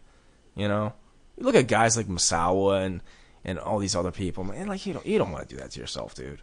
You 0.56 0.68
know, 0.68 0.94
you 1.38 1.46
look 1.46 1.56
at 1.56 1.68
guys 1.68 1.98
like 1.98 2.08
Misawa 2.08 2.86
and 2.86 3.02
and 3.44 3.60
all 3.60 3.80
these 3.80 3.96
other 3.96 4.12
people, 4.12 4.44
man. 4.44 4.68
Like 4.68 4.86
you 4.86 4.94
don't 4.94 5.06
you 5.06 5.18
don't 5.18 5.32
want 5.32 5.48
to 5.48 5.56
do 5.56 5.60
that 5.62 5.72
to 5.72 5.80
yourself, 5.80 6.14
dude. 6.16 6.42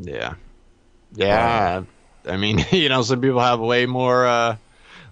Yeah. 0.00 0.34
Yeah. 1.14 1.84
I 2.26 2.36
mean, 2.36 2.64
you 2.70 2.88
know, 2.88 3.02
some 3.02 3.20
people 3.20 3.40
have 3.40 3.60
way 3.60 3.86
more 3.86 4.26
uh, 4.26 4.56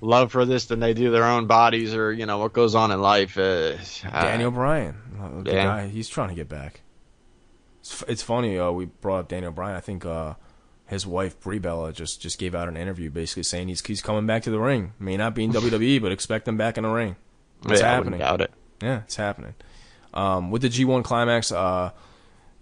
love 0.02 0.32
for 0.32 0.44
this 0.44 0.66
than 0.66 0.80
they 0.80 0.92
do 0.92 1.10
their 1.10 1.24
own 1.24 1.46
bodies 1.46 1.94
or 1.94 2.12
you 2.12 2.26
know 2.26 2.38
what 2.38 2.52
goes 2.52 2.74
on 2.74 2.90
in 2.90 3.00
life. 3.00 3.38
Uh, 3.38 3.76
Daniel 4.02 4.50
Bryan, 4.50 4.96
the 5.44 5.52
yeah. 5.52 5.64
guy, 5.64 5.88
he's 5.88 6.08
trying 6.08 6.28
to 6.28 6.34
get 6.34 6.48
back. 6.48 6.82
It's, 7.80 8.02
it's 8.06 8.22
funny. 8.22 8.58
Uh, 8.58 8.70
we 8.72 8.86
brought 8.86 9.20
up 9.20 9.28
Daniel 9.28 9.52
Bryan. 9.52 9.76
I 9.76 9.80
think 9.80 10.04
uh, 10.04 10.34
his 10.86 11.06
wife 11.06 11.40
Brie 11.40 11.58
Bella 11.58 11.92
just 11.92 12.20
just 12.20 12.38
gave 12.38 12.54
out 12.54 12.68
an 12.68 12.76
interview, 12.76 13.08
basically 13.08 13.44
saying 13.44 13.68
he's 13.68 13.84
he's 13.86 14.02
coming 14.02 14.26
back 14.26 14.42
to 14.42 14.50
the 14.50 14.58
ring. 14.58 14.92
May 14.98 15.16
not 15.16 15.34
be 15.34 15.44
in 15.44 15.52
WWE, 15.52 16.02
but 16.02 16.12
expect 16.12 16.46
him 16.46 16.56
back 16.58 16.76
in 16.76 16.82
the 16.82 16.90
ring. 16.90 17.16
It's 17.64 17.80
yeah, 17.80 17.92
I 17.92 17.94
happening. 17.94 18.18
doubt 18.18 18.40
it. 18.40 18.52
Yeah, 18.82 19.02
it's 19.04 19.16
happening. 19.16 19.54
Um, 20.12 20.50
with 20.50 20.62
the 20.62 20.68
G1 20.68 21.04
climax, 21.04 21.52
uh, 21.52 21.92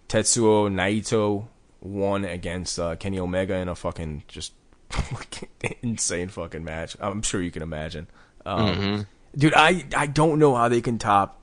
Tetsuya 0.09 0.70
Naito 0.70 1.49
won 1.80 2.24
against 2.24 2.78
uh, 2.78 2.95
Kenny 2.97 3.18
Omega 3.18 3.57
in 3.57 3.68
a 3.68 3.74
fucking 3.74 4.24
just 4.28 4.53
insane 5.82 6.28
fucking 6.28 6.64
match. 6.64 6.97
I'm 7.01 7.22
sure 7.22 7.41
you 7.43 7.51
can 7.51 7.62
imagine. 7.62 8.09
Um, 8.47 9.07
Dude, 9.36 9.55
I, 9.55 9.84
I 9.97 10.07
don't 10.07 10.38
know 10.38 10.55
how 10.57 10.68
they 10.68 10.80
can 10.80 10.99
top 10.99 11.41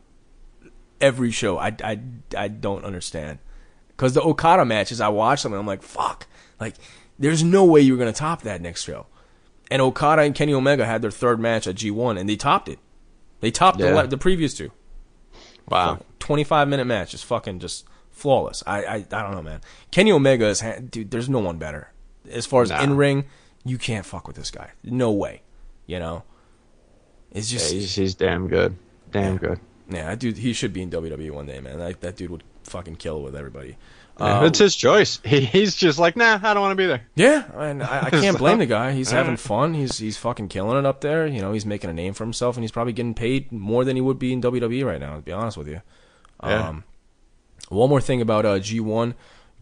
every 0.99 1.31
show. 1.31 1.57
I, 1.57 1.75
I, 1.83 1.99
I 2.37 2.47
don't 2.47 2.83
understand. 2.85 3.39
Because 3.89 4.13
the 4.13 4.21
Okada 4.21 4.65
matches, 4.65 4.99
I 5.01 5.07
watch 5.09 5.43
them 5.43 5.53
and 5.53 5.59
I'm 5.59 5.65
like, 5.67 5.81
fuck. 5.83 6.27
Like, 6.59 6.75
there's 7.17 7.43
no 7.43 7.63
way 7.65 7.81
you're 7.81 7.97
going 7.97 8.11
to 8.11 8.17
top 8.17 8.41
that 8.43 8.61
next 8.61 8.83
show. 8.83 9.07
And 9.71 9.81
Okada 9.81 10.21
and 10.21 10.35
Kenny 10.35 10.53
Omega 10.53 10.85
had 10.85 11.01
their 11.01 11.11
third 11.11 11.39
match 11.39 11.67
at 11.67 11.75
G1 11.75 12.19
and 12.19 12.29
they 12.29 12.35
topped 12.35 12.69
it. 12.69 12.79
They 13.39 13.51
topped 13.51 13.79
the, 13.79 13.85
Yeah. 13.85 13.95
le- 14.01 14.07
the 14.07 14.17
previous 14.17 14.53
two. 14.53 14.71
Wow. 15.69 15.99
25 16.19 16.67
minute 16.67 16.85
match 16.85 17.13
is 17.13 17.23
fucking 17.23 17.59
just 17.59 17.85
flawless. 18.11 18.63
I, 18.65 18.83
I 18.83 18.95
I 18.95 19.21
don't 19.21 19.31
know, 19.31 19.41
man. 19.41 19.61
Kenny 19.91 20.11
Omega 20.11 20.47
is 20.47 20.61
ha- 20.61 20.79
dude. 20.89 21.11
There's 21.11 21.27
no 21.29 21.39
one 21.39 21.57
better 21.57 21.91
as 22.29 22.45
far 22.45 22.61
as 22.63 22.69
Nah. 22.69 22.81
in 22.81 22.95
ring. 22.97 23.25
You 23.65 23.77
can't 23.77 24.05
fuck 24.05 24.27
with 24.27 24.35
this 24.37 24.49
guy. 24.51 24.71
No 24.83 25.11
way. 25.11 25.41
You 25.85 25.99
know. 25.99 26.23
It's 27.31 27.49
just 27.49 27.73
yeah, 27.73 27.79
he's, 27.81 27.95
he's 27.95 28.15
damn 28.15 28.47
good. 28.47 28.75
Damn 29.11 29.37
good. 29.37 29.59
Yeah, 29.89 30.09
that 30.09 30.19
dude. 30.19 30.37
He 30.37 30.53
should 30.53 30.73
be 30.73 30.81
in 30.81 30.89
WWE 30.89 31.31
one 31.31 31.45
day, 31.45 31.59
man. 31.59 31.77
That 31.79 32.01
that 32.01 32.15
dude 32.15 32.29
would 32.29 32.43
fucking 32.63 32.95
kill 32.97 33.21
with 33.21 33.35
everybody. 33.35 33.77
Yeah, 34.19 34.39
Uh, 34.39 34.45
it's 34.45 34.59
his 34.59 34.75
choice. 34.75 35.19
He, 35.25 35.41
he's 35.41 35.75
just 35.75 35.99
like, 35.99 36.15
nah, 36.17 36.39
I 36.41 36.53
don't 36.53 36.61
want 36.61 36.71
to 36.71 36.75
be 36.75 36.87
there. 36.87 37.01
Yeah, 37.15 37.43
and 37.55 37.83
I, 37.83 38.05
I 38.05 38.09
can't 38.09 38.37
blame 38.37 38.57
the 38.63 38.65
guy. 38.65 38.93
He's 38.93 39.11
having 39.11 39.37
fun. 39.51 39.73
He's 39.73 39.97
he's 39.99 40.17
fucking 40.17 40.47
killing 40.47 40.77
it 40.77 40.85
up 40.85 41.01
there. 41.01 41.27
You 41.27 41.41
know, 41.41 41.51
he's 41.53 41.65
making 41.65 41.89
a 41.89 41.93
name 41.93 42.13
for 42.13 42.23
himself, 42.23 42.55
and 42.55 42.63
he's 42.63 42.71
probably 42.71 42.93
getting 42.93 43.13
paid 43.13 43.51
more 43.51 43.83
than 43.85 43.95
he 43.95 44.01
would 44.01 44.17
be 44.19 44.33
in 44.33 44.41
WWE 44.41 44.85
right 44.85 44.99
now. 44.99 45.15
To 45.17 45.21
be 45.21 45.31
honest 45.33 45.57
with 45.57 45.67
you. 45.67 45.81
Yeah. 46.43 46.69
Um, 46.69 46.83
one 47.69 47.89
more 47.89 48.01
thing 48.01 48.21
about 48.21 48.45
uh, 48.45 48.59
G1, 48.59 49.13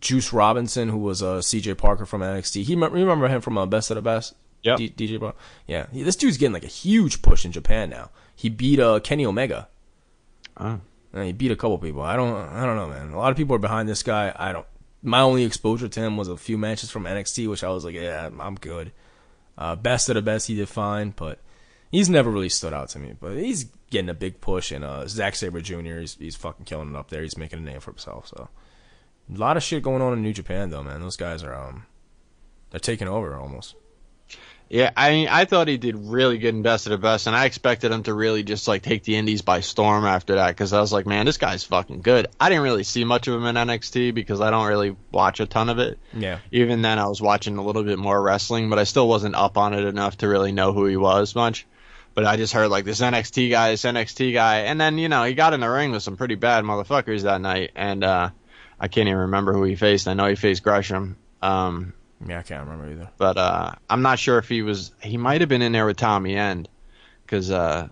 Juice 0.05 0.31
Robinson, 0.31 0.89
who 0.89 0.99
was 0.99 1.23
uh, 1.23 1.37
CJ 1.37 1.79
Parker 1.79 2.05
from 2.05 2.21
NXT. 2.21 2.61
He 2.61 2.75
remember 2.75 3.27
him 3.27 3.41
from 3.41 3.57
uh, 3.57 3.65
Best 3.65 3.89
of 3.89 3.95
the 3.95 4.03
Best. 4.03 4.35
Yep. 4.61 4.77
D- 4.77 4.89
DJ 4.91 5.19
Bar. 5.19 5.33
Yeah, 5.65 5.87
he, 5.91 6.03
this 6.03 6.15
dude's 6.15 6.37
getting 6.37 6.53
like 6.53 6.63
a 6.63 6.67
huge 6.67 7.23
push 7.23 7.43
in 7.43 7.51
Japan 7.51 7.89
now. 7.89 8.11
He 8.35 8.49
beat 8.49 8.79
uh, 8.79 8.99
Kenny 8.99 9.25
Omega. 9.25 9.67
Oh. 10.57 10.79
Uh, 11.11 11.21
he 11.21 11.33
beat 11.33 11.49
a 11.49 11.55
couple 11.55 11.79
people. 11.79 12.03
I 12.03 12.15
don't, 12.15 12.35
I 12.35 12.67
don't 12.67 12.75
know, 12.75 12.87
man. 12.87 13.13
A 13.13 13.17
lot 13.17 13.31
of 13.31 13.37
people 13.37 13.55
are 13.55 13.59
behind 13.59 13.89
this 13.89 14.03
guy. 14.03 14.31
I 14.35 14.51
don't. 14.51 14.67
My 15.01 15.21
only 15.21 15.43
exposure 15.43 15.87
to 15.87 15.99
him 15.99 16.17
was 16.17 16.27
a 16.27 16.37
few 16.37 16.57
matches 16.57 16.91
from 16.91 17.05
NXT, 17.05 17.49
which 17.49 17.63
I 17.63 17.69
was 17.69 17.83
like, 17.83 17.95
yeah, 17.95 18.29
I'm 18.39 18.55
good. 18.55 18.91
Uh, 19.57 19.75
best 19.75 20.07
of 20.09 20.15
the 20.15 20.21
best, 20.21 20.47
he 20.47 20.55
did 20.55 20.69
fine, 20.69 21.13
but 21.15 21.39
he's 21.91 22.09
never 22.09 22.29
really 22.29 22.49
stood 22.49 22.73
out 22.73 22.89
to 22.89 22.99
me. 22.99 23.15
But 23.19 23.37
he's 23.37 23.65
getting 23.89 24.09
a 24.09 24.13
big 24.13 24.39
push, 24.39 24.71
and 24.71 24.83
uh, 24.83 25.07
Zack 25.07 25.35
Sabre 25.35 25.61
Jr. 25.61 25.99
He's 25.99 26.13
he's 26.15 26.35
fucking 26.35 26.65
killing 26.65 26.89
it 26.91 26.95
up 26.95 27.09
there. 27.09 27.23
He's 27.23 27.37
making 27.37 27.59
a 27.59 27.61
name 27.63 27.79
for 27.79 27.91
himself. 27.91 28.27
So 28.27 28.49
a 29.33 29.37
lot 29.37 29.57
of 29.57 29.63
shit 29.63 29.83
going 29.83 30.01
on 30.01 30.13
in 30.13 30.21
New 30.21 30.33
Japan, 30.33 30.69
though, 30.69 30.83
man. 30.83 31.01
Those 31.01 31.17
guys 31.17 31.43
are 31.43 31.53
um, 31.53 31.85
they're 32.71 32.79
taking 32.79 33.07
over 33.07 33.35
almost. 33.35 33.75
Yeah, 34.67 34.91
I 34.97 35.11
mean, 35.11 35.27
I 35.27 35.45
thought 35.45 35.67
he 35.67 35.77
did 35.77 35.95
really 35.95 36.39
good 36.39 36.55
in 36.55 36.63
Best 36.63 36.87
of 36.87 36.89
the 36.89 36.97
Best, 36.97 37.27
and 37.27 37.35
I 37.35 37.45
expected 37.45 37.91
him 37.91 38.01
to 38.03 38.13
really 38.15 38.41
just 38.41 38.67
like 38.67 38.81
take 38.81 39.03
the 39.03 39.15
Indies 39.15 39.43
by 39.43 39.59
storm 39.59 40.05
after 40.05 40.35
that 40.35 40.47
because 40.47 40.73
I 40.73 40.81
was 40.81 40.91
like, 40.91 41.05
man, 41.05 41.27
this 41.27 41.37
guy's 41.37 41.63
fucking 41.63 42.01
good. 42.01 42.27
I 42.39 42.49
didn't 42.49 42.63
really 42.63 42.83
see 42.83 43.03
much 43.03 43.27
of 43.27 43.35
him 43.35 43.45
in 43.45 43.55
NXT 43.55 44.15
because 44.15 44.41
I 44.41 44.49
don't 44.49 44.65
really 44.67 44.95
watch 45.11 45.39
a 45.39 45.45
ton 45.45 45.69
of 45.69 45.77
it. 45.77 45.99
Yeah, 46.13 46.39
Even 46.51 46.81
then, 46.81 46.97
I 46.97 47.07
was 47.07 47.21
watching 47.21 47.57
a 47.57 47.63
little 47.63 47.83
bit 47.83 47.99
more 47.99 48.19
wrestling, 48.19 48.71
but 48.71 48.79
I 48.79 48.85
still 48.85 49.07
wasn't 49.07 49.35
up 49.35 49.55
on 49.55 49.75
it 49.75 49.85
enough 49.85 50.17
to 50.17 50.27
really 50.27 50.51
know 50.51 50.73
who 50.73 50.87
he 50.87 50.97
was 50.97 51.35
much. 51.35 51.67
But 52.15 52.25
I 52.25 52.35
just 52.35 52.53
heard 52.53 52.69
like 52.69 52.85
this 52.85 53.01
NXT 53.01 53.51
guy, 53.51 53.69
this 53.69 53.83
NXT 53.83 54.33
guy, 54.33 54.61
and 54.61 54.81
then 54.81 54.97
you 54.97 55.09
know 55.09 55.25
he 55.25 55.35
got 55.35 55.53
in 55.53 55.59
the 55.59 55.69
ring 55.69 55.91
with 55.91 56.01
some 56.01 56.17
pretty 56.17 56.35
bad 56.35 56.63
motherfuckers 56.63 57.21
that 57.21 57.39
night, 57.39 57.71
and 57.75 58.03
uh, 58.03 58.29
I 58.79 58.87
can't 58.87 59.07
even 59.07 59.19
remember 59.21 59.53
who 59.53 59.63
he 59.63 59.75
faced. 59.75 60.07
I 60.07 60.13
know 60.13 60.27
he 60.27 60.35
faced 60.35 60.63
Gresham, 60.63 61.15
um, 61.41 61.93
Yeah, 62.27 62.39
I 62.39 62.41
can't 62.41 62.67
remember 62.67 62.91
either. 62.91 63.09
but 63.17 63.37
uh, 63.37 63.71
I'm 63.89 64.01
not 64.01 64.19
sure 64.19 64.37
if 64.37 64.49
he 64.49 64.61
was. 64.61 64.91
He 65.01 65.17
might 65.17 65.41
have 65.41 65.49
been 65.49 65.61
in 65.61 65.71
there 65.71 65.85
with 65.85 65.97
Tommy 65.97 66.35
End 66.35 66.67
because 67.25 67.51
uh, 67.51 67.87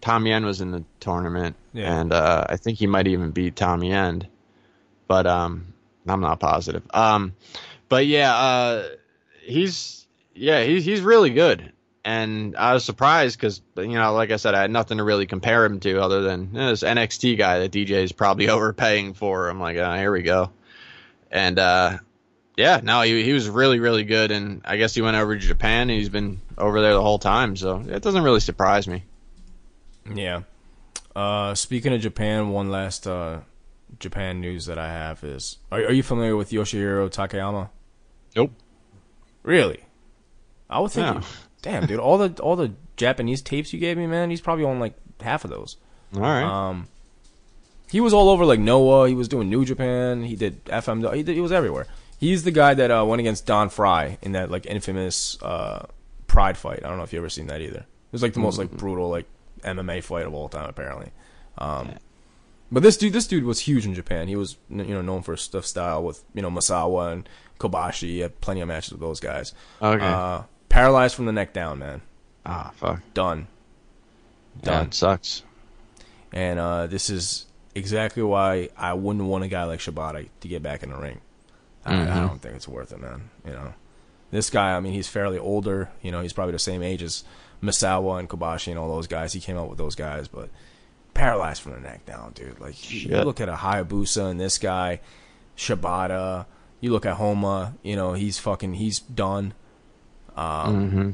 Tommy 0.00 0.32
End 0.32 0.44
was 0.44 0.60
in 0.60 0.70
the 0.72 0.84
tournament, 1.00 1.56
Yeah. 1.72 2.00
and 2.00 2.12
uh, 2.12 2.44
I 2.48 2.56
think 2.56 2.78
he 2.78 2.86
might 2.86 3.06
even 3.06 3.30
beat 3.30 3.56
Tommy 3.56 3.92
End, 3.92 4.26
but 5.08 5.26
um, 5.26 5.72
I'm 6.06 6.20
not 6.20 6.40
positive. 6.40 6.82
Um, 6.92 7.34
but 7.88 8.06
yeah, 8.06 8.34
uh, 8.34 8.88
he's 9.42 10.06
yeah 10.34 10.64
he's 10.64 10.84
he's 10.84 11.00
really 11.00 11.30
good, 11.30 11.72
and 12.06 12.54
I 12.56 12.72
was 12.72 12.84
surprised 12.84 13.36
because 13.36 13.60
you 13.76 13.88
know, 13.88 14.14
like 14.14 14.30
I 14.30 14.36
said, 14.36 14.54
I 14.54 14.60
had 14.60 14.70
nothing 14.70 14.98
to 14.98 15.04
really 15.04 15.26
compare 15.26 15.64
him 15.64 15.80
to 15.80 16.00
other 16.00 16.22
than 16.22 16.56
eh, 16.56 16.68
this 16.70 16.84
NXT 16.84 17.36
guy 17.36 17.58
that 17.58 17.72
DJ 17.72 18.04
is 18.04 18.12
probably 18.12 18.48
overpaying 18.56 19.14
for. 19.14 19.48
I'm 19.48 19.60
like, 19.60 19.76
oh, 19.76 19.94
here 19.96 20.12
we 20.12 20.22
go, 20.22 20.52
and 21.32 21.58
uh, 21.58 21.98
yeah, 22.56 22.80
no, 22.82 23.02
he 23.02 23.24
he 23.24 23.32
was 23.32 23.48
really 23.48 23.80
really 23.80 24.04
good, 24.04 24.30
and 24.30 24.62
I 24.64 24.76
guess 24.76 24.94
he 24.94 25.02
went 25.02 25.16
over 25.16 25.34
to 25.34 25.40
Japan. 25.44 25.90
And 25.90 25.98
he's 25.98 26.08
been 26.08 26.40
over 26.56 26.80
there 26.80 26.94
the 26.94 27.02
whole 27.02 27.18
time, 27.18 27.56
so 27.56 27.80
it 27.80 28.02
doesn't 28.02 28.22
really 28.22 28.40
surprise 28.40 28.86
me. 28.86 29.02
Yeah. 30.14 30.42
Uh, 31.16 31.56
speaking 31.56 31.92
of 31.92 32.00
Japan, 32.00 32.50
one 32.50 32.70
last 32.70 33.08
uh, 33.08 33.40
Japan 33.98 34.40
news 34.40 34.66
that 34.66 34.78
I 34.78 34.86
have 34.86 35.24
is: 35.24 35.58
Are, 35.72 35.80
are 35.80 35.92
you 35.92 36.04
familiar 36.04 36.36
with 36.36 36.50
Yoshihiro 36.50 37.10
Takayama? 37.10 37.70
Nope. 38.36 38.52
Really? 39.42 39.80
I 40.70 40.78
would 40.78 40.92
think. 40.92 41.06
No. 41.06 41.22
Damn, 41.66 41.86
dude, 41.86 41.98
all 41.98 42.16
the 42.16 42.40
all 42.40 42.54
the 42.54 42.72
Japanese 42.96 43.42
tapes 43.42 43.72
you 43.72 43.80
gave 43.80 43.96
me, 43.98 44.06
man, 44.06 44.30
he's 44.30 44.40
probably 44.40 44.64
on 44.64 44.78
like 44.78 44.94
half 45.20 45.44
of 45.44 45.50
those. 45.50 45.76
All 46.14 46.20
right. 46.20 46.44
Um, 46.44 46.86
he 47.90 48.00
was 48.00 48.12
all 48.12 48.28
over 48.28 48.44
like 48.44 48.60
Noah. 48.60 49.08
He 49.08 49.14
was 49.16 49.26
doing 49.26 49.50
New 49.50 49.64
Japan. 49.64 50.22
He 50.22 50.36
did 50.36 50.64
FM. 50.66 51.12
He, 51.12 51.24
did, 51.24 51.34
he 51.34 51.40
was 51.40 51.50
everywhere. 51.50 51.88
He's 52.20 52.44
the 52.44 52.52
guy 52.52 52.74
that 52.74 52.90
uh, 52.92 53.04
went 53.04 53.18
against 53.18 53.46
Don 53.46 53.68
Frye 53.68 54.16
in 54.22 54.30
that 54.32 54.48
like 54.48 54.64
infamous 54.66 55.42
uh, 55.42 55.86
Pride 56.28 56.56
fight. 56.56 56.84
I 56.84 56.88
don't 56.88 56.98
know 56.98 57.02
if 57.02 57.12
you 57.12 57.18
ever 57.18 57.28
seen 57.28 57.48
that 57.48 57.60
either. 57.60 57.80
It 57.80 58.12
was 58.12 58.22
like 58.22 58.32
the 58.34 58.40
most 58.40 58.58
like 58.58 58.70
brutal 58.70 59.08
like 59.10 59.26
MMA 59.62 60.04
fight 60.04 60.24
of 60.26 60.34
all 60.34 60.48
time 60.48 60.68
apparently. 60.68 61.10
Um, 61.58 61.94
But 62.70 62.84
this 62.84 62.96
dude, 62.96 63.12
this 63.12 63.26
dude 63.26 63.44
was 63.44 63.60
huge 63.60 63.84
in 63.86 63.94
Japan. 63.94 64.28
He 64.28 64.36
was 64.36 64.56
you 64.70 64.84
know 64.84 65.02
known 65.02 65.22
for 65.22 65.32
his 65.32 65.40
stuff 65.40 65.66
style 65.66 66.04
with 66.04 66.22
you 66.32 66.42
know 66.42 66.50
Misawa 66.50 67.12
and 67.12 67.28
Kobashi. 67.58 68.08
He 68.08 68.18
had 68.20 68.40
plenty 68.40 68.60
of 68.60 68.68
matches 68.68 68.92
with 68.92 69.00
those 69.00 69.18
guys. 69.20 69.52
okay. 69.82 70.04
Uh, 70.04 70.42
paralyzed 70.76 71.14
from 71.14 71.24
the 71.26 71.32
neck 71.32 71.52
down, 71.52 71.78
man. 71.78 72.02
ah, 72.44 72.70
fuck. 72.76 73.00
Done. 73.14 73.48
Yeah, 74.62 74.70
Done. 74.70 74.86
it 74.86 74.94
sucks. 74.94 75.42
And 76.32 76.58
uh, 76.58 76.86
this 76.86 77.08
is 77.10 77.46
exactly 77.74 78.22
why 78.22 78.68
I 78.76 78.92
wouldn't 78.94 79.24
want 79.24 79.44
a 79.44 79.48
guy 79.48 79.64
like 79.64 79.80
Shibata 79.80 80.28
to 80.40 80.48
get 80.48 80.62
back 80.62 80.82
in 80.82 80.90
the 80.90 80.96
ring. 80.96 81.20
I, 81.84 81.94
I 81.94 81.96
Mhm. 82.06 82.28
don't 82.28 82.42
think 82.42 82.56
it's 82.56 82.68
worth 82.68 82.92
it, 82.92 83.00
man. 83.00 83.30
You 83.46 83.52
know, 83.52 83.74
this 84.30 84.50
guy. 84.50 84.76
I 84.76 84.80
mean, 84.80 84.92
he's 84.92 85.08
fairly 85.08 85.38
older. 85.38 85.90
You 86.02 86.10
know, 86.12 86.20
he's 86.20 86.32
probably 86.32 86.52
the 86.52 86.58
same 86.58 86.82
age 86.82 87.02
as 87.02 87.24
Misawa 87.62 88.18
and 88.18 88.28
Kobashi 88.28 88.68
and 88.68 88.78
all 88.78 88.88
those 88.94 89.06
guys. 89.06 89.32
He 89.32 89.40
came 89.40 89.56
up 89.56 89.68
with 89.68 89.78
those 89.78 89.94
guys, 89.94 90.28
but 90.28 90.50
paralyzed 91.14 91.62
from 91.62 91.72
the 91.72 91.80
neck 91.80 92.04
down, 92.06 92.32
dude. 92.34 92.60
Like 92.60 92.92
you 92.92 93.16
look 93.22 93.40
at 93.40 93.48
a 93.48 93.54
Hayabusa 93.54 94.30
and 94.30 94.38
this 94.40 94.58
guy, 94.58 95.00
Shibata. 95.56 96.46
You 96.80 96.92
look 96.92 97.06
at 97.06 97.16
Honma. 97.18 97.74
You 97.82 97.96
know, 97.96 98.12
he's 98.12 98.38
fucking. 98.38 98.74
He's 98.74 98.98
done. 99.00 99.54
Um, 100.36 100.90
hmm 100.90 101.10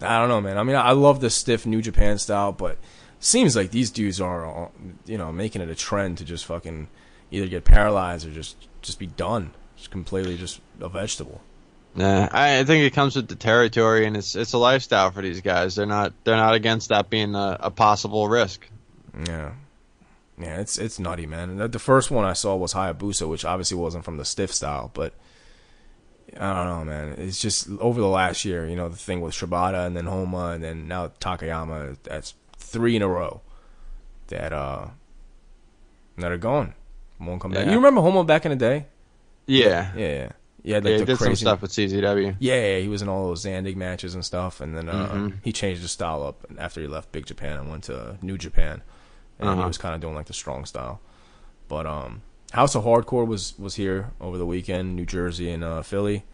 I 0.00 0.20
don't 0.20 0.28
know, 0.28 0.40
man. 0.40 0.58
I 0.58 0.62
mean, 0.62 0.76
I 0.76 0.92
love 0.92 1.20
the 1.20 1.28
stiff 1.28 1.66
New 1.66 1.82
Japan 1.82 2.18
style, 2.18 2.52
but 2.52 2.78
seems 3.18 3.56
like 3.56 3.72
these 3.72 3.90
dudes 3.90 4.20
are, 4.20 4.70
you 5.06 5.18
know, 5.18 5.32
making 5.32 5.60
it 5.60 5.68
a 5.68 5.74
trend 5.74 6.18
to 6.18 6.24
just 6.24 6.44
fucking 6.46 6.86
either 7.32 7.48
get 7.48 7.64
paralyzed 7.64 8.26
or 8.26 8.30
just 8.30 8.56
just 8.80 8.98
be 9.00 9.06
done, 9.08 9.50
just 9.76 9.90
completely 9.90 10.36
just 10.36 10.60
a 10.80 10.88
vegetable. 10.88 11.40
Nah, 11.96 12.28
I 12.30 12.60
I 12.60 12.64
think 12.64 12.84
it 12.84 12.94
comes 12.94 13.16
with 13.16 13.26
the 13.26 13.34
territory, 13.34 14.06
and 14.06 14.16
it's 14.16 14.36
it's 14.36 14.52
a 14.52 14.58
lifestyle 14.58 15.10
for 15.10 15.20
these 15.22 15.40
guys. 15.40 15.74
They're 15.74 15.86
not 15.86 16.12
they're 16.22 16.36
not 16.36 16.54
against 16.54 16.90
that 16.90 17.10
being 17.10 17.34
a, 17.34 17.56
a 17.58 17.70
possible 17.70 18.28
risk. 18.28 18.68
Yeah, 19.26 19.52
yeah, 20.38 20.60
it's 20.60 20.78
it's 20.78 21.00
nutty, 21.00 21.26
man. 21.26 21.56
The 21.56 21.78
first 21.80 22.10
one 22.12 22.24
I 22.24 22.34
saw 22.34 22.54
was 22.54 22.74
Hayabusa, 22.74 23.28
which 23.28 23.44
obviously 23.44 23.78
wasn't 23.78 24.04
from 24.04 24.16
the 24.16 24.24
stiff 24.24 24.54
style, 24.54 24.92
but 24.94 25.12
I 26.36 26.52
don't 26.52 26.66
know, 26.66 26.84
man. 26.84 27.14
It's 27.18 27.40
just 27.40 27.68
over 27.80 28.00
the 28.00 28.06
last 28.08 28.44
year, 28.44 28.68
you 28.68 28.76
know, 28.76 28.88
the 28.88 28.96
thing 28.96 29.20
with 29.20 29.34
Shibata 29.34 29.86
and 29.86 29.96
then 29.96 30.04
Honma 30.04 30.54
and 30.54 30.62
then 30.62 30.86
now 30.88 31.08
Takayama. 31.20 31.96
That's 32.02 32.34
three 32.56 32.96
in 32.96 33.02
a 33.02 33.08
row 33.08 33.40
that 34.28 34.52
uh 34.52 34.88
that 36.18 36.30
are 36.32 36.38
gone. 36.38 36.74
Won't 37.20 37.40
come 37.40 37.52
back. 37.52 37.66
You 37.66 37.74
remember 37.74 38.00
Honma 38.00 38.26
back 38.26 38.44
in 38.44 38.50
the 38.50 38.56
day? 38.56 38.86
Yeah, 39.46 39.92
Yeah, 39.96 40.08
yeah. 40.08 40.28
He 40.62 40.72
had 40.72 40.84
yeah, 40.84 40.90
like 40.90 40.98
he 41.00 41.04
the 41.04 41.12
did 41.12 41.18
some 41.18 41.36
stuff 41.36 41.62
with 41.62 41.70
CZW. 41.70 42.36
Yeah, 42.40 42.54
yeah, 42.54 42.78
he 42.80 42.88
was 42.88 43.00
in 43.00 43.08
all 43.08 43.28
those 43.28 43.44
Zandig 43.44 43.76
matches 43.76 44.14
and 44.14 44.24
stuff, 44.24 44.60
and 44.60 44.76
then 44.76 44.88
uh, 44.88 45.08
Mhm. 45.12 45.34
he 45.42 45.52
changed 45.52 45.80
his 45.80 45.92
style 45.92 46.22
up 46.22 46.44
after 46.58 46.80
he 46.80 46.86
left 46.86 47.10
Big 47.12 47.24
Japan 47.24 47.58
and 47.58 47.70
went 47.70 47.84
to 47.84 48.18
New 48.20 48.36
Japan, 48.36 48.82
and 49.38 49.48
he 49.48 49.54
Uh-huh. 49.56 49.66
was 49.68 49.78
kind 49.78 49.94
of 49.94 50.00
doing 50.02 50.14
like 50.14 50.26
the 50.26 50.34
strong 50.34 50.66
style. 50.66 51.00
But 51.68 51.86
um, 51.86 52.20
House 52.52 52.74
of 52.74 52.84
Hardcore 52.84 53.26
was 53.26 53.54
was 53.58 53.74
here 53.74 54.10
over 54.20 54.38
the 54.38 54.46
weekend, 54.46 54.96
New 54.96 55.06
Jersey 55.06 55.50
and 55.50 55.62
uh, 55.62 55.82
Philly, 55.82 56.24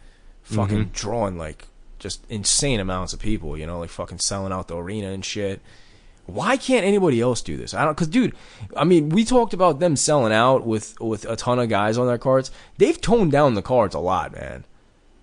fucking 0.43 0.91
drawing 0.93 1.37
like 1.37 1.67
just 1.99 2.23
insane 2.29 2.79
amounts 2.79 3.13
of 3.13 3.19
people. 3.19 3.57
You 3.57 3.67
know, 3.67 3.79
like 3.79 3.89
fucking 3.89 4.19
selling 4.19 4.53
out 4.53 4.67
the 4.67 4.77
arena 4.77 5.09
and 5.11 5.23
shit. 5.25 5.61
Why 6.27 6.57
can't 6.57 6.85
anybody 6.85 7.21
else 7.21 7.41
do 7.43 7.55
this? 7.55 7.75
I 7.75 7.85
don't, 7.85 7.95
cause 7.95 8.07
dude, 8.07 8.33
I 8.75 8.83
mean, 8.83 9.09
we 9.09 9.23
talked 9.23 9.53
about 9.53 9.79
them 9.79 9.95
selling 9.95 10.33
out 10.33 10.65
with 10.65 10.99
with 10.99 11.23
a 11.25 11.35
ton 11.35 11.59
of 11.59 11.69
guys 11.69 11.97
on 11.99 12.07
their 12.07 12.17
cards. 12.17 12.49
They've 12.77 12.99
toned 12.99 13.31
down 13.31 13.53
the 13.53 13.61
cards 13.61 13.93
a 13.93 13.99
lot, 13.99 14.33
man. 14.33 14.63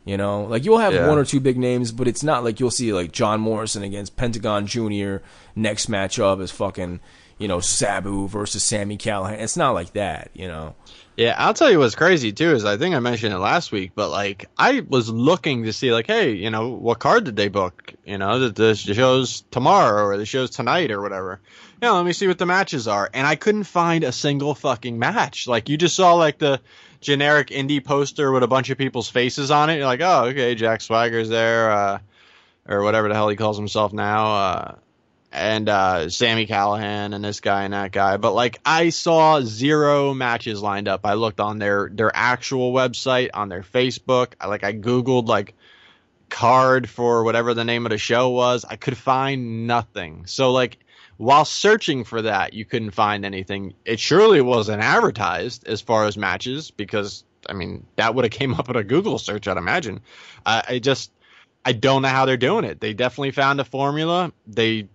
You 0.04 0.16
know, 0.16 0.44
like 0.44 0.64
you'll 0.64 0.78
have 0.78 0.92
Yeah. 0.94 1.08
one 1.08 1.18
or 1.18 1.24
two 1.24 1.40
big 1.40 1.56
names, 1.58 1.90
but 1.90 2.06
it's 2.06 2.22
not 2.22 2.44
like 2.44 2.60
you'll 2.60 2.70
see 2.70 2.92
like 2.92 3.10
John 3.12 3.40
Morrison 3.40 3.82
against 3.82 4.16
Pentagon 4.16 4.66
Jr. 4.66 5.16
Next 5.56 5.88
matchup 5.90 6.40
is 6.40 6.50
fucking, 6.52 7.00
you 7.42 7.48
know, 7.48 7.58
Sabu 7.58 8.28
versus 8.28 8.62
Sami 8.62 8.96
Callihan. 8.96 9.40
It's 9.40 9.56
not 9.56 9.72
like 9.72 9.94
that, 9.94 10.30
you 10.32 10.46
know. 10.46 10.76
Yeah, 11.16 11.34
I'll 11.36 11.54
tell 11.54 11.72
you 11.72 11.80
what's 11.80 11.96
crazy 11.96 12.32
too 12.32 12.52
is 12.52 12.64
I 12.64 12.76
think 12.76 12.94
I 12.94 13.00
mentioned 13.00 13.34
it 13.34 13.38
last 13.38 13.72
week, 13.72 13.90
but 13.96 14.10
like 14.10 14.48
I 14.56 14.80
was 14.88 15.10
looking 15.10 15.64
to 15.64 15.72
see 15.72 15.92
like, 15.92 16.06
hey, 16.06 16.30
you 16.34 16.50
know, 16.50 16.68
what 16.68 17.00
card 17.00 17.24
did 17.24 17.34
they 17.34 17.48
book? 17.48 17.94
You 18.06 18.16
know, 18.16 18.38
the, 18.38 18.50
the 18.50 18.74
shows 18.76 19.42
tomorrow 19.50 20.04
or 20.04 20.16
the 20.16 20.24
shows 20.24 20.50
tonight 20.50 20.92
or 20.92 21.02
whatever. 21.02 21.40
You 21.82 21.88
know, 21.88 21.96
let 21.96 22.06
me 22.06 22.12
see 22.12 22.28
what 22.28 22.38
the 22.38 22.46
matches 22.46 22.86
are, 22.86 23.10
and 23.12 23.26
I 23.26 23.34
couldn't 23.34 23.64
find 23.64 24.04
a 24.04 24.12
single 24.12 24.54
fucking 24.54 24.96
match. 24.96 25.48
Like 25.48 25.68
you 25.68 25.76
just 25.76 25.96
saw 25.96 26.14
like 26.14 26.38
the 26.38 26.60
generic 27.00 27.48
indie 27.48 27.84
poster 27.84 28.30
with 28.30 28.44
a 28.44 28.48
bunch 28.48 28.70
of 28.70 28.78
people's 28.78 29.10
faces 29.10 29.50
on 29.50 29.68
it. 29.68 29.78
You're 29.78 29.86
like, 29.86 30.00
oh, 30.00 30.26
okay, 30.26 30.54
Jack 30.54 30.80
Swagger's 30.80 31.28
there, 31.28 31.72
uh, 31.72 31.98
or 32.68 32.84
whatever 32.84 33.08
the 33.08 33.14
hell 33.14 33.28
he 33.28 33.34
calls 33.34 33.58
himself 33.58 33.92
now. 33.92 34.36
Uh, 34.36 34.74
and 35.32 35.68
uh, 35.68 36.10
Sami 36.10 36.46
Callihan 36.46 37.14
and 37.14 37.24
this 37.24 37.40
guy 37.40 37.64
and 37.64 37.72
that 37.72 37.90
guy. 37.90 38.18
But 38.18 38.34
like 38.34 38.60
I 38.64 38.90
saw 38.90 39.40
zero 39.40 40.12
matches 40.12 40.60
lined 40.60 40.88
up. 40.88 41.00
I 41.04 41.14
looked 41.14 41.40
on 41.40 41.58
their 41.58 41.90
their 41.92 42.12
actual 42.14 42.72
website, 42.72 43.30
on 43.32 43.48
their 43.48 43.62
Facebook. 43.62 44.34
I 44.40 44.48
like 44.48 44.62
I 44.62 44.74
googled 44.74 45.26
like 45.26 45.54
card 46.28 46.88
for 46.88 47.24
whatever 47.24 47.54
the 47.54 47.64
name 47.64 47.86
of 47.86 47.90
the 47.90 47.98
show 47.98 48.30
was. 48.30 48.64
I 48.68 48.76
could 48.76 48.96
find 48.96 49.66
nothing. 49.66 50.26
So 50.26 50.52
like 50.52 50.78
while 51.16 51.46
searching 51.46 52.04
for 52.04 52.22
that, 52.22 52.52
you 52.52 52.64
couldn't 52.64 52.90
find 52.90 53.24
anything. 53.24 53.74
It 53.84 54.00
surely 54.00 54.42
wasn't 54.42 54.82
advertised 54.82 55.66
as 55.66 55.80
far 55.80 56.04
as 56.04 56.16
matches 56.16 56.70
because 56.70 57.24
I 57.48 57.54
mean 57.54 57.86
that 57.96 58.14
would 58.14 58.26
have 58.26 58.32
came 58.32 58.52
up 58.54 58.68
in 58.68 58.76
a 58.76 58.84
Google 58.84 59.18
search, 59.18 59.48
I'd 59.48 59.56
imagine. 59.56 60.00
I, 60.44 60.62
I 60.68 60.78
just 60.78 61.10
I 61.64 61.72
don't 61.72 62.02
know 62.02 62.08
how 62.08 62.26
they're 62.26 62.36
doing 62.36 62.64
it. 62.64 62.80
They 62.80 62.92
definitely 62.92 63.30
found 63.30 63.60
a 63.60 63.64
formula. 63.64 64.32
They 64.46 64.88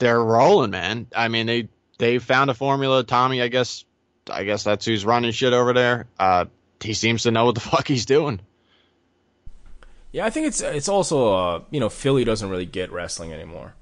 they're 0.00 0.22
rolling, 0.22 0.70
man. 0.70 1.06
I 1.14 1.28
mean, 1.28 1.46
they 1.46 1.68
they 1.98 2.18
found 2.18 2.50
a 2.50 2.54
formula. 2.54 3.04
Tommy, 3.04 3.40
I 3.40 3.48
guess, 3.48 3.84
I 4.28 4.42
guess 4.44 4.64
that's 4.64 4.84
who's 4.84 5.04
running 5.04 5.30
shit 5.30 5.52
over 5.52 5.72
there. 5.72 6.06
Uh, 6.18 6.46
he 6.82 6.94
seems 6.94 7.22
to 7.22 7.30
know 7.30 7.44
what 7.44 7.54
the 7.54 7.60
fuck 7.72 7.86
he's 7.86 8.06
doing. 8.06 8.40
Yeah, 10.10 10.26
I 10.26 10.30
think 10.30 10.48
it's 10.48 10.60
it's 10.60 10.88
also 10.88 11.32
uh, 11.32 11.62
you 11.70 11.78
know, 11.78 11.88
Philly 11.88 12.24
doesn't 12.24 12.50
really 12.50 12.66
get 12.66 12.90
wrestling 12.90 13.32
anymore. 13.32 13.74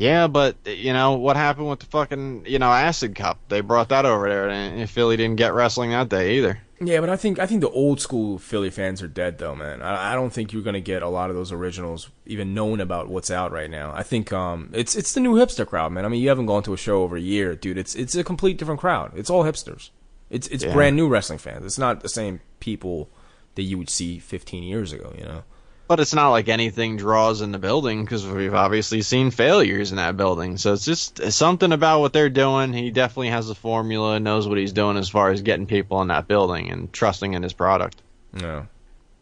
Yeah, 0.00 0.28
but 0.28 0.56
you 0.64 0.94
know 0.94 1.12
what 1.12 1.36
happened 1.36 1.68
with 1.68 1.80
the 1.80 1.86
fucking 1.86 2.44
you 2.46 2.58
know 2.58 2.72
Acid 2.72 3.14
Cup? 3.14 3.38
They 3.50 3.60
brought 3.60 3.90
that 3.90 4.06
over 4.06 4.30
there, 4.30 4.48
and 4.48 4.88
Philly 4.88 5.18
didn't 5.18 5.36
get 5.36 5.52
wrestling 5.52 5.90
that 5.90 6.08
day 6.08 6.38
either. 6.38 6.58
Yeah, 6.80 7.00
but 7.00 7.10
I 7.10 7.16
think 7.16 7.38
I 7.38 7.44
think 7.44 7.60
the 7.60 7.68
old 7.68 8.00
school 8.00 8.38
Philly 8.38 8.70
fans 8.70 9.02
are 9.02 9.08
dead 9.08 9.36
though, 9.36 9.54
man. 9.54 9.82
I, 9.82 10.12
I 10.12 10.14
don't 10.14 10.30
think 10.32 10.54
you're 10.54 10.62
gonna 10.62 10.80
get 10.80 11.02
a 11.02 11.08
lot 11.10 11.28
of 11.28 11.36
those 11.36 11.52
originals 11.52 12.08
even 12.24 12.54
knowing 12.54 12.80
about 12.80 13.08
what's 13.10 13.30
out 13.30 13.52
right 13.52 13.68
now. 13.68 13.92
I 13.94 14.02
think 14.02 14.32
um 14.32 14.70
it's 14.72 14.96
it's 14.96 15.12
the 15.12 15.20
new 15.20 15.34
hipster 15.34 15.66
crowd, 15.66 15.92
man. 15.92 16.06
I 16.06 16.08
mean, 16.08 16.22
you 16.22 16.30
haven't 16.30 16.46
gone 16.46 16.62
to 16.62 16.72
a 16.72 16.78
show 16.78 17.02
over 17.02 17.16
a 17.16 17.20
year, 17.20 17.54
dude. 17.54 17.76
It's 17.76 17.94
it's 17.94 18.14
a 18.14 18.24
complete 18.24 18.56
different 18.56 18.80
crowd. 18.80 19.12
It's 19.14 19.28
all 19.28 19.44
hipsters. 19.44 19.90
It's 20.30 20.46
it's 20.48 20.64
Yeah. 20.64 20.72
brand 20.72 20.96
new 20.96 21.08
wrestling 21.08 21.40
fans. 21.40 21.66
It's 21.66 21.78
not 21.78 22.00
the 22.00 22.08
same 22.08 22.40
people 22.58 23.10
that 23.56 23.64
you 23.64 23.76
would 23.76 23.90
see 23.90 24.18
15 24.18 24.62
years 24.62 24.94
ago, 24.94 25.12
you 25.18 25.24
know. 25.24 25.42
But 25.90 25.98
it's 25.98 26.14
not 26.14 26.30
like 26.30 26.48
anything 26.48 26.96
draws 26.96 27.40
in 27.40 27.50
the 27.50 27.58
building 27.58 28.04
because 28.04 28.24
we've 28.24 28.54
obviously 28.54 29.02
seen 29.02 29.32
failures 29.32 29.90
in 29.90 29.96
that 29.96 30.16
building. 30.16 30.56
So 30.56 30.72
it's 30.72 30.84
just 30.84 31.18
it's 31.18 31.34
something 31.34 31.72
about 31.72 31.98
what 31.98 32.12
they're 32.12 32.30
doing. 32.30 32.72
He 32.72 32.92
definitely 32.92 33.30
has 33.30 33.50
a 33.50 33.56
formula, 33.56 34.20
knows 34.20 34.46
what 34.46 34.56
he's 34.56 34.72
doing 34.72 34.96
as 34.96 35.08
far 35.08 35.32
as 35.32 35.42
getting 35.42 35.66
people 35.66 36.00
in 36.00 36.06
that 36.06 36.28
building 36.28 36.70
and 36.70 36.92
trusting 36.92 37.34
in 37.34 37.42
his 37.42 37.52
product. 37.52 38.02
Yeah. 38.32 38.66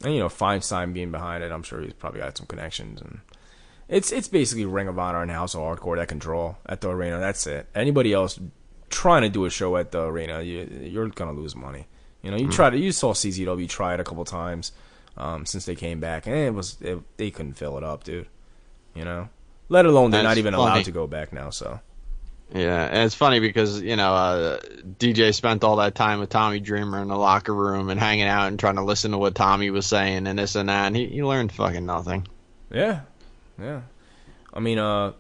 and 0.05 0.13
you 0.13 0.21
know 0.21 0.29
Feinstein 0.29 0.93
being 0.93 1.11
behind 1.11 1.43
it, 1.43 1.53
I'm 1.53 1.63
sure 1.63 1.81
he's 1.81 1.95
probably 1.95 2.21
got 2.21 2.37
some 2.37 2.47
connections 2.47 3.01
and. 3.01 3.21
It's 3.89 4.13
it's 4.13 4.29
basically 4.29 4.67
Ring 4.67 4.89
of 4.89 4.99
Honor 4.99 5.23
and 5.23 5.31
House 5.31 5.55
of 5.55 5.63
Hardcore 5.63 5.97
that 5.97 6.09
control 6.09 6.59
at 6.67 6.83
the 6.83 6.91
arena. 6.91 7.19
That's 7.19 7.47
it. 7.47 7.67
Anybody 7.75 8.13
else 8.13 8.39
trying 8.91 9.23
to 9.23 9.31
do 9.31 9.47
a 9.47 9.51
show 9.51 9.79
at 9.79 9.93
the 9.93 10.03
arena, 10.03 10.43
you, 10.43 10.69
you're 10.83 11.09
gonna 11.09 11.33
lose 11.33 11.57
money. 11.57 11.87
You 12.21 12.31
know, 12.31 12.37
you 12.37 12.49
mm. 12.49 12.53
try 12.53 12.69
to 12.69 12.77
you 12.77 12.93
saw 12.93 13.15
CZW 13.15 13.67
try 13.71 13.95
it 13.95 14.01
a 14.01 14.05
couple 14.05 14.27
times 14.27 14.73
um, 15.19 15.45
since 15.45 15.67
they 15.67 15.75
came 15.75 16.01
back, 16.01 16.27
and 16.27 16.35
it 16.35 16.55
was 16.55 16.79
it, 16.81 16.99
they 17.19 17.31
couldn't 17.31 17.55
fill 17.55 17.77
it 17.77 17.85
up, 17.85 18.05
dude. 18.05 18.29
You 18.95 19.05
know, 19.05 19.29
let 19.69 19.85
alone 19.85 20.11
they're 20.11 20.23
That's 20.23 20.37
not 20.37 20.39
even 20.39 20.55
funny. 20.55 20.71
allowed 20.71 20.85
to 20.85 20.93
go 20.93 21.07
back 21.07 21.33
now. 21.33 21.51
So 21.51 21.81
yeah, 22.55 22.87
and 22.87 23.05
it's 23.05 23.15
funny 23.15 23.41
because 23.41 23.83
you 23.83 23.97
know 23.97 24.15
uh, 24.15 24.61
DJ 24.99 25.35
spent 25.35 25.65
all 25.65 25.77
that 25.77 25.95
time 25.95 26.21
with 26.21 26.31
Tommy 26.31 26.61
Dreamer 26.61 27.03
in 27.03 27.09
the 27.09 27.17
locker 27.17 27.55
room 27.55 27.91
and 27.91 28.01
hanging 28.01 28.27
out 28.27 28.47
and 28.47 28.59
trying 28.59 28.77
to 28.77 28.85
listen 28.85 29.11
to 29.11 29.19
what 29.19 29.35
Tommy 29.35 29.71
was 29.71 29.87
saying 29.87 30.27
and 30.27 30.39
this 30.39 30.55
and 30.55 30.69
that, 30.69 30.87
and 30.87 30.97
he, 30.97 31.07
he 31.07 31.23
learned 31.23 31.53
fucking 31.53 31.85
nothing. 31.85 32.27
Yeah, 32.73 33.01
yeah. 33.61 33.83
I 34.55 34.61
mean, 34.61 34.79
uh, 34.79 35.13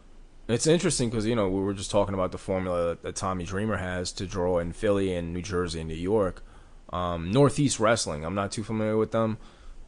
it's 0.48 0.66
interesting 0.66 1.10
because 1.10 1.26
you 1.26 1.34
know 1.34 1.48
we 1.48 1.60
were 1.60 1.74
just 1.74 1.90
talking 1.90 2.14
about 2.14 2.32
the 2.32 2.38
formula 2.38 2.88
that, 2.88 3.02
that, 3.02 3.16
Tommy 3.16 3.44
Dreamer 3.44 3.76
has 3.76 4.12
to 4.12 4.26
draw 4.26 4.58
in 4.58 4.72
Philly 4.72 5.12
and 5.14 5.34
New 5.34 5.42
Jersey 5.42 5.80
and 5.80 5.88
New 5.88 5.94
York. 5.94 6.44
Um, 6.90 7.30
Northeast 7.30 7.78
Wrestling, 7.78 8.24
I'm 8.24 8.34
not 8.34 8.52
too 8.52 8.64
familiar 8.64 8.96
with 8.96 9.10
them. 9.12 9.36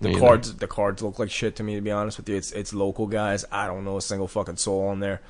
The 0.00 0.18
cards, 0.18 0.54
the 0.56 0.66
cards 0.66 1.02
look 1.02 1.18
like 1.18 1.30
shit 1.30 1.56
to 1.56 1.62
me. 1.62 1.74
To 1.74 1.80
be 1.80 1.90
honest 1.90 2.16
with 2.16 2.28
you, 2.28 2.36
it's 2.36 2.52
it's 2.52 2.72
local 2.72 3.06
guys. 3.06 3.44
I 3.52 3.66
don't 3.66 3.84
know 3.84 3.98
a 3.98 4.02
single 4.02 4.28
fucking 4.28 4.56
soul 4.56 4.88
on 4.88 5.00
there. 5.00 5.20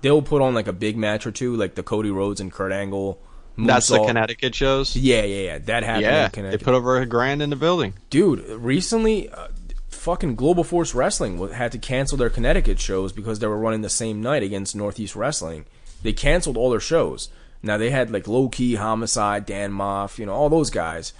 They'll 0.00 0.22
put 0.22 0.42
on 0.42 0.54
like 0.54 0.66
a 0.66 0.72
big 0.72 0.96
match 0.96 1.26
or 1.26 1.30
two, 1.30 1.56
like 1.56 1.74
the 1.76 1.82
Cody 1.82 2.10
Rhodes 2.10 2.40
and 2.40 2.52
Kurt 2.52 2.72
Angle. 2.72 3.20
That's 3.56 3.88
the 3.88 4.04
Connecticut 4.04 4.54
shows. 4.54 4.96
Yeah, 4.96 5.22
yeah, 5.22 5.42
yeah. 5.42 5.58
That 5.58 5.82
happened. 5.82 6.44
Yeah, 6.44 6.50
they 6.50 6.58
put 6.58 6.74
over 6.74 6.98
a 6.98 7.06
grand 7.06 7.40
in 7.40 7.50
the 7.50 7.56
building, 7.56 7.94
dude. 8.10 8.40
Recently, 8.48 9.30
uh, 9.30 9.48
fucking 9.88 10.34
Global 10.34 10.62
Force 10.64 10.94
Wrestling 10.94 11.48
had 11.52 11.72
to 11.72 11.78
cancel 11.78 12.18
their 12.18 12.30
Connecticut 12.30 12.78
shows 12.78 13.12
because 13.12 13.38
they 13.38 13.46
were 13.46 13.58
running 13.58 13.80
the 13.80 13.88
same 13.88 14.20
night 14.20 14.42
against 14.42 14.76
Northeast 14.76 15.16
Wrestling. 15.16 15.64
They 16.02 16.12
canceled 16.12 16.56
all 16.56 16.70
their 16.70 16.80
shows. 16.80 17.28
Now 17.62 17.76
they 17.78 17.90
had 17.90 18.10
like 18.10 18.28
Low 18.28 18.48
Ki 18.48 18.74
Homicide, 18.74 19.46
Dan 19.46 19.72
Maff, 19.72 20.18
you 20.18 20.26
know, 20.26 20.32
all 20.34 20.48
those 20.48 20.70
guys, 20.70 21.12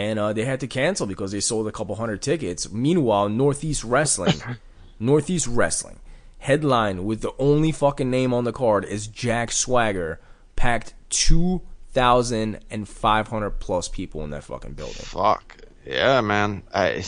and 0.00 0.18
uh, 0.18 0.32
they 0.32 0.46
had 0.46 0.60
to 0.60 0.66
cancel 0.66 1.06
because 1.06 1.30
they 1.30 1.40
sold 1.40 1.68
a 1.68 1.72
couple 1.72 1.94
hundred 1.94 2.22
tickets. 2.22 2.72
Meanwhile, 2.72 3.28
Northeast 3.28 3.84
Wrestling, 3.84 4.36
Northeast 4.98 5.46
Wrestling, 5.46 6.00
headline 6.38 7.04
with 7.04 7.20
the 7.20 7.32
only 7.38 7.70
fucking 7.70 8.10
name 8.10 8.32
on 8.32 8.44
the 8.44 8.52
card 8.52 8.86
is 8.86 9.06
Jack 9.06 9.52
Swagger, 9.52 10.18
packed 10.56 10.94
two 11.10 11.60
thousand 11.90 12.60
and 12.70 12.88
five 12.88 13.28
hundred 13.28 13.50
plus 13.60 13.88
people 13.88 14.24
in 14.24 14.30
that 14.30 14.44
fucking 14.44 14.72
building. 14.72 14.94
Fuck 14.94 15.58
yeah, 15.84 16.22
man. 16.22 16.62
I 16.72 17.04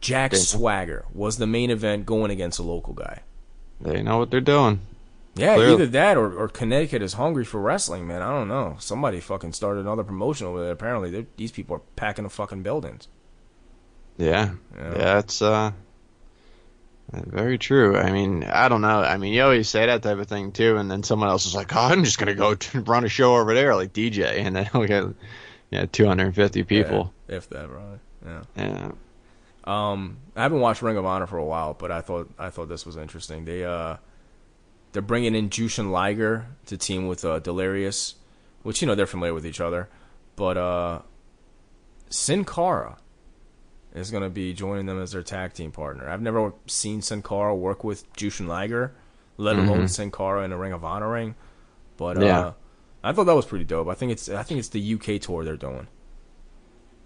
Jack 0.00 0.34
Swagger 0.34 1.04
was 1.14 1.36
the 1.36 1.46
main 1.46 1.70
event 1.70 2.04
going 2.04 2.32
against 2.32 2.58
a 2.58 2.64
local 2.64 2.94
guy. 2.94 3.20
They 3.80 4.02
know 4.02 4.18
what 4.18 4.32
they're 4.32 4.40
doing. 4.40 4.80
Yeah, 5.34 5.54
Clearly. 5.54 5.74
either 5.74 5.86
that 5.86 6.16
or, 6.18 6.34
or 6.34 6.48
Connecticut 6.48 7.00
is 7.00 7.14
hungry 7.14 7.44
for 7.44 7.60
wrestling, 7.60 8.06
man. 8.06 8.20
I 8.20 8.30
don't 8.30 8.48
know. 8.48 8.76
Somebody 8.78 9.20
fucking 9.20 9.54
started 9.54 9.80
another 9.80 10.04
promotion 10.04 10.46
over 10.46 10.62
there. 10.62 10.72
Apparently, 10.72 11.26
these 11.36 11.52
people 11.52 11.76
are 11.76 11.82
packing 11.96 12.24
the 12.24 12.30
fucking 12.30 12.62
buildings. 12.62 13.08
Yeah, 14.18 14.52
yeah, 14.76 14.98
yeah 14.98 15.18
it's 15.18 15.40
uh, 15.40 15.72
very 17.10 17.56
true. 17.56 17.96
I 17.96 18.12
mean, 18.12 18.44
I 18.44 18.68
don't 18.68 18.82
know. 18.82 19.00
I 19.00 19.16
mean, 19.16 19.32
you 19.32 19.42
always 19.42 19.70
say 19.70 19.86
that 19.86 20.02
type 20.02 20.18
of 20.18 20.28
thing 20.28 20.52
too, 20.52 20.76
and 20.76 20.90
then 20.90 21.02
someone 21.02 21.30
else 21.30 21.46
is 21.46 21.54
like, 21.54 21.74
"Oh, 21.74 21.80
I'm 21.80 22.04
just 22.04 22.18
gonna 22.18 22.34
go 22.34 22.54
run 22.74 23.04
a 23.04 23.08
show 23.08 23.36
over 23.36 23.54
there, 23.54 23.74
like 23.74 23.94
DJ," 23.94 24.38
and 24.38 24.54
then 24.54 24.68
we 24.74 24.86
get 24.86 25.04
yeah, 25.70 25.86
250 25.90 26.64
people, 26.64 27.12
yeah, 27.26 27.36
if 27.36 27.48
that, 27.48 27.70
right? 27.70 27.98
Yeah, 28.26 28.42
yeah. 28.56 28.92
Um, 29.64 30.18
I 30.36 30.42
haven't 30.42 30.60
watched 30.60 30.82
Ring 30.82 30.98
of 30.98 31.06
Honor 31.06 31.26
for 31.26 31.38
a 31.38 31.44
while, 31.44 31.72
but 31.72 31.90
I 31.90 32.02
thought 32.02 32.30
I 32.38 32.50
thought 32.50 32.68
this 32.68 32.84
was 32.84 32.96
interesting. 32.96 33.46
They 33.46 33.64
uh, 33.64 33.96
they're 34.92 35.02
bringing 35.02 35.34
in 35.34 35.50
Jushin 35.50 35.90
Liger 35.90 36.46
to 36.66 36.76
team 36.76 37.08
with 37.08 37.24
uh, 37.24 37.38
Delirious, 37.40 38.14
which 38.62 38.80
you 38.80 38.86
know 38.86 38.94
they're 38.94 39.06
familiar 39.06 39.34
with 39.34 39.46
each 39.46 39.60
other, 39.60 39.88
but 40.36 40.56
uh, 40.56 41.00
Sin 42.08 42.44
Cara 42.44 42.98
is 43.94 44.10
going 44.10 44.22
to 44.22 44.30
be 44.30 44.52
joining 44.52 44.86
them 44.86 45.00
as 45.00 45.12
their 45.12 45.22
tag 45.22 45.52
team 45.52 45.70
partner. 45.70 46.08
I've 46.08 46.22
never 46.22 46.52
seen 46.66 47.02
Sin 47.02 47.22
Cara 47.22 47.54
work 47.54 47.84
with 47.84 48.10
Jushin 48.14 48.46
Liger, 48.46 48.94
let 49.36 49.56
alone 49.56 49.78
mm-hmm. 49.78 49.86
Sin 49.86 50.10
Cara 50.10 50.44
in 50.44 50.52
a 50.52 50.58
Ring 50.58 50.72
of 50.72 50.84
Honor 50.84 51.10
ring, 51.10 51.34
but 51.96 52.18
uh, 52.18 52.24
yeah. 52.24 52.52
I 53.02 53.12
thought 53.12 53.24
that 53.24 53.34
was 53.34 53.46
pretty 53.46 53.64
dope. 53.64 53.88
I 53.88 53.94
think 53.94 54.12
it's 54.12 54.28
I 54.28 54.42
think 54.42 54.58
it's 54.60 54.68
the 54.68 54.94
UK 54.94 55.20
tour 55.20 55.44
they're 55.44 55.56
doing. 55.56 55.88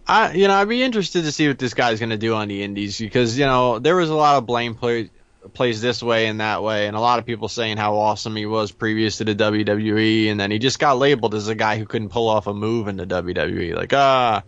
I, 0.09 0.33
you 0.35 0.47
know, 0.47 0.55
I'd 0.55 0.69
be 0.69 0.83
interested 0.83 1.25
to 1.25 1.33
see 1.33 1.49
what 1.49 1.59
this 1.59 1.75
guy's 1.75 1.99
going 1.99 2.11
to 2.11 2.17
do 2.17 2.35
on 2.35 2.47
the 2.47 2.63
Indies 2.63 2.99
because 2.99 3.39
you 3.39 3.47
know 3.47 3.79
there 3.79 3.97
was 3.97 4.11
a 4.11 4.15
lot 4.15 4.37
of 4.37 4.47
blame 4.47 4.75
play, 4.75 5.11
plays 5.55 5.81
this 5.81 6.03
way 6.03 6.27
and 6.27 6.41
that 6.41 6.63
way, 6.63 6.87
and 6.87 6.97
a 6.97 7.01
lot 7.01 7.19
of 7.19 7.27
people 7.27 7.49
saying 7.49 7.77
how 7.77 7.97
awesome 7.97 8.37
he 8.37 8.47
was 8.47 8.73
previous 8.73 9.19
to 9.19 9.25
the 9.25 9.35
WWE, 9.35 10.31
and 10.31 10.39
then 10.39 10.51
he 10.51 10.59
just 10.59 10.79
got 10.79 10.99
labeled 10.99 11.35
as 11.35 11.49
a 11.49 11.55
guy 11.55 11.79
who 11.79 11.87
couldn't 11.87 12.11
pull 12.11 12.29
off 12.29 12.47
a 12.47 12.55
move 12.55 12.89
in 12.89 12.97
the 12.97 13.07
WWE. 13.07 13.75
Like 13.75 13.93
ah, 13.93 14.43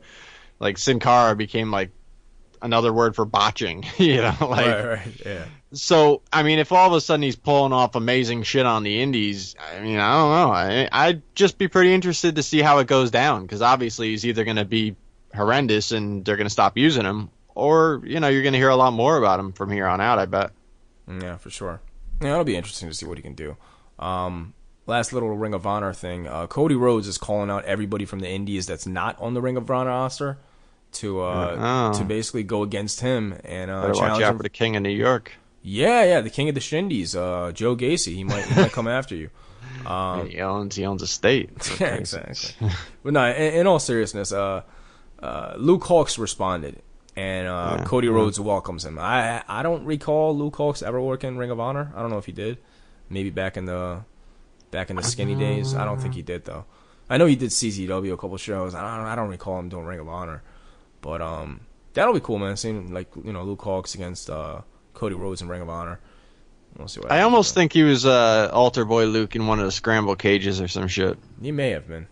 like 0.59 0.79
Sin 0.79 1.01
Cara 1.01 1.35
became 1.37 1.71
like 1.71 1.91
another 2.63 2.93
word 2.93 3.15
for 3.15 3.25
botching, 3.25 3.85
you 3.99 4.17
know, 4.17 4.37
like 4.41 4.67
right, 4.67 4.85
right, 4.85 5.23
yeah. 5.25 5.45
So 5.73 6.23
I 6.33 6.43
mean, 6.43 6.59
if 6.59 6.73
all 6.73 6.87
of 6.87 6.93
a 6.95 7.01
sudden 7.01 7.23
he's 7.23 7.37
pulling 7.37 7.73
off 7.73 7.95
amazing 7.95 8.43
shit 8.43 8.67
on 8.67 8.83
the 8.83 9.01
Indies, 9.03 9.55
I 9.59 9.81
mean, 9.81 9.99
I 9.99 10.13
don't 10.13 10.31
know. 10.31 10.53
I, 10.53 10.89
I'd 10.91 11.23
just 11.35 11.59
be 11.59 11.69
pretty 11.69 11.93
interested 11.93 12.37
to 12.37 12.43
see 12.43 12.61
how 12.61 12.79
it 12.79 12.87
goes 12.87 13.11
down 13.11 13.43
because 13.43 13.63
obviously 13.63 14.11
he's 14.11 14.25
either 14.25 14.45
going 14.45 14.57
to 14.57 14.65
be 14.65 14.97
horrendous 15.35 15.93
and 15.93 16.25
they're 16.25 16.37
going 16.37 16.47
to 16.47 16.53
stop 16.53 16.79
using 16.79 17.05
him, 17.05 17.31
or 17.55 18.03
you 18.05 18.21
know 18.21 18.29
you're 18.29 18.43
going 18.43 18.55
to 18.55 18.59
hear 18.59 18.71
a 18.71 18.77
lot 18.77 18.93
more 18.93 19.17
about 19.19 19.41
him 19.41 19.53
from 19.53 19.71
here 19.71 19.87
on 19.87 20.01
out. 20.01 20.19
I 20.19 20.27
bet. 20.27 20.53
Yeah, 21.09 21.37
for 21.37 21.51
sure. 21.51 21.81
Yeah, 22.21 22.33
it'll 22.33 22.45
be 22.45 22.57
interesting 22.57 22.89
to 22.89 22.95
see 22.95 23.07
what 23.07 23.19
he 23.19 23.23
can 23.23 23.35
do. 23.35 23.57
Um, 23.99 24.55
last 24.87 25.13
little 25.13 25.37
Ring 25.37 25.55
of 25.55 25.67
Honor 25.67 25.93
thing. 25.93 26.27
Uh, 26.27 26.47
Cody 26.47 26.75
Rhodes 26.75 27.07
is 27.07 27.19
calling 27.19 27.51
out 27.51 27.65
everybody 27.65 28.05
from 28.05 28.21
the 28.21 28.29
Indies 28.29 28.67
that's 28.67 28.87
not 28.87 29.21
on 29.21 29.35
the 29.35 29.41
Ring 29.41 29.57
of 29.57 29.71
Honor 29.71 29.91
roster 29.91 30.39
to 30.91 31.21
uh, 31.21 31.91
oh. 31.93 31.99
to 31.99 32.05
basically 32.05 32.43
go 32.43 32.63
against 32.63 33.01
him 33.01 33.39
and 33.45 33.71
uh, 33.71 33.93
watch 33.95 34.23
out 34.23 34.37
for 34.37 34.43
the 34.43 34.49
King 34.49 34.77
of 34.77 34.83
New 34.83 34.89
York. 34.89 35.33
Yeah, 35.63 36.05
yeah, 36.05 36.21
the 36.21 36.31
King 36.31 36.49
of 36.49 36.55
the 36.55 36.61
Shindies, 36.61 37.15
uh, 37.15 37.53
Joe 37.53 37.77
Gacy. 37.77 38.15
He 38.15 38.25
might 38.25 38.45
he 38.45 38.55
might 38.55 38.73
come 38.73 38.89
after 38.89 39.15
you. 39.15 39.31
Um, 39.87 40.29
he 40.29 40.41
owns 40.41 40.77
he 40.77 40.87
owns 40.87 41.03
a 41.03 41.07
state. 41.07 41.51
yeah, 41.81 41.95
exactly. 41.95 42.71
but 43.03 43.13
no, 43.13 43.27
in, 43.27 43.55
in 43.55 43.67
all 43.67 43.79
seriousness, 43.79 44.33
uh, 44.33 44.63
uh, 45.23 45.55
Luke 45.57 45.83
Hawx 45.83 46.19
responded, 46.19 46.83
and 47.19 47.49
uh, 47.49 47.77
yeah, 47.79 47.85
Cody 47.85 48.09
Rhodes 48.09 48.39
yeah. 48.39 48.45
welcomes 48.45 48.85
him. 48.85 48.97
I 48.97 49.43
I 49.49 49.65
don't 49.65 49.85
recall 49.85 50.37
Luke 50.39 50.55
Hawx 50.55 50.85
ever 50.85 51.01
working 51.01 51.37
Ring 51.37 51.51
of 51.51 51.59
Honor. 51.59 51.93
I 51.97 52.01
don't 52.01 52.11
know 52.11 52.19
if 52.19 52.27
he 52.27 52.33
did. 52.33 52.59
Maybe 53.11 53.31
back 53.31 53.57
in 53.57 53.65
the 53.65 54.05
back 54.71 54.89
in 54.89 54.97
the 54.97 55.03
skinny 55.03 55.35
days. 55.35 55.75
I 55.75 55.85
don't 55.85 56.01
think 56.01 56.15
he 56.15 56.23
did 56.23 56.45
though. 56.45 56.65
I 57.11 57.17
know 57.17 57.27
he 57.27 57.35
did 57.35 57.51
CZW 57.51 58.13
a 58.13 58.17
couple 58.17 58.37
shows. 58.37 58.75
I 58.75 58.83
don't 58.83 59.07
I 59.07 59.17
don't 59.17 59.31
recall 59.31 59.59
him 59.59 59.69
doing 59.69 59.85
Ring 59.85 59.99
of 59.99 60.09
Honor, 60.09 60.43
but 61.01 61.21
um 61.21 61.61
that'll 61.95 62.15
be 62.15 62.21
cool, 62.21 62.39
man. 62.39 62.57
Seeing 62.57 62.93
like 62.95 63.09
you 63.25 63.33
know 63.33 63.43
Luke 63.43 63.63
Hawx 63.63 63.97
against 63.97 64.31
uh, 64.31 64.61
Cody 64.95 65.17
Rhodes 65.17 65.43
in 65.43 65.49
Ring 65.49 65.63
of 65.63 65.69
Honor. 65.69 65.99
We'll 66.77 66.87
see 66.87 67.01
what 67.01 67.11
I 67.11 67.23
almost 67.23 67.55
think 67.55 67.73
he 67.73 67.83
was 67.83 68.07
uh, 68.07 68.51
Altar 68.53 68.85
Boy 68.85 69.07
Luke 69.07 69.35
in 69.35 69.49
one 69.49 69.59
of 69.59 69.65
the 69.65 69.73
scramble 69.73 70.15
cages 70.15 70.61
or 70.61 70.69
some 70.69 70.87
shit. 70.87 71.19
He 71.43 71.51
may 71.51 71.71
have 71.71 71.89
been. 71.89 72.07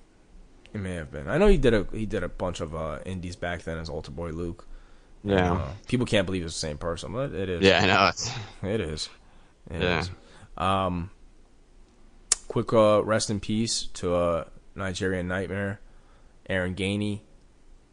He 0.72 0.78
may 0.78 0.94
have 0.94 1.12
been. 1.12 1.28
I 1.28 1.38
know 1.38 1.46
he 1.46 1.58
did 1.58 1.74
a 1.74 1.86
he 1.92 2.06
did 2.06 2.24
a 2.24 2.28
bunch 2.28 2.60
of 2.60 2.74
uh, 2.74 2.98
indies 3.06 3.36
back 3.36 3.62
then 3.62 3.78
as 3.78 3.88
Altar 3.88 4.10
Boy 4.10 4.30
Luke. 4.30 4.66
Yeah. 5.26 5.52
Uh, 5.52 5.70
people 5.88 6.06
can't 6.06 6.26
believe 6.26 6.44
it's 6.44 6.54
the 6.54 6.60
same 6.60 6.78
person, 6.78 7.12
but 7.12 7.32
it 7.32 7.48
is. 7.48 7.62
Yeah, 7.62 7.82
I 7.82 7.86
know 7.86 8.06
it's. 8.08 8.30
It 8.62 8.80
is. 8.80 9.08
It 9.70 9.82
yeah. 9.82 10.00
Is. 10.00 10.10
Um. 10.56 11.10
Quick 12.48 12.72
uh, 12.72 13.02
rest 13.02 13.28
in 13.28 13.40
peace 13.40 13.88
to 13.94 14.14
uh, 14.14 14.44
Nigerian 14.74 15.26
Nightmare, 15.26 15.80
Aaron 16.48 16.74
Gainey. 16.74 17.20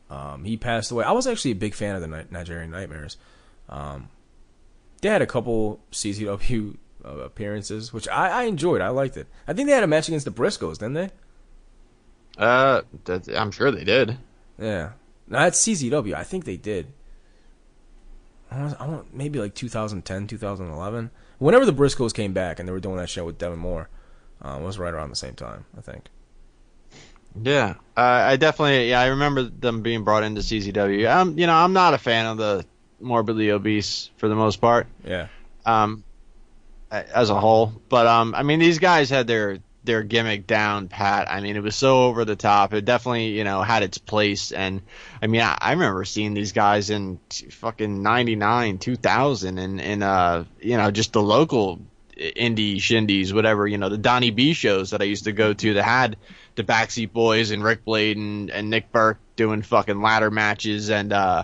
Um, 0.09 0.43
he 0.43 0.57
passed 0.57 0.91
away. 0.91 1.03
I 1.03 1.11
was 1.11 1.25
actually 1.25 1.51
a 1.51 1.55
big 1.55 1.73
fan 1.73 1.95
of 1.95 2.01
the 2.01 2.25
Nigerian 2.29 2.69
Nightmares. 2.69 3.17
Um, 3.67 4.09
they 5.01 5.09
had 5.09 5.23
a 5.23 5.27
couple 5.27 5.79
CZW 5.91 6.77
uh, 7.03 7.09
appearances, 7.09 7.91
which 7.91 8.07
I, 8.07 8.29
I 8.29 8.43
enjoyed. 8.43 8.79
I 8.79 8.89
liked 8.89 9.17
it. 9.17 9.27
I 9.47 9.53
think 9.53 9.67
they 9.67 9.73
had 9.73 9.83
a 9.83 9.87
match 9.87 10.07
against 10.07 10.25
the 10.25 10.31
Briscoes, 10.31 10.77
didn't 10.77 10.93
they? 10.93 11.09
Uh, 12.37 12.81
I'm 13.35 13.51
sure 13.51 13.71
they 13.71 13.83
did. 13.83 14.17
Yeah, 14.59 14.91
that's 15.27 15.59
CZW. 15.65 16.13
I 16.13 16.23
think 16.23 16.45
they 16.45 16.57
did. 16.57 16.87
I 18.53 18.61
want, 18.61 18.81
I 18.81 18.87
want 18.87 19.13
maybe 19.13 19.39
like 19.39 19.55
2010, 19.55 20.27
2011. 20.27 21.11
Whenever 21.39 21.65
the 21.65 21.73
Briscoes 21.73 22.13
came 22.13 22.33
back 22.33 22.59
and 22.59 22.67
they 22.67 22.71
were 22.71 22.79
doing 22.79 22.97
that 22.97 23.09
show 23.09 23.25
with 23.25 23.37
Devon 23.37 23.59
Moore, 23.59 23.89
uh, 24.41 24.59
was 24.61 24.77
right 24.77 24.93
around 24.93 25.09
the 25.09 25.15
same 25.15 25.33
time, 25.33 25.65
I 25.77 25.81
think. 25.81 26.09
Yeah, 27.41 27.75
uh, 27.97 28.01
I 28.01 28.35
definitely 28.35 28.89
yeah 28.89 29.01
I 29.01 29.07
remember 29.07 29.43
them 29.43 29.81
being 29.81 30.03
brought 30.03 30.23
into 30.23 30.41
CZW. 30.41 31.09
I'm 31.09 31.37
you 31.39 31.47
know 31.47 31.55
I'm 31.55 31.73
not 31.73 31.95
a 31.95 31.97
fan 31.97 32.27
of 32.27 32.37
the 32.37 32.63
morbidly 32.99 33.49
obese 33.49 34.11
for 34.17 34.29
the 34.29 34.35
most 34.35 34.57
part. 34.61 34.85
Yeah. 35.03 35.27
Um, 35.65 36.03
as 36.91 37.31
a 37.31 37.39
whole, 37.39 37.73
but 37.89 38.05
um, 38.05 38.35
I 38.35 38.43
mean 38.43 38.59
these 38.59 38.77
guys 38.77 39.09
had 39.09 39.25
their 39.25 39.57
their 39.83 40.03
gimmick 40.03 40.47
down 40.47 40.87
pat. 40.87 41.29
I 41.29 41.41
mean, 41.41 41.55
it 41.55 41.63
was 41.63 41.75
so 41.75 42.03
over 42.03 42.25
the 42.25 42.35
top. 42.35 42.73
It 42.73 42.85
definitely, 42.85 43.29
you 43.29 43.43
know, 43.43 43.61
had 43.61 43.83
its 43.83 43.97
place. 43.97 44.51
And 44.51 44.81
I 45.21 45.27
mean, 45.27 45.41
I, 45.41 45.57
I 45.59 45.71
remember 45.71 46.05
seeing 46.05 46.33
these 46.33 46.53
guys 46.53 46.89
in 46.89 47.19
t- 47.29 47.49
fucking 47.49 48.01
99, 48.01 48.77
2000 48.77 49.57
and, 49.57 49.81
and, 49.81 50.03
uh, 50.03 50.43
you 50.61 50.77
know, 50.77 50.91
just 50.91 51.13
the 51.13 51.21
local 51.21 51.79
indie 52.17 52.77
shindies, 52.77 53.33
whatever, 53.33 53.67
you 53.67 53.77
know, 53.77 53.89
the 53.89 53.97
Donnie 53.97 54.31
B 54.31 54.53
shows 54.53 54.91
that 54.91 55.01
I 55.01 55.05
used 55.05 55.25
to 55.25 55.31
go 55.31 55.53
to 55.53 55.73
that 55.73 55.83
had 55.83 56.17
the 56.55 56.63
Backseat 56.63 57.11
Boys 57.11 57.51
and 57.51 57.63
Rick 57.63 57.83
Blade 57.83 58.17
and, 58.17 58.49
and 58.51 58.69
Nick 58.69 58.91
Berk 58.91 59.17
doing 59.35 59.63
fucking 59.63 60.01
ladder 60.01 60.31
matches. 60.31 60.89
And, 60.89 61.11
uh, 61.11 61.43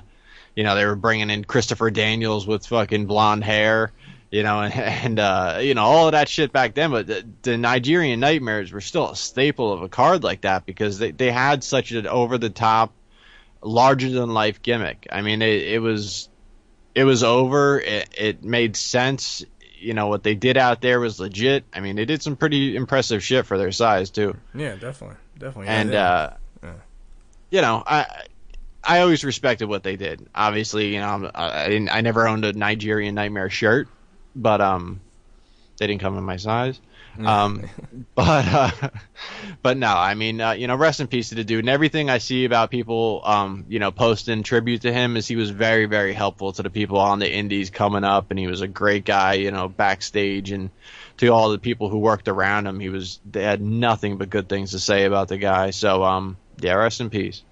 you 0.55 0.63
know, 0.63 0.75
they 0.75 0.85
were 0.85 0.95
bringing 0.95 1.29
in 1.29 1.43
Christopher 1.43 1.91
Daniels 1.91 2.47
with 2.47 2.65
fucking 2.67 3.05
blonde 3.05 3.43
hair 3.43 3.91
you 4.31 4.43
know, 4.43 4.61
and, 4.61 4.73
and 4.75 5.19
uh, 5.19 5.59
you 5.61 5.73
know 5.73 5.83
all 5.83 6.07
of 6.07 6.13
that 6.13 6.29
shit 6.29 6.51
back 6.51 6.75
then. 6.75 6.91
But 6.91 7.07
the, 7.07 7.25
the, 7.41 7.57
Nigerian 7.57 8.19
Nightmares 8.19 8.71
were 8.71 8.81
still 8.81 9.09
a 9.09 9.15
staple 9.15 9.71
of 9.71 9.81
a 9.81 9.89
card 9.89 10.23
like 10.23 10.41
that 10.41 10.65
because 10.65 10.99
they 10.99 11.11
they 11.11 11.31
had 11.31 11.63
such 11.63 11.91
an 11.91 12.07
over 12.07 12.37
the 12.37 12.49
top, 12.49 12.93
larger 13.61 14.09
than 14.09 14.33
life 14.33 14.61
gimmick. 14.61 15.07
I 15.11 15.21
mean, 15.21 15.41
it, 15.41 15.63
it 15.63 15.79
was 15.79 16.29
it 16.95 17.03
was 17.03 17.23
over. 17.23 17.79
It, 17.79 18.09
it 18.17 18.43
made 18.43 18.75
sense. 18.75 19.43
You 19.81 19.93
know 19.93 20.07
what 20.07 20.23
they 20.23 20.35
did 20.35 20.57
out 20.57 20.81
there 20.81 20.99
was 20.99 21.19
legit. 21.19 21.63
I 21.73 21.79
mean, 21.79 21.95
they 21.95 22.05
did 22.05 22.21
some 22.21 22.35
pretty 22.35 22.75
impressive 22.75 23.23
shit 23.23 23.45
for 23.45 23.57
their 23.57 23.71
size 23.71 24.09
too. 24.09 24.35
Yeah, 24.53 24.75
definitely, 24.75 25.17
definitely. 25.37 25.67
And 25.67 25.93
yeah, 25.93 26.09
uh, 26.09 26.33
yeah. 26.63 26.73
you 27.49 27.61
know, 27.61 27.81
I 27.87 28.25
I 28.83 28.99
always 28.99 29.23
respected 29.23 29.69
what 29.69 29.83
they 29.83 29.95
did. 29.95 30.27
Obviously, 30.35 30.93
you 30.93 30.99
know, 30.99 31.31
I 31.33 31.69
didn't. 31.69 31.95
I 31.95 32.01
never 32.01 32.27
owned 32.27 32.43
a 32.43 32.51
Nigerian 32.51 33.15
Nightmare 33.15 33.49
shirt 33.49 33.87
but 34.41 34.61
um, 34.61 35.01
they 35.77 35.87
didn't 35.87 36.01
come 36.01 36.17
in 36.17 36.23
my 36.23 36.37
size. 36.37 36.79
Um, 37.17 37.69
but 38.15 38.45
uh, 38.45 38.89
but 39.61 39.77
no, 39.77 39.87
I 39.87 40.13
mean, 40.13 40.39
uh, 40.39 40.51
you 40.51 40.67
know, 40.67 40.75
rest 40.75 40.99
in 40.99 41.07
peace 41.07 41.29
to 41.29 41.35
the 41.35 41.43
dude. 41.43 41.59
And 41.59 41.69
everything 41.69 42.09
I 42.09 42.19
see 42.19 42.45
about 42.45 42.69
people, 42.69 43.21
um, 43.23 43.65
you 43.67 43.79
know, 43.79 43.91
posting 43.91 44.43
tribute 44.43 44.81
to 44.81 44.93
him 44.93 45.17
is 45.17 45.27
he 45.27 45.35
was 45.35 45.49
very 45.49 45.85
very 45.85 46.13
helpful 46.13 46.53
to 46.53 46.63
the 46.63 46.69
people 46.69 46.99
on 46.99 47.19
the 47.19 47.31
indies 47.31 47.69
coming 47.69 48.03
up, 48.03 48.29
and 48.29 48.39
he 48.39 48.47
was 48.47 48.61
a 48.61 48.67
great 48.67 49.05
guy, 49.05 49.33
you 49.33 49.51
know, 49.51 49.67
backstage 49.67 50.51
and 50.51 50.69
to 51.17 51.27
all 51.29 51.49
the 51.49 51.59
people 51.59 51.89
who 51.89 51.99
worked 51.99 52.27
around 52.27 52.67
him. 52.67 52.79
He 52.79 52.89
was 52.89 53.19
they 53.29 53.43
had 53.43 53.61
nothing 53.61 54.17
but 54.17 54.29
good 54.29 54.47
things 54.47 54.71
to 54.71 54.79
say 54.79 55.05
about 55.05 55.27
the 55.27 55.37
guy. 55.37 55.71
So 55.71 56.03
um, 56.03 56.37
yeah, 56.59 56.73
rest 56.73 57.01
in 57.01 57.09
peace. 57.09 57.43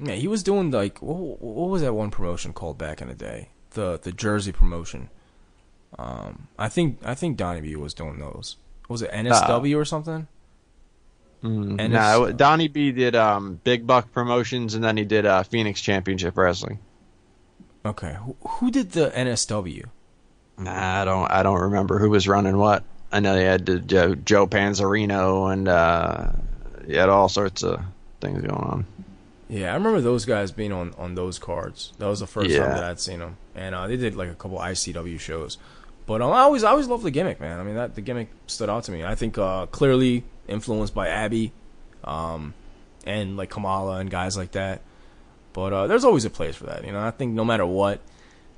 Yeah, 0.00 0.14
he 0.14 0.28
was 0.28 0.42
doing 0.42 0.70
like 0.70 1.00
what, 1.02 1.40
what 1.40 1.70
was 1.70 1.82
that 1.82 1.94
one 1.94 2.10
promotion 2.10 2.52
called 2.52 2.78
back 2.78 3.00
in 3.00 3.08
the 3.08 3.14
day? 3.14 3.50
The 3.70 3.98
the 3.98 4.12
Jersey 4.12 4.52
promotion 4.52 5.10
um, 5.98 6.48
I 6.58 6.68
think 6.68 6.98
I 7.04 7.14
think 7.14 7.36
Donnie 7.36 7.60
B 7.60 7.74
was 7.76 7.94
doing 7.94 8.18
those. 8.18 8.56
Was 8.88 9.02
it 9.02 9.10
NSW 9.10 9.74
uh, 9.74 9.78
or 9.78 9.84
something? 9.84 10.26
Mm, 11.42 11.74
NS- 11.74 11.90
no, 11.90 12.32
Donnie 12.32 12.68
B 12.68 12.92
did 12.92 13.14
um, 13.14 13.60
Big 13.62 13.86
Buck 13.86 14.12
Promotions, 14.12 14.74
and 14.74 14.82
then 14.82 14.96
he 14.96 15.04
did 15.04 15.26
uh, 15.26 15.42
Phoenix 15.42 15.80
Championship 15.80 16.36
Wrestling. 16.36 16.78
Okay, 17.84 18.16
who, 18.24 18.36
who 18.46 18.70
did 18.70 18.92
the 18.92 19.10
NSW? 19.10 19.84
Nah, 20.58 21.02
I 21.02 21.04
don't. 21.04 21.30
I 21.30 21.42
don't 21.42 21.60
remember 21.60 21.98
who 21.98 22.10
was 22.10 22.26
running 22.26 22.56
what. 22.56 22.84
I 23.10 23.20
know 23.20 23.34
they 23.34 23.44
had 23.44 23.64
the, 23.64 23.78
Joe, 23.78 24.14
Joe 24.14 24.46
Panzarino, 24.46 25.52
and 25.52 25.68
uh, 25.68 26.32
you 26.86 26.98
had 26.98 27.08
all 27.08 27.28
sorts 27.28 27.62
of 27.62 27.80
things 28.20 28.42
going 28.42 28.52
on. 28.52 28.86
Yeah, 29.48 29.70
I 29.70 29.74
remember 29.74 30.02
those 30.02 30.26
guys 30.26 30.52
being 30.52 30.72
on, 30.72 30.94
on 30.98 31.14
those 31.14 31.38
cards. 31.38 31.92
That 31.98 32.06
was 32.06 32.20
the 32.20 32.26
first 32.26 32.50
yeah. 32.50 32.58
time 32.58 32.70
that 32.72 32.84
I'd 32.84 33.00
seen 33.00 33.20
them, 33.20 33.36
and 33.54 33.74
uh, 33.74 33.86
they 33.86 33.96
did 33.96 34.14
like 34.14 34.28
a 34.28 34.34
couple 34.34 34.58
ICW 34.58 35.18
shows. 35.18 35.56
But 36.08 36.22
um, 36.22 36.32
I 36.32 36.40
always 36.40 36.64
I 36.64 36.70
always 36.70 36.86
loved 36.86 37.04
the 37.04 37.10
gimmick, 37.10 37.38
man. 37.38 37.60
I 37.60 37.62
mean, 37.62 37.74
that 37.74 37.94
the 37.94 38.00
gimmick 38.00 38.28
stood 38.46 38.70
out 38.70 38.84
to 38.84 38.92
me. 38.92 39.04
I 39.04 39.14
think 39.14 39.36
uh, 39.36 39.66
clearly 39.66 40.24
influenced 40.48 40.94
by 40.94 41.08
Abby, 41.08 41.52
um, 42.02 42.54
and 43.04 43.36
like 43.36 43.50
Kamala 43.50 43.98
and 43.98 44.10
guys 44.10 44.34
like 44.34 44.52
that. 44.52 44.80
But 45.52 45.74
uh, 45.74 45.86
there's 45.86 46.04
always 46.04 46.24
a 46.24 46.30
place 46.30 46.56
for 46.56 46.64
that, 46.64 46.86
you 46.86 46.92
know. 46.92 47.00
I 47.00 47.10
think 47.10 47.34
no 47.34 47.44
matter 47.44 47.66
what, 47.66 48.00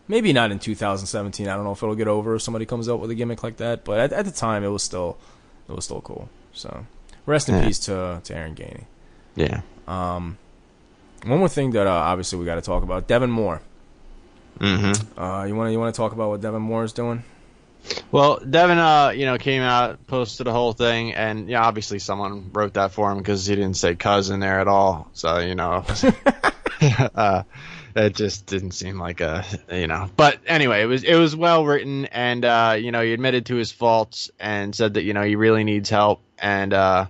maybe 0.06 0.32
not 0.32 0.52
in 0.52 0.60
2017. 0.60 1.48
I 1.48 1.56
don't 1.56 1.64
know 1.64 1.72
if 1.72 1.82
it'll 1.82 1.96
get 1.96 2.06
over 2.06 2.36
if 2.36 2.42
somebody 2.42 2.66
comes 2.66 2.88
up 2.88 3.00
with 3.00 3.10
a 3.10 3.16
gimmick 3.16 3.42
like 3.42 3.56
that. 3.56 3.84
But 3.84 3.98
at, 3.98 4.12
at 4.12 4.26
the 4.26 4.30
time, 4.30 4.62
it 4.62 4.68
was 4.68 4.84
still 4.84 5.18
it 5.68 5.74
was 5.74 5.84
still 5.84 6.02
cool. 6.02 6.28
So 6.52 6.86
rest 7.26 7.48
in 7.48 7.56
yeah. 7.56 7.66
peace 7.66 7.80
to 7.80 8.20
to 8.22 8.32
Aaron 8.32 8.54
Gainey. 8.54 8.84
Yeah. 9.34 9.62
Um, 9.88 10.38
one 11.26 11.40
more 11.40 11.48
thing 11.48 11.72
that 11.72 11.88
uh, 11.88 11.90
obviously 11.90 12.38
we 12.38 12.44
got 12.44 12.54
to 12.54 12.62
talk 12.62 12.84
about: 12.84 13.08
Devon 13.08 13.30
Moore. 13.32 13.60
Mm-hmm. 14.60 15.20
Uh, 15.20 15.46
you 15.46 15.56
want 15.56 15.66
to 15.66 15.72
you 15.72 15.80
want 15.80 15.92
to 15.92 15.96
talk 15.96 16.12
about 16.12 16.28
what 16.28 16.40
Devon 16.40 16.62
Moore 16.62 16.84
is 16.84 16.92
doing? 16.92 17.24
Well, 18.12 18.38
Devon, 18.38 18.78
uh, 18.78 19.10
you 19.10 19.26
know, 19.26 19.38
came 19.38 19.62
out, 19.62 20.06
posted 20.06 20.46
the 20.46 20.52
whole 20.52 20.72
thing, 20.72 21.14
and 21.14 21.48
yeah, 21.48 21.64
obviously 21.64 21.98
someone 21.98 22.50
wrote 22.52 22.74
that 22.74 22.92
for 22.92 23.10
him 23.10 23.18
because 23.18 23.46
he 23.46 23.54
didn't 23.54 23.76
say 23.76 23.94
cousin 23.94 24.40
there 24.40 24.60
at 24.60 24.68
all. 24.68 25.10
So 25.12 25.38
you 25.38 25.54
know, 25.54 25.84
uh, 27.14 27.42
it 27.96 28.14
just 28.14 28.46
didn't 28.46 28.72
seem 28.72 28.98
like 28.98 29.20
a, 29.20 29.44
you 29.72 29.86
know. 29.86 30.10
But 30.16 30.38
anyway, 30.46 30.82
it 30.82 30.86
was 30.86 31.04
it 31.04 31.16
was 31.16 31.34
well 31.36 31.64
written, 31.64 32.06
and 32.06 32.44
uh, 32.44 32.76
you 32.78 32.92
know, 32.92 33.02
he 33.02 33.12
admitted 33.12 33.46
to 33.46 33.56
his 33.56 33.72
faults 33.72 34.30
and 34.38 34.74
said 34.74 34.94
that 34.94 35.02
you 35.02 35.12
know 35.12 35.22
he 35.22 35.36
really 35.36 35.64
needs 35.64 35.90
help, 35.90 36.20
and 36.38 36.72
uh, 36.72 37.06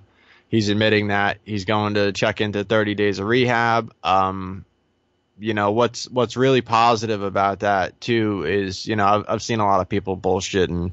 he's 0.49 0.69
admitting 0.69 1.09
that 1.09 1.39
he's 1.45 1.65
going 1.65 1.95
to 1.95 2.13
check 2.13 2.41
into 2.41 2.65
30 2.65 2.95
days 2.95 3.19
of 3.19 3.27
rehab. 3.27 3.93
Um, 4.03 4.65
you 5.41 5.55
know 5.55 5.73
what's 5.73 6.09
what's 6.09 6.37
really 6.37 6.61
positive 6.61 7.23
about 7.23 7.61
that 7.61 8.01
too 8.01 8.45
is 8.45 8.87
you 8.87 8.95
know 8.95 9.07
I've, 9.07 9.25
I've 9.29 9.43
seen 9.43 9.59
a 9.59 9.65
lot 9.65 9.81
of 9.81 9.89
people 9.89 10.15
bullshit 10.15 10.71
and 10.71 10.93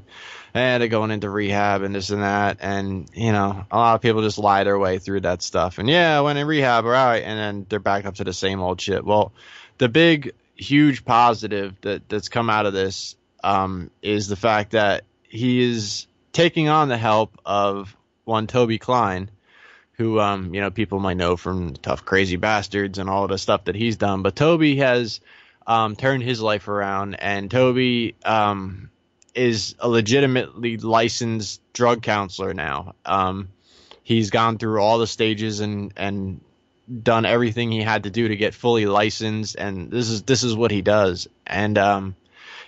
and 0.54 0.90
going 0.90 1.10
into 1.10 1.28
rehab 1.28 1.82
and 1.82 1.94
this 1.94 2.10
and 2.10 2.22
that. 2.22 2.58
And 2.60 3.08
you 3.14 3.32
know 3.32 3.66
a 3.70 3.76
lot 3.76 3.94
of 3.94 4.00
people 4.00 4.22
just 4.22 4.38
lie 4.38 4.64
their 4.64 4.78
way 4.78 4.98
through 4.98 5.20
that 5.20 5.42
stuff. 5.42 5.78
And 5.78 5.88
yeah 5.88 6.18
I 6.18 6.22
went 6.22 6.38
in 6.38 6.46
rehab 6.46 6.84
all 6.84 6.90
right 6.90 7.22
and 7.22 7.38
then 7.38 7.66
they're 7.68 7.78
back 7.78 8.06
up 8.06 8.16
to 8.16 8.24
the 8.24 8.32
same 8.32 8.60
old 8.60 8.80
shit. 8.80 9.04
Well 9.04 9.32
the 9.76 9.88
big 9.88 10.32
huge 10.56 11.04
positive 11.04 11.74
that 11.82 12.08
that's 12.08 12.28
come 12.28 12.50
out 12.50 12.66
of 12.66 12.72
this 12.72 13.16
um, 13.44 13.90
is 14.02 14.26
the 14.26 14.36
fact 14.36 14.72
that 14.72 15.04
he 15.22 15.62
is 15.62 16.06
taking 16.32 16.68
on 16.68 16.88
the 16.88 16.96
help 16.96 17.38
of 17.44 17.94
one 18.24 18.46
Toby 18.46 18.78
Klein 18.78 19.30
who 19.98 20.20
um, 20.20 20.54
you 20.54 20.60
know 20.60 20.70
people 20.70 21.00
might 21.00 21.16
know 21.16 21.36
from 21.36 21.74
Tough 21.74 22.04
Crazy 22.04 22.36
Bastards 22.36 22.98
and 22.98 23.10
all 23.10 23.24
of 23.24 23.30
the 23.30 23.38
stuff 23.38 23.64
that 23.64 23.74
he's 23.74 23.96
done. 23.96 24.22
But 24.22 24.36
Toby 24.36 24.76
has 24.76 25.20
um, 25.66 25.96
turned 25.96 26.22
his 26.22 26.40
life 26.40 26.68
around, 26.68 27.16
and 27.16 27.50
Toby 27.50 28.14
um, 28.24 28.90
is 29.34 29.74
a 29.80 29.88
legitimately 29.88 30.78
licensed 30.78 31.60
drug 31.72 32.02
counselor 32.02 32.54
now. 32.54 32.94
Um, 33.04 33.48
he's 34.04 34.30
gone 34.30 34.56
through 34.56 34.80
all 34.80 34.98
the 34.98 35.06
stages 35.06 35.60
and 35.60 35.92
and 35.96 36.40
done 37.02 37.26
everything 37.26 37.70
he 37.70 37.82
had 37.82 38.04
to 38.04 38.10
do 38.10 38.28
to 38.28 38.36
get 38.36 38.54
fully 38.54 38.86
licensed, 38.86 39.56
and 39.56 39.90
this 39.90 40.08
is 40.08 40.22
this 40.22 40.44
is 40.44 40.54
what 40.54 40.70
he 40.70 40.80
does. 40.80 41.26
And 41.44 41.76
um, 41.76 42.14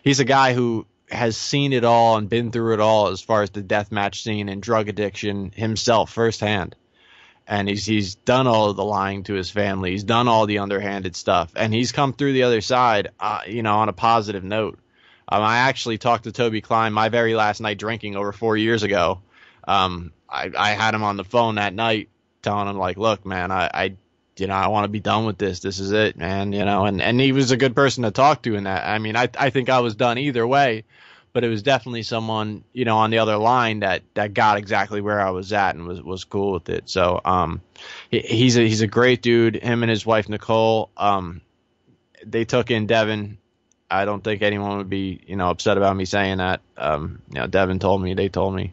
he's 0.02 0.19
a 0.19 0.24
guy 0.24 0.52
who 0.52 0.85
has 1.09 1.36
seen 1.36 1.73
it 1.73 1.85
all 1.85 2.16
and 2.16 2.28
been 2.28 2.51
through 2.51 2.74
it 2.74 2.81
all 2.81 3.09
as 3.09 3.20
far 3.20 3.43
as 3.43 3.51
the 3.51 3.62
death 3.62 3.93
match 3.93 4.23
scene 4.23 4.48
and 4.48 4.62
drug 4.62 4.89
addiction 4.89 5.52
himself 5.52 6.12
firsthand 6.12 6.77
and 7.51 7.68
he's 7.68 7.85
he's 7.85 8.14
done 8.14 8.47
all 8.47 8.70
of 8.70 8.77
the 8.77 8.85
lying 8.85 9.24
to 9.24 9.35
his 9.35 9.51
family. 9.51 9.90
He's 9.90 10.05
done 10.05 10.28
all 10.28 10.47
the 10.47 10.59
underhanded 10.59 11.16
stuff, 11.16 11.52
and 11.56 11.74
he's 11.74 11.90
come 11.90 12.12
through 12.12 12.32
the 12.32 12.44
other 12.44 12.60
side, 12.60 13.09
uh, 13.18 13.40
you 13.47 13.64
know, 13.64 13.78
on 13.78 13.89
a 13.89 13.93
positive 13.93 14.44
note. 14.44 14.78
Um, 15.28 15.43
I 15.43 15.59
actually 15.59 15.98
talked 15.98 16.24
to 16.24 16.32
Toby 16.32 16.60
Klein 16.60 16.93
my 16.93 17.09
very 17.09 17.35
last 17.35 17.60
night 17.60 17.77
drinking 17.77 18.14
over 18.14 18.31
four 18.31 18.56
years 18.56 18.85
ago. 18.85 19.20
Um, 19.66 20.12
I, 20.28 20.51
I 20.56 20.70
had 20.70 20.94
him 20.94 21.02
on 21.02 21.16
the 21.16 21.24
phone 21.24 21.56
that 21.56 21.74
night, 21.74 22.09
telling 22.40 22.68
him 22.68 22.78
like, 22.78 22.97
"Look, 22.97 23.27
man, 23.27 23.51
I, 23.51 23.68
I 23.74 23.97
you 24.36 24.47
know, 24.47 24.55
I 24.55 24.68
want 24.68 24.85
to 24.85 24.89
be 24.89 25.01
done 25.01 25.27
with 25.27 25.36
this. 25.36 25.59
This 25.59 25.81
is 25.81 25.90
it, 25.90 26.16
man. 26.16 26.52
You 26.52 26.64
know, 26.64 26.85
and 26.85 27.02
and 27.02 27.20
he 27.20 27.32
was 27.32 27.51
a 27.51 27.56
good 27.56 27.74
person 27.74 28.05
to 28.05 28.12
talk 28.12 28.43
to 28.43 28.55
in 28.55 28.64
that. 28.64 28.86
I 28.86 28.98
mean, 29.01 29.16
I 29.16 29.28
I 29.36 29.51
think 29.51 29.68
I 29.68 29.81
was 29.81 29.97
done 29.97 30.18
either 30.18 30.47
way 30.47 30.85
but 31.32 31.44
it 31.44 31.48
was 31.48 31.62
definitely 31.62 32.02
someone 32.02 32.65
you 32.73 32.85
know 32.85 32.98
on 32.98 33.11
the 33.11 33.19
other 33.19 33.36
line 33.36 33.81
that 33.81 34.02
that 34.15 34.35
got 34.35 34.59
exactly 34.59 35.01
where 35.01 35.20
I 35.20 35.31
was 35.31 35.52
at 35.52 35.74
and 35.74 35.86
was 35.86 36.02
was 36.02 36.24
cool 36.24 36.52
with 36.52 36.69
it. 36.69 36.89
So 36.89 37.20
um, 37.24 37.61
he, 38.11 38.20
he's 38.20 38.57
a 38.57 38.66
he's 38.66 38.82
a 38.82 38.86
great 38.86 39.23
dude. 39.23 39.57
Him 39.57 39.82
and 39.82 39.90
his 39.90 40.05
wife 40.05 40.28
Nicole, 40.28 40.90
um, 40.97 41.40
they 42.24 42.44
took 42.44 42.70
in 42.70 42.86
Devon. 42.86 43.39
I 43.93 44.05
don't 44.05 44.23
think 44.23 44.43
anyone 44.43 44.78
would 44.78 44.90
be 44.90 45.20
you 45.27 45.36
know 45.36 45.51
upset 45.51 45.77
about 45.77 45.97
me 45.97 46.05
saying 46.05 46.39
that. 46.39 46.61
Um, 46.77 47.23
you 47.28 47.40
know, 47.40 47.47
Devin 47.47 47.78
told 47.78 48.02
me, 48.02 48.15
they 48.15 48.28
told 48.28 48.55
me, 48.55 48.73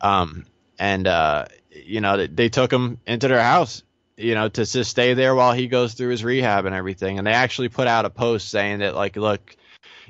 um, 0.00 0.46
and 0.78 1.06
uh, 1.06 1.46
you 1.70 2.00
know 2.00 2.16
they, 2.16 2.26
they 2.26 2.48
took 2.48 2.72
him 2.72 2.98
into 3.06 3.28
their 3.28 3.42
house 3.42 3.82
you 4.20 4.34
know, 4.34 4.48
to 4.48 4.66
just 4.66 4.90
stay 4.90 5.14
there 5.14 5.34
while 5.34 5.52
he 5.52 5.66
goes 5.66 5.94
through 5.94 6.10
his 6.10 6.22
rehab 6.22 6.66
and 6.66 6.74
everything. 6.74 7.18
And 7.18 7.26
they 7.26 7.32
actually 7.32 7.70
put 7.70 7.86
out 7.86 8.04
a 8.04 8.10
post 8.10 8.48
saying 8.50 8.80
that, 8.80 8.94
like, 8.94 9.16
look, 9.16 9.56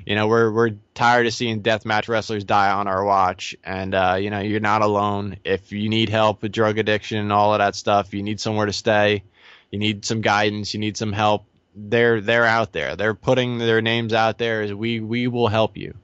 you 0.05 0.15
know 0.15 0.27
we're 0.27 0.51
we're 0.51 0.71
tired 0.93 1.27
of 1.27 1.33
seeing 1.33 1.61
deathmatch 1.61 2.07
wrestlers 2.07 2.43
die 2.43 2.71
on 2.71 2.87
our 2.87 3.03
watch. 3.03 3.55
And 3.63 3.93
uh, 3.93 4.17
you 4.19 4.29
know 4.29 4.39
you're 4.39 4.59
not 4.59 4.81
alone. 4.81 5.37
If 5.43 5.71
you 5.71 5.89
need 5.89 6.09
help 6.09 6.41
with 6.41 6.51
drug 6.51 6.77
addiction 6.77 7.17
and 7.17 7.31
all 7.31 7.53
of 7.53 7.59
that 7.59 7.75
stuff 7.75 8.13
you 8.13 8.23
need 8.23 8.39
somewhere 8.39 8.65
to 8.65 8.73
stay. 8.73 9.23
You 9.71 9.79
need 9.79 10.03
some 10.05 10.21
guidance. 10.21 10.73
You 10.73 10.79
need 10.79 10.97
some 10.97 11.13
help. 11.13 11.45
They're 11.75 12.21
they're 12.21 12.45
out 12.45 12.73
there. 12.73 12.95
They're 12.95 13.13
putting 13.13 13.57
their 13.57 13.81
names 13.81 14.13
out 14.13 14.37
there 14.37 14.61
as 14.61 14.73
we 14.73 14.99
we 14.99 15.27
will 15.27 15.47
help 15.47 15.77
you. 15.77 15.95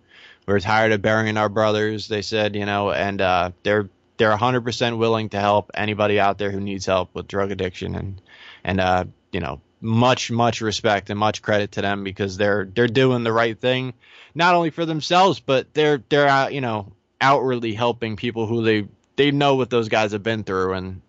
We're 0.46 0.62
tired 0.62 0.94
of 0.94 1.02
burying 1.02 1.36
our 1.36 1.50
brothers 1.50 2.08
they 2.08 2.22
said 2.22 2.56
you 2.56 2.66
know 2.66 2.92
and 2.92 3.20
uh, 3.22 3.52
they're 3.64 3.90
they're 4.18 4.36
100% 4.36 4.98
willing 4.98 5.30
to 5.30 5.40
help 5.40 5.72
anybody 5.74 6.20
out 6.20 6.38
there 6.38 6.52
who 6.52 6.60
needs 6.60 6.86
help 6.86 7.14
with 7.14 7.28
drug 7.28 7.52
addiction 7.52 7.96
and 7.96 8.22
and 8.64 8.80
uh 8.80 9.06
you 9.32 9.40
know 9.40 9.62
much 9.80 10.32
much 10.32 10.62
respect 10.62 11.10
and 11.10 11.20
much 11.20 11.42
credit 11.42 11.74
to 11.74 11.82
them 11.82 12.04
because 12.04 12.36
they're 12.36 12.66
they're 12.66 12.88
doing 12.88 13.24
the 13.24 13.32
right 13.32 13.60
thing 13.60 13.94
not 14.34 14.56
only 14.56 14.72
for 14.72 14.86
themselves 14.86 15.40
but 15.40 15.72
they're 15.76 16.02
they're 16.10 16.28
out 16.28 16.52
you 16.52 16.62
know 16.62 16.92
outwardly 17.22 17.74
helping 17.74 18.16
people 18.16 18.46
who 18.46 18.64
they 18.64 18.88
they 19.16 19.32
know 19.32 19.56
what 19.56 19.70
those 19.70 19.90
guys 19.90 20.12
have 20.12 20.24
been 20.24 20.44
through. 20.44 20.74
And 20.74 21.02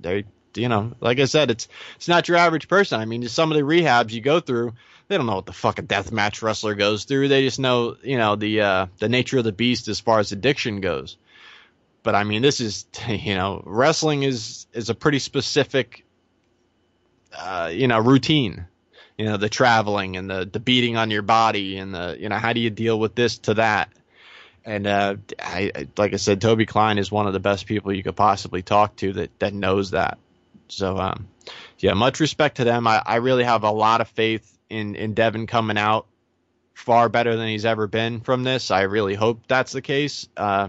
they 0.00 0.24
you 0.54 0.70
know 0.70 0.92
like 1.00 1.18
i 1.18 1.26
said 1.26 1.50
it's 1.50 1.68
it's 1.96 2.08
not 2.08 2.28
your 2.28 2.36
average 2.36 2.68
person. 2.68 3.00
I 3.00 3.04
mean 3.04 3.26
some 3.28 3.50
of 3.50 3.56
the 3.56 3.62
rehabs 3.62 4.12
you 4.12 4.20
go 4.20 4.40
through 4.40 4.72
they 5.08 5.16
don't 5.16 5.26
know 5.26 5.36
what 5.36 5.46
the 5.46 5.52
fuck 5.52 5.78
a 5.78 5.82
death 5.82 6.10
match 6.10 6.42
wrestler 6.42 6.74
goes 6.74 7.04
through. 7.04 7.28
They 7.28 7.42
just 7.42 7.58
know 7.58 7.96
you 8.02 8.18
know 8.18 8.36
the 8.36 8.60
uh 8.60 8.86
the 8.98 9.08
nature 9.08 9.38
of 9.38 9.44
the 9.44 9.52
beast 9.52 9.88
as 9.88 10.00
far 10.00 10.18
as 10.18 10.32
addiction 10.32 10.80
goes. 10.80 11.16
But 12.02 12.14
i 12.14 12.24
mean 12.24 12.42
this 12.42 12.60
is 12.60 12.86
you 13.08 13.34
know 13.34 13.62
wrestling 13.66 14.22
is 14.22 14.66
is 14.72 14.90
a 14.90 14.94
pretty 14.94 15.18
specific 15.18 16.04
uh, 17.38 17.70
you 17.72 17.88
know, 17.88 17.98
routine. 17.98 18.66
You 19.16 19.24
know, 19.24 19.38
the 19.38 19.48
traveling 19.48 20.16
and 20.16 20.28
the 20.28 20.48
the 20.50 20.60
beating 20.60 20.96
on 20.98 21.10
your 21.10 21.22
body 21.22 21.78
and 21.78 21.94
the 21.94 22.16
you 22.18 22.28
know 22.28 22.36
how 22.36 22.52
do 22.52 22.60
you 22.60 22.68
deal 22.68 22.98
with 22.98 23.14
this 23.14 23.38
to 23.38 23.54
that. 23.54 23.90
And 24.64 24.86
uh, 24.86 25.16
I, 25.40 25.86
like 25.96 26.12
I 26.12 26.16
said, 26.16 26.40
Toby 26.40 26.66
Klein 26.66 26.98
is 26.98 27.10
one 27.10 27.26
of 27.26 27.32
the 27.32 27.40
best 27.40 27.66
people 27.66 27.92
you 27.92 28.02
could 28.02 28.16
possibly 28.16 28.62
talk 28.62 28.96
to 28.96 29.12
that 29.14 29.38
that 29.38 29.54
knows 29.54 29.92
that. 29.92 30.18
So 30.68 30.98
um, 30.98 31.28
yeah, 31.78 31.94
much 31.94 32.20
respect 32.20 32.56
to 32.56 32.64
them. 32.64 32.86
I, 32.86 33.02
I 33.04 33.16
really 33.16 33.44
have 33.44 33.62
a 33.62 33.70
lot 33.70 34.00
of 34.00 34.08
faith 34.08 34.58
in 34.68 34.96
in 34.96 35.14
Devon 35.14 35.46
coming 35.46 35.78
out 35.78 36.06
far 36.74 37.08
better 37.08 37.36
than 37.36 37.48
he's 37.48 37.64
ever 37.64 37.86
been 37.86 38.20
from 38.20 38.42
this. 38.42 38.70
I 38.70 38.82
really 38.82 39.14
hope 39.14 39.40
that's 39.48 39.72
the 39.72 39.82
case. 39.82 40.28
Uh, 40.36 40.68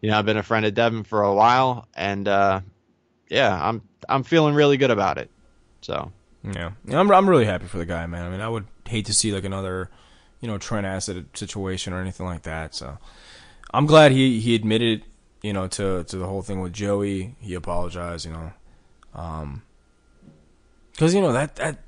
you 0.00 0.10
know, 0.10 0.18
I've 0.18 0.26
been 0.26 0.36
a 0.36 0.42
friend 0.42 0.66
of 0.66 0.74
Devon 0.74 1.04
for 1.04 1.22
a 1.22 1.34
while, 1.34 1.86
and 1.94 2.26
uh, 2.26 2.60
yeah, 3.28 3.56
I'm 3.56 3.82
I'm 4.08 4.24
feeling 4.24 4.54
really 4.54 4.76
good 4.76 4.90
about 4.90 5.18
it. 5.18 5.30
So 5.88 6.12
yeah, 6.44 6.72
I'm 6.90 7.10
I'm 7.10 7.28
really 7.28 7.46
happy 7.46 7.64
for 7.64 7.78
the 7.78 7.86
guy, 7.86 8.04
man. 8.06 8.26
I 8.26 8.28
mean, 8.28 8.42
I 8.42 8.48
would 8.48 8.66
hate 8.86 9.06
to 9.06 9.14
see 9.14 9.32
like 9.32 9.44
another, 9.44 9.88
you 10.42 10.46
know, 10.46 10.58
Trent 10.58 10.86
Acid 10.86 11.26
situation 11.32 11.94
or 11.94 12.00
anything 12.00 12.26
like 12.26 12.42
that. 12.42 12.74
So 12.74 12.98
I'm 13.72 13.86
glad 13.86 14.12
he 14.12 14.38
he 14.38 14.54
admitted, 14.54 15.02
you 15.42 15.54
know, 15.54 15.66
to 15.66 16.04
to 16.04 16.16
the 16.16 16.26
whole 16.26 16.42
thing 16.42 16.60
with 16.60 16.74
Joey. 16.74 17.36
He 17.40 17.54
apologized, 17.54 18.26
you 18.26 18.32
know, 18.32 18.52
um, 19.14 19.62
because 20.92 21.14
you 21.14 21.22
know 21.22 21.32
that 21.32 21.56
that 21.56 21.78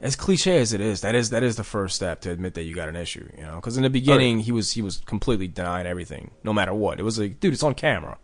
as 0.00 0.16
cliche 0.16 0.58
as 0.58 0.72
it 0.72 0.80
is, 0.80 1.02
that 1.02 1.14
is 1.14 1.28
that 1.28 1.42
is 1.42 1.56
the 1.56 1.64
first 1.64 1.96
step 1.96 2.22
to 2.22 2.30
admit 2.30 2.54
that 2.54 2.62
you 2.62 2.74
got 2.74 2.88
an 2.88 2.96
issue. 2.96 3.28
You 3.36 3.42
know, 3.42 3.56
because 3.56 3.76
in 3.76 3.82
the 3.82 3.90
beginning 3.90 4.38
he 4.40 4.52
was 4.52 4.72
he 4.72 4.80
was 4.80 5.02
completely 5.04 5.48
denying 5.48 5.86
everything, 5.86 6.30
no 6.42 6.54
matter 6.54 6.72
what. 6.72 6.98
It 6.98 7.02
was 7.02 7.18
like, 7.18 7.40
dude, 7.40 7.52
it's 7.52 7.62
on 7.62 7.74
camera. 7.74 8.16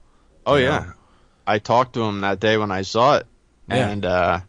Oh 0.47 0.55
yeah, 0.55 0.79
know? 0.79 0.93
I 1.47 1.59
talked 1.59 1.93
to 1.93 2.03
him 2.05 2.23
that 2.23 2.41
day 2.41 2.57
when 2.57 2.71
I 2.71 2.81
saw 2.81 3.17
it, 3.19 3.27
yeah. 3.69 3.87
and 3.91 4.07
uh, 4.07 4.41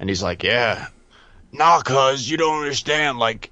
and 0.00 0.08
he's 0.08 0.22
like, 0.22 0.42
yeah, 0.42 0.88
nah, 1.52 1.80
cuz 1.82 2.28
you 2.28 2.36
don't 2.36 2.62
understand. 2.62 3.18
Like, 3.18 3.50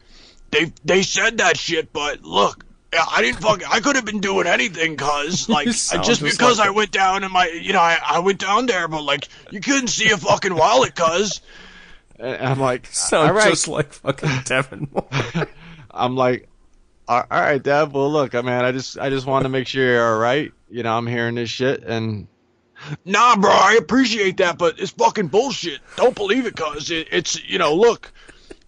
they 0.50 0.72
they 0.84 1.02
said 1.02 1.38
that 1.38 1.56
shit, 1.56 1.92
but 1.92 2.22
look, 2.22 2.64
I 2.92 3.22
didn't 3.22 3.40
fuck. 3.40 3.62
I 3.70 3.80
could 3.80 3.94
have 3.94 4.04
been 4.04 4.20
doing 4.20 4.48
anything, 4.48 4.96
cuz 4.96 5.48
like 5.48 5.68
just 5.68 6.22
because 6.22 6.58
like 6.58 6.68
I 6.68 6.70
went 6.70 6.90
down 6.90 7.22
and 7.22 7.32
my, 7.32 7.46
you 7.48 7.72
know, 7.72 7.80
I, 7.80 7.98
I 8.04 8.18
went 8.18 8.40
down 8.40 8.66
there, 8.66 8.88
but 8.88 9.02
like 9.02 9.28
you 9.50 9.60
couldn't 9.60 9.88
see 9.88 10.10
a 10.10 10.16
fucking 10.16 10.54
wallet, 10.54 10.96
cuz. 10.96 11.40
I'm 12.20 12.58
like, 12.58 12.86
sounds 12.90 13.30
right. 13.32 13.50
just 13.50 13.68
like 13.68 13.92
fucking 13.92 14.30
Devon. 14.44 14.90
I'm 15.90 16.16
like, 16.16 16.48
all 17.06 17.24
right, 17.30 17.62
Dev. 17.62 17.92
Well, 17.92 18.10
look, 18.10 18.34
I 18.34 18.42
mean, 18.42 18.52
I 18.52 18.72
just 18.72 18.98
I 18.98 19.10
just 19.10 19.26
want 19.26 19.44
to 19.44 19.48
make 19.48 19.66
sure 19.66 19.84
you're 19.84 20.14
all 20.14 20.18
right. 20.18 20.52
You 20.70 20.82
know, 20.82 20.96
I'm 20.96 21.06
hearing 21.06 21.36
this 21.36 21.50
shit, 21.50 21.82
and 21.82 22.26
Nah, 23.04 23.36
bro, 23.36 23.50
I 23.50 23.74
appreciate 23.74 24.36
that, 24.38 24.58
but 24.58 24.78
it's 24.78 24.92
fucking 24.92 25.28
bullshit. 25.28 25.80
Don't 25.96 26.14
believe 26.14 26.46
it, 26.46 26.56
cuz 26.56 26.90
it, 26.90 27.08
it's, 27.10 27.42
you 27.48 27.58
know, 27.58 27.74
look, 27.74 28.12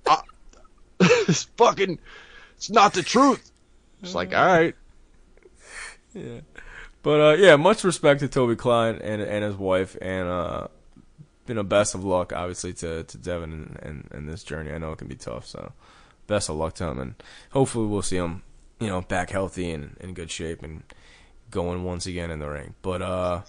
I, 0.06 0.20
it's 1.00 1.44
fucking, 1.56 1.98
it's 2.56 2.70
not 2.70 2.92
the 2.94 3.02
truth. 3.02 3.50
It's 4.02 4.14
like, 4.14 4.34
all 4.34 4.46
right. 4.46 4.74
Yeah. 6.14 6.40
But, 7.02 7.20
uh, 7.20 7.36
yeah, 7.38 7.56
much 7.56 7.84
respect 7.84 8.20
to 8.20 8.28
Toby 8.28 8.56
Klein 8.56 8.96
and, 8.96 9.22
and 9.22 9.44
his 9.44 9.56
wife, 9.56 9.96
and, 10.02 10.28
uh, 10.28 10.66
you 11.46 11.54
know, 11.54 11.62
best 11.62 11.94
of 11.94 12.04
luck, 12.04 12.32
obviously, 12.32 12.72
to, 12.74 13.04
to 13.04 13.18
Devon 13.18 13.52
and, 13.52 13.78
and, 13.82 14.08
and 14.12 14.28
this 14.28 14.44
journey. 14.44 14.72
I 14.72 14.78
know 14.78 14.92
it 14.92 14.98
can 14.98 15.08
be 15.08 15.14
tough, 15.14 15.46
so 15.46 15.72
best 16.26 16.48
of 16.48 16.56
luck 16.56 16.74
to 16.74 16.84
him, 16.84 16.98
and 16.98 17.14
hopefully 17.50 17.86
we'll 17.86 18.02
see 18.02 18.16
him, 18.16 18.42
you 18.78 18.88
know, 18.88 19.00
back 19.00 19.30
healthy 19.30 19.70
and 19.70 19.96
in 20.00 20.14
good 20.14 20.30
shape 20.30 20.62
and 20.62 20.82
going 21.50 21.84
once 21.84 22.06
again 22.06 22.30
in 22.30 22.38
the 22.38 22.48
ring. 22.48 22.74
But, 22.82 23.02
uh, 23.02 23.42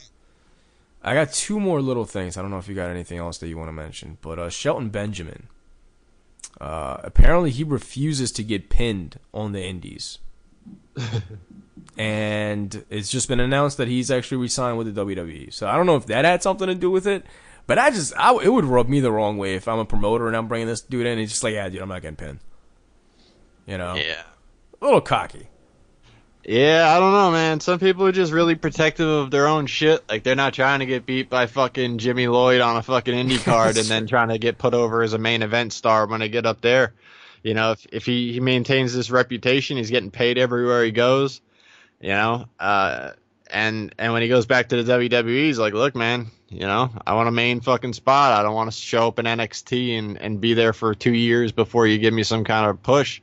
I 1.03 1.14
got 1.14 1.34
two 1.34 1.60
more 1.60 1.82
little 1.82 2.06
things. 2.06 2.38
I 2.38 2.41
don't 2.41 2.52
know 2.52 2.60
if 2.60 2.68
you 2.68 2.76
got 2.76 2.90
anything 2.90 3.18
else 3.18 3.38
that 3.40 3.48
you 3.48 3.57
want 3.57 3.69
to 3.69 3.73
mention, 3.73 4.18
but 4.22 4.38
uh, 4.40 4.49
Shelton 4.49 4.90
Benjamin. 4.90 5.48
Uh, 6.60 6.98
apparently, 7.03 7.49
he 7.49 7.64
refuses 7.64 8.32
to 8.34 8.44
get 8.44 8.69
pinned 8.69 9.19
on 9.34 9.52
the 9.52 9.64
Indies, 9.64 10.19
and 11.98 12.86
it's 12.90 13.10
just 13.10 13.28
been 13.28 13.40
announced 13.40 13.78
that 13.78 13.88
he's 13.88 14.11
actually 14.11 14.38
resigned 14.38 14.78
with 14.78 14.94
the 14.94 15.06
WWE. 15.06 15.52
So 15.52 15.68
I 15.68 15.76
don't 15.76 15.88
know 15.88 15.95
if 15.95 16.06
that 16.07 16.23
had 16.23 16.44
something 16.44 16.68
to 16.68 16.76
do 16.76 16.91
with 16.91 17.07
it, 17.07 17.26
but 17.65 17.80
I 17.80 17.90
just 17.90 18.14
I, 18.15 18.36
it 18.44 18.49
would 18.49 18.65
rub 18.65 18.90
me 18.90 18.99
the 18.99 19.11
wrong 19.11 19.38
way 19.38 19.56
if 19.56 19.68
I'm 19.68 19.80
a 19.80 19.86
promoter 19.86 20.28
and 20.28 20.38
I'm 20.38 20.48
bringing 20.48 20.68
this 20.68 20.82
dude 20.82 21.06
in. 21.06 21.14
And 21.14 21.19
he's 21.19 21.32
just 21.32 21.44
like, 21.44 21.53
yeah, 21.53 21.68
dude, 21.69 21.82
I'm 21.82 21.90
not 21.90 22.02
getting 22.02 22.18
pinned. 22.18 22.40
You 23.65 23.78
know, 23.78 23.95
yeah, 23.95 24.23
a 24.82 24.86
little 24.86 25.02
cocky. 25.02 25.48
Yeah, 26.43 26.91
I 26.95 26.99
don't 26.99 27.11
know, 27.11 27.31
man. 27.31 27.59
Some 27.59 27.80
people 27.80 28.05
are 28.07 28.11
just 28.11 28.31
really 28.31 28.55
protective 28.55 29.07
of 29.07 29.30
their 29.31 29.47
own 29.47 29.68
shit. 29.68 30.03
Like 30.09 30.23
they're 30.23 30.35
not 30.35 30.53
trying 30.53 30.80
to 30.80 30.88
get 30.88 31.05
beat 31.05 31.30
by 31.30 31.45
fucking 31.45 31.99
Jimmy 31.99 32.27
Lloyd 32.27 32.61
on 32.61 32.77
a 32.77 32.81
fucking 32.81 33.13
indie 33.13 33.43
card 33.45 33.77
and 33.77 33.85
then 33.88 34.07
trying 34.07 34.30
to 34.30 34.39
get 34.39 34.57
put 34.57 34.73
over 34.73 35.03
as 35.03 35.13
a 35.13 35.19
main 35.19 35.43
event 35.43 35.72
star 35.72 36.07
when 36.07 36.19
they 36.19 36.30
get 36.30 36.45
up 36.45 36.61
there. 36.61 36.93
You 37.43 37.53
know, 37.53 37.72
if 37.72 37.85
if 37.91 38.05
he, 38.05 38.34
he 38.34 38.39
maintains 38.39 38.93
this 38.93 39.11
reputation, 39.11 39.77
he's 39.77 39.91
getting 39.91 40.11
paid 40.11 40.38
everywhere 40.38 40.84
he 40.84 40.91
goes. 40.91 41.41
You 41.99 42.09
know, 42.09 42.45
uh, 42.59 43.11
and 43.47 43.93
and 43.99 44.13
when 44.13 44.23
he 44.23 44.27
goes 44.27 44.47
back 44.47 44.69
to 44.69 44.81
the 44.81 44.91
WWE, 44.91 45.45
he's 45.45 45.59
like, 45.59 45.73
look, 45.73 45.95
man, 45.95 46.27
you 46.49 46.61
know, 46.61 46.91
I 47.05 47.13
want 47.13 47.30
a 47.30 47.31
main 47.31 47.61
fucking 47.61 47.93
spot. 47.93 48.34
I 48.34 48.41
don't 48.41 48.55
want 48.55 48.72
to 48.72 48.77
show 48.77 49.07
up 49.07 49.19
in 49.19 49.26
NXT 49.26 49.99
and 49.99 50.18
and 50.18 50.41
be 50.41 50.55
there 50.55 50.73
for 50.73 50.95
two 50.95 51.13
years 51.13 51.51
before 51.51 51.85
you 51.85 51.99
give 51.99 52.13
me 52.13 52.23
some 52.23 52.43
kind 52.43 52.68
of 52.68 52.81
push. 52.81 53.22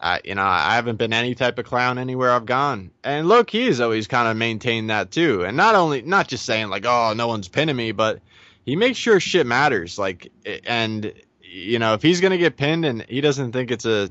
I, 0.00 0.20
you 0.24 0.34
know, 0.34 0.42
I 0.42 0.74
haven't 0.74 0.96
been 0.96 1.12
any 1.12 1.34
type 1.34 1.58
of 1.58 1.64
clown 1.64 1.98
anywhere 1.98 2.32
I've 2.32 2.46
gone. 2.46 2.90
And 3.02 3.28
Low 3.28 3.44
Ki 3.44 3.66
has 3.66 3.80
always 3.80 4.06
kind 4.06 4.28
of 4.28 4.36
maintained 4.36 4.90
that 4.90 5.10
too. 5.10 5.44
And 5.44 5.56
not 5.56 5.74
only, 5.74 6.02
not 6.02 6.28
just 6.28 6.44
saying 6.44 6.68
like, 6.68 6.84
oh, 6.84 7.14
no 7.16 7.28
one's 7.28 7.48
pinning 7.48 7.76
me, 7.76 7.92
but 7.92 8.20
he 8.64 8.76
makes 8.76 8.98
sure 8.98 9.20
shit 9.20 9.46
matters. 9.46 9.98
Like, 9.98 10.30
and, 10.66 11.12
you 11.40 11.78
know, 11.78 11.94
if 11.94 12.02
he's 12.02 12.20
going 12.20 12.32
to 12.32 12.38
get 12.38 12.56
pinned 12.56 12.84
and 12.84 13.02
he 13.08 13.20
doesn't 13.20 13.52
think 13.52 13.70
it's 13.70 13.86
a, 13.86 14.10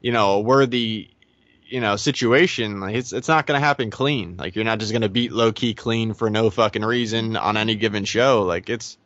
you 0.00 0.12
know, 0.12 0.32
a 0.32 0.40
worthy, 0.40 1.10
you 1.66 1.80
know, 1.80 1.96
situation, 1.96 2.80
like 2.80 2.94
it's, 2.94 3.12
it's 3.12 3.28
not 3.28 3.46
going 3.46 3.60
to 3.60 3.66
happen 3.66 3.90
clean. 3.90 4.36
Like, 4.38 4.56
you're 4.56 4.64
not 4.64 4.78
just 4.78 4.92
going 4.92 5.02
to 5.02 5.08
beat 5.10 5.32
Low 5.32 5.52
Ki 5.52 5.74
clean 5.74 6.14
for 6.14 6.30
no 6.30 6.48
fucking 6.48 6.84
reason 6.84 7.36
on 7.36 7.56
any 7.56 7.74
given 7.74 8.06
show. 8.06 8.44
Like, 8.44 8.70
it's, 8.70 8.96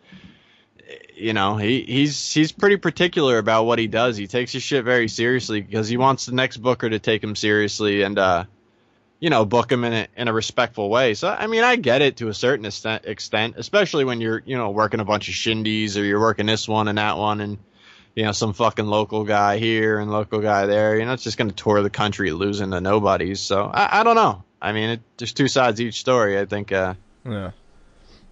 you 1.20 1.32
know, 1.32 1.56
he, 1.56 1.82
he's 1.82 2.32
he's 2.32 2.52
pretty 2.52 2.76
particular 2.76 3.38
about 3.38 3.64
what 3.64 3.78
he 3.78 3.86
does. 3.86 4.16
He 4.16 4.26
takes 4.26 4.52
his 4.52 4.62
shit 4.62 4.84
very 4.84 5.08
seriously 5.08 5.60
because 5.60 5.88
he 5.88 5.96
wants 5.96 6.26
the 6.26 6.34
next 6.34 6.58
booker 6.58 6.88
to 6.88 6.98
take 6.98 7.22
him 7.22 7.36
seriously 7.36 8.02
and 8.02 8.18
uh, 8.18 8.44
you 9.20 9.28
know, 9.28 9.44
book 9.44 9.70
him 9.70 9.84
in 9.84 9.92
a, 9.92 10.08
in 10.16 10.28
a 10.28 10.32
respectful 10.32 10.88
way. 10.88 11.14
So 11.14 11.28
I 11.28 11.46
mean, 11.46 11.62
I 11.62 11.76
get 11.76 12.02
it 12.02 12.16
to 12.18 12.28
a 12.28 12.34
certain 12.34 12.64
extent, 12.64 13.54
especially 13.56 14.04
when 14.04 14.20
you're 14.20 14.42
you 14.44 14.56
know 14.56 14.70
working 14.70 15.00
a 15.00 15.04
bunch 15.04 15.28
of 15.28 15.34
shindies 15.34 15.96
or 15.96 16.04
you're 16.04 16.20
working 16.20 16.46
this 16.46 16.66
one 16.66 16.88
and 16.88 16.98
that 16.98 17.18
one 17.18 17.40
and 17.40 17.58
you 18.14 18.24
know 18.24 18.32
some 18.32 18.54
fucking 18.54 18.86
local 18.86 19.24
guy 19.24 19.58
here 19.58 19.98
and 19.98 20.10
local 20.10 20.40
guy 20.40 20.66
there. 20.66 20.98
You 20.98 21.04
know, 21.04 21.12
it's 21.12 21.24
just 21.24 21.36
going 21.36 21.50
to 21.50 21.56
tour 21.56 21.82
the 21.82 21.90
country 21.90 22.32
losing 22.32 22.70
to 22.70 22.80
nobodies. 22.80 23.40
So 23.40 23.70
I, 23.72 24.00
I 24.00 24.02
don't 24.02 24.16
know. 24.16 24.42
I 24.60 24.72
mean, 24.72 24.90
it, 24.90 25.00
there's 25.18 25.32
two 25.32 25.48
sides 25.48 25.80
each 25.80 26.00
story. 26.00 26.38
I 26.38 26.46
think. 26.46 26.72
Uh, 26.72 26.94
yeah. 27.24 27.50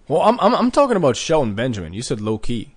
Well, 0.07 0.23
I'm, 0.23 0.39
I'm 0.39 0.55
I'm 0.55 0.71
talking 0.71 0.97
about 0.97 1.15
Shelton 1.15 1.53
Benjamin. 1.53 1.93
You 1.93 2.01
said 2.01 2.19
Low 2.19 2.39
Ki. 2.39 2.73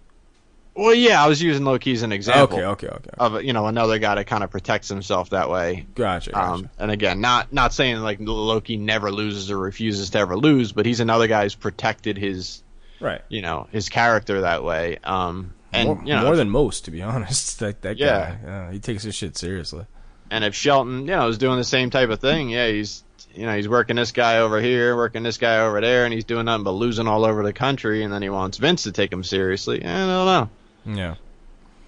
Well, 0.75 0.95
yeah, 0.95 1.23
I 1.23 1.29
was 1.29 1.43
using 1.43 1.65
Low 1.65 1.79
Ki 1.79 1.93
as 1.93 2.03
an 2.03 2.13
example. 2.13 2.59
Okay, 2.59 2.65
okay, 2.65 2.87
okay. 2.89 3.11
Of 3.19 3.43
you 3.43 3.53
know 3.53 3.67
another 3.67 3.99
guy 3.99 4.15
that 4.15 4.27
kind 4.27 4.43
of 4.43 4.51
protects 4.51 4.89
himself 4.89 5.31
that 5.31 5.51
way. 5.51 5.87
Gotcha. 5.95 6.31
gotcha. 6.31 6.53
Um, 6.53 6.71
and 6.79 6.91
again, 6.91 7.21
not 7.21 7.53
not 7.53 7.75
saying 7.75 7.99
like 7.99 8.19
Low 8.21 8.61
Ki 8.61 8.79
never 8.79 9.13
loses 9.13 9.51
or 9.51 9.59
refuses 9.59 10.11
to 10.11 10.19
ever 10.19 10.37
lose, 10.37 10.73
but 10.73 10.87
he's 10.87 11.01
another 11.01 11.27
guy 11.27 11.43
who's 11.43 11.55
protected 11.55 12.17
his 12.17 12.63
right. 13.01 13.21
You 13.29 13.43
know 13.43 13.69
his 13.71 13.91
character 13.91 14.43
that 14.43 14.65
way. 14.65 14.99
Um, 15.05 15.53
and 15.75 15.89
more, 15.89 16.03
you 16.05 16.15
know, 16.15 16.23
more 16.23 16.37
than 16.37 16.49
most, 16.49 16.87
to 16.87 16.91
be 16.91 17.03
honest. 17.03 17.61
That 17.61 17.83
that 17.83 17.99
yeah. 17.99 18.37
guy, 18.43 18.73
he 18.73 18.81
takes 18.81 19.03
his 19.03 19.15
shit 19.15 19.37
seriously. 19.37 19.85
And 20.31 20.45
if 20.45 20.55
Shelton, 20.55 21.01
you 21.01 21.09
know, 21.09 21.29
is 21.29 21.37
doing 21.37 21.59
the 21.59 21.65
same 21.65 21.91
type 21.91 22.09
of 22.09 22.19
thing, 22.19 22.49
yeah, 22.49 22.69
he's 22.69 23.05
you 23.35 23.45
know 23.45 23.55
he's 23.55 23.69
working 23.69 23.97
this 23.97 24.13
guy 24.13 24.39
over 24.39 24.59
here, 24.59 24.97
working 24.97 25.23
this 25.23 25.37
guy 25.37 25.59
over 25.59 25.83
there, 25.83 26.07
and 26.07 26.15
he's 26.15 26.25
doing 26.25 26.47
nothing 26.47 26.65
but 26.65 26.71
losing 26.71 27.07
all 27.07 27.27
over 27.27 27.43
the 27.43 27.53
country, 27.53 28.03
and 28.03 28.13
then 28.13 28.23
he 28.23 28.31
wants 28.31 28.57
Vince 28.57 28.85
to 28.85 28.93
take 28.93 29.13
him 29.13 29.23
seriously. 29.23 29.85
I 29.85 30.07
don't 30.07 30.27
know. 30.27 30.49
Yeah. 30.85 31.17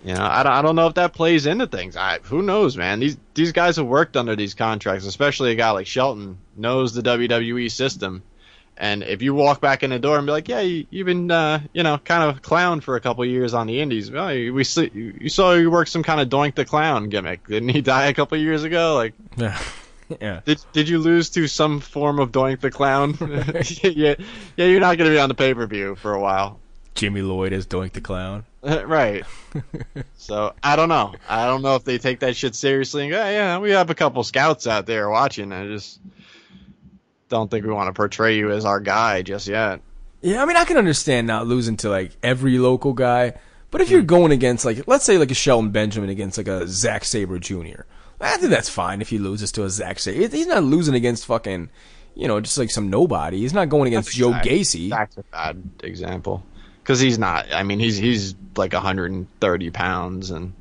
You 0.04 0.14
know, 0.14 0.22
I 0.22 0.42
don't, 0.42 0.52
I 0.52 0.60
don't 0.62 0.76
know 0.76 0.86
if 0.86 0.94
that 0.94 1.14
plays 1.14 1.46
into 1.46 1.66
things. 1.66 1.96
I 1.96 2.18
who 2.24 2.42
knows, 2.42 2.76
man. 2.76 3.00
These 3.00 3.16
these 3.32 3.52
guys 3.52 3.76
have 3.76 3.86
worked 3.86 4.16
under 4.18 4.36
these 4.36 4.52
contracts, 4.54 5.06
especially 5.06 5.52
a 5.52 5.54
guy 5.54 5.70
like 5.70 5.86
Shelton 5.86 6.36
knows 6.56 6.92
the 6.92 7.00
WWE 7.00 7.70
system, 7.70 8.22
And 8.76 9.02
if 9.02 9.22
you 9.22 9.34
walk 9.34 9.60
back 9.62 9.82
in 9.82 9.90
the 9.90 9.98
door 9.98 10.18
and 10.18 10.26
be 10.26 10.32
like, 10.32 10.48
"Yeah, 10.48 10.60
you, 10.60 10.86
you've 10.90 11.06
been, 11.06 11.30
uh, 11.30 11.60
you 11.72 11.82
know, 11.84 11.96
kind 11.96 12.22
of 12.28 12.42
clown 12.42 12.80
for 12.82 12.96
a 12.96 13.00
couple 13.00 13.24
years 13.24 13.54
on 13.54 13.66
the 13.66 13.80
Indies. 13.80 14.10
Well, 14.10 14.28
we 14.28 14.64
see, 14.64 14.90
you 14.92 15.28
saw 15.30 15.52
you 15.54 15.70
work 15.70 15.88
some 15.88 16.02
kind 16.02 16.20
of 16.20 16.28
Doink 16.28 16.54
the 16.54 16.66
Clown 16.66 17.08
gimmick. 17.08 17.46
Didn't 17.46 17.70
he 17.70 17.80
die 17.80 18.06
a 18.08 18.14
couple 18.14 18.36
years 18.36 18.62
ago? 18.64 18.96
Like, 18.96 19.14
Yeah. 19.38 19.58
yeah. 20.20 20.40
did 20.44 20.60
did 20.72 20.88
you 20.88 20.98
lose 20.98 21.30
to 21.30 21.46
some 21.48 21.80
form 21.80 22.18
of 22.18 22.30
Doink 22.30 22.60
the 22.60 22.70
Clown? 22.70 23.16
yeah, 23.82 24.16
yeah, 24.56 24.66
you're 24.66 24.80
not 24.80 24.98
going 24.98 25.08
to 25.08 25.14
be 25.16 25.18
on 25.18 25.30
the 25.30 25.34
pay 25.34 25.54
per 25.54 25.66
view 25.66 25.94
for 25.94 26.12
a 26.12 26.20
while, 26.20 26.58
Jimmy 26.94 27.22
Lloyd 27.22 27.52
as 27.52 27.66
Doink 27.66 27.92
the 27.92 28.00
Clown. 28.00 28.44
right? 28.62 29.24
so 30.16 30.54
I 30.62 30.76
don't 30.76 30.88
know. 30.88 31.14
I 31.28 31.46
don't 31.46 31.62
know 31.62 31.76
if 31.76 31.84
they 31.84 31.98
take 31.98 32.20
that 32.20 32.36
shit 32.36 32.54
seriously 32.54 33.02
and 33.02 33.10
go, 33.10 33.18
yeah, 33.18 33.58
we 33.58 33.72
have 33.72 33.90
a 33.90 33.94
couple 33.94 34.22
scouts 34.24 34.66
out 34.66 34.86
there 34.86 35.10
watching. 35.10 35.52
I 35.52 35.66
just 35.66 36.00
don't 37.28 37.50
think 37.50 37.66
we 37.66 37.72
want 37.72 37.88
to 37.88 37.92
portray 37.92 38.36
you 38.36 38.50
as 38.50 38.64
our 38.64 38.80
guy 38.80 39.22
just 39.22 39.48
yet. 39.48 39.80
Yeah, 40.22 40.42
I 40.42 40.46
mean, 40.46 40.56
I 40.56 40.64
can 40.64 40.78
understand 40.78 41.26
not 41.26 41.46
losing 41.46 41.76
to 41.78 41.90
like 41.90 42.16
every 42.22 42.58
local 42.58 42.94
guy, 42.94 43.34
but 43.70 43.82
if 43.82 43.90
you're 43.90 44.00
hmm. 44.00 44.06
going 44.06 44.32
against 44.32 44.64
like, 44.64 44.86
let's 44.86 45.04
say 45.04 45.18
like 45.18 45.30
a 45.30 45.34
Shelton 45.34 45.70
Benjamin 45.70 46.08
against 46.08 46.38
like 46.38 46.48
a 46.48 46.66
Zack 46.66 47.04
Sabre 47.04 47.38
Jr., 47.38 47.82
I 48.20 48.38
think 48.38 48.50
that's 48.50 48.70
fine 48.70 49.02
if 49.02 49.10
he 49.10 49.18
loses 49.18 49.52
to 49.52 49.64
a 49.64 49.68
Zack 49.68 49.98
Sabre. 49.98 50.34
He's 50.34 50.46
not 50.46 50.62
losing 50.62 50.94
against 50.94 51.26
fucking, 51.26 51.68
you 52.14 52.28
know, 52.28 52.40
just 52.40 52.56
like 52.56 52.70
some 52.70 52.88
nobody. 52.88 53.40
He's 53.40 53.52
not 53.52 53.68
going 53.68 53.88
against 53.88 54.12
Joe 54.12 54.30
Zach- 54.30 54.44
Gacy. 54.44 54.88
That's 54.88 55.18
a 55.18 55.24
bad 55.24 55.62
example 55.82 56.42
because 56.84 57.00
he's 57.00 57.18
not. 57.18 57.52
I 57.52 57.62
mean, 57.64 57.80
he's 57.80 57.96
he's 57.96 58.34
like 58.56 58.72
130 58.72 59.70
pounds 59.70 60.30
and. 60.30 60.52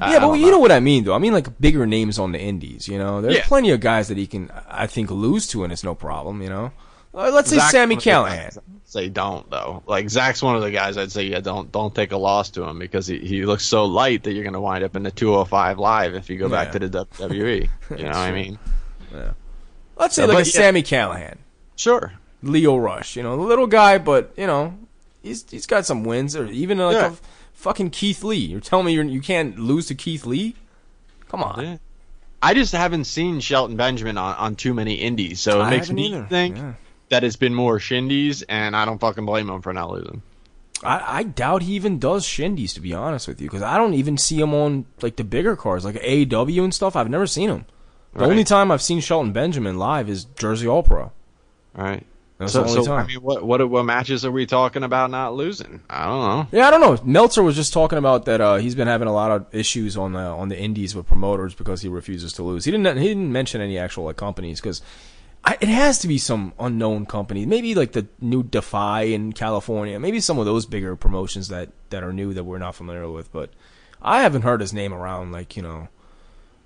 Yeah, 0.00 0.18
but 0.18 0.32
you 0.34 0.50
know 0.50 0.58
what 0.58 0.72
I 0.72 0.80
mean, 0.80 1.04
though. 1.04 1.14
I 1.14 1.18
mean, 1.18 1.32
like 1.32 1.60
bigger 1.60 1.86
names 1.86 2.18
on 2.18 2.32
the 2.32 2.40
indies. 2.40 2.88
You 2.88 2.98
know, 2.98 3.20
there's 3.20 3.36
Yeah. 3.36 3.44
plenty 3.46 3.70
of 3.70 3.78
guys 3.80 4.08
that 4.08 4.16
he 4.18 4.26
can, 4.26 4.50
I 4.68 4.88
think, 4.88 5.08
lose 5.10 5.46
to, 5.48 5.62
and 5.62 5.72
it's 5.72 5.84
no 5.84 5.94
problem. 5.94 6.42
You 6.42 6.48
know, 6.48 6.72
uh, 7.14 7.30
let's 7.32 7.48
say 7.48 7.56
Zach's 7.58 7.70
Sami 7.72 7.96
Callihan. 7.96 8.58
Say 8.86 9.08
don't 9.08 9.48
though. 9.50 9.84
Like 9.86 10.10
Zach's 10.10 10.42
one 10.42 10.56
of 10.56 10.62
the 10.62 10.70
guys 10.72 10.96
I'd 10.96 11.12
say 11.12 11.24
yeah 11.24 11.40
don't 11.40 11.70
don't 11.72 11.94
take 11.94 12.10
a 12.12 12.16
loss 12.16 12.50
to 12.50 12.64
him 12.64 12.78
because 12.80 13.06
he, 13.06 13.18
he 13.20 13.44
looks 13.46 13.64
so 13.64 13.84
light 13.86 14.24
that 14.24 14.32
you're 14.32 14.44
gonna 14.44 14.60
wind 14.60 14.82
up 14.84 14.94
in 14.96 15.02
the 15.04 15.10
205 15.12 15.78
live 15.78 16.14
if 16.14 16.28
you 16.28 16.38
go 16.38 16.48
back 16.48 16.68
Yeah. 16.74 16.78
to 16.80 16.88
the 16.88 17.06
WWE. 17.06 17.68
You 17.90 17.96
know 18.04 18.04
what 18.06 18.16
I 18.16 18.32
mean? 18.32 18.58
Yeah. 19.12 19.32
Let's 19.96 20.16
say 20.16 20.26
So, 20.26 20.32
like 20.32 20.42
a. 20.42 20.44
Sami 20.44 20.82
Callihan, 20.82 21.36
Sure. 21.76 22.12
Lio 22.42 22.76
Rush. 22.76 23.14
You 23.16 23.22
know, 23.22 23.36
the 23.36 23.42
little 23.42 23.66
guy, 23.68 23.98
but 23.98 24.32
you 24.36 24.46
know, 24.48 24.74
he's 25.24 25.44
he's 25.50 25.66
got 25.66 25.84
some 25.86 26.04
wins, 26.04 26.36
or 26.36 26.46
even 26.46 26.78
like 26.78 26.94
Yeah. 26.94 27.12
a 27.12 27.16
fucking 27.54 27.90
Keith 27.90 28.22
Lee. 28.22 28.36
You're 28.36 28.60
telling 28.60 28.86
me 28.86 28.92
you're, 28.92 29.04
you 29.04 29.20
can't 29.20 29.58
lose 29.58 29.86
to 29.86 29.94
Keith 29.96 30.24
Lee? 30.26 30.54
Come 31.28 31.42
on. 31.42 31.80
I 32.42 32.54
just 32.54 32.72
haven't 32.72 33.04
seen 33.04 33.40
Shelton 33.40 33.76
Benjamin 33.76 34.18
on, 34.18 34.36
on 34.36 34.54
too 34.56 34.74
many 34.74 34.94
indies, 34.94 35.40
so 35.40 35.60
it 35.60 35.64
I 35.64 35.70
makes 35.70 35.90
me 35.90 36.08
either. 36.14 36.26
think 36.28 36.56
Yeah. 36.58 36.74
that 37.08 37.24
it's 37.24 37.36
been 37.36 37.54
more 37.54 37.78
shindies, 37.78 38.44
and 38.48 38.76
I 38.76 38.84
don't 38.84 38.98
fucking 39.00 39.24
blame 39.24 39.48
him 39.48 39.62
for 39.62 39.72
not 39.72 39.90
losing. 39.90 40.22
I, 40.82 41.18
I 41.20 41.22
doubt 41.22 41.62
he 41.62 41.72
even 41.74 41.98
does 41.98 42.26
shindies, 42.26 42.74
to 42.74 42.80
be 42.82 42.92
honest 42.92 43.26
with 43.28 43.40
you, 43.40 43.48
because 43.48 43.62
I 43.62 43.78
don't 43.78 43.94
even 43.94 44.18
see 44.18 44.38
him 44.38 44.52
on 44.52 44.84
like 45.00 45.16
the 45.16 45.24
bigger 45.24 45.56
cars, 45.56 45.84
like 45.86 45.94
AEW 45.96 46.62
and 46.64 46.74
stuff. 46.74 46.94
I've 46.96 47.08
never 47.08 47.26
seen 47.26 47.48
him. 47.48 47.64
The 48.12 48.20
Right. 48.20 48.30
only 48.30 48.44
time 48.44 48.70
I've 48.70 48.82
seen 48.82 49.00
Shelton 49.00 49.32
Benjamin 49.32 49.78
live 49.78 50.08
is 50.10 50.24
Jersey 50.38 50.68
All 50.68 50.82
Pro. 50.82 51.04
All 51.04 51.12
right. 51.84 52.04
That's 52.38 52.52
so, 52.52 52.62
the 52.64 52.68
only 52.70 52.82
so, 52.84 52.90
time. 52.90 53.04
I 53.04 53.06
mean, 53.08 53.18
what 53.22 53.44
what 53.44 53.68
what 53.70 53.84
matches 53.84 54.24
are 54.24 54.32
we 54.32 54.44
talking 54.44 54.82
about 54.82 55.10
not 55.10 55.34
losing? 55.34 55.80
I 55.88 56.04
don't 56.04 56.20
know. 56.52 56.58
Yeah, 56.58 56.66
I 56.66 56.70
don't 56.72 56.80
know. 56.80 56.98
Meltzer 57.04 57.42
was 57.44 57.54
just 57.54 57.72
talking 57.72 57.96
about 57.98 58.24
that 58.24 58.40
uh, 58.40 58.56
he's 58.56 58.74
been 58.74 58.88
having 58.88 59.06
a 59.06 59.12
lot 59.12 59.30
of 59.30 59.46
issues 59.54 59.96
on 59.96 60.14
the 60.14 60.18
on 60.20 60.48
the 60.48 60.58
indies 60.58 60.96
with 60.96 61.06
promoters 61.06 61.54
because 61.54 61.82
he 61.82 61.88
refuses 61.88 62.32
to 62.34 62.42
lose. 62.42 62.64
He 62.64 62.72
didn't 62.72 62.98
he 62.98 63.06
didn't 63.08 63.30
mention 63.30 63.60
any 63.60 63.78
actual 63.78 64.04
like 64.04 64.16
companies 64.16 64.60
because 64.60 64.82
it 65.60 65.68
has 65.68 65.98
to 66.00 66.08
be 66.08 66.18
some 66.18 66.54
unknown 66.58 67.06
company, 67.06 67.46
maybe 67.46 67.74
like 67.74 67.92
the 67.92 68.06
new 68.20 68.42
Defy 68.42 69.02
in 69.02 69.32
California, 69.32 70.00
maybe 70.00 70.18
some 70.18 70.38
of 70.38 70.44
those 70.46 70.66
bigger 70.66 70.96
promotions 70.96 71.48
that 71.48 71.68
that 71.90 72.02
are 72.02 72.12
new 72.12 72.34
that 72.34 72.42
we're 72.44 72.58
not 72.58 72.74
familiar 72.74 73.08
with. 73.08 73.30
But 73.30 73.50
I 74.02 74.22
haven't 74.22 74.42
heard 74.42 74.60
his 74.60 74.72
name 74.72 74.92
around 74.92 75.30
like 75.30 75.56
you 75.56 75.62
know 75.62 75.86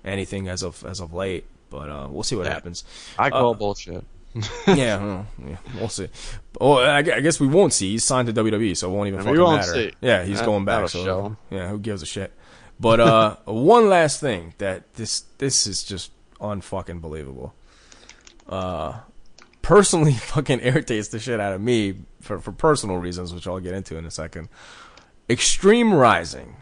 anything 0.03 0.47
as 0.47 0.63
of 0.63 0.83
as 0.83 0.99
of 0.99 1.13
late. 1.13 1.45
But 1.69 1.89
uh, 1.89 2.07
we'll 2.09 2.23
see 2.23 2.35
what 2.35 2.47
Yeah. 2.47 2.53
happens. 2.53 2.83
I 3.19 3.29
call 3.29 3.51
Uh, 3.51 3.53
bullshit. 3.53 4.03
yeah, 4.67 5.03
well, 5.03 5.27
yeah, 5.47 5.57
we'll 5.75 5.89
see. 5.89 6.07
Oh, 6.61 6.73
I, 6.77 6.97
I 6.97 7.01
guess 7.01 7.39
we 7.39 7.47
won't 7.47 7.73
see. 7.73 7.91
He's 7.91 8.03
signed 8.03 8.27
to 8.27 8.33
WWE, 8.43 8.77
so 8.77 8.89
it 8.91 8.95
won't 8.95 9.07
even 9.07 9.19
We 9.21 9.25
fucking 9.25 9.41
won't 9.41 9.61
matter. 9.61 9.73
see. 9.73 9.91
Yeah, 10.01 10.23
he's 10.23 10.37
That- 10.39 10.45
going 10.45 10.65
back. 10.65 10.87
So 10.89 11.03
show 11.03 11.25
him. 11.25 11.37
yeah, 11.49 11.69
who 11.69 11.79
gives 11.79 12.01
a 12.03 12.05
shit? 12.05 12.31
But 12.79 12.99
uh, 12.99 13.35
one 13.45 13.89
last 13.89 14.19
thing 14.19 14.53
that 14.59 14.93
this 14.93 15.21
this 15.39 15.65
is 15.67 15.83
just 15.83 16.11
unfucking 16.39 17.01
believable. 17.01 17.53
Uh, 18.47 18.99
personally, 19.61 20.13
fucking 20.33 20.59
irritates 20.61 21.07
the 21.09 21.19
shit 21.19 21.39
out 21.39 21.53
of 21.53 21.61
me 21.61 21.95
for 22.21 22.39
for 22.39 22.51
personal 22.51 22.97
reasons, 22.97 23.33
which 23.33 23.47
I'll 23.47 23.59
get 23.59 23.73
into 23.73 23.97
in 23.97 24.05
a 24.05 24.11
second. 24.11 24.47
Extreme 25.29 25.93
Rising. 25.93 26.55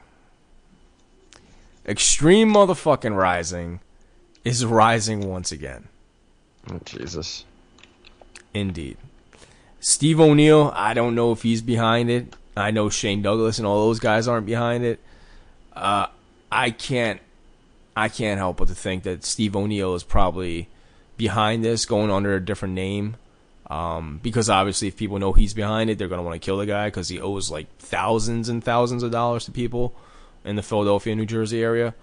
Extreme 1.86 2.54
motherfucking 2.54 3.16
Rising 3.16 3.80
is 4.44 4.66
rising 4.66 5.28
once 5.28 5.52
again. 5.52 5.88
Oh, 6.70 6.80
Jesus. 6.84 7.46
Indeed. 8.58 8.98
Steve 9.80 10.20
O'Neill, 10.20 10.72
I 10.76 10.94
don't 10.94 11.16
know 11.16 11.32
if 11.32 11.44
he's 11.44 11.62
behind 11.62 12.10
it. 12.10 12.36
I 12.56 12.72
know 12.72 12.90
Shane 12.90 13.22
Douglas 13.22 13.60
and 13.60 13.68
all 13.68 13.86
those 13.88 14.00
guys 14.00 14.28
aren't 14.28 14.46
behind 14.46 14.84
it. 14.84 15.00
Uh, 15.74 16.08
I 16.52 16.72
can't, 16.72 17.22
I 17.96 18.10
can't 18.10 18.40
help 18.40 18.58
but 18.58 18.68
to 18.70 18.76
think 18.76 19.04
that 19.04 19.24
Steve 19.24 19.56
O'Neill 19.56 19.96
is 19.96 20.04
probably 20.04 20.68
behind 21.18 21.64
this, 21.64 21.86
going 21.86 22.12
under 22.12 22.36
a 22.36 22.44
different 22.44 22.74
name. 22.74 23.18
Um, 23.70 24.20
because 24.24 24.50
obviously, 24.50 24.88
if 24.88 24.96
people 24.96 25.20
know 25.20 25.34
he's 25.34 25.54
behind 25.54 25.90
it, 25.90 25.98
they're 25.98 26.08
gonna 26.08 26.24
want 26.24 26.42
to 26.42 26.46
kill 26.46 26.58
the 26.58 26.66
guy 26.66 26.88
because 26.88 27.10
he 27.10 27.20
owes 27.20 27.52
like 27.52 27.68
thousands 27.78 28.48
and 28.50 28.64
thousands 28.64 29.04
of 29.04 29.12
dollars 29.12 29.46
to 29.46 29.52
people 29.52 29.94
in 30.46 30.56
the 30.56 30.64
Philadelphia, 30.64 31.16
New 31.16 31.26
Jersey 31.26 31.62
area. 31.62 31.94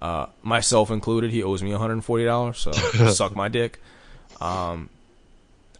Uh, 0.00 0.26
myself 0.42 0.90
included, 0.90 1.30
he 1.30 1.44
owes 1.44 1.62
me 1.62 1.70
$140, 1.70 2.56
so 2.56 2.72
suck 3.12 3.36
my 3.36 3.48
dick. 3.48 3.80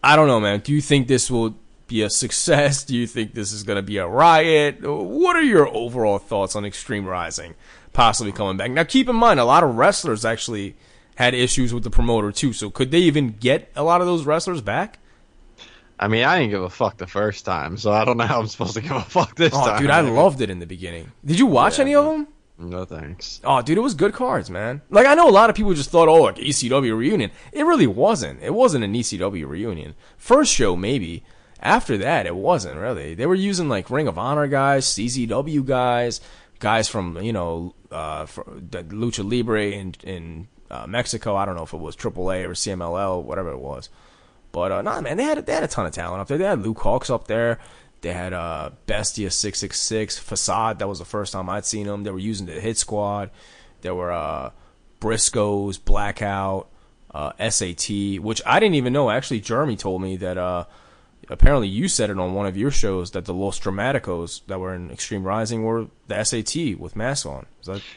I 0.03 0.17
don't 0.17 0.27
know, 0.27 0.41
man. 0.41 0.61
Do 0.61 0.73
you 0.73 0.81
think 0.81 1.09
this 1.09 1.31
will 1.31 1.55
be 1.87 2.03
a 2.03 2.11
success? 2.11 2.85
Do 2.85 2.97
you 2.97 3.07
think 3.07 3.35
this 3.35 3.53
is 3.53 3.63
going 3.63 3.77
to 3.77 3.83
be 3.83 3.99
a 3.99 4.07
riot? 4.07 4.83
What 4.83 5.37
are 5.37 5.43
your 5.43 5.69
overall 5.69 6.19
thoughts 6.19 6.57
on 6.57 6.65
Extreme 6.65 7.07
Rising 7.07 7.55
possibly 7.93 8.33
coming 8.33 8.57
back? 8.57 8.71
Now, 8.71 8.85
keep 8.85 9.09
in 9.09 9.17
mind, 9.17 9.39
a 9.41 9.45
lot 9.45 9.63
of 9.63 9.77
wrestlers 9.77 10.25
actually 10.25 10.75
had 11.17 11.35
issues 11.35 11.73
with 11.73 11.85
the 11.85 11.91
promoter 11.91 12.33
too. 12.33 12.53
So, 12.53 12.71
could 12.71 12.91
they 12.91 12.99
even 13.01 13.37
get 13.39 13.71
a 13.77 13.83
lot 13.85 14.01
of 14.01 14.07
those 14.07 14.25
wrestlers 14.25 14.61
back? 14.61 14.99
I 16.01 16.09
mean, 16.09 16.25
I 16.25 16.39
didn't 16.39 16.51
give 16.51 16.63
a 16.63 16.71
fuck 16.71 16.97
the 16.97 17.07
first 17.07 17.45
time, 17.45 17.77
so 17.77 17.93
I 17.93 18.05
don't 18.05 18.17
know 18.17 18.27
how 18.27 18.41
I'm 18.41 18.49
supposed 18.49 18.75
to 18.75 18.81
give 18.81 18.91
a 18.91 19.03
fuck 19.03 19.37
this 19.37 19.53
Oh, 19.55 19.65
time. 19.67 19.81
dude, 19.83 19.91
I 19.91 20.01
loved 20.23 20.41
it 20.41 20.51
in 20.51 20.59
the 20.59 20.67
beginning. 20.67 21.13
Did 21.25 21.39
you 21.39 21.47
watch 21.47 21.79
Yeah. 21.79 21.83
any 21.85 21.95
of 21.95 22.05
them? 22.07 22.27
No 22.63 22.85
thanks. 22.85 23.41
Oh, 23.45 23.61
dude, 23.61 23.79
it 23.79 23.83
was 23.83 23.95
good 23.95 24.13
cards, 24.13 24.51
man. 24.51 24.83
Like 24.89 25.07
I 25.07 25.15
know 25.15 25.29
a 25.29 25.31
lot 25.31 25.51
of 25.51 25.57
people 25.57 25.75
just 25.75 25.91
thought, 25.91 26.09
oh, 26.09 26.23
like 26.23 26.37
ECW 26.37 26.97
reunion. 26.97 27.31
It 27.53 27.65
really 27.65 27.87
wasn't. 27.87 28.43
It 28.43 28.55
wasn't 28.55 28.85
an 28.85 28.95
ECW 28.95 29.49
reunion. 29.49 29.95
First 30.17 30.53
show, 30.53 30.77
maybe. 30.77 31.25
After 31.61 31.97
that, 31.99 32.27
it 32.27 32.35
wasn't 32.35 32.79
really. 32.79 33.15
They 33.15 33.27
were 33.27 33.37
using 33.37 33.69
like 33.69 33.91
Ring 33.91 34.09
of 34.09 34.19
Honor 34.19 34.49
guys, 34.49 34.87
CZW 34.87 35.65
guys, 35.65 36.21
guys 36.59 36.89
from 36.89 37.21
you 37.23 37.33
know, 37.33 37.75
uh, 37.91 38.27
Lucha 38.27 39.29
Libre 39.29 39.67
in 39.71 39.95
in 40.03 40.49
uh, 40.71 40.87
Mexico. 40.89 41.37
I 41.37 41.45
don't 41.45 41.55
know 41.55 41.63
if 41.63 41.73
it 41.73 41.79
was 41.79 41.97
AAA 41.97 42.45
or 42.45 42.51
CMLL, 42.51 43.23
whatever 43.23 43.51
it 43.51 43.61
was. 43.61 43.91
But 44.51 44.73
uh, 44.73 44.83
nah, 44.83 45.01
man, 45.01 45.17
they 45.17 45.25
had 45.25 45.45
they 45.47 45.53
had 45.53 45.63
a 45.63 45.69
ton 45.69 45.87
of 45.87 45.93
talent 45.93 46.21
up 46.21 46.29
there. 46.29 46.39
They 46.39 46.45
had 46.45 46.63
Luke 46.63 46.79
Hawx 46.79 47.11
up 47.11 47.27
there. 47.27 47.59
They 48.03 48.13
had 48.13 48.33
uh, 48.33 48.71
Bestia 48.87 49.31
six 49.31 49.59
six 49.59 49.81
six 49.81 50.19
Facade. 50.19 50.81
That 50.81 50.89
was 50.89 50.99
the 50.99 51.05
first 51.05 51.33
time 51.33 51.49
I'd 51.49 51.65
seen 51.65 51.87
them. 51.87 52.03
They 52.03 52.11
were 52.11 52.19
using 52.19 52.47
the 52.47 52.61
Hit 52.61 52.77
Squad. 52.77 53.31
There 53.81 53.95
were 53.95 54.13
uh, 54.13 54.51
Briscoes, 55.01 55.83
Blackout, 55.83 56.69
uh, 57.15 57.33
SAT, 57.49 58.21
which 58.21 58.43
I 58.45 58.61
didn't 58.61 58.75
even 58.75 58.93
know. 58.93 59.11
Actually, 59.11 59.41
Jeremy 59.41 59.77
told 59.77 60.03
me 60.03 60.17
that 60.17 60.37
uh, 60.37 60.65
apparently 61.29 61.69
you 61.69 61.87
said 61.87 62.11
it 62.11 62.19
on 62.19 62.35
one 62.35 62.47
of 62.47 62.57
your 62.57 62.73
shows 62.73 63.13
that 63.13 63.25
the 63.25 63.35
Los 63.35 63.61
Dramaticos 63.61 64.45
that 64.47 64.59
were 64.59 64.75
in 64.75 64.91
Extreme 64.91 65.25
Rising 65.25 65.63
were 65.63 65.87
the 66.09 66.25
SAT 66.25 66.79
with 66.79 66.97
masks 66.97 67.25
on. 67.27 67.47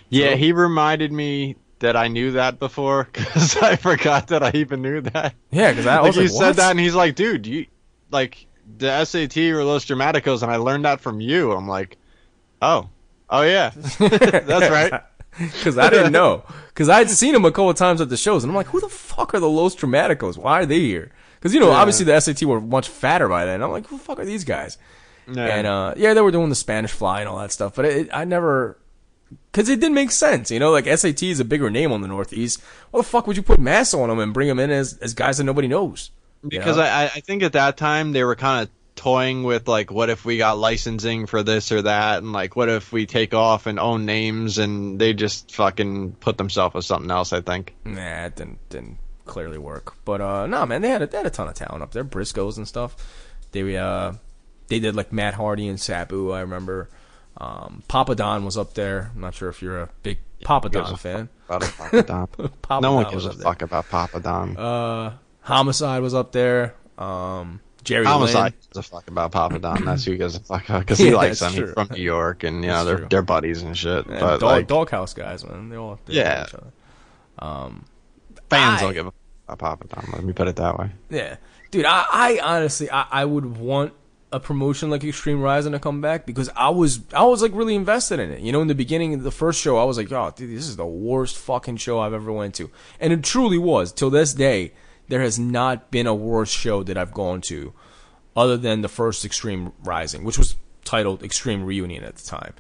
Yeah, 0.09 0.29
true? 0.29 0.37
he 0.37 0.51
reminded 0.51 1.11
me 1.11 1.55
that 1.79 1.95
I 1.95 2.09
knew 2.09 2.31
that 2.31 2.59
before 2.59 3.07
because 3.13 3.57
I 3.57 3.75
forgot 3.75 4.27
that 4.27 4.43
I 4.43 4.51
even 4.53 4.81
knew 4.81 5.01
that. 5.01 5.33
yeah, 5.51 5.71
because 5.71 5.87
I 5.87 5.99
like 5.99 6.15
like, 6.15 6.29
said 6.29 6.47
what? 6.47 6.55
that, 6.57 6.71
and 6.71 6.79
he's 6.79 6.95
like, 6.95 7.15
"Dude, 7.15 7.47
you 7.47 7.65
like 8.11 8.47
the 8.77 9.03
SAT 9.05 9.37
or 9.37 9.63
Los 9.63 9.85
Dramaticos," 9.85 10.41
and 10.43 10.51
I 10.51 10.57
learned 10.57 10.85
that 10.85 11.01
from 11.01 11.19
you. 11.21 11.51
I'm 11.51 11.67
like, 11.67 11.97
"Oh, 12.61 12.89
oh 13.29 13.41
yeah, 13.43 13.69
that's 13.99 14.69
right." 14.71 15.01
Because 15.37 15.77
I 15.77 15.89
didn't 15.89 16.13
know. 16.13 16.43
Because 16.69 16.87
I'd 16.87 17.09
seen 17.09 17.33
them 17.33 17.43
a 17.43 17.51
couple 17.51 17.69
of 17.69 17.75
times 17.75 17.99
at 17.99 18.07
the 18.07 18.15
shows, 18.15 18.45
and 18.45 18.51
I'm 18.51 18.55
like, 18.55 18.67
who 18.67 18.79
the 18.79 18.87
fuck 18.87 19.33
are 19.33 19.39
the 19.41 19.49
Los 19.49 19.75
Dramaticos? 19.75 20.37
Why 20.37 20.61
are 20.61 20.65
they 20.65 20.79
here? 20.79 21.11
Because, 21.37 21.53
you 21.53 21.59
know, 21.59 21.71
Yeah. 21.71 21.75
obviously 21.75 22.05
the 22.05 22.17
SAT 22.21 22.45
were 22.45 22.61
much 22.61 22.87
fatter 22.87 23.27
by 23.27 23.43
then. 23.43 23.61
I'm 23.61 23.69
like, 23.69 23.85
who 23.87 23.97
the 23.97 24.01
fuck 24.05 24.17
are 24.19 24.23
these 24.23 24.45
guys? 24.45 24.77
Yeah. 25.29 25.43
And, 25.43 25.67
uh, 25.67 25.93
yeah, 25.97 26.13
they 26.13 26.21
were 26.21 26.31
doing 26.31 26.47
the 26.47 26.55
Spanish 26.55 26.91
fly 26.91 27.19
and 27.19 27.27
all 27.27 27.37
that 27.39 27.51
stuff, 27.51 27.75
but 27.75 27.83
it, 27.83 28.09
I 28.13 28.23
never. 28.23 28.77
Because 29.51 29.67
it 29.67 29.81
didn't 29.81 29.95
make 29.95 30.11
sense, 30.11 30.51
you 30.51 30.59
know? 30.61 30.71
Like, 30.71 30.85
SAT 30.85 31.23
is 31.23 31.41
a 31.41 31.45
bigger 31.45 31.69
name 31.69 31.91
on 31.91 31.99
the 31.99 32.07
Northeast. 32.07 32.61
Why 32.91 33.01
the 33.01 33.03
fuck 33.03 33.27
would 33.27 33.35
you 33.35 33.43
put 33.43 33.59
masks 33.59 33.93
on 33.93 34.07
them 34.07 34.19
and 34.19 34.33
bring 34.33 34.47
them 34.47 34.59
in 34.59 34.71
as, 34.71 34.97
as 34.99 35.13
guys 35.13 35.37
that 35.39 35.43
nobody 35.43 35.67
knows? 35.67 36.11
Because 36.49 36.77
know? 36.77 36.83
I, 36.83 37.05
I 37.05 37.19
think 37.21 37.43
at 37.43 37.53
that 37.53 37.77
time 37.77 38.11
they 38.11 38.23
were 38.23 38.35
kind 38.35 38.63
of 38.63 38.69
toying 38.95 39.43
with 39.43 39.67
like, 39.67 39.91
what 39.91 40.09
if 40.09 40.25
we 40.25 40.37
got 40.37 40.57
licensing 40.57 41.25
for 41.25 41.43
this 41.43 41.71
or 41.71 41.81
that, 41.83 42.19
and 42.19 42.33
like, 42.33 42.55
what 42.55 42.69
if 42.69 42.91
we 42.91 43.05
take 43.05 43.33
off 43.33 43.67
and 43.67 43.79
own 43.79 44.05
names, 44.05 44.57
and 44.57 44.99
they 44.99 45.13
just 45.13 45.53
fucking 45.53 46.13
put 46.13 46.37
themselves 46.37 46.75
with 46.75 46.85
something 46.85 47.11
else. 47.11 47.33
I 47.33 47.41
think. 47.41 47.75
Nah, 47.83 48.25
it 48.25 48.35
didn't 48.35 48.69
didn't 48.69 48.97
clearly 49.25 49.57
work. 49.57 49.95
But 50.05 50.21
uh 50.21 50.47
no 50.47 50.65
man, 50.65 50.81
they 50.81 50.89
had 50.89 51.01
a, 51.01 51.07
they 51.07 51.17
had 51.17 51.25
a 51.25 51.31
ton 51.31 51.47
of 51.47 51.55
talent 51.55 51.83
up 51.83 51.91
there, 51.91 52.03
Briscoes 52.03 52.57
and 52.57 52.67
stuff. 52.67 52.95
They 53.51 53.75
uh 53.77 54.13
they 54.67 54.79
did 54.79 54.95
like 54.95 55.11
Matt 55.11 55.33
Hardy 55.33 55.67
and 55.67 55.79
Sabu, 55.79 56.31
I 56.31 56.41
remember. 56.41 56.89
Um 57.37 57.83
Papa 57.87 58.15
Don 58.15 58.45
was 58.45 58.57
up 58.57 58.73
there. 58.73 59.11
I'm 59.13 59.21
not 59.21 59.35
sure 59.35 59.49
if 59.49 59.61
you're 59.61 59.81
a 59.81 59.89
big 60.03 60.19
Papa 60.43 60.69
Don 60.69 60.95
fan. 60.95 61.29
fuck 61.47 61.57
About 61.57 61.69
a 61.69 61.73
Papa 61.73 62.03
Don. 62.03 62.27
Papa 62.61 62.81
no 62.81 62.93
one 62.93 63.09
gives 63.09 63.25
a 63.25 63.33
fuck 63.33 63.61
about 63.61 63.89
Papa 63.89 64.19
Don. 64.19 64.57
Uh 64.57 65.17
Homicide 65.45 66.01
was 66.01 66.13
up 66.13 66.31
there. 66.33 66.75
Um 66.97 67.61
Jerry 67.83 68.03
Homicide 68.05 68.53
Lynn. 68.73 68.79
a 68.79 68.81
fuck 68.81 69.07
about 69.07 69.31
Papa 69.31 69.59
Don. 69.59 69.85
That's 69.85 70.03
who 70.05 70.17
gives 70.17 70.35
a 70.35 70.39
fuck 70.39 70.65
because 70.67 70.97
he 70.97 71.09
Yeah, 71.11 71.15
likes 71.17 71.41
him. 71.41 71.51
He's 71.53 71.71
from 71.73 71.87
New 71.91 72.01
York, 72.01 72.43
and 72.43 72.63
you 72.63 72.67
know 72.69 72.77
That's 72.77 72.85
they're 72.87 72.97
true. 72.97 73.07
they're 73.11 73.21
buddies 73.21 73.61
and 73.61 73.77
shit. 73.77 74.07
And 74.07 74.19
but 74.19 74.39
dog, 74.39 74.41
like 74.41 74.67
Doghouse 74.67 75.13
guys, 75.13 75.45
man. 75.45 75.69
They 75.69 75.75
all 75.75 75.99
they 76.05 76.13
Yeah. 76.15 76.39
love 76.39 76.47
each 76.47 76.53
other. 76.55 76.71
fans 78.49 78.81
I- 78.81 78.81
don't 78.81 78.93
give 78.93 79.07
a 79.07 79.11
fuck 79.11 79.19
about 79.49 79.59
Papa 79.59 79.87
Don. 79.87 80.09
Let 80.13 80.23
me 80.23 80.33
put 80.33 80.47
it 80.47 80.55
that 80.55 80.79
way. 80.79 80.89
Yeah, 81.09 81.35
dude. 81.71 81.85
I, 81.85 82.05
I 82.11 82.39
honestly, 82.43 82.89
I, 82.89 83.05
I 83.11 83.25
would 83.25 83.57
want 83.57 83.93
a 84.31 84.39
promotion 84.39 84.89
like 84.89 85.03
Extreme 85.03 85.41
Rising 85.41 85.71
to 85.73 85.79
come 85.79 86.01
back 86.01 86.25
because 86.25 86.49
I 86.55 86.69
was, 86.69 86.99
I 87.13 87.23
was 87.23 87.41
like 87.43 87.51
really 87.53 87.75
invested 87.75 88.19
in 88.19 88.31
it. 88.31 88.39
You 88.41 88.51
know, 88.51 88.61
in 88.61 88.67
the 88.67 88.75
beginning 88.75 89.13
of 89.13 89.23
the 89.23 89.31
first 89.31 89.61
show, 89.61 89.77
I 89.77 89.83
was 89.83 89.97
like, 89.97 90.11
"Oh, 90.11 90.33
dude, 90.35 90.49
this 90.49 90.67
is 90.67 90.75
the 90.75 90.85
worst 90.85 91.37
fucking 91.37 91.77
show 91.77 91.99
I've 91.99 92.13
ever 92.13 92.31
went 92.31 92.55
to," 92.55 92.71
and 92.99 93.13
it 93.13 93.23
truly 93.23 93.57
was. 93.59 93.91
Till 93.91 94.09
this 94.09 94.33
day, 94.33 94.73
there 95.07 95.21
has 95.21 95.37
not 95.39 95.91
been 95.91 96.07
a 96.07 96.15
worse 96.15 96.49
show 96.49 96.83
that 96.83 96.97
I've 96.97 97.13
gone 97.13 97.41
to, 97.41 97.73
other 98.35 98.57
than 98.57 98.81
the 98.81 98.89
first 98.89 99.25
Extreme 99.25 99.73
Rising, 99.83 100.23
which 100.23 100.37
was 100.37 100.55
titled 100.83 101.23
Extreme 101.23 101.63
Reunion 101.63 102.03
at 102.03 102.15
the 102.15 102.27
time. 102.27 102.53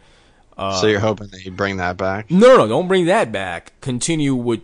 Uh, 0.57 0.79
so 0.79 0.87
you're 0.87 0.99
hoping 0.99 1.27
that 1.27 1.43
you 1.43 1.51
bring 1.51 1.77
that 1.77 1.97
back? 1.97 2.31
No, 2.31 2.47
no, 2.47 2.57
no, 2.57 2.67
don't 2.67 2.87
bring 2.87 3.05
that 3.05 3.31
back. 3.31 3.73
Continue 3.81 4.35
with 4.35 4.61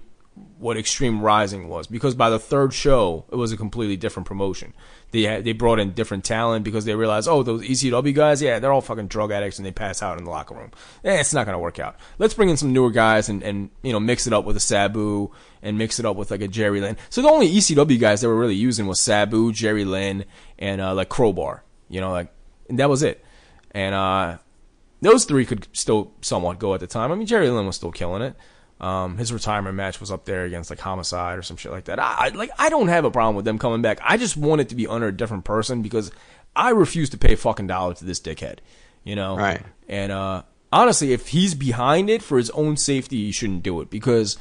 what 0.57 0.77
Extreme 0.77 1.21
Rising 1.21 1.67
was 1.67 1.87
because 1.87 2.15
by 2.15 2.29
the 2.29 2.39
third 2.39 2.73
show, 2.73 3.25
it 3.31 3.35
was 3.35 3.51
a 3.51 3.57
completely 3.57 3.97
different 3.97 4.27
promotion. 4.27 4.73
They 5.11 5.41
they 5.41 5.51
brought 5.51 5.79
in 5.79 5.91
different 5.91 6.23
talent 6.23 6.63
because 6.63 6.85
they 6.85 6.95
realized, 6.95 7.27
oh, 7.27 7.43
those 7.43 7.63
ECW 7.63 8.13
guys, 8.15 8.41
yeah, 8.41 8.59
they're 8.59 8.71
all 8.71 8.81
fucking 8.81 9.07
drug 9.07 9.31
addicts 9.31 9.59
and 9.59 9.65
they 9.65 9.71
pass 9.71 10.01
out 10.01 10.17
in 10.17 10.23
the 10.23 10.29
locker 10.29 10.55
room. 10.55 10.71
Eh, 11.03 11.19
it's 11.19 11.33
not 11.33 11.45
gonna 11.45 11.59
work 11.59 11.79
out. 11.79 11.97
Let's 12.17 12.33
bring 12.33 12.49
in 12.49 12.57
some 12.57 12.71
newer 12.71 12.91
guys 12.91 13.27
and, 13.27 13.43
and 13.43 13.69
you 13.83 13.91
know 13.91 13.99
mix 13.99 14.25
it 14.25 14.33
up 14.33 14.45
with 14.45 14.55
a 14.55 14.61
Sabu 14.61 15.31
and 15.61 15.77
mix 15.77 15.99
it 15.99 16.05
up 16.05 16.15
with 16.15 16.31
like 16.31 16.41
a 16.41 16.47
Jerry 16.47 16.79
Lynn. 16.79 16.97
So 17.09 17.21
the 17.21 17.29
only 17.29 17.51
ECW 17.51 17.99
guys 17.99 18.21
they 18.21 18.27
were 18.27 18.37
really 18.37 18.55
using 18.55 18.87
was 18.87 18.99
Sabu, 18.99 19.51
Jerry 19.51 19.85
Lynn, 19.85 20.25
and 20.57 20.79
uh, 20.79 20.93
like 20.93 21.09
Crowbar. 21.09 21.63
You 21.89 21.99
know, 21.99 22.11
like 22.11 22.33
and 22.69 22.79
that 22.79 22.89
was 22.89 23.03
it. 23.03 23.23
And 23.71 23.93
uh, 23.93 24.37
those 25.01 25.25
three 25.25 25.45
could 25.45 25.67
still 25.73 26.13
somewhat 26.21 26.59
go 26.59 26.73
at 26.73 26.79
the 26.79 26.87
time. 26.87 27.11
I 27.11 27.15
mean, 27.15 27.27
Jerry 27.27 27.49
Lynn 27.49 27.65
was 27.65 27.75
still 27.75 27.91
killing 27.91 28.21
it. 28.21 28.35
Um, 28.81 29.19
his 29.19 29.31
retirement 29.31 29.75
match 29.75 29.99
was 29.99 30.11
up 30.11 30.25
there 30.25 30.43
against 30.43 30.71
like 30.71 30.79
Homicide 30.79 31.37
or 31.37 31.43
some 31.43 31.55
shit 31.55 31.71
like 31.71 31.85
that. 31.85 31.99
I, 31.99 32.15
I 32.17 32.27
like 32.29 32.49
I 32.57 32.69
don't 32.69 32.87
have 32.87 33.05
a 33.05 33.11
problem 33.11 33.35
with 33.35 33.45
them 33.45 33.59
coming 33.59 33.83
back. 33.83 33.99
I 34.03 34.17
just 34.17 34.35
want 34.35 34.59
it 34.59 34.69
to 34.69 34.75
be 34.75 34.87
under 34.87 35.07
a 35.07 35.15
different 35.15 35.45
person 35.45 35.83
because 35.83 36.11
I 36.55 36.71
refuse 36.71 37.11
to 37.11 37.17
pay 37.17 37.33
a 37.33 37.37
fucking 37.37 37.67
dollar 37.67 37.93
to 37.93 38.05
this 38.05 38.19
dickhead. 38.19 38.57
You 39.03 39.15
know, 39.15 39.37
Right. 39.37 39.61
And 39.87 40.11
uh, 40.11 40.43
honestly, 40.73 41.13
if 41.13 41.27
he's 41.27 41.53
behind 41.53 42.09
it 42.09 42.23
for 42.23 42.39
his 42.39 42.49
own 42.51 42.75
safety, 42.75 43.25
he 43.25 43.31
shouldn't 43.31 43.61
do 43.61 43.81
it 43.81 43.91
because 43.91 44.37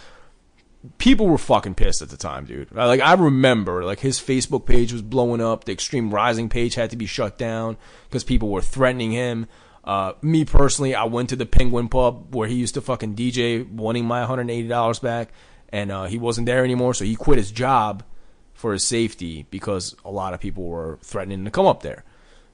people 0.99 1.27
were 1.27 1.39
fucking 1.39 1.75
pissed 1.75 2.01
at 2.01 2.09
the 2.09 2.17
time, 2.17 2.47
dude. 2.47 2.73
Like 2.73 3.01
I 3.01 3.13
remember, 3.15 3.85
like 3.85 4.01
his 4.01 4.19
Facebook 4.19 4.65
page 4.65 4.93
was 4.93 5.03
blowing 5.03 5.43
up. 5.43 5.65
The 5.65 5.73
Extreme 5.73 6.15
Rising 6.15 6.49
page 6.49 6.75
had 6.77 6.91
to 6.91 6.97
be 6.97 7.07
shut 7.07 7.37
down 7.37 7.77
because 8.09 8.25
people 8.25 8.49
were 8.49 8.63
threatening 8.63 9.13
him. 9.13 9.47
Uh, 9.85 10.13
me 10.23 10.45
personally, 10.45 10.95
I 10.95 11.05
went 11.05 11.31
to 11.31 11.37
the 11.37 11.47
Penguin 11.47 11.89
Pub 11.89 12.35
where 12.35 12.49
he 12.49 12.55
used 12.55 12.75
to 12.75 12.81
fucking 12.81 13.15
DJ, 13.15 13.69
wanting 13.69 14.05
my 14.05 14.25
$180 14.25 15.03
back, 15.03 15.31
and 15.71 15.91
uh, 15.91 16.05
he 16.05 16.19
wasn't 16.19 16.47
there 16.47 16.65
anymore, 16.65 16.95
so 16.95 17.05
he 17.05 17.17
quit 17.17 17.39
his 17.39 17.51
job 17.51 18.03
for 18.53 18.73
his 18.73 18.85
safety 18.85 19.47
because 19.51 19.97
a 20.05 20.11
lot 20.11 20.35
of 20.35 20.41
people 20.41 20.65
were 20.65 20.99
threatening 21.03 21.45
to 21.45 21.51
come 21.51 21.67
up 21.67 21.83
there. 21.83 22.05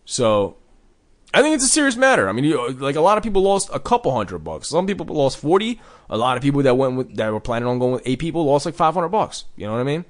So 0.05 0.57
I 1.35 1.43
think 1.43 1.57
it's 1.57 1.65
a 1.65 1.69
serious 1.69 1.97
matter. 1.97 2.29
I 2.29 2.33
mean, 2.33 2.45
you, 2.45 2.71
like 2.71 2.97
a 2.97 3.01
lot 3.01 3.19
of 3.19 3.25
people 3.25 3.43
lost 3.43 3.69
a 3.73 3.81
couple 3.81 4.15
hundred 4.15 4.39
bucks. 4.39 4.69
Some 4.69 4.87
people 4.87 5.05
lost 5.07 5.39
forty. 5.39 5.81
A 6.09 6.17
lot 6.17 6.37
of 6.37 6.43
people 6.43 6.63
that 6.63 6.77
went 6.77 6.97
with 6.97 7.17
that 7.17 7.33
were 7.33 7.41
planning 7.41 7.69
on 7.69 7.79
going 7.79 7.93
with 7.93 8.03
eight 8.07 8.21
people 8.21 8.45
lost 8.45 8.65
like 8.65 8.75
five 8.77 8.95
hundred 8.95 9.09
bucks. 9.09 9.45
You 9.57 9.67
know 9.67 9.73
what 9.73 9.81
I 9.81 9.85
mean? 9.85 10.05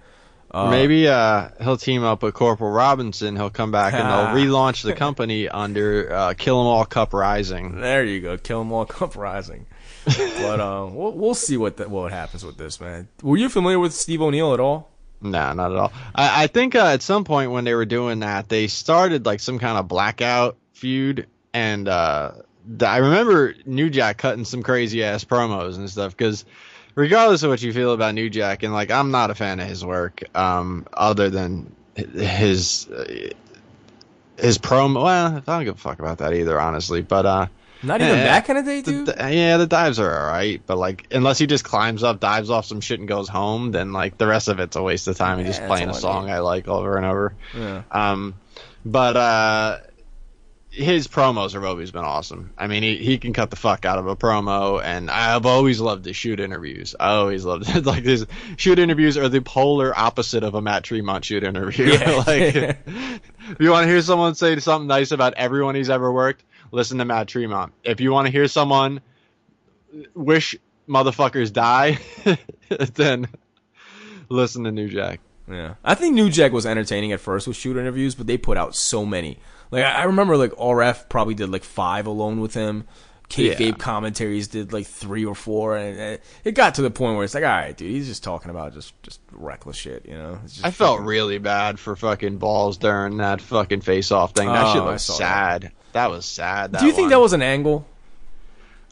Maybe 0.71 1.07
uh, 1.09 1.49
he'll 1.61 1.77
team 1.77 2.03
up 2.03 2.23
with 2.23 2.35
Corporal 2.35 2.71
Robinson. 2.71 3.37
He'll 3.37 3.51
come 3.51 3.71
back 3.71 3.93
and 3.95 4.03
they'll 4.03 4.47
relaunch 4.47 4.83
the 4.83 4.95
company 4.95 5.49
under 5.49 6.13
uh, 6.13 6.35
Kill 6.35 6.59
'Em 6.61 6.67
All 6.67 6.85
Cup 6.85 7.13
Rising. 7.13 7.81
There 7.81 8.05
you 8.05 8.21
go. 8.21 8.39
Kill 8.39 8.61
'em 8.63 8.73
all, 8.73 8.87
Cup 8.87 9.17
Rising. 9.17 9.67
but 10.05 10.61
uh, 10.61 10.87
we'll, 10.93 11.13
we'll 11.13 11.35
see 11.35 11.57
what 11.57 11.77
the, 11.77 11.89
what 11.89 12.13
happens 12.13 12.45
with 12.45 12.57
this, 12.57 12.81
man. 12.81 13.09
Were 13.23 13.37
you 13.37 13.49
familiar 13.49 13.79
with 13.79 13.93
Steve 13.93 14.23
O'Neill 14.23 14.55
at 14.55 14.61
all? 14.61 14.91
Nah, 15.21 15.53
not 15.53 15.73
at 15.73 15.79
all. 15.79 15.93
I, 16.15 16.45
I 16.45 16.47
think 16.47 16.75
uh, 16.75 16.87
at 16.87 17.03
some 17.03 17.25
point 17.25 17.51
when 17.51 17.65
they 17.65 17.75
were 17.75 17.87
doing 17.87 18.21
that, 18.21 18.49
they 18.49 18.67
started 18.67 19.27
like 19.27 19.41
some 19.41 19.59
kind 19.59 19.79
of 19.79 19.89
blackout 19.89 20.57
feud, 20.75 21.27
and 21.55 21.89
uh, 21.89 22.33
I 22.85 22.99
remember 22.99 23.55
New 23.65 23.91
Jack 23.91 24.19
cutting 24.19 24.45
some 24.45 24.63
crazy 24.63 25.03
ass 25.03 25.25
promos 25.25 25.77
and 25.77 25.89
stuff. 25.89 26.17
Because 26.17 26.45
regardless 26.97 27.45
of 27.45 27.51
what 27.51 27.63
you 27.63 27.73
feel 27.73 27.93
about 27.93 28.15
New 28.15 28.29
Jack, 28.29 28.65
and 28.65 28.73
like 28.73 28.91
I'm 28.91 29.13
not 29.13 29.31
a 29.31 29.35
fan 29.37 29.61
of 29.61 29.69
his 29.69 29.85
work, 29.85 30.25
um, 30.37 30.85
other 30.93 31.31
than 31.31 31.73
his 31.95 32.89
uh, 32.89 33.29
his 34.39 34.59
promo. 34.59 35.05
Well, 35.05 35.37
I 35.37 35.41
don't 35.41 35.65
give 35.65 35.77
a 35.77 35.79
fuck 35.79 35.99
about 36.01 36.19
that 36.19 36.35
either, 36.35 36.61
honestly. 36.61 37.03
But 37.03 37.25
uh, 37.27 37.47
Not 37.83 38.01
even 38.01 38.17
Yeah, 38.19 38.25
back 38.25 38.49
in 38.49 38.57
the 38.57 38.63
day, 38.63 38.83
dude. 38.83 39.07
the- 39.07 39.15
yeah, 39.33 39.57
the 39.57 39.67
dives 39.67 39.99
are 39.99 40.13
alright, 40.27 40.61
but 40.67 40.77
like 40.79 41.07
unless 41.13 41.39
he 41.39 41.47
just 41.47 41.65
climbs 41.65 42.03
up, 42.03 42.21
dives 42.21 42.51
off 42.51 42.67
some 42.67 42.81
shit, 42.81 42.99
and 42.99 43.09
goes 43.09 43.29
home, 43.29 43.71
then 43.73 43.93
like 43.93 44.19
the 44.19 44.27
rest 44.27 44.49
of 44.49 44.59
it's 44.61 44.77
a 44.77 44.83
waste 44.83 45.07
of 45.09 45.17
time 45.17 45.39
and 45.39 45.47
just 45.47 45.65
playing 45.67 45.85
a 45.85 45.93
that's 45.93 45.99
I 45.99 46.01
song. 46.01 46.31
I 46.31 46.41
like 46.41 46.69
over 46.69 46.97
and 46.97 47.07
over. 47.07 47.35
yeah. 47.57 47.83
Um, 47.93 48.35
but 48.85 49.17
uh, 49.17 49.79
his 50.77 51.09
promos 51.09 51.55
have 51.55 51.65
always 51.65 51.91
been 51.91 52.05
awesome. 52.05 52.51
I 52.59 52.67
mean, 52.67 52.83
he, 52.83 52.99
he 52.99 53.17
can 53.17 53.33
cut 53.33 53.49
the 53.49 53.57
fuck 53.57 53.87
out 53.87 53.99
of 53.99 54.07
a 54.07 54.15
promo, 54.15 54.83
and 54.83 55.11
I've 55.11 55.47
always 55.47 55.81
loved 55.81 56.05
the 56.05 56.13
shoot 56.13 56.39
interviews. 56.39 56.95
I 57.01 57.13
always 57.13 57.47
loved 57.47 57.69
it. 57.75 57.87
like 57.87 58.05
his 58.05 58.27
shoot 58.59 58.79
interviews 58.79 59.17
are 59.17 59.31
the 59.31 59.41
polar 59.41 59.99
opposite 59.99 60.45
of 60.45 60.55
a 60.55 60.61
Matt 60.61 60.85
Tremont 60.85 61.25
shoot 61.25 61.45
interview. 61.45 61.87
Yeah. 61.87 62.11
like, 62.27 62.55
if 62.87 63.57
you 63.59 63.71
want 63.71 63.85
to 63.85 63.89
hear 63.89 64.03
someone 64.03 64.35
say 64.35 64.59
something 64.59 64.87
nice 64.87 65.13
about 65.13 65.35
everyone 65.35 65.75
he's 65.77 65.89
ever 65.89 66.13
worked, 66.13 66.45
listen 66.71 66.99
to 66.99 67.07
Matt 67.07 67.29
Tremont. 67.29 67.73
If 67.83 68.01
you 68.01 68.13
want 68.13 68.27
to 68.27 68.33
hear 68.33 68.47
someone 68.47 69.01
wish 70.15 70.57
motherfuckers 70.87 71.55
die, 71.55 71.99
then 72.69 73.29
listen 74.29 74.65
to 74.65 74.73
New 74.73 74.91
Jack. 74.91 75.21
Yeah, 75.49 75.77
I 75.83 75.95
think 75.95 76.15
New 76.15 76.29
Jack 76.29 76.53
was 76.53 76.67
entertaining 76.67 77.13
at 77.13 77.21
first 77.21 77.47
with 77.47 77.57
shoot 77.57 77.79
interviews, 77.79 78.15
but 78.15 78.27
they 78.27 78.37
put 78.37 78.59
out 78.59 78.75
so 78.75 79.07
many. 79.07 79.39
Like 79.71 79.85
I 79.85 80.03
I 80.03 80.05
remember, 80.05 80.37
like 80.37 80.53
RF 80.53 81.09
probably 81.09 81.35
did 81.35 81.51
like 81.51 81.65
five 81.65 82.07
alone 82.07 82.41
with 82.41 82.55
him. 82.55 82.85
Kayfabe 83.29 83.59
Yeah. 83.59 83.71
commentaries 83.73 84.47
did 84.47 84.73
like 84.73 84.87
three 84.87 85.25
or 85.25 85.35
four, 85.35 85.77
and 85.77 86.21
it, 86.45 86.53
got 86.53 86.77
to 86.77 86.83
the 86.83 86.93
point 86.93 87.17
where 87.17 87.25
it's 87.25 87.35
like, 87.35 87.43
all 87.43 87.51
right, 87.51 87.77
dude, 87.77 87.91
he's 87.91 88.07
just 88.07 88.23
talking 88.23 88.53
about 88.53 88.73
just 88.73 88.93
just 89.03 89.19
reckless 89.33 89.77
shit, 89.77 90.07
you 90.07 90.15
know? 90.15 90.39
It's 90.45 90.53
just 90.55 90.65
I 90.65 90.71
felt 90.71 90.99
fucking- 90.99 91.07
really 91.07 91.39
bad 91.39 91.81
for 91.81 91.97
fucking 91.97 92.39
balls 92.39 92.79
during 92.79 93.17
that 93.17 93.41
fucking 93.41 93.81
face 93.81 94.13
off 94.13 94.31
thing. 94.33 94.47
That 94.47 94.67
Oh, 94.69 94.73
shit 94.75 94.85
was 94.85 95.03
sad. 95.03 95.73
That. 95.93 96.09
was 96.11 96.25
sad. 96.25 96.71
That 96.71 96.81
Do 96.83 96.87
you 96.87 96.93
think 96.93 97.11
that 97.11 97.19
was 97.21 97.33
an 97.33 97.43
angle? 97.43 97.85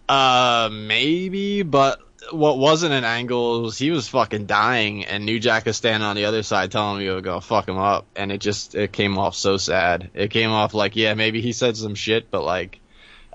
Uh, 0.08 0.68
maybe, 0.72 1.62
but 1.62 2.00
what 2.32 2.58
wasn't 2.58 2.92
an 2.94 3.04
angle 3.04 3.62
was 3.62 3.78
he 3.78 3.90
was 3.90 4.08
fucking 4.08 4.46
dying, 4.46 5.04
and 5.04 5.24
New 5.24 5.38
Jack 5.40 5.66
was 5.66 5.76
standing 5.76 6.06
on 6.06 6.16
the 6.16 6.24
other 6.24 6.42
side 6.42 6.70
telling 6.72 6.98
me 6.98 7.06
to 7.06 7.20
go 7.20 7.40
fuck 7.40 7.68
him 7.68 7.78
up, 7.78 8.06
and 8.16 8.30
it 8.32 8.38
just 8.40 8.74
it 8.74 8.92
came 8.92 9.18
off 9.18 9.34
so 9.34 9.56
sad. 9.56 10.10
It 10.14 10.30
came 10.30 10.50
off 10.50 10.74
like 10.74 10.96
yeah, 10.96 11.14
maybe 11.14 11.40
he 11.40 11.52
said 11.52 11.76
some 11.76 11.94
shit, 11.94 12.30
but 12.30 12.42
like 12.44 12.80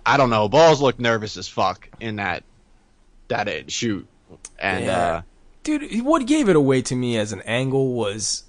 I 0.05 0.17
don't 0.17 0.29
know. 0.29 0.49
Balls 0.49 0.81
looked 0.81 0.99
nervous 0.99 1.37
as 1.37 1.47
fuck 1.47 1.89
in 1.99 2.17
that 2.17 2.43
that 3.27 3.47
it 3.47 3.71
shoot, 3.71 4.07
and 4.57 4.85
Yeah. 4.85 4.97
uh, 4.97 5.21
Dude, 5.63 6.03
what 6.05 6.25
gave 6.25 6.47
it 6.49 6.55
away 6.55 6.81
to 6.83 6.95
me 6.95 7.17
as 7.17 7.31
an 7.33 7.41
angle 7.41 7.93
was 7.93 8.43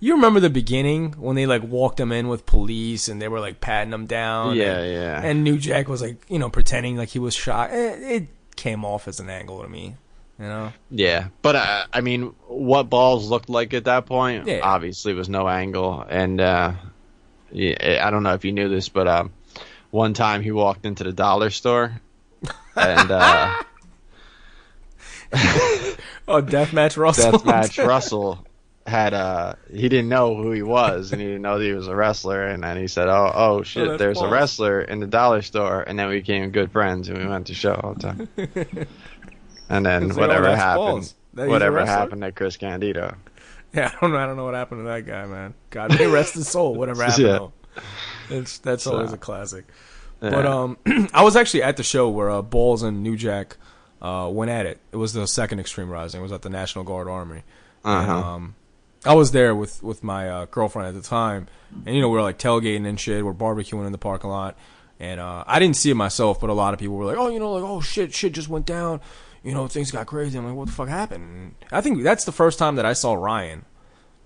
you 0.00 0.14
remember 0.14 0.40
the 0.40 0.50
beginning 0.50 1.12
when 1.12 1.36
they 1.36 1.46
like 1.46 1.62
walked 1.62 2.00
him 2.00 2.10
in 2.10 2.26
with 2.28 2.46
police 2.46 3.06
and 3.06 3.22
they 3.22 3.28
were 3.28 3.38
like 3.38 3.60
patting 3.60 3.92
him 3.92 4.06
down. 4.06 4.56
Yeah, 4.56 4.78
and, 4.78 4.92
yeah. 4.92 5.20
And 5.22 5.44
New 5.44 5.58
Jack 5.58 5.88
was 5.88 6.02
like, 6.02 6.16
you 6.28 6.38
know, 6.38 6.48
pretending 6.50 6.96
like 6.96 7.10
he 7.10 7.18
was 7.18 7.34
shot. 7.34 7.70
It, 7.72 8.02
it 8.02 8.28
came 8.56 8.84
off 8.84 9.08
as 9.08 9.20
an 9.20 9.28
angle 9.30 9.62
to 9.62 9.68
me, 9.68 9.94
you 10.38 10.44
know. 10.46 10.72
Yeah, 10.90 11.28
but 11.42 11.56
uh, 11.56 11.84
I 11.92 12.00
mean, 12.00 12.34
what 12.46 12.84
balls 12.90 13.28
looked 13.28 13.48
like 13.48 13.74
at 13.74 13.84
that 13.84 14.06
point 14.06 14.46
Yeah. 14.46 14.60
obviously 14.62 15.14
was 15.14 15.28
no 15.28 15.48
angle, 15.48 16.04
and 16.08 16.40
uh, 16.40 16.72
yeah, 17.52 18.04
I 18.06 18.10
don't 18.10 18.22
know 18.22 18.34
if 18.34 18.44
you 18.44 18.52
knew 18.52 18.68
this, 18.68 18.88
but 18.88 19.06
um, 19.08 19.32
one 19.90 20.14
time 20.14 20.42
he 20.42 20.50
walked 20.52 20.86
into 20.86 21.04
the 21.04 21.12
dollar 21.12 21.50
store, 21.50 22.00
and 22.76 23.10
uh, 23.10 23.54
Oh, 26.26 26.40
deathmatch 26.40 26.96
Russell. 26.96 27.32
deathmatch 27.32 27.84
Russell 27.86 28.43
had 28.86 29.14
uh 29.14 29.54
he 29.70 29.88
didn't 29.88 30.10
know 30.10 30.36
who 30.36 30.52
he 30.52 30.62
was 30.62 31.10
and 31.12 31.20
he 31.20 31.26
didn't 31.26 31.40
know 31.42 31.58
that 31.58 31.64
he 31.64 31.72
was 31.72 31.88
a 31.88 31.96
wrestler 31.96 32.44
and 32.46 32.62
then 32.62 32.76
he 32.76 32.86
said 32.86 33.08
oh 33.08 33.32
oh 33.34 33.62
shit 33.62 33.88
that's 33.88 33.98
there's 33.98 34.20
a 34.20 34.28
wrestler 34.28 34.82
in 34.82 35.00
the 35.00 35.06
dollar 35.06 35.40
store 35.40 35.80
and 35.80 35.98
then 35.98 36.06
we 36.08 36.18
became 36.18 36.50
good 36.50 36.70
friends 36.70 37.08
and 37.08 37.16
we 37.16 37.26
went 37.26 37.46
to 37.46 37.54
show 37.54 37.72
all 37.82 37.94
the 37.94 38.00
time 38.00 38.28
and 39.70 39.86
then 39.86 40.08
like, 40.08 40.18
oh, 40.18 40.20
whatever 40.20 40.44
that's 40.46 40.60
happened 40.60 40.86
false. 40.86 41.14
That 41.32 41.42
he's 41.44 41.48
a 41.48 41.50
whatever 41.50 41.86
happened 41.86 42.20
to 42.22 42.32
Chris 42.32 42.56
Candido 42.58 43.16
Yeah, 43.72 43.90
I 43.92 44.00
don't 44.00 44.12
know. 44.12 44.18
I 44.18 44.26
don't 44.26 44.36
know 44.36 44.44
what 44.44 44.54
happened 44.54 44.80
to 44.80 44.84
that 44.84 45.04
guy, 45.06 45.26
man. 45.26 45.54
God 45.70 45.98
may 45.98 46.06
rest 46.06 46.34
his 46.34 46.46
soul. 46.46 46.74
Whatever 46.76 47.02
happened. 47.06 47.26
Yeah. 47.26 47.82
It's 48.30 48.58
that's 48.58 48.84
So- 48.84 48.92
always 48.92 49.12
a 49.12 49.18
classic. 49.18 49.64
Yeah. 50.22 50.30
But 50.30 50.46
um, 50.46 50.78
I 51.12 51.24
was 51.24 51.34
actually 51.34 51.64
at 51.64 51.76
the 51.76 51.82
show 51.82 52.08
where 52.08 52.30
uh, 52.30 52.40
Balls 52.40 52.82
and 52.84 53.02
New 53.02 53.16
Jack 53.16 53.56
uh, 54.00 54.28
went 54.32 54.50
at 54.52 54.64
it. 54.66 54.78
It 54.92 54.96
was 54.96 55.12
the 55.12 55.26
second 55.26 55.58
Extreme 55.58 55.90
Rising. 55.90 56.20
It 56.20 56.22
was 56.22 56.30
at 56.32 56.42
the 56.42 56.50
National 56.50 56.84
Guard 56.84 57.08
Armory. 57.08 57.42
Uh-huh. 57.84 58.12
um, 58.12 58.54
I 59.04 59.14
was 59.14 59.32
there 59.32 59.54
with 59.54 59.82
with 59.82 60.02
my 60.02 60.28
uh, 60.28 60.46
girlfriend 60.46 60.88
at 60.88 60.94
the 60.94 61.06
time, 61.06 61.46
and 61.86 61.94
you 61.94 62.00
know 62.00 62.08
we 62.08 62.16
were 62.16 62.22
like 62.22 62.38
tailgating 62.38 62.86
and 62.86 62.98
shit. 62.98 63.24
We're 63.24 63.34
barbecuing 63.34 63.86
in 63.86 63.92
the 63.92 63.98
parking 63.98 64.30
lot, 64.30 64.56
and 64.98 65.20
uh, 65.20 65.44
I 65.46 65.58
didn't 65.58 65.76
see 65.76 65.90
it 65.90 65.94
myself, 65.94 66.40
but 66.40 66.50
a 66.50 66.54
lot 66.54 66.74
of 66.74 66.80
people 66.80 66.96
were 66.96 67.04
like, 67.04 67.18
"Oh, 67.18 67.28
you 67.28 67.38
know, 67.38 67.52
like 67.52 67.64
oh 67.64 67.80
shit, 67.80 68.14
shit 68.14 68.32
just 68.32 68.48
went 68.48 68.66
down." 68.66 69.00
You 69.42 69.52
know, 69.52 69.68
things 69.68 69.90
got 69.90 70.06
crazy. 70.06 70.38
I'm 70.38 70.46
like, 70.46 70.54
what 70.54 70.68
the 70.68 70.72
fuck 70.72 70.88
happened? 70.88 71.22
And 71.22 71.54
I 71.70 71.82
think 71.82 72.02
that's 72.02 72.24
the 72.24 72.32
first 72.32 72.58
time 72.58 72.76
that 72.76 72.86
I 72.86 72.94
saw 72.94 73.12
Ryan. 73.12 73.66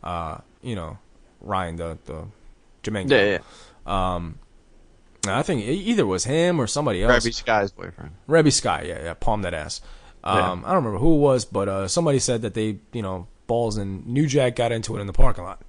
Uh, 0.00 0.38
you 0.62 0.76
know, 0.76 0.98
Ryan, 1.40 1.76
the 1.76 1.98
the 2.04 2.24
Jamaican. 2.84 3.10
yeah 3.10 3.38
yeah 3.38 4.12
Um, 4.14 4.38
I 5.26 5.42
think 5.42 5.62
it 5.62 5.72
either 5.72 6.06
was 6.06 6.24
him 6.24 6.60
or 6.60 6.68
somebody 6.68 7.02
else. 7.02 7.24
Rebby 7.24 7.32
Sky's 7.32 7.72
boyfriend 7.72 8.12
Rebby 8.28 8.52
Sky, 8.52 8.82
yeah, 8.86 9.02
yeah, 9.02 9.14
palm 9.14 9.42
that 9.42 9.54
ass. 9.54 9.80
Um, 10.22 10.62
I 10.64 10.68
don't 10.68 10.84
remember 10.84 10.98
who 10.98 11.14
it 11.14 11.18
was, 11.20 11.44
but 11.44 11.68
uh, 11.68 11.88
somebody 11.88 12.18
said 12.18 12.42
that 12.42 12.54
they, 12.54 12.78
you 12.92 13.02
know, 13.02 13.26
Balls 13.48 13.76
and 13.76 14.06
New 14.06 14.28
Jack 14.28 14.54
got 14.54 14.70
into 14.70 14.96
it 14.96 15.00
in 15.00 15.08
the 15.08 15.12
parking 15.12 15.42
lot. 15.42 15.62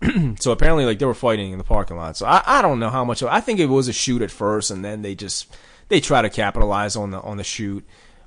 so 0.40 0.50
apparently, 0.50 0.84
like 0.84 0.98
they 0.98 1.06
were 1.06 1.14
fighting 1.14 1.52
in 1.52 1.58
the 1.58 1.64
parking 1.64 1.96
lot. 1.96 2.16
So 2.16 2.26
I, 2.26 2.42
I 2.44 2.62
don't 2.62 2.80
know 2.80 2.90
how 2.90 3.04
much. 3.04 3.22
I 3.22 3.40
think 3.40 3.60
it 3.60 3.66
was 3.66 3.86
a 3.86 3.92
shoot 3.92 4.22
at 4.22 4.32
first, 4.32 4.72
and 4.72 4.84
then 4.84 5.02
they 5.02 5.14
just 5.14 5.54
they 5.88 6.00
try 6.00 6.22
to 6.22 6.30
capitalize 6.30 6.96
on 6.96 7.12
the 7.12 7.20
on 7.20 7.36
the 7.36 7.44
shoot, 7.44 7.84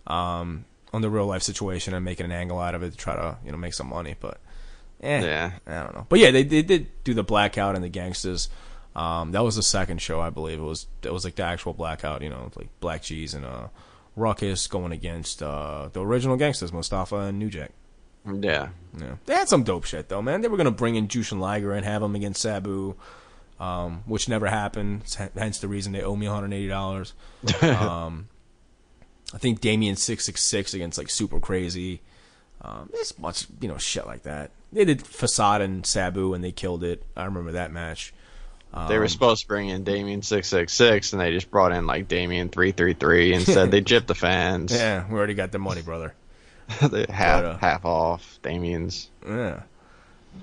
um, 0.08 0.66
on 0.94 1.02
the 1.02 1.10
real 1.10 1.26
life 1.26 1.42
situation, 1.44 1.94
and 1.94 2.06
making 2.06 2.26
an 2.26 2.32
angle 2.32 2.60
out 2.60 2.76
of 2.76 2.84
it 2.84 2.92
to 2.92 2.98
try 2.98 3.16
to 3.16 3.38
you 3.44 3.52
know 3.52 3.58
make 3.58 3.74
some 3.74 3.88
money. 3.88 4.16
But 4.20 4.40
eh, 5.02 5.22
Yeah. 5.22 5.52
I 5.68 5.84
don't 5.84 5.96
know. 5.96 6.06
But 6.08 6.20
yeah, 6.20 6.32
they 6.32 6.44
they 6.44 6.62
did 6.62 6.88
do 7.04 7.14
the 7.14 7.24
blackout 7.24 7.76
and 7.76 7.84
the 7.84 7.90
gangsters. 7.90 8.50
Um, 8.96 9.32
that 9.32 9.44
was 9.44 9.56
the 9.56 9.64
second 9.64 10.02
show, 10.02 10.20
I 10.20 10.30
believe. 10.30 10.60
It 10.60 10.64
was 10.64 10.88
it 11.04 11.14
was 11.14 11.24
like 11.24 11.36
the 11.36 11.44
actual 11.44 11.74
blackout, 11.74 12.22
you 12.22 12.30
know, 12.30 12.52
like 12.56 12.70
Black 12.82 13.02
Cheese 13.02 13.34
and 13.34 13.46
uh, 13.46 13.68
Ruckus 14.16 14.68
going 14.68 14.92
against 14.92 15.42
uh, 15.42 15.90
the 15.94 16.02
original 16.02 16.36
gangsters, 16.36 16.74
Mustafa 16.74 17.16
and 17.16 17.40
New 17.40 17.50
Jack. 17.50 17.72
Yeah 18.26 18.70
Yeah, 19.00 19.16
they 19.26 19.34
had 19.34 19.50
some 19.50 19.64
dope 19.64 19.86
shit 19.86 20.10
though, 20.10 20.22
man. 20.22 20.42
They 20.42 20.48
were 20.48 20.58
gonna 20.58 20.72
bring 20.72 20.96
in 20.96 21.08
Jushin 21.08 21.40
Liger 21.40 21.74
and 21.74 21.86
have 21.86 22.04
him 22.04 22.16
against 22.16 22.42
Sabu, 22.42 22.96
um, 23.60 24.04
which 24.06 24.28
never 24.30 24.48
happened. 24.48 25.04
Hence 25.36 25.60
the 25.60 25.68
reason 25.68 25.94
they 25.94 26.04
owe 26.04 26.16
me 26.16 26.28
180 26.28 26.68
dollars. 26.68 27.14
um, 27.62 28.28
I 29.34 29.38
think 29.38 29.62
Damien 29.62 29.96
six 29.96 30.26
six 30.26 30.44
six 30.44 30.74
against 30.74 30.98
like 30.98 31.10
Super 31.10 31.40
Crazy. 31.40 32.02
Um, 32.62 32.90
there's 32.92 33.18
much 33.18 33.48
you 33.60 33.68
know 33.68 33.78
shit 33.78 34.06
like 34.06 34.24
that. 34.24 34.52
They 34.72 34.86
did 34.86 35.06
Facade 35.06 35.62
and 35.62 35.86
Sabu 35.86 36.34
and 36.34 36.44
they 36.44 36.52
killed 36.52 36.84
it. 36.84 37.04
I 37.16 37.26
remember 37.26 37.54
that 37.54 37.72
match. 37.72 38.14
they 38.88 38.98
were 39.00 39.08
supposed 39.08 39.42
to 39.42 39.48
bring 39.48 39.70
in 39.70 39.84
Damien 39.84 40.22
six 40.22 40.48
six 40.48 40.74
six 40.74 41.12
and 41.12 41.22
they 41.22 41.32
just 41.32 41.50
brought 41.50 41.72
in 41.72 41.88
like 41.88 42.08
Damien 42.08 42.50
three 42.50 42.72
three 42.72 42.94
three 42.94 43.34
and 43.34 43.44
said 43.44 43.72
they 43.72 43.82
gypped 43.92 44.08
the 44.08 44.16
fans 44.16 44.72
Yeah, 44.72 45.08
we 45.10 45.18
already 45.18 45.34
got 45.34 45.52
the 45.52 45.60
money, 45.60 45.82
brother. 45.82 46.14
They 46.90 47.06
half 47.10 47.44
uh, 47.44 47.58
half 47.58 47.86
off 47.86 48.40
Damien's 48.44 49.10
Yeah. 49.28 49.64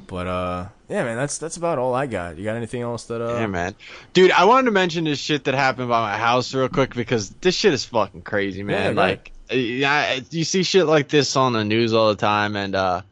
But 0.06 0.26
uh, 0.26 0.68
yeah, 0.88 1.04
man, 1.04 1.16
that's 1.16 1.38
that's 1.38 1.56
about 1.56 1.78
all 1.78 1.94
I 1.94 2.06
got. 2.06 2.36
You 2.36 2.44
got 2.44 2.56
anything 2.56 2.82
else 2.82 3.04
that 3.04 3.22
uh? 3.22 3.38
Yeah, 3.38 3.46
man. 3.46 3.74
Dude, 4.12 4.30
I 4.30 4.44
wanted 4.44 4.66
to 4.66 4.70
mention 4.70 5.04
this 5.04 5.18
shit 5.18 5.44
that 5.44 5.54
happened 5.54 5.88
by 5.88 6.00
my 6.00 6.16
house 6.16 6.52
real 6.54 6.68
quick 6.68 6.94
because 6.94 7.30
this 7.30 7.54
shit 7.54 7.72
is 7.72 7.84
fucking 7.84 8.22
crazy, 8.22 8.62
man. 8.62 8.94
Yeah, 8.94 9.00
like, 9.00 9.32
yeah, 9.50 10.20
you 10.30 10.44
see 10.44 10.62
shit 10.62 10.86
like 10.86 11.08
this 11.08 11.36
on 11.36 11.52
the 11.52 11.64
news 11.64 11.94
all 11.94 12.08
the 12.08 12.16
time, 12.16 12.56
and 12.56 12.74
uh, 12.74 13.02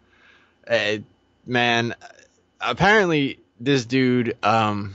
eh, 0.66 0.98
man, 1.46 1.94
apparently 2.60 3.40
this 3.58 3.84
dude, 3.84 4.36
um, 4.42 4.94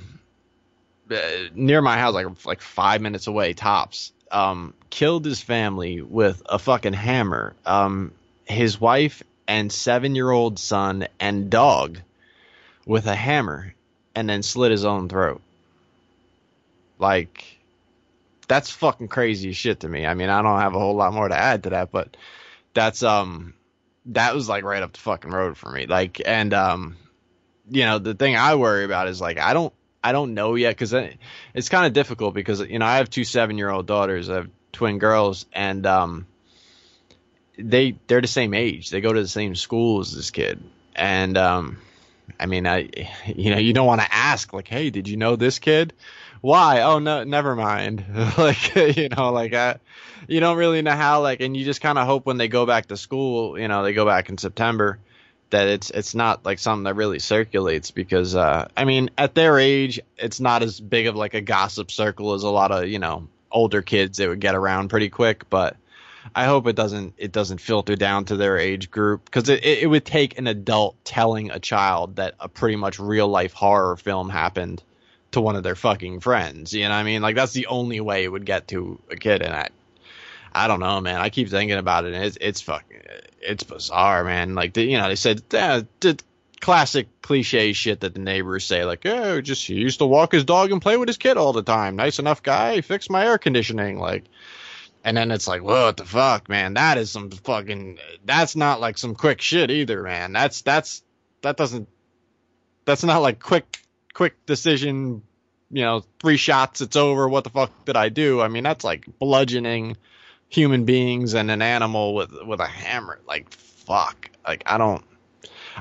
uh, 1.10 1.20
near 1.54 1.82
my 1.82 1.98
house, 1.98 2.14
like 2.14 2.46
like 2.46 2.62
five 2.62 3.02
minutes 3.02 3.28
away, 3.28 3.54
tops, 3.54 4.14
um, 4.32 4.74
killed 4.90 5.26
his 5.26 5.42
family 5.42 6.02
with 6.02 6.42
a 6.46 6.58
fucking 6.60 6.94
hammer. 6.94 7.56
Um, 7.66 8.12
his 8.46 8.80
wife 8.80 9.24
and 9.48 9.72
seven 9.72 10.16
year 10.16 10.30
old 10.30 10.60
son 10.60 11.08
and 11.20 11.50
dog 11.50 12.00
with 12.86 13.06
a 13.08 13.16
hammer 13.16 13.74
and 14.16 14.30
then 14.30 14.44
slit 14.44 14.72
his 14.72 14.86
own 14.86 15.10
throat. 15.10 15.42
Like, 17.00 17.60
that's 18.48 18.70
fucking 18.70 19.08
crazy 19.08 19.54
shit 19.54 19.80
to 19.82 19.90
me. 19.90 20.06
I 20.06 20.14
mean, 20.14 20.30
I 20.30 20.42
don't 20.42 20.60
have 20.60 20.76
a 20.76 20.80
whole 20.80 20.96
lot 20.96 21.14
more 21.14 21.28
to 21.28 21.38
add 21.38 21.64
to 21.64 21.70
that, 21.72 21.92
but 21.92 22.16
that's 22.74 23.02
um, 23.02 23.54
that 24.08 24.36
was 24.36 24.50
like 24.50 24.64
right 24.64 24.84
up 24.84 24.94
the 24.94 25.00
fucking 25.00 25.32
road 25.32 25.58
for 25.58 25.72
me. 25.72 25.86
Like, 25.86 26.22
and 26.26 26.54
um, 26.54 26.98
you 27.70 27.86
know, 27.86 27.98
the 27.98 28.14
thing 28.14 28.36
I 28.36 28.56
worry 28.56 28.84
about 28.84 29.08
is 29.08 29.22
like 29.22 29.40
I 29.40 29.54
don't, 29.54 29.74
I 30.04 30.12
don't 30.12 30.34
know 30.34 30.56
yet 30.56 30.72
because 30.72 30.94
it's 31.54 31.70
kind 31.70 31.86
of 31.86 31.94
difficult 31.94 32.34
because 32.34 32.60
you 32.62 32.80
know 32.80 32.86
I 32.86 32.98
have 32.98 33.10
two 33.10 33.24
seven 33.24 33.58
year 33.58 33.70
old 33.70 33.86
daughters, 33.86 34.30
I 34.30 34.36
have 34.36 34.50
twin 34.72 34.98
girls, 34.98 35.46
and 35.54 35.86
um, 35.86 36.28
they 37.58 37.98
they're 38.08 38.22
the 38.22 38.28
same 38.28 38.54
age. 38.54 38.90
They 38.90 39.02
go 39.02 39.14
to 39.14 39.22
the 39.22 39.28
same 39.28 39.56
school 39.56 40.02
as 40.02 40.16
this 40.16 40.32
kid, 40.32 40.64
and 40.96 41.38
um, 41.38 41.78
I 42.40 42.48
mean, 42.48 42.66
I 42.66 42.90
you 43.28 43.52
know 43.52 43.58
you 43.58 43.74
don't 43.74 43.88
want 43.88 44.02
to 44.02 44.14
ask 44.14 44.54
like, 44.54 44.68
hey, 44.68 44.90
did 44.90 45.08
you 45.08 45.18
know 45.18 45.36
this 45.36 45.60
kid? 45.60 45.94
Why? 46.42 46.82
Oh 46.82 46.98
no, 47.00 47.24
never 47.24 47.56
mind. 47.56 48.04
like 48.38 48.76
you 48.76 49.10
know, 49.10 49.32
like 49.32 49.54
I, 49.54 49.78
you 50.28 50.40
don't 50.40 50.58
really 50.58 50.82
know 50.82 50.92
how. 50.92 51.22
Like, 51.22 51.42
and 51.42 51.56
you 51.56 51.64
just 51.64 51.82
kind 51.82 52.00
of 52.00 52.08
hope 52.08 52.26
when 52.26 52.38
they 52.38 52.48
go 52.48 52.66
back 52.66 52.88
to 52.88 52.98
school, 52.98 53.60
you 53.60 53.68
know, 53.68 53.84
they 53.84 53.94
go 53.94 54.06
back 54.06 54.30
in 54.30 54.38
September, 54.38 54.98
that 55.52 55.68
it's 55.68 55.90
it's 55.92 56.16
not 56.16 56.46
like 56.46 56.60
something 56.60 56.84
that 56.84 56.96
really 56.96 57.20
circulates 57.20 57.92
because 57.92 58.36
uh, 58.36 58.68
I 58.76 58.86
mean, 58.86 59.12
at 59.18 59.36
their 59.36 59.60
age, 59.60 60.02
it's 60.18 60.40
not 60.40 60.64
as 60.64 60.80
big 60.80 61.08
of 61.08 61.16
like 61.16 61.34
a 61.34 61.42
gossip 61.42 61.92
circle 61.92 62.34
as 62.34 62.44
a 62.44 62.50
lot 62.50 62.72
of 62.72 62.88
you 62.88 63.00
know 63.00 63.28
older 63.52 63.82
kids 63.82 64.18
that 64.18 64.28
would 64.28 64.40
get 64.40 64.56
around 64.56 64.90
pretty 64.90 65.10
quick, 65.10 65.50
but. 65.50 65.78
I 66.36 66.46
hope 66.46 66.68
it 66.68 66.76
doesn't 66.76 67.16
it 67.18 67.32
doesn't 67.32 67.62
filter 67.62 67.96
down 67.96 68.26
to 68.26 68.38
their 68.38 68.56
age 68.56 68.92
group 68.92 69.26
because 69.26 69.50
it, 69.50 69.66
it, 69.66 69.80
it 69.80 69.88
would 69.88 70.06
take 70.06 70.38
an 70.38 70.46
adult 70.46 70.96
telling 71.04 71.50
a 71.50 71.60
child 71.60 72.18
that 72.18 72.36
a 72.40 72.48
pretty 72.48 72.76
much 72.76 73.00
real 73.00 73.28
life 73.28 73.54
horror 73.54 73.98
film 73.98 74.30
happened 74.30 74.84
to 75.32 75.42
one 75.42 75.56
of 75.56 75.64
their 75.64 75.76
fucking 75.76 76.20
friends. 76.20 76.74
You 76.74 76.84
know 76.84 76.90
what 76.90 76.98
I 76.98 77.04
mean? 77.04 77.24
Like 77.24 77.36
that's 77.36 77.54
the 77.54 77.66
only 77.66 78.02
way 78.02 78.24
it 78.24 78.28
would 78.28 78.46
get 78.46 78.68
to 78.68 79.02
a 79.10 79.16
kid, 79.16 79.42
and 79.42 79.52
I 79.52 79.70
I 80.54 80.68
don't 80.68 80.80
know, 80.80 81.02
man. 81.02 81.20
I 81.20 81.30
keep 81.30 81.50
thinking 81.50 81.78
about 81.78 82.06
it, 82.06 82.14
and 82.14 82.24
it's 82.24 82.38
it's 82.40 82.62
fucking 82.62 83.02
it's 83.42 83.64
bizarre, 83.64 84.24
man. 84.24 84.56
Like 84.56 84.74
the, 84.74 84.84
you 84.84 84.98
know 84.98 85.08
they 85.08 85.16
said 85.16 85.42
uh, 85.54 85.84
the 86.00 86.22
classic 86.60 87.08
cliche 87.22 87.74
shit 87.74 88.02
that 88.02 88.14
the 88.14 88.20
neighbors 88.20 88.66
say, 88.66 88.86
like 88.86 89.06
oh 89.06 89.42
just 89.42 89.66
he 89.66 89.76
used 89.76 90.00
to 90.00 90.06
walk 90.06 90.32
his 90.32 90.44
dog 90.44 90.72
and 90.72 90.82
play 90.82 90.98
with 90.98 91.10
his 91.10 91.18
kid 91.18 91.38
all 91.38 91.54
the 91.54 91.64
time. 91.64 91.96
Nice 91.96 92.20
enough 92.20 92.44
guy, 92.44 92.82
fixed 92.82 93.10
my 93.10 93.26
air 93.26 93.38
conditioning, 93.38 94.00
like. 94.00 94.26
And 95.04 95.18
then 95.18 95.32
it's 95.32 95.48
like, 95.48 95.64
what 95.64 95.98
the 95.98 96.06
fuck, 96.06 96.48
man? 96.48 96.76
That 96.76 97.00
is 97.00 97.10
some 97.10 97.32
fucking. 97.32 97.98
That's 98.24 98.56
not 98.56 98.80
like 98.80 99.00
some 99.00 99.16
quick 99.16 99.42
shit 99.42 99.72
either, 99.72 100.04
man. 100.04 100.32
That's 100.32 100.62
that's 100.62 101.02
that 101.42 101.58
doesn't. 101.58 101.90
That's 102.86 103.04
not 103.04 103.24
like 103.24 103.40
quick 103.40 103.82
quick 104.14 104.46
decision. 104.46 105.24
You 105.72 105.84
know, 105.84 106.04
three 106.22 106.38
shots, 106.38 106.82
it's 106.82 106.96
over. 106.96 107.28
What 107.28 107.46
the 107.46 107.50
fuck 107.50 107.72
did 107.86 107.98
I 107.98 108.10
do? 108.10 108.42
I 108.42 108.48
mean, 108.48 108.64
that's 108.64 108.84
like 108.84 109.06
bludgeoning 109.18 109.98
human 110.52 110.86
beings 110.86 111.34
and 111.34 111.50
an 111.50 111.64
animal 111.64 112.14
with 112.14 112.32
with 112.46 112.60
a 112.60 112.68
hammer. 112.68 113.20
Like 113.26 113.52
fuck. 113.52 114.30
Like 114.48 114.62
I 114.68 114.78
don't. 114.78 115.04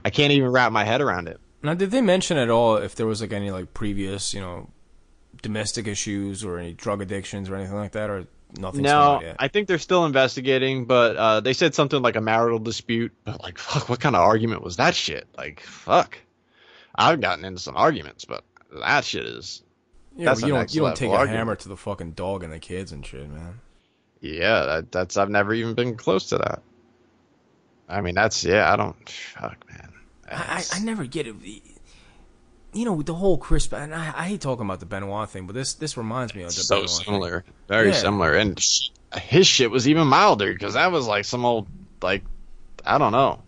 I 0.05 0.09
can't 0.09 0.32
even 0.32 0.51
wrap 0.51 0.72
my 0.72 0.84
head 0.84 1.02
around 1.02 1.28
it. 1.28 1.38
Now, 1.62 1.74
did 1.74 1.90
they 1.90 2.01
mention 2.01 2.38
at 2.38 2.48
all 2.48 2.76
if 2.76 2.94
there 2.94 3.06
was 3.06 3.20
like 3.20 3.32
any 3.32 3.51
like 3.51 3.74
previous, 3.74 4.32
you 4.32 4.40
know, 4.40 4.70
domestic 5.42 5.86
issues 5.86 6.42
or 6.44 6.59
any 6.59 6.72
drug 6.72 7.02
addictions 7.02 7.51
or 7.51 7.56
anything 7.56 7.76
like 7.76 7.92
that, 7.92 8.09
or 8.09 8.26
nothing? 8.59 8.82
No. 8.82 9.20
I 9.38 9.48
think 9.48 9.68
they're 9.68 9.78
still 9.78 10.06
investigating, 10.06 10.86
but 10.86 11.16
uh, 11.16 11.40
they 11.40 11.52
said 11.52 11.74
something 11.74 12.01
like 12.01 12.16
a 12.16 12.20
marital 12.20 12.59
dispute. 12.59 13.12
But 13.24 13.42
like, 13.42 13.59
fuck, 13.59 13.88
what 13.90 14.01
kind 14.01 14.16
of 14.16 14.22
argument 14.22 14.62
was 14.62 14.76
that 14.76 14.94
shit? 14.94 15.26
Like, 15.36 15.60
fuck. 15.60 16.16
I've 16.94 17.20
gotten 17.20 17.44
into 17.44 17.60
some 17.60 17.76
arguments, 17.76 18.24
but 18.24 18.42
that 18.80 19.05
shit 19.05 19.26
is, 19.26 19.62
Yeah, 20.16 20.26
that's 20.26 20.42
you 20.42 20.48
don't 20.48 20.74
you 20.74 20.80
don't 20.82 20.97
take 20.97 21.12
a 21.12 21.26
hammer 21.26 21.56
to 21.56 21.68
the 21.68 21.76
fucking 21.76 22.12
dog 22.12 22.42
and 22.42 22.52
the 22.52 22.59
kids 22.59 22.92
and 22.92 23.05
shit, 23.05 23.28
man. 23.28 23.60
Yeah, 24.20 24.64
that, 24.66 24.92
that's 24.92 25.16
I've 25.16 25.30
never 25.30 25.52
even 25.55 25.74
been 25.74 25.97
close 25.97 26.28
to 26.30 26.38
that. 26.38 26.62
I 27.88 28.01
mean, 28.01 28.14
that's 28.14 28.44
yeah, 28.44 28.72
I 28.72 28.76
don't, 28.76 29.09
fuck, 29.09 29.56
man. 29.70 29.92
I, 30.30 30.34
I, 30.34 30.64
I 30.74 30.78
never 30.80 31.06
get 31.06 31.26
it. 31.26 31.34
You 32.72 32.84
know, 32.84 32.92
with 32.92 33.06
the 33.06 33.14
whole 33.14 33.36
Chris, 33.36 33.72
and 33.72 33.92
I, 33.94 34.12
I 34.16 34.28
hate 34.28 34.40
talking 34.40 34.64
about 34.64 34.78
the 34.78 34.86
Benoit 34.86 35.28
thing, 35.28 35.47
but 35.47 35.55
this 35.55 35.74
this 35.74 35.97
reminds 35.97 36.34
me 36.34 36.42
of 36.42 36.48
the 36.48 36.55
so 36.60 36.76
Benoit 36.76 36.90
thing. 36.90 37.05
similar, 37.05 37.44
very 37.66 37.88
Yeah. 37.88 37.94
similar, 37.94 38.34
and 38.34 38.64
his 39.20 39.47
shit 39.47 39.70
was 39.72 39.88
even 39.88 40.06
milder 40.06 40.52
because 40.52 40.74
that 40.74 40.92
was 40.92 41.06
like 41.09 41.24
some 41.24 41.44
old 41.44 41.66
like 42.01 42.22
I 42.86 42.98
don't 42.98 43.12
know. 43.12 43.42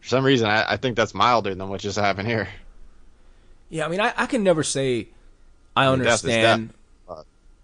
For 0.00 0.08
some 0.08 0.24
reason, 0.24 0.48
I, 0.48 0.72
I 0.72 0.76
think 0.76 0.96
that's 0.96 1.14
milder 1.14 1.54
than 1.54 1.68
what 1.70 1.80
just 1.80 1.98
happened 1.98 2.28
here. 2.28 2.48
Yeah, 3.70 3.86
I 3.86 3.88
mean, 3.88 4.00
I, 4.00 4.12
I 4.16 4.26
can 4.26 4.42
never 4.42 4.62
say 4.62 5.08
I 5.74 5.86
understand. 5.86 6.74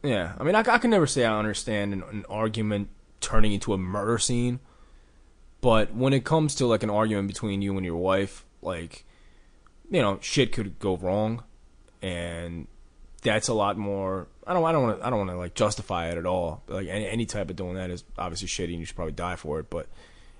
Yeah, 0.05 0.35
I 0.39 0.45
mean, 0.45 0.55
I, 0.55 0.61
I 0.61 0.79
can 0.79 0.91
never 0.91 1.07
say 1.07 1.25
I 1.25 1.37
understand 1.39 1.95
an, 1.95 2.03
an 2.11 2.25
argument 2.29 2.91
turning 3.21 3.53
into 3.53 3.73
a 3.73 3.79
murder 3.79 4.19
scene. 4.19 4.61
But 5.63 5.95
when 5.95 6.13
it 6.13 6.25
comes 6.25 6.55
to 6.57 6.67
like 6.67 6.83
an 6.83 6.91
argument 6.91 7.27
between 7.27 7.63
you 7.63 7.75
and 7.77 7.87
your 7.87 7.97
wife, 7.97 8.45
like, 8.61 9.07
you 9.91 10.03
know, 10.03 10.19
shit 10.21 10.53
could 10.53 10.79
go 10.79 10.99
wrong, 10.99 11.43
and 12.03 12.67
that's 13.23 13.49
a 13.49 13.55
lot 13.55 13.79
more. 13.79 14.29
I 14.47 14.53
don't. 14.53 14.63
I 14.63 14.73
don't 14.73 14.83
want 14.83 15.01
to. 15.01 15.07
I 15.07 15.09
don't 15.09 15.21
want 15.21 15.31
to 15.31 15.39
like 15.39 15.55
justify 15.55 16.11
it 16.11 16.19
at 16.19 16.27
all. 16.27 16.63
Like 16.69 16.87
any, 16.89 17.09
any 17.09 17.25
type 17.25 17.49
of 17.49 17.57
doing 17.57 17.77
that 17.77 17.91
is 17.91 18.05
obviously 18.19 18.49
shitty, 18.49 18.73
and 18.73 18.81
you 18.81 18.85
should 18.85 18.97
probably 18.97 19.13
die 19.15 19.37
for 19.37 19.59
it. 19.59 19.71
But 19.71 19.89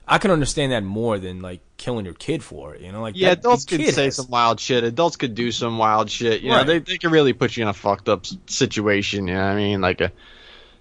I 0.07 0.19
can 0.19 0.31
understand 0.31 0.73
that 0.73 0.83
more 0.85 1.19
than 1.19 1.41
like 1.41 1.61
killing 1.79 2.05
your 2.05 2.15
kid 2.15 2.43
for 2.43 2.75
it. 2.75 2.83
You 2.83 2.93
know, 2.93 3.01
like 3.01 3.15
Yeah, 3.17 3.31
that- 3.31 3.39
adults 3.39 3.65
could 3.65 3.81
say 3.87 4.05
has- 4.05 4.17
some 4.17 4.29
wild 4.29 4.61
shit. 4.61 4.85
Adults 4.85 5.17
could 5.17 5.35
do 5.35 5.51
some 5.51 5.79
wild 5.79 6.11
shit. 6.11 6.43
You 6.43 6.51
know, 6.51 6.65
they 6.65 6.79
they 6.79 6.99
can 6.99 7.11
really 7.11 7.33
put 7.33 7.57
you 7.57 7.63
in 7.63 7.69
a 7.69 7.73
fucked 7.75 8.09
up 8.09 8.27
situation. 8.47 9.29
You 9.29 9.35
know 9.35 9.41
what 9.41 9.53
I 9.53 9.57
mean? 9.57 9.81
Like 9.81 10.01
a, 10.01 10.13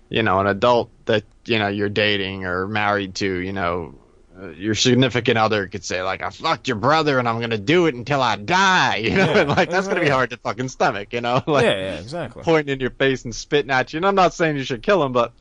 you 0.10 0.24
know, 0.24 0.40
an 0.40 0.48
adult 0.48 0.90
that 1.06 1.24
you 1.46 1.58
know 1.60 1.68
you're 1.70 1.90
dating 1.90 2.46
or 2.46 2.68
married 2.68 3.16
to. 3.16 3.26
You 3.34 3.54
know, 3.54 3.96
uh, 4.38 4.50
your 4.50 4.76
significant 4.76 5.38
other 5.38 5.68
could 5.68 5.86
say 5.86 6.02
like, 6.04 6.22
"I 6.22 6.30
fucked 6.30 6.68
your 6.68 6.76
brother 6.78 7.18
and 7.18 7.30
I'm 7.30 7.40
gonna 7.40 7.58
do 7.58 7.86
it 7.86 7.96
until 7.96 8.22
I 8.22 8.36
die." 8.36 8.98
You 9.04 9.12
know, 9.12 9.26
Yeah, 9.34 9.38
and 9.40 9.50
like 9.50 9.70
that's 9.70 9.88
gonna 9.88 10.02
be 10.02 10.10
hard 10.10 10.32
to 10.32 10.38
fucking 10.38 10.68
stomach. 10.68 11.14
You 11.14 11.22
know, 11.22 11.36
like 11.48 11.64
yeah, 11.64 11.72
yeah, 11.78 12.00
exactly. 12.00 12.44
pointing 12.44 12.74
in 12.74 12.80
your 12.82 12.90
face 12.92 13.24
and 13.24 13.34
spitting 13.34 13.72
at 13.72 13.94
you. 13.94 13.98
And 13.98 14.06
I'm 14.06 14.16
not 14.16 14.34
saying 14.34 14.58
you 14.58 14.64
should 14.66 14.84
kill 14.84 15.02
him, 15.04 15.14
but 15.14 15.32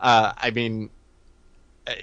uh, 0.00 0.32
I 0.36 0.50
mean, 0.50 0.90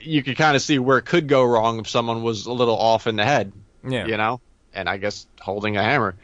you 0.01 0.23
could 0.23 0.37
kind 0.37 0.55
of 0.55 0.61
see 0.61 0.79
where 0.79 0.97
it 0.97 1.03
could 1.05 1.27
go 1.27 1.43
wrong 1.43 1.79
if 1.79 1.87
someone 1.87 2.23
was 2.23 2.45
a 2.45 2.53
little 2.53 2.77
off 2.77 3.07
in 3.07 3.15
the 3.15 3.25
head 3.25 3.51
Yeah, 3.87 4.05
you 4.05 4.17
know, 4.17 4.41
and 4.73 4.89
I 4.89 4.97
guess 4.97 5.25
holding 5.39 5.77
a 5.77 5.83
hammer. 5.83 6.15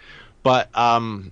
But 0.44 0.76
um, 0.78 1.32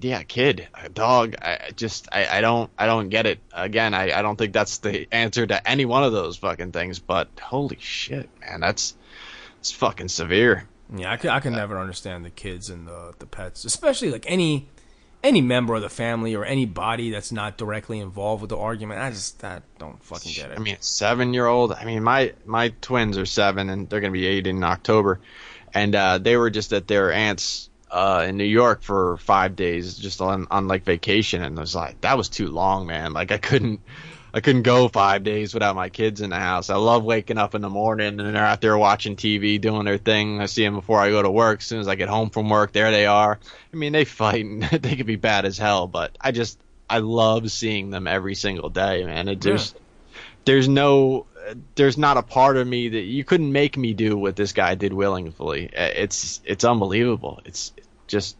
yeah, 0.00 0.22
kid, 0.22 0.68
a 0.74 0.88
dog. 0.88 1.36
I 1.40 1.70
just 1.76 2.08
I, 2.12 2.38
I 2.38 2.40
don't 2.40 2.70
I 2.78 2.86
don't 2.86 3.08
get 3.08 3.26
it. 3.26 3.38
Again, 3.52 3.94
I, 3.94 4.18
I 4.18 4.22
don't 4.22 4.36
think 4.36 4.52
that's 4.52 4.78
the 4.78 5.06
answer 5.12 5.46
to 5.46 5.68
any 5.68 5.84
one 5.84 6.04
of 6.04 6.12
those 6.12 6.36
fucking 6.36 6.72
things. 6.72 6.98
But 6.98 7.28
holy 7.40 7.78
shit, 7.80 8.28
man, 8.40 8.60
that's 8.60 8.94
it's 9.60 9.72
fucking 9.72 10.08
severe. 10.08 10.68
yeah. 10.94 11.12
I 11.12 11.16
can, 11.16 11.30
I 11.30 11.40
can 11.40 11.52
never 11.52 11.78
understand 11.78 12.24
the 12.24 12.30
kids 12.30 12.70
and 12.70 12.86
the 12.86 13.14
the 13.18 13.26
pets, 13.26 13.64
especially 13.64 14.10
like 14.10 14.24
any 14.28 14.68
any 15.22 15.40
member 15.40 15.74
of 15.74 15.82
the 15.82 15.88
family 15.88 16.34
or 16.34 16.44
anybody 16.44 17.10
that's 17.10 17.32
not 17.32 17.56
directly 17.58 17.98
involved 17.98 18.42
with 18.42 18.50
the 18.50 18.56
argument. 18.56 19.00
I 19.00 19.10
just 19.10 19.42
I 19.42 19.62
don't 19.78 20.02
fucking 20.02 20.32
get 20.32 20.50
it. 20.50 20.58
I 20.58 20.60
mean, 20.60 20.76
seven 20.80 21.34
year 21.34 21.46
old. 21.46 21.72
I 21.72 21.84
mean, 21.84 22.02
my 22.02 22.34
my 22.46 22.70
twins 22.80 23.18
are 23.18 23.26
seven, 23.26 23.70
and 23.70 23.88
they're 23.88 24.00
gonna 24.00 24.12
be 24.12 24.26
eight 24.26 24.46
in 24.46 24.62
October, 24.62 25.20
and 25.74 25.94
uh, 25.94 26.18
they 26.18 26.36
were 26.36 26.50
just 26.50 26.72
at 26.72 26.86
their 26.86 27.12
aunt's 27.12 27.68
uh, 27.90 28.26
in 28.28 28.36
New 28.36 28.44
York 28.44 28.82
for 28.82 29.16
five 29.18 29.56
days, 29.56 29.96
just 29.98 30.20
on 30.20 30.46
on 30.50 30.68
like 30.68 30.84
vacation, 30.84 31.42
and 31.42 31.58
it 31.58 31.60
was 31.60 31.74
like 31.74 32.00
that 32.02 32.16
was 32.16 32.28
too 32.28 32.48
long, 32.48 32.86
man. 32.86 33.12
Like 33.12 33.32
I 33.32 33.38
couldn't. 33.38 33.80
I 34.32 34.40
couldn't 34.40 34.62
go 34.62 34.88
five 34.88 35.24
days 35.24 35.54
without 35.54 35.74
my 35.74 35.88
kids 35.88 36.20
in 36.20 36.30
the 36.30 36.36
house. 36.36 36.68
I 36.70 36.76
love 36.76 37.02
waking 37.02 37.38
up 37.38 37.54
in 37.54 37.62
the 37.62 37.70
morning 37.70 38.20
and 38.20 38.34
they're 38.34 38.44
out 38.44 38.60
there 38.60 38.76
watching 38.76 39.16
TV, 39.16 39.60
doing 39.60 39.84
their 39.84 39.98
thing. 39.98 40.40
I 40.40 40.46
see 40.46 40.64
them 40.64 40.74
before 40.74 41.00
I 41.00 41.10
go 41.10 41.22
to 41.22 41.30
work. 41.30 41.60
As 41.60 41.66
soon 41.66 41.80
as 41.80 41.88
I 41.88 41.94
get 41.94 42.08
home 42.08 42.30
from 42.30 42.50
work, 42.50 42.72
there 42.72 42.90
they 42.90 43.06
are. 43.06 43.38
I 43.72 43.76
mean, 43.76 43.92
they 43.92 44.04
fight 44.04 44.44
and 44.44 44.62
they 44.82 44.96
can 44.96 45.06
be 45.06 45.16
bad 45.16 45.44
as 45.44 45.56
hell, 45.56 45.86
but 45.86 46.16
I 46.20 46.32
just 46.32 46.58
I 46.90 46.98
love 46.98 47.50
seeing 47.50 47.90
them 47.90 48.06
every 48.06 48.34
single 48.34 48.68
day, 48.68 49.04
man. 49.04 49.28
It 49.28 49.40
just 49.40 49.76
there's 50.44 50.68
no 50.68 51.26
there's 51.74 51.96
not 51.96 52.16
a 52.16 52.22
part 52.22 52.56
of 52.56 52.66
me 52.66 52.88
that 52.90 53.02
you 53.02 53.24
couldn't 53.24 53.52
make 53.52 53.76
me 53.76 53.94
do 53.94 54.16
what 54.16 54.36
this 54.36 54.52
guy 54.52 54.74
did 54.74 54.92
willingly. 54.92 55.70
It's 55.72 56.40
it's 56.44 56.64
unbelievable. 56.64 57.40
It's 57.44 57.72
just 58.06 58.36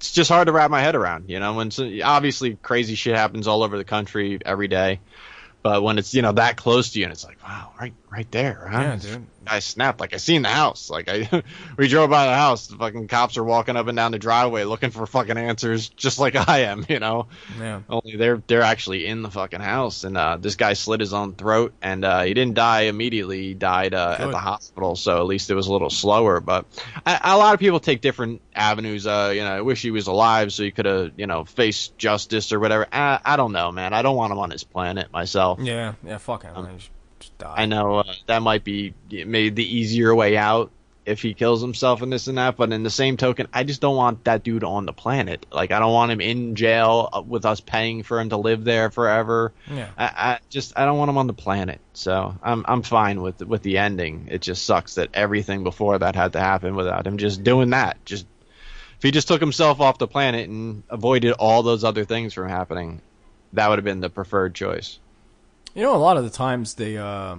it's 0.00 0.12
just 0.12 0.30
hard 0.30 0.46
to 0.46 0.52
wrap 0.52 0.70
my 0.70 0.80
head 0.80 0.96
around. 0.96 1.28
You 1.28 1.40
know, 1.40 1.52
when 1.52 1.70
obviously 2.02 2.56
crazy 2.56 2.94
shit 2.94 3.14
happens 3.14 3.46
all 3.46 3.62
over 3.62 3.76
the 3.76 3.84
country 3.84 4.38
every 4.44 4.66
day, 4.66 4.98
but 5.62 5.82
when 5.82 5.98
it's 5.98 6.14
you 6.14 6.22
know 6.22 6.32
that 6.32 6.56
close 6.56 6.92
to 6.92 6.98
you 6.98 7.04
and 7.04 7.12
it's 7.12 7.22
like 7.22 7.36
wow, 7.42 7.72
right 7.78 7.92
right 8.08 8.30
there, 8.30 8.66
huh? 8.66 8.80
Yeah, 8.80 8.96
dude. 8.96 9.26
I 9.50 9.58
snapped 9.58 10.00
like 10.00 10.14
I 10.14 10.18
seen 10.18 10.42
the 10.42 10.48
house. 10.48 10.90
Like 10.90 11.08
I, 11.08 11.42
we 11.76 11.88
drove 11.88 12.10
by 12.10 12.26
the 12.26 12.34
house. 12.34 12.68
The 12.68 12.76
fucking 12.76 13.08
cops 13.08 13.36
are 13.36 13.44
walking 13.44 13.76
up 13.76 13.88
and 13.88 13.96
down 13.96 14.12
the 14.12 14.18
driveway 14.18 14.64
looking 14.64 14.90
for 14.90 15.06
fucking 15.06 15.36
answers, 15.36 15.88
just 15.88 16.18
like 16.18 16.36
I 16.36 16.60
am. 16.60 16.86
You 16.88 16.98
know. 16.98 17.28
Yeah. 17.58 17.82
Only 17.88 18.16
they're 18.16 18.42
they're 18.46 18.62
actually 18.62 19.06
in 19.06 19.22
the 19.22 19.30
fucking 19.30 19.60
house, 19.60 20.04
and 20.04 20.16
uh, 20.16 20.36
this 20.36 20.56
guy 20.56 20.72
slit 20.74 21.00
his 21.00 21.12
own 21.12 21.34
throat, 21.34 21.72
and 21.82 22.04
uh, 22.04 22.22
he 22.22 22.34
didn't 22.34 22.54
die 22.54 22.82
immediately. 22.82 23.42
He 23.42 23.54
died 23.54 23.94
uh, 23.94 24.16
at 24.18 24.30
the 24.30 24.38
hospital, 24.38 24.96
so 24.96 25.18
at 25.18 25.26
least 25.26 25.50
it 25.50 25.54
was 25.54 25.66
a 25.66 25.72
little 25.72 25.90
slower. 25.90 26.40
But 26.40 26.66
I, 27.04 27.34
a 27.34 27.38
lot 27.38 27.54
of 27.54 27.60
people 27.60 27.80
take 27.80 28.00
different 28.00 28.42
avenues. 28.54 29.06
Uh, 29.06 29.32
you 29.34 29.42
know, 29.42 29.50
I 29.50 29.60
wish 29.62 29.82
he 29.82 29.90
was 29.90 30.06
alive 30.06 30.52
so 30.52 30.62
he 30.62 30.70
could 30.70 30.86
have 30.86 31.12
you 31.16 31.26
know 31.26 31.44
faced 31.44 31.98
justice 31.98 32.52
or 32.52 32.60
whatever. 32.60 32.86
I, 32.92 33.20
I 33.24 33.36
don't 33.36 33.52
know, 33.52 33.72
man. 33.72 33.92
I 33.92 34.02
don't 34.02 34.16
want 34.16 34.32
him 34.32 34.38
on 34.38 34.50
his 34.50 34.64
planet 34.64 35.12
myself. 35.12 35.58
Yeah, 35.60 35.94
yeah, 36.04 36.18
fuck 36.18 36.42
him. 36.42 36.54
man. 36.54 36.78
Just, 37.20 37.38
just 37.38 37.38
die. 37.38 37.54
I 37.56 37.66
know 37.66 37.96
uh, 37.96 38.14
that 38.26 38.42
might 38.42 38.64
be 38.64 38.94
maybe 39.10 39.50
the 39.50 39.76
easier 39.76 40.14
way 40.14 40.36
out 40.36 40.70
if 41.06 41.22
he 41.22 41.34
kills 41.34 41.60
himself 41.60 42.02
and 42.02 42.12
this 42.12 42.26
and 42.26 42.38
that, 42.38 42.56
but 42.56 42.72
in 42.72 42.82
the 42.82 42.90
same 42.90 43.16
token, 43.16 43.48
I 43.52 43.64
just 43.64 43.80
don't 43.80 43.96
want 43.96 44.24
that 44.24 44.44
dude 44.44 44.64
on 44.64 44.86
the 44.86 44.92
planet. 44.92 45.46
Like, 45.50 45.72
I 45.72 45.78
don't 45.78 45.92
want 45.92 46.12
him 46.12 46.20
in 46.20 46.54
jail 46.54 47.08
uh, 47.12 47.22
with 47.22 47.44
us 47.46 47.60
paying 47.60 48.02
for 48.02 48.20
him 48.20 48.28
to 48.30 48.36
live 48.36 48.64
there 48.64 48.90
forever. 48.90 49.52
Yeah. 49.68 49.88
I, 49.96 50.04
I 50.04 50.38
just 50.50 50.78
I 50.78 50.84
don't 50.84 50.98
want 50.98 51.08
him 51.08 51.18
on 51.18 51.26
the 51.26 51.32
planet. 51.32 51.80
So 51.94 52.34
I'm 52.42 52.64
I'm 52.68 52.82
fine 52.82 53.22
with 53.22 53.42
with 53.42 53.62
the 53.62 53.78
ending. 53.78 54.28
It 54.30 54.42
just 54.42 54.64
sucks 54.64 54.96
that 54.96 55.10
everything 55.14 55.64
before 55.64 55.98
that 55.98 56.14
had 56.14 56.34
to 56.34 56.40
happen 56.40 56.76
without 56.76 57.06
him 57.06 57.18
just 57.18 57.42
doing 57.42 57.70
that. 57.70 58.04
Just 58.04 58.26
if 58.96 59.02
he 59.02 59.10
just 59.10 59.28
took 59.28 59.40
himself 59.40 59.80
off 59.80 59.98
the 59.98 60.06
planet 60.06 60.48
and 60.48 60.82
avoided 60.90 61.32
all 61.32 61.62
those 61.62 61.84
other 61.84 62.04
things 62.04 62.34
from 62.34 62.48
happening, 62.48 63.00
that 63.54 63.68
would 63.68 63.78
have 63.78 63.84
been 63.84 64.00
the 64.00 64.10
preferred 64.10 64.54
choice. 64.54 64.98
You 65.74 65.82
know, 65.82 65.94
a 65.94 65.98
lot 65.98 66.16
of 66.16 66.24
the 66.24 66.30
times 66.30 66.74
they, 66.74 66.96
uh, 66.96 67.36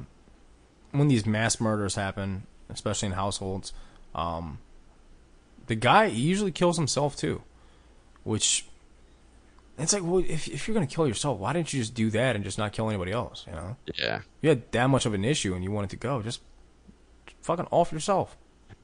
when 0.92 1.08
these 1.08 1.26
mass 1.26 1.60
murders 1.60 1.96
happen, 1.96 2.44
especially 2.70 3.08
in 3.08 3.12
households, 3.14 3.74
um, 4.16 4.60
the 5.68 5.76
guy 5.76 6.06
usually 6.06 6.52
kills 6.52 6.78
himself 6.78 7.16
too, 7.16 7.42
which 8.24 8.66
it's 9.78 9.94
like, 9.94 10.04
well, 10.04 10.20
if 10.20 10.48
if 10.48 10.68
you're 10.68 10.74
gonna 10.74 10.88
kill 10.88 11.08
yourself, 11.08 11.40
why 11.40 11.54
didn't 11.54 11.74
you 11.74 11.80
just 11.80 11.94
do 11.94 12.10
that 12.12 12.36
and 12.36 12.44
just 12.46 12.58
not 12.58 12.72
kill 12.74 12.90
anybody 12.90 13.12
else? 13.12 13.46
You 13.48 13.54
know, 13.54 13.76
Yeah. 13.98 14.18
if 14.18 14.26
you 14.42 14.50
had 14.50 14.72
that 14.72 14.88
much 14.88 15.06
of 15.06 15.14
an 15.14 15.24
issue 15.26 15.54
and 15.54 15.64
you 15.64 15.72
wanted 15.72 15.90
to 15.92 15.96
go, 15.98 16.22
just 16.22 16.42
fucking 17.42 17.68
off 17.72 17.92
yourself. 17.92 18.36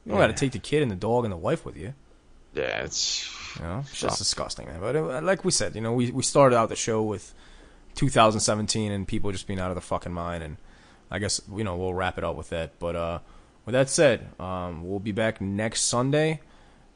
You 0.06 0.12
don't 0.12 0.22
got 0.22 0.28
to 0.28 0.34
take 0.34 0.54
the 0.54 0.60
kid 0.60 0.82
and 0.82 0.90
the 0.90 0.96
dog 0.96 1.26
and 1.26 1.32
the 1.34 1.38
wife 1.38 1.66
with 1.66 1.76
you. 1.76 1.94
Yeah, 2.54 2.84
it's 2.84 3.30
You 3.58 3.64
know, 3.64 3.80
it's 3.80 4.00
just 4.00 4.18
disgusting, 4.18 4.68
man. 4.68 4.80
But 4.80 4.96
uh, 4.96 5.22
like 5.22 5.44
we 5.44 5.52
said, 5.52 5.76
you 5.76 5.82
know, 5.82 5.92
we 5.94 6.12
we 6.12 6.24
started 6.24 6.56
out 6.56 6.70
the 6.70 6.76
show 6.78 7.04
with 7.04 7.34
2017 7.98 8.92
and 8.92 9.06
people 9.08 9.32
just 9.34 9.46
being 9.48 9.60
out 9.60 9.70
of 9.72 9.76
the 9.76 9.82
fucking 9.82 10.14
mind, 10.14 10.44
and 10.44 10.58
I 11.12 11.20
guess 11.20 11.42
you 11.54 11.64
know 11.66 11.76
we'll 11.76 11.94
wrap 11.94 12.18
it 12.18 12.24
up 12.24 12.36
with 12.38 12.50
that. 12.52 12.80
But 12.80 12.96
uh, 12.96 13.20
with 13.66 13.74
that 13.74 13.90
said, 13.90 14.28
um, 14.40 14.88
we'll 14.88 15.00
be 15.00 15.12
back 15.12 15.42
next 15.42 15.82
Sunday. 15.82 16.40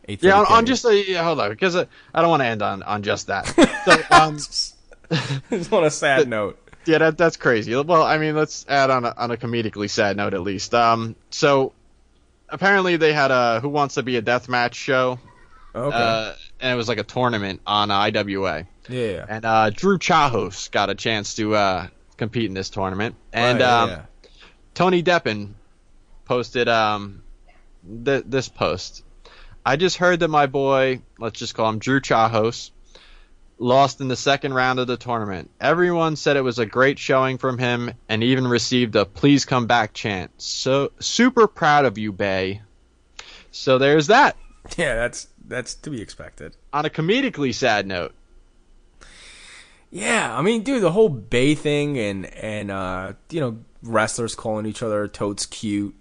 8:30 0.07 0.17
Yeah, 0.23 0.39
on, 0.39 0.45
on 0.47 0.65
just 0.65 0.83
a, 0.85 1.03
yeah, 1.07 1.23
hold 1.23 1.39
on, 1.39 1.49
because 1.49 1.75
uh, 1.75 1.85
I 2.13 2.21
don't 2.21 2.29
want 2.31 2.41
to 2.41 2.47
end 2.47 2.61
on, 2.63 2.81
on 2.83 3.03
just 3.03 3.27
that. 3.27 3.45
So, 3.85 4.01
um, 4.15 4.37
just 5.49 5.71
on 5.73 5.83
a 5.83 5.91
sad 5.91 6.27
note. 6.29 6.57
yeah, 6.85 6.97
that 6.97 7.17
that's 7.17 7.37
crazy. 7.37 7.75
Well, 7.75 8.01
I 8.01 8.17
mean, 8.17 8.35
let's 8.35 8.65
add 8.67 8.89
on 8.89 9.05
a, 9.05 9.13
on 9.15 9.29
a 9.31 9.37
comedically 9.37 9.89
sad 9.89 10.17
note 10.17 10.33
at 10.33 10.41
least. 10.41 10.73
Um, 10.73 11.15
so 11.29 11.73
apparently 12.49 12.97
they 12.97 13.13
had 13.13 13.29
a 13.31 13.59
Who 13.59 13.69
Wants 13.69 13.95
to 13.95 14.03
Be 14.03 14.15
a 14.17 14.21
Death 14.21 14.49
Match 14.49 14.75
show, 14.75 15.19
Okay. 15.75 15.95
uh, 15.97 16.33
and 16.61 16.71
it 16.71 16.75
was 16.75 16.87
like 16.87 16.99
a 16.99 17.03
tournament 17.03 17.61
on 17.65 17.91
uh, 17.91 17.97
IWA, 17.97 18.65
yeah. 18.87 19.25
and 19.27 19.45
uh, 19.45 19.69
Drew 19.69 19.97
Chahos 19.97 20.69
got 20.71 20.89
a 20.89 20.95
chance 20.95 21.35
to 21.35 21.55
uh, 21.55 21.87
compete 22.17 22.45
in 22.45 22.53
this 22.53 22.69
tournament, 22.69 23.15
and 23.33 23.59
Right, 23.59 23.67
um, 23.67 23.89
yeah. 23.89 24.01
Tony 24.73 25.03
Deppen 25.03 25.53
posted 26.25 26.69
um 26.69 27.23
th- 28.05 28.23
this 28.27 28.49
post. 28.49 29.03
I 29.65 29.75
just 29.75 29.97
heard 29.97 30.21
that 30.21 30.27
my 30.27 30.47
boy, 30.47 31.01
let's 31.19 31.39
just 31.39 31.53
call 31.53 31.69
him 31.69 31.79
Drew 31.79 32.01
Chahos, 32.01 32.71
lost 33.59 34.01
in 34.01 34.07
the 34.07 34.15
second 34.15 34.53
round 34.53 34.79
of 34.79 34.87
the 34.87 34.97
tournament. 34.97 35.51
Everyone 35.59 36.15
said 36.15 36.35
it 36.35 36.41
was 36.41 36.57
a 36.57 36.65
great 36.65 36.97
showing 36.97 37.37
from 37.37 37.59
him 37.59 37.93
and 38.09 38.23
even 38.23 38.47
received 38.47 38.95
a 38.95 39.05
please 39.05 39.45
come 39.45 39.67
back 39.67 39.93
chant. 39.93 40.31
So 40.41 40.91
super 40.99 41.47
proud 41.47 41.85
of 41.85 41.97
you, 41.99 42.11
bae. 42.11 42.61
So 43.51 43.77
there's 43.77 44.07
that. 44.07 44.35
yeah, 44.77 44.95
that's 44.95 45.27
that's 45.51 45.75
to 45.75 45.89
be 45.91 46.01
expected. 46.01 46.55
On 46.73 46.85
a 46.85 46.89
comedically 46.89 47.53
sad 47.53 47.85
note. 47.85 48.13
Yeah, 49.91 50.35
I 50.37 50.41
mean, 50.41 50.63
dude, 50.63 50.81
the 50.81 50.91
whole 50.91 51.09
bae 51.09 51.53
thing 51.55 51.97
and 51.97 52.25
and 52.25 52.71
uh, 52.71 53.13
you 53.29 53.41
know 53.41 53.57
wrestlers 53.83 54.35
calling 54.35 54.65
each 54.65 54.81
other 54.83 55.07
totes 55.07 55.45
cute, 55.45 55.95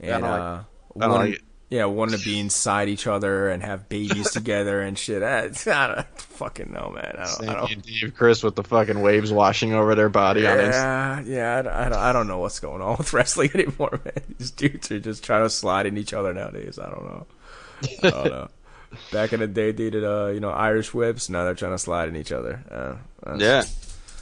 and 0.00 0.12
I 0.12 0.18
don't 0.20 0.30
like- 0.30 0.40
uh, 0.40 0.62
one, 0.94 1.10
like 1.10 1.42
yeah, 1.68 1.86
wanting 1.86 2.16
to 2.16 2.24
be 2.24 2.38
inside 2.38 2.88
each 2.88 3.08
other 3.08 3.48
and 3.48 3.60
have 3.64 3.88
babies 3.88 4.30
together 4.32 4.80
and 4.80 4.96
shit. 4.96 5.24
I, 5.24 5.46
I 5.66 5.86
don't 5.96 6.20
fucking 6.20 6.72
know, 6.72 6.92
man. 6.94 7.16
I 7.18 7.24
don't. 7.24 7.48
I 7.48 7.54
don't 7.66 7.82
Dave 7.82 8.14
Crist 8.16 8.44
with 8.44 8.54
the 8.54 8.62
fucking 8.62 9.00
waves 9.02 9.32
washing 9.32 9.72
over 9.72 9.96
their 9.96 10.08
body 10.08 10.42
yeah, 10.42 11.20
yeah, 11.26 11.58
I, 11.58 11.62
don't- 11.62 11.72
I, 11.74 11.88
don't, 11.88 11.98
I 11.98 12.12
don't 12.12 12.28
know 12.28 12.38
what's 12.38 12.60
going 12.60 12.80
on 12.80 12.96
with 12.98 13.12
wrestling 13.12 13.50
anymore, 13.54 14.00
man. 14.04 14.22
These 14.38 14.52
dudes 14.52 14.92
are 14.92 15.00
just 15.00 15.24
trying 15.24 15.42
to 15.42 15.50
slide 15.50 15.86
in 15.86 15.98
each 15.98 16.12
other 16.12 16.32
nowadays. 16.32 16.78
I 16.78 16.88
don't 16.88 17.04
know. 17.04 17.26
I 18.04 18.10
don't 18.10 18.24
know. 18.26 18.48
Back 19.12 19.32
in 19.32 19.40
the 19.40 19.46
day, 19.46 19.72
they 19.72 19.90
did 19.90 20.04
uh, 20.04 20.26
you 20.26 20.40
know 20.40 20.50
Irish 20.50 20.92
whips. 20.94 21.28
Now 21.28 21.44
they're 21.44 21.54
trying 21.54 21.72
to 21.72 21.78
slide 21.78 22.08
in 22.08 22.16
each 22.16 22.32
other. 22.32 23.00
Uh, 23.24 23.36
Yeah. 23.38 23.64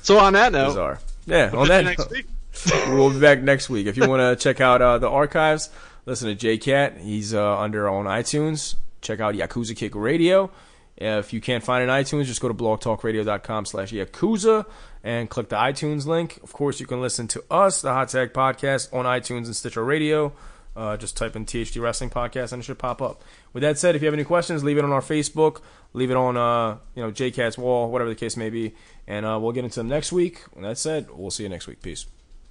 So 0.03 0.19
on 0.19 0.35
that 0.35 0.53
note, 0.53 0.69
bizarre. 0.69 1.01
Yeah, 1.27 1.51
we'll 1.51 1.63
on 1.63 1.69
that 1.69 1.85
next 1.85 2.11
week. 2.11 2.27
we'll 2.89 3.11
be 3.11 3.21
back 3.21 3.41
next 3.41 3.69
week. 3.71 3.87
If 3.87 3.97
you 3.97 4.09
want 4.09 4.21
to 4.21 4.43
check 4.43 4.61
out 4.61 4.81
uh, 4.83 4.99
the 4.99 5.09
archives, 5.09 5.71
listen 6.07 6.29
to 6.29 6.35
J 6.35 6.59
Cat. 6.59 6.99
He's 6.99 7.35
uh, 7.35 7.59
under 7.59 7.89
on 7.89 8.05
iTunes. 8.05 8.77
Check 9.01 9.21
out 9.21 9.35
Yakuza 9.35 9.77
Kick 9.77 9.95
Radio. 9.95 10.51
If 10.97 11.33
you 11.33 11.41
can't 11.41 11.65
find 11.65 11.83
it 11.83 11.93
in 11.93 12.05
iTunes, 12.05 12.27
just 12.27 12.41
go 12.41 12.49
to 12.49 12.55
blogtalkradio.com 12.55 13.67
slash 13.67 13.93
Yakuza 13.93 14.65
and 15.03 15.29
click 15.29 15.49
the 15.49 15.57
iTunes 15.57 16.07
link. 16.07 16.39
Of 16.43 16.53
course, 16.53 16.79
you 16.81 16.87
can 16.87 17.01
listen 17.01 17.27
to 17.29 17.43
us, 17.51 17.83
the 17.83 17.93
Hot 17.93 18.09
Tag 18.09 18.33
Podcast, 18.33 18.95
on 18.95 19.05
iTunes 19.05 19.47
and 19.47 19.57
Stitcher 19.57 19.85
Radio. 19.85 20.33
Uh, 20.77 20.97
just 20.97 21.17
type 21.17 21.37
in 21.37 21.45
THT 21.45 21.77
Wrestling 21.77 22.11
Podcast 22.11 22.53
and 22.53 22.61
it 22.61 22.65
should 22.65 22.79
pop 22.79 23.01
up. 23.01 23.23
With 23.53 23.63
that 23.63 23.79
said, 23.79 23.95
if 23.95 24.03
you 24.03 24.07
have 24.07 24.15
any 24.15 24.25
questions, 24.25 24.65
leave 24.65 24.77
it 24.77 24.85
on 24.85 24.91
our 24.91 25.01
Facebook, 25.01 25.61
leave 25.93 26.11
it 26.11 26.17
on 26.17 26.37
uh, 26.37 26.79
you 26.95 27.03
know 27.03 27.13
JCat's 27.13 27.57
wall, 27.57 27.91
whatever 27.91 28.11
the 28.11 28.17
case 28.17 28.37
may 28.37 28.51
be, 28.51 28.75
and 29.07 29.25
uh, 29.25 29.39
we'll 29.41 29.53
get 29.53 29.65
into 29.65 29.81
them 29.81 29.89
next 29.89 30.11
week. 30.13 30.43
With 30.55 30.65
that 30.65 30.79
said, 30.79 31.09
we'll 31.13 31.31
see 31.31 31.45
you 31.45 31.49
next 31.49 31.67
week. 31.67 31.81
Peace. 31.81 32.07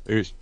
Peace. 0.05 0.33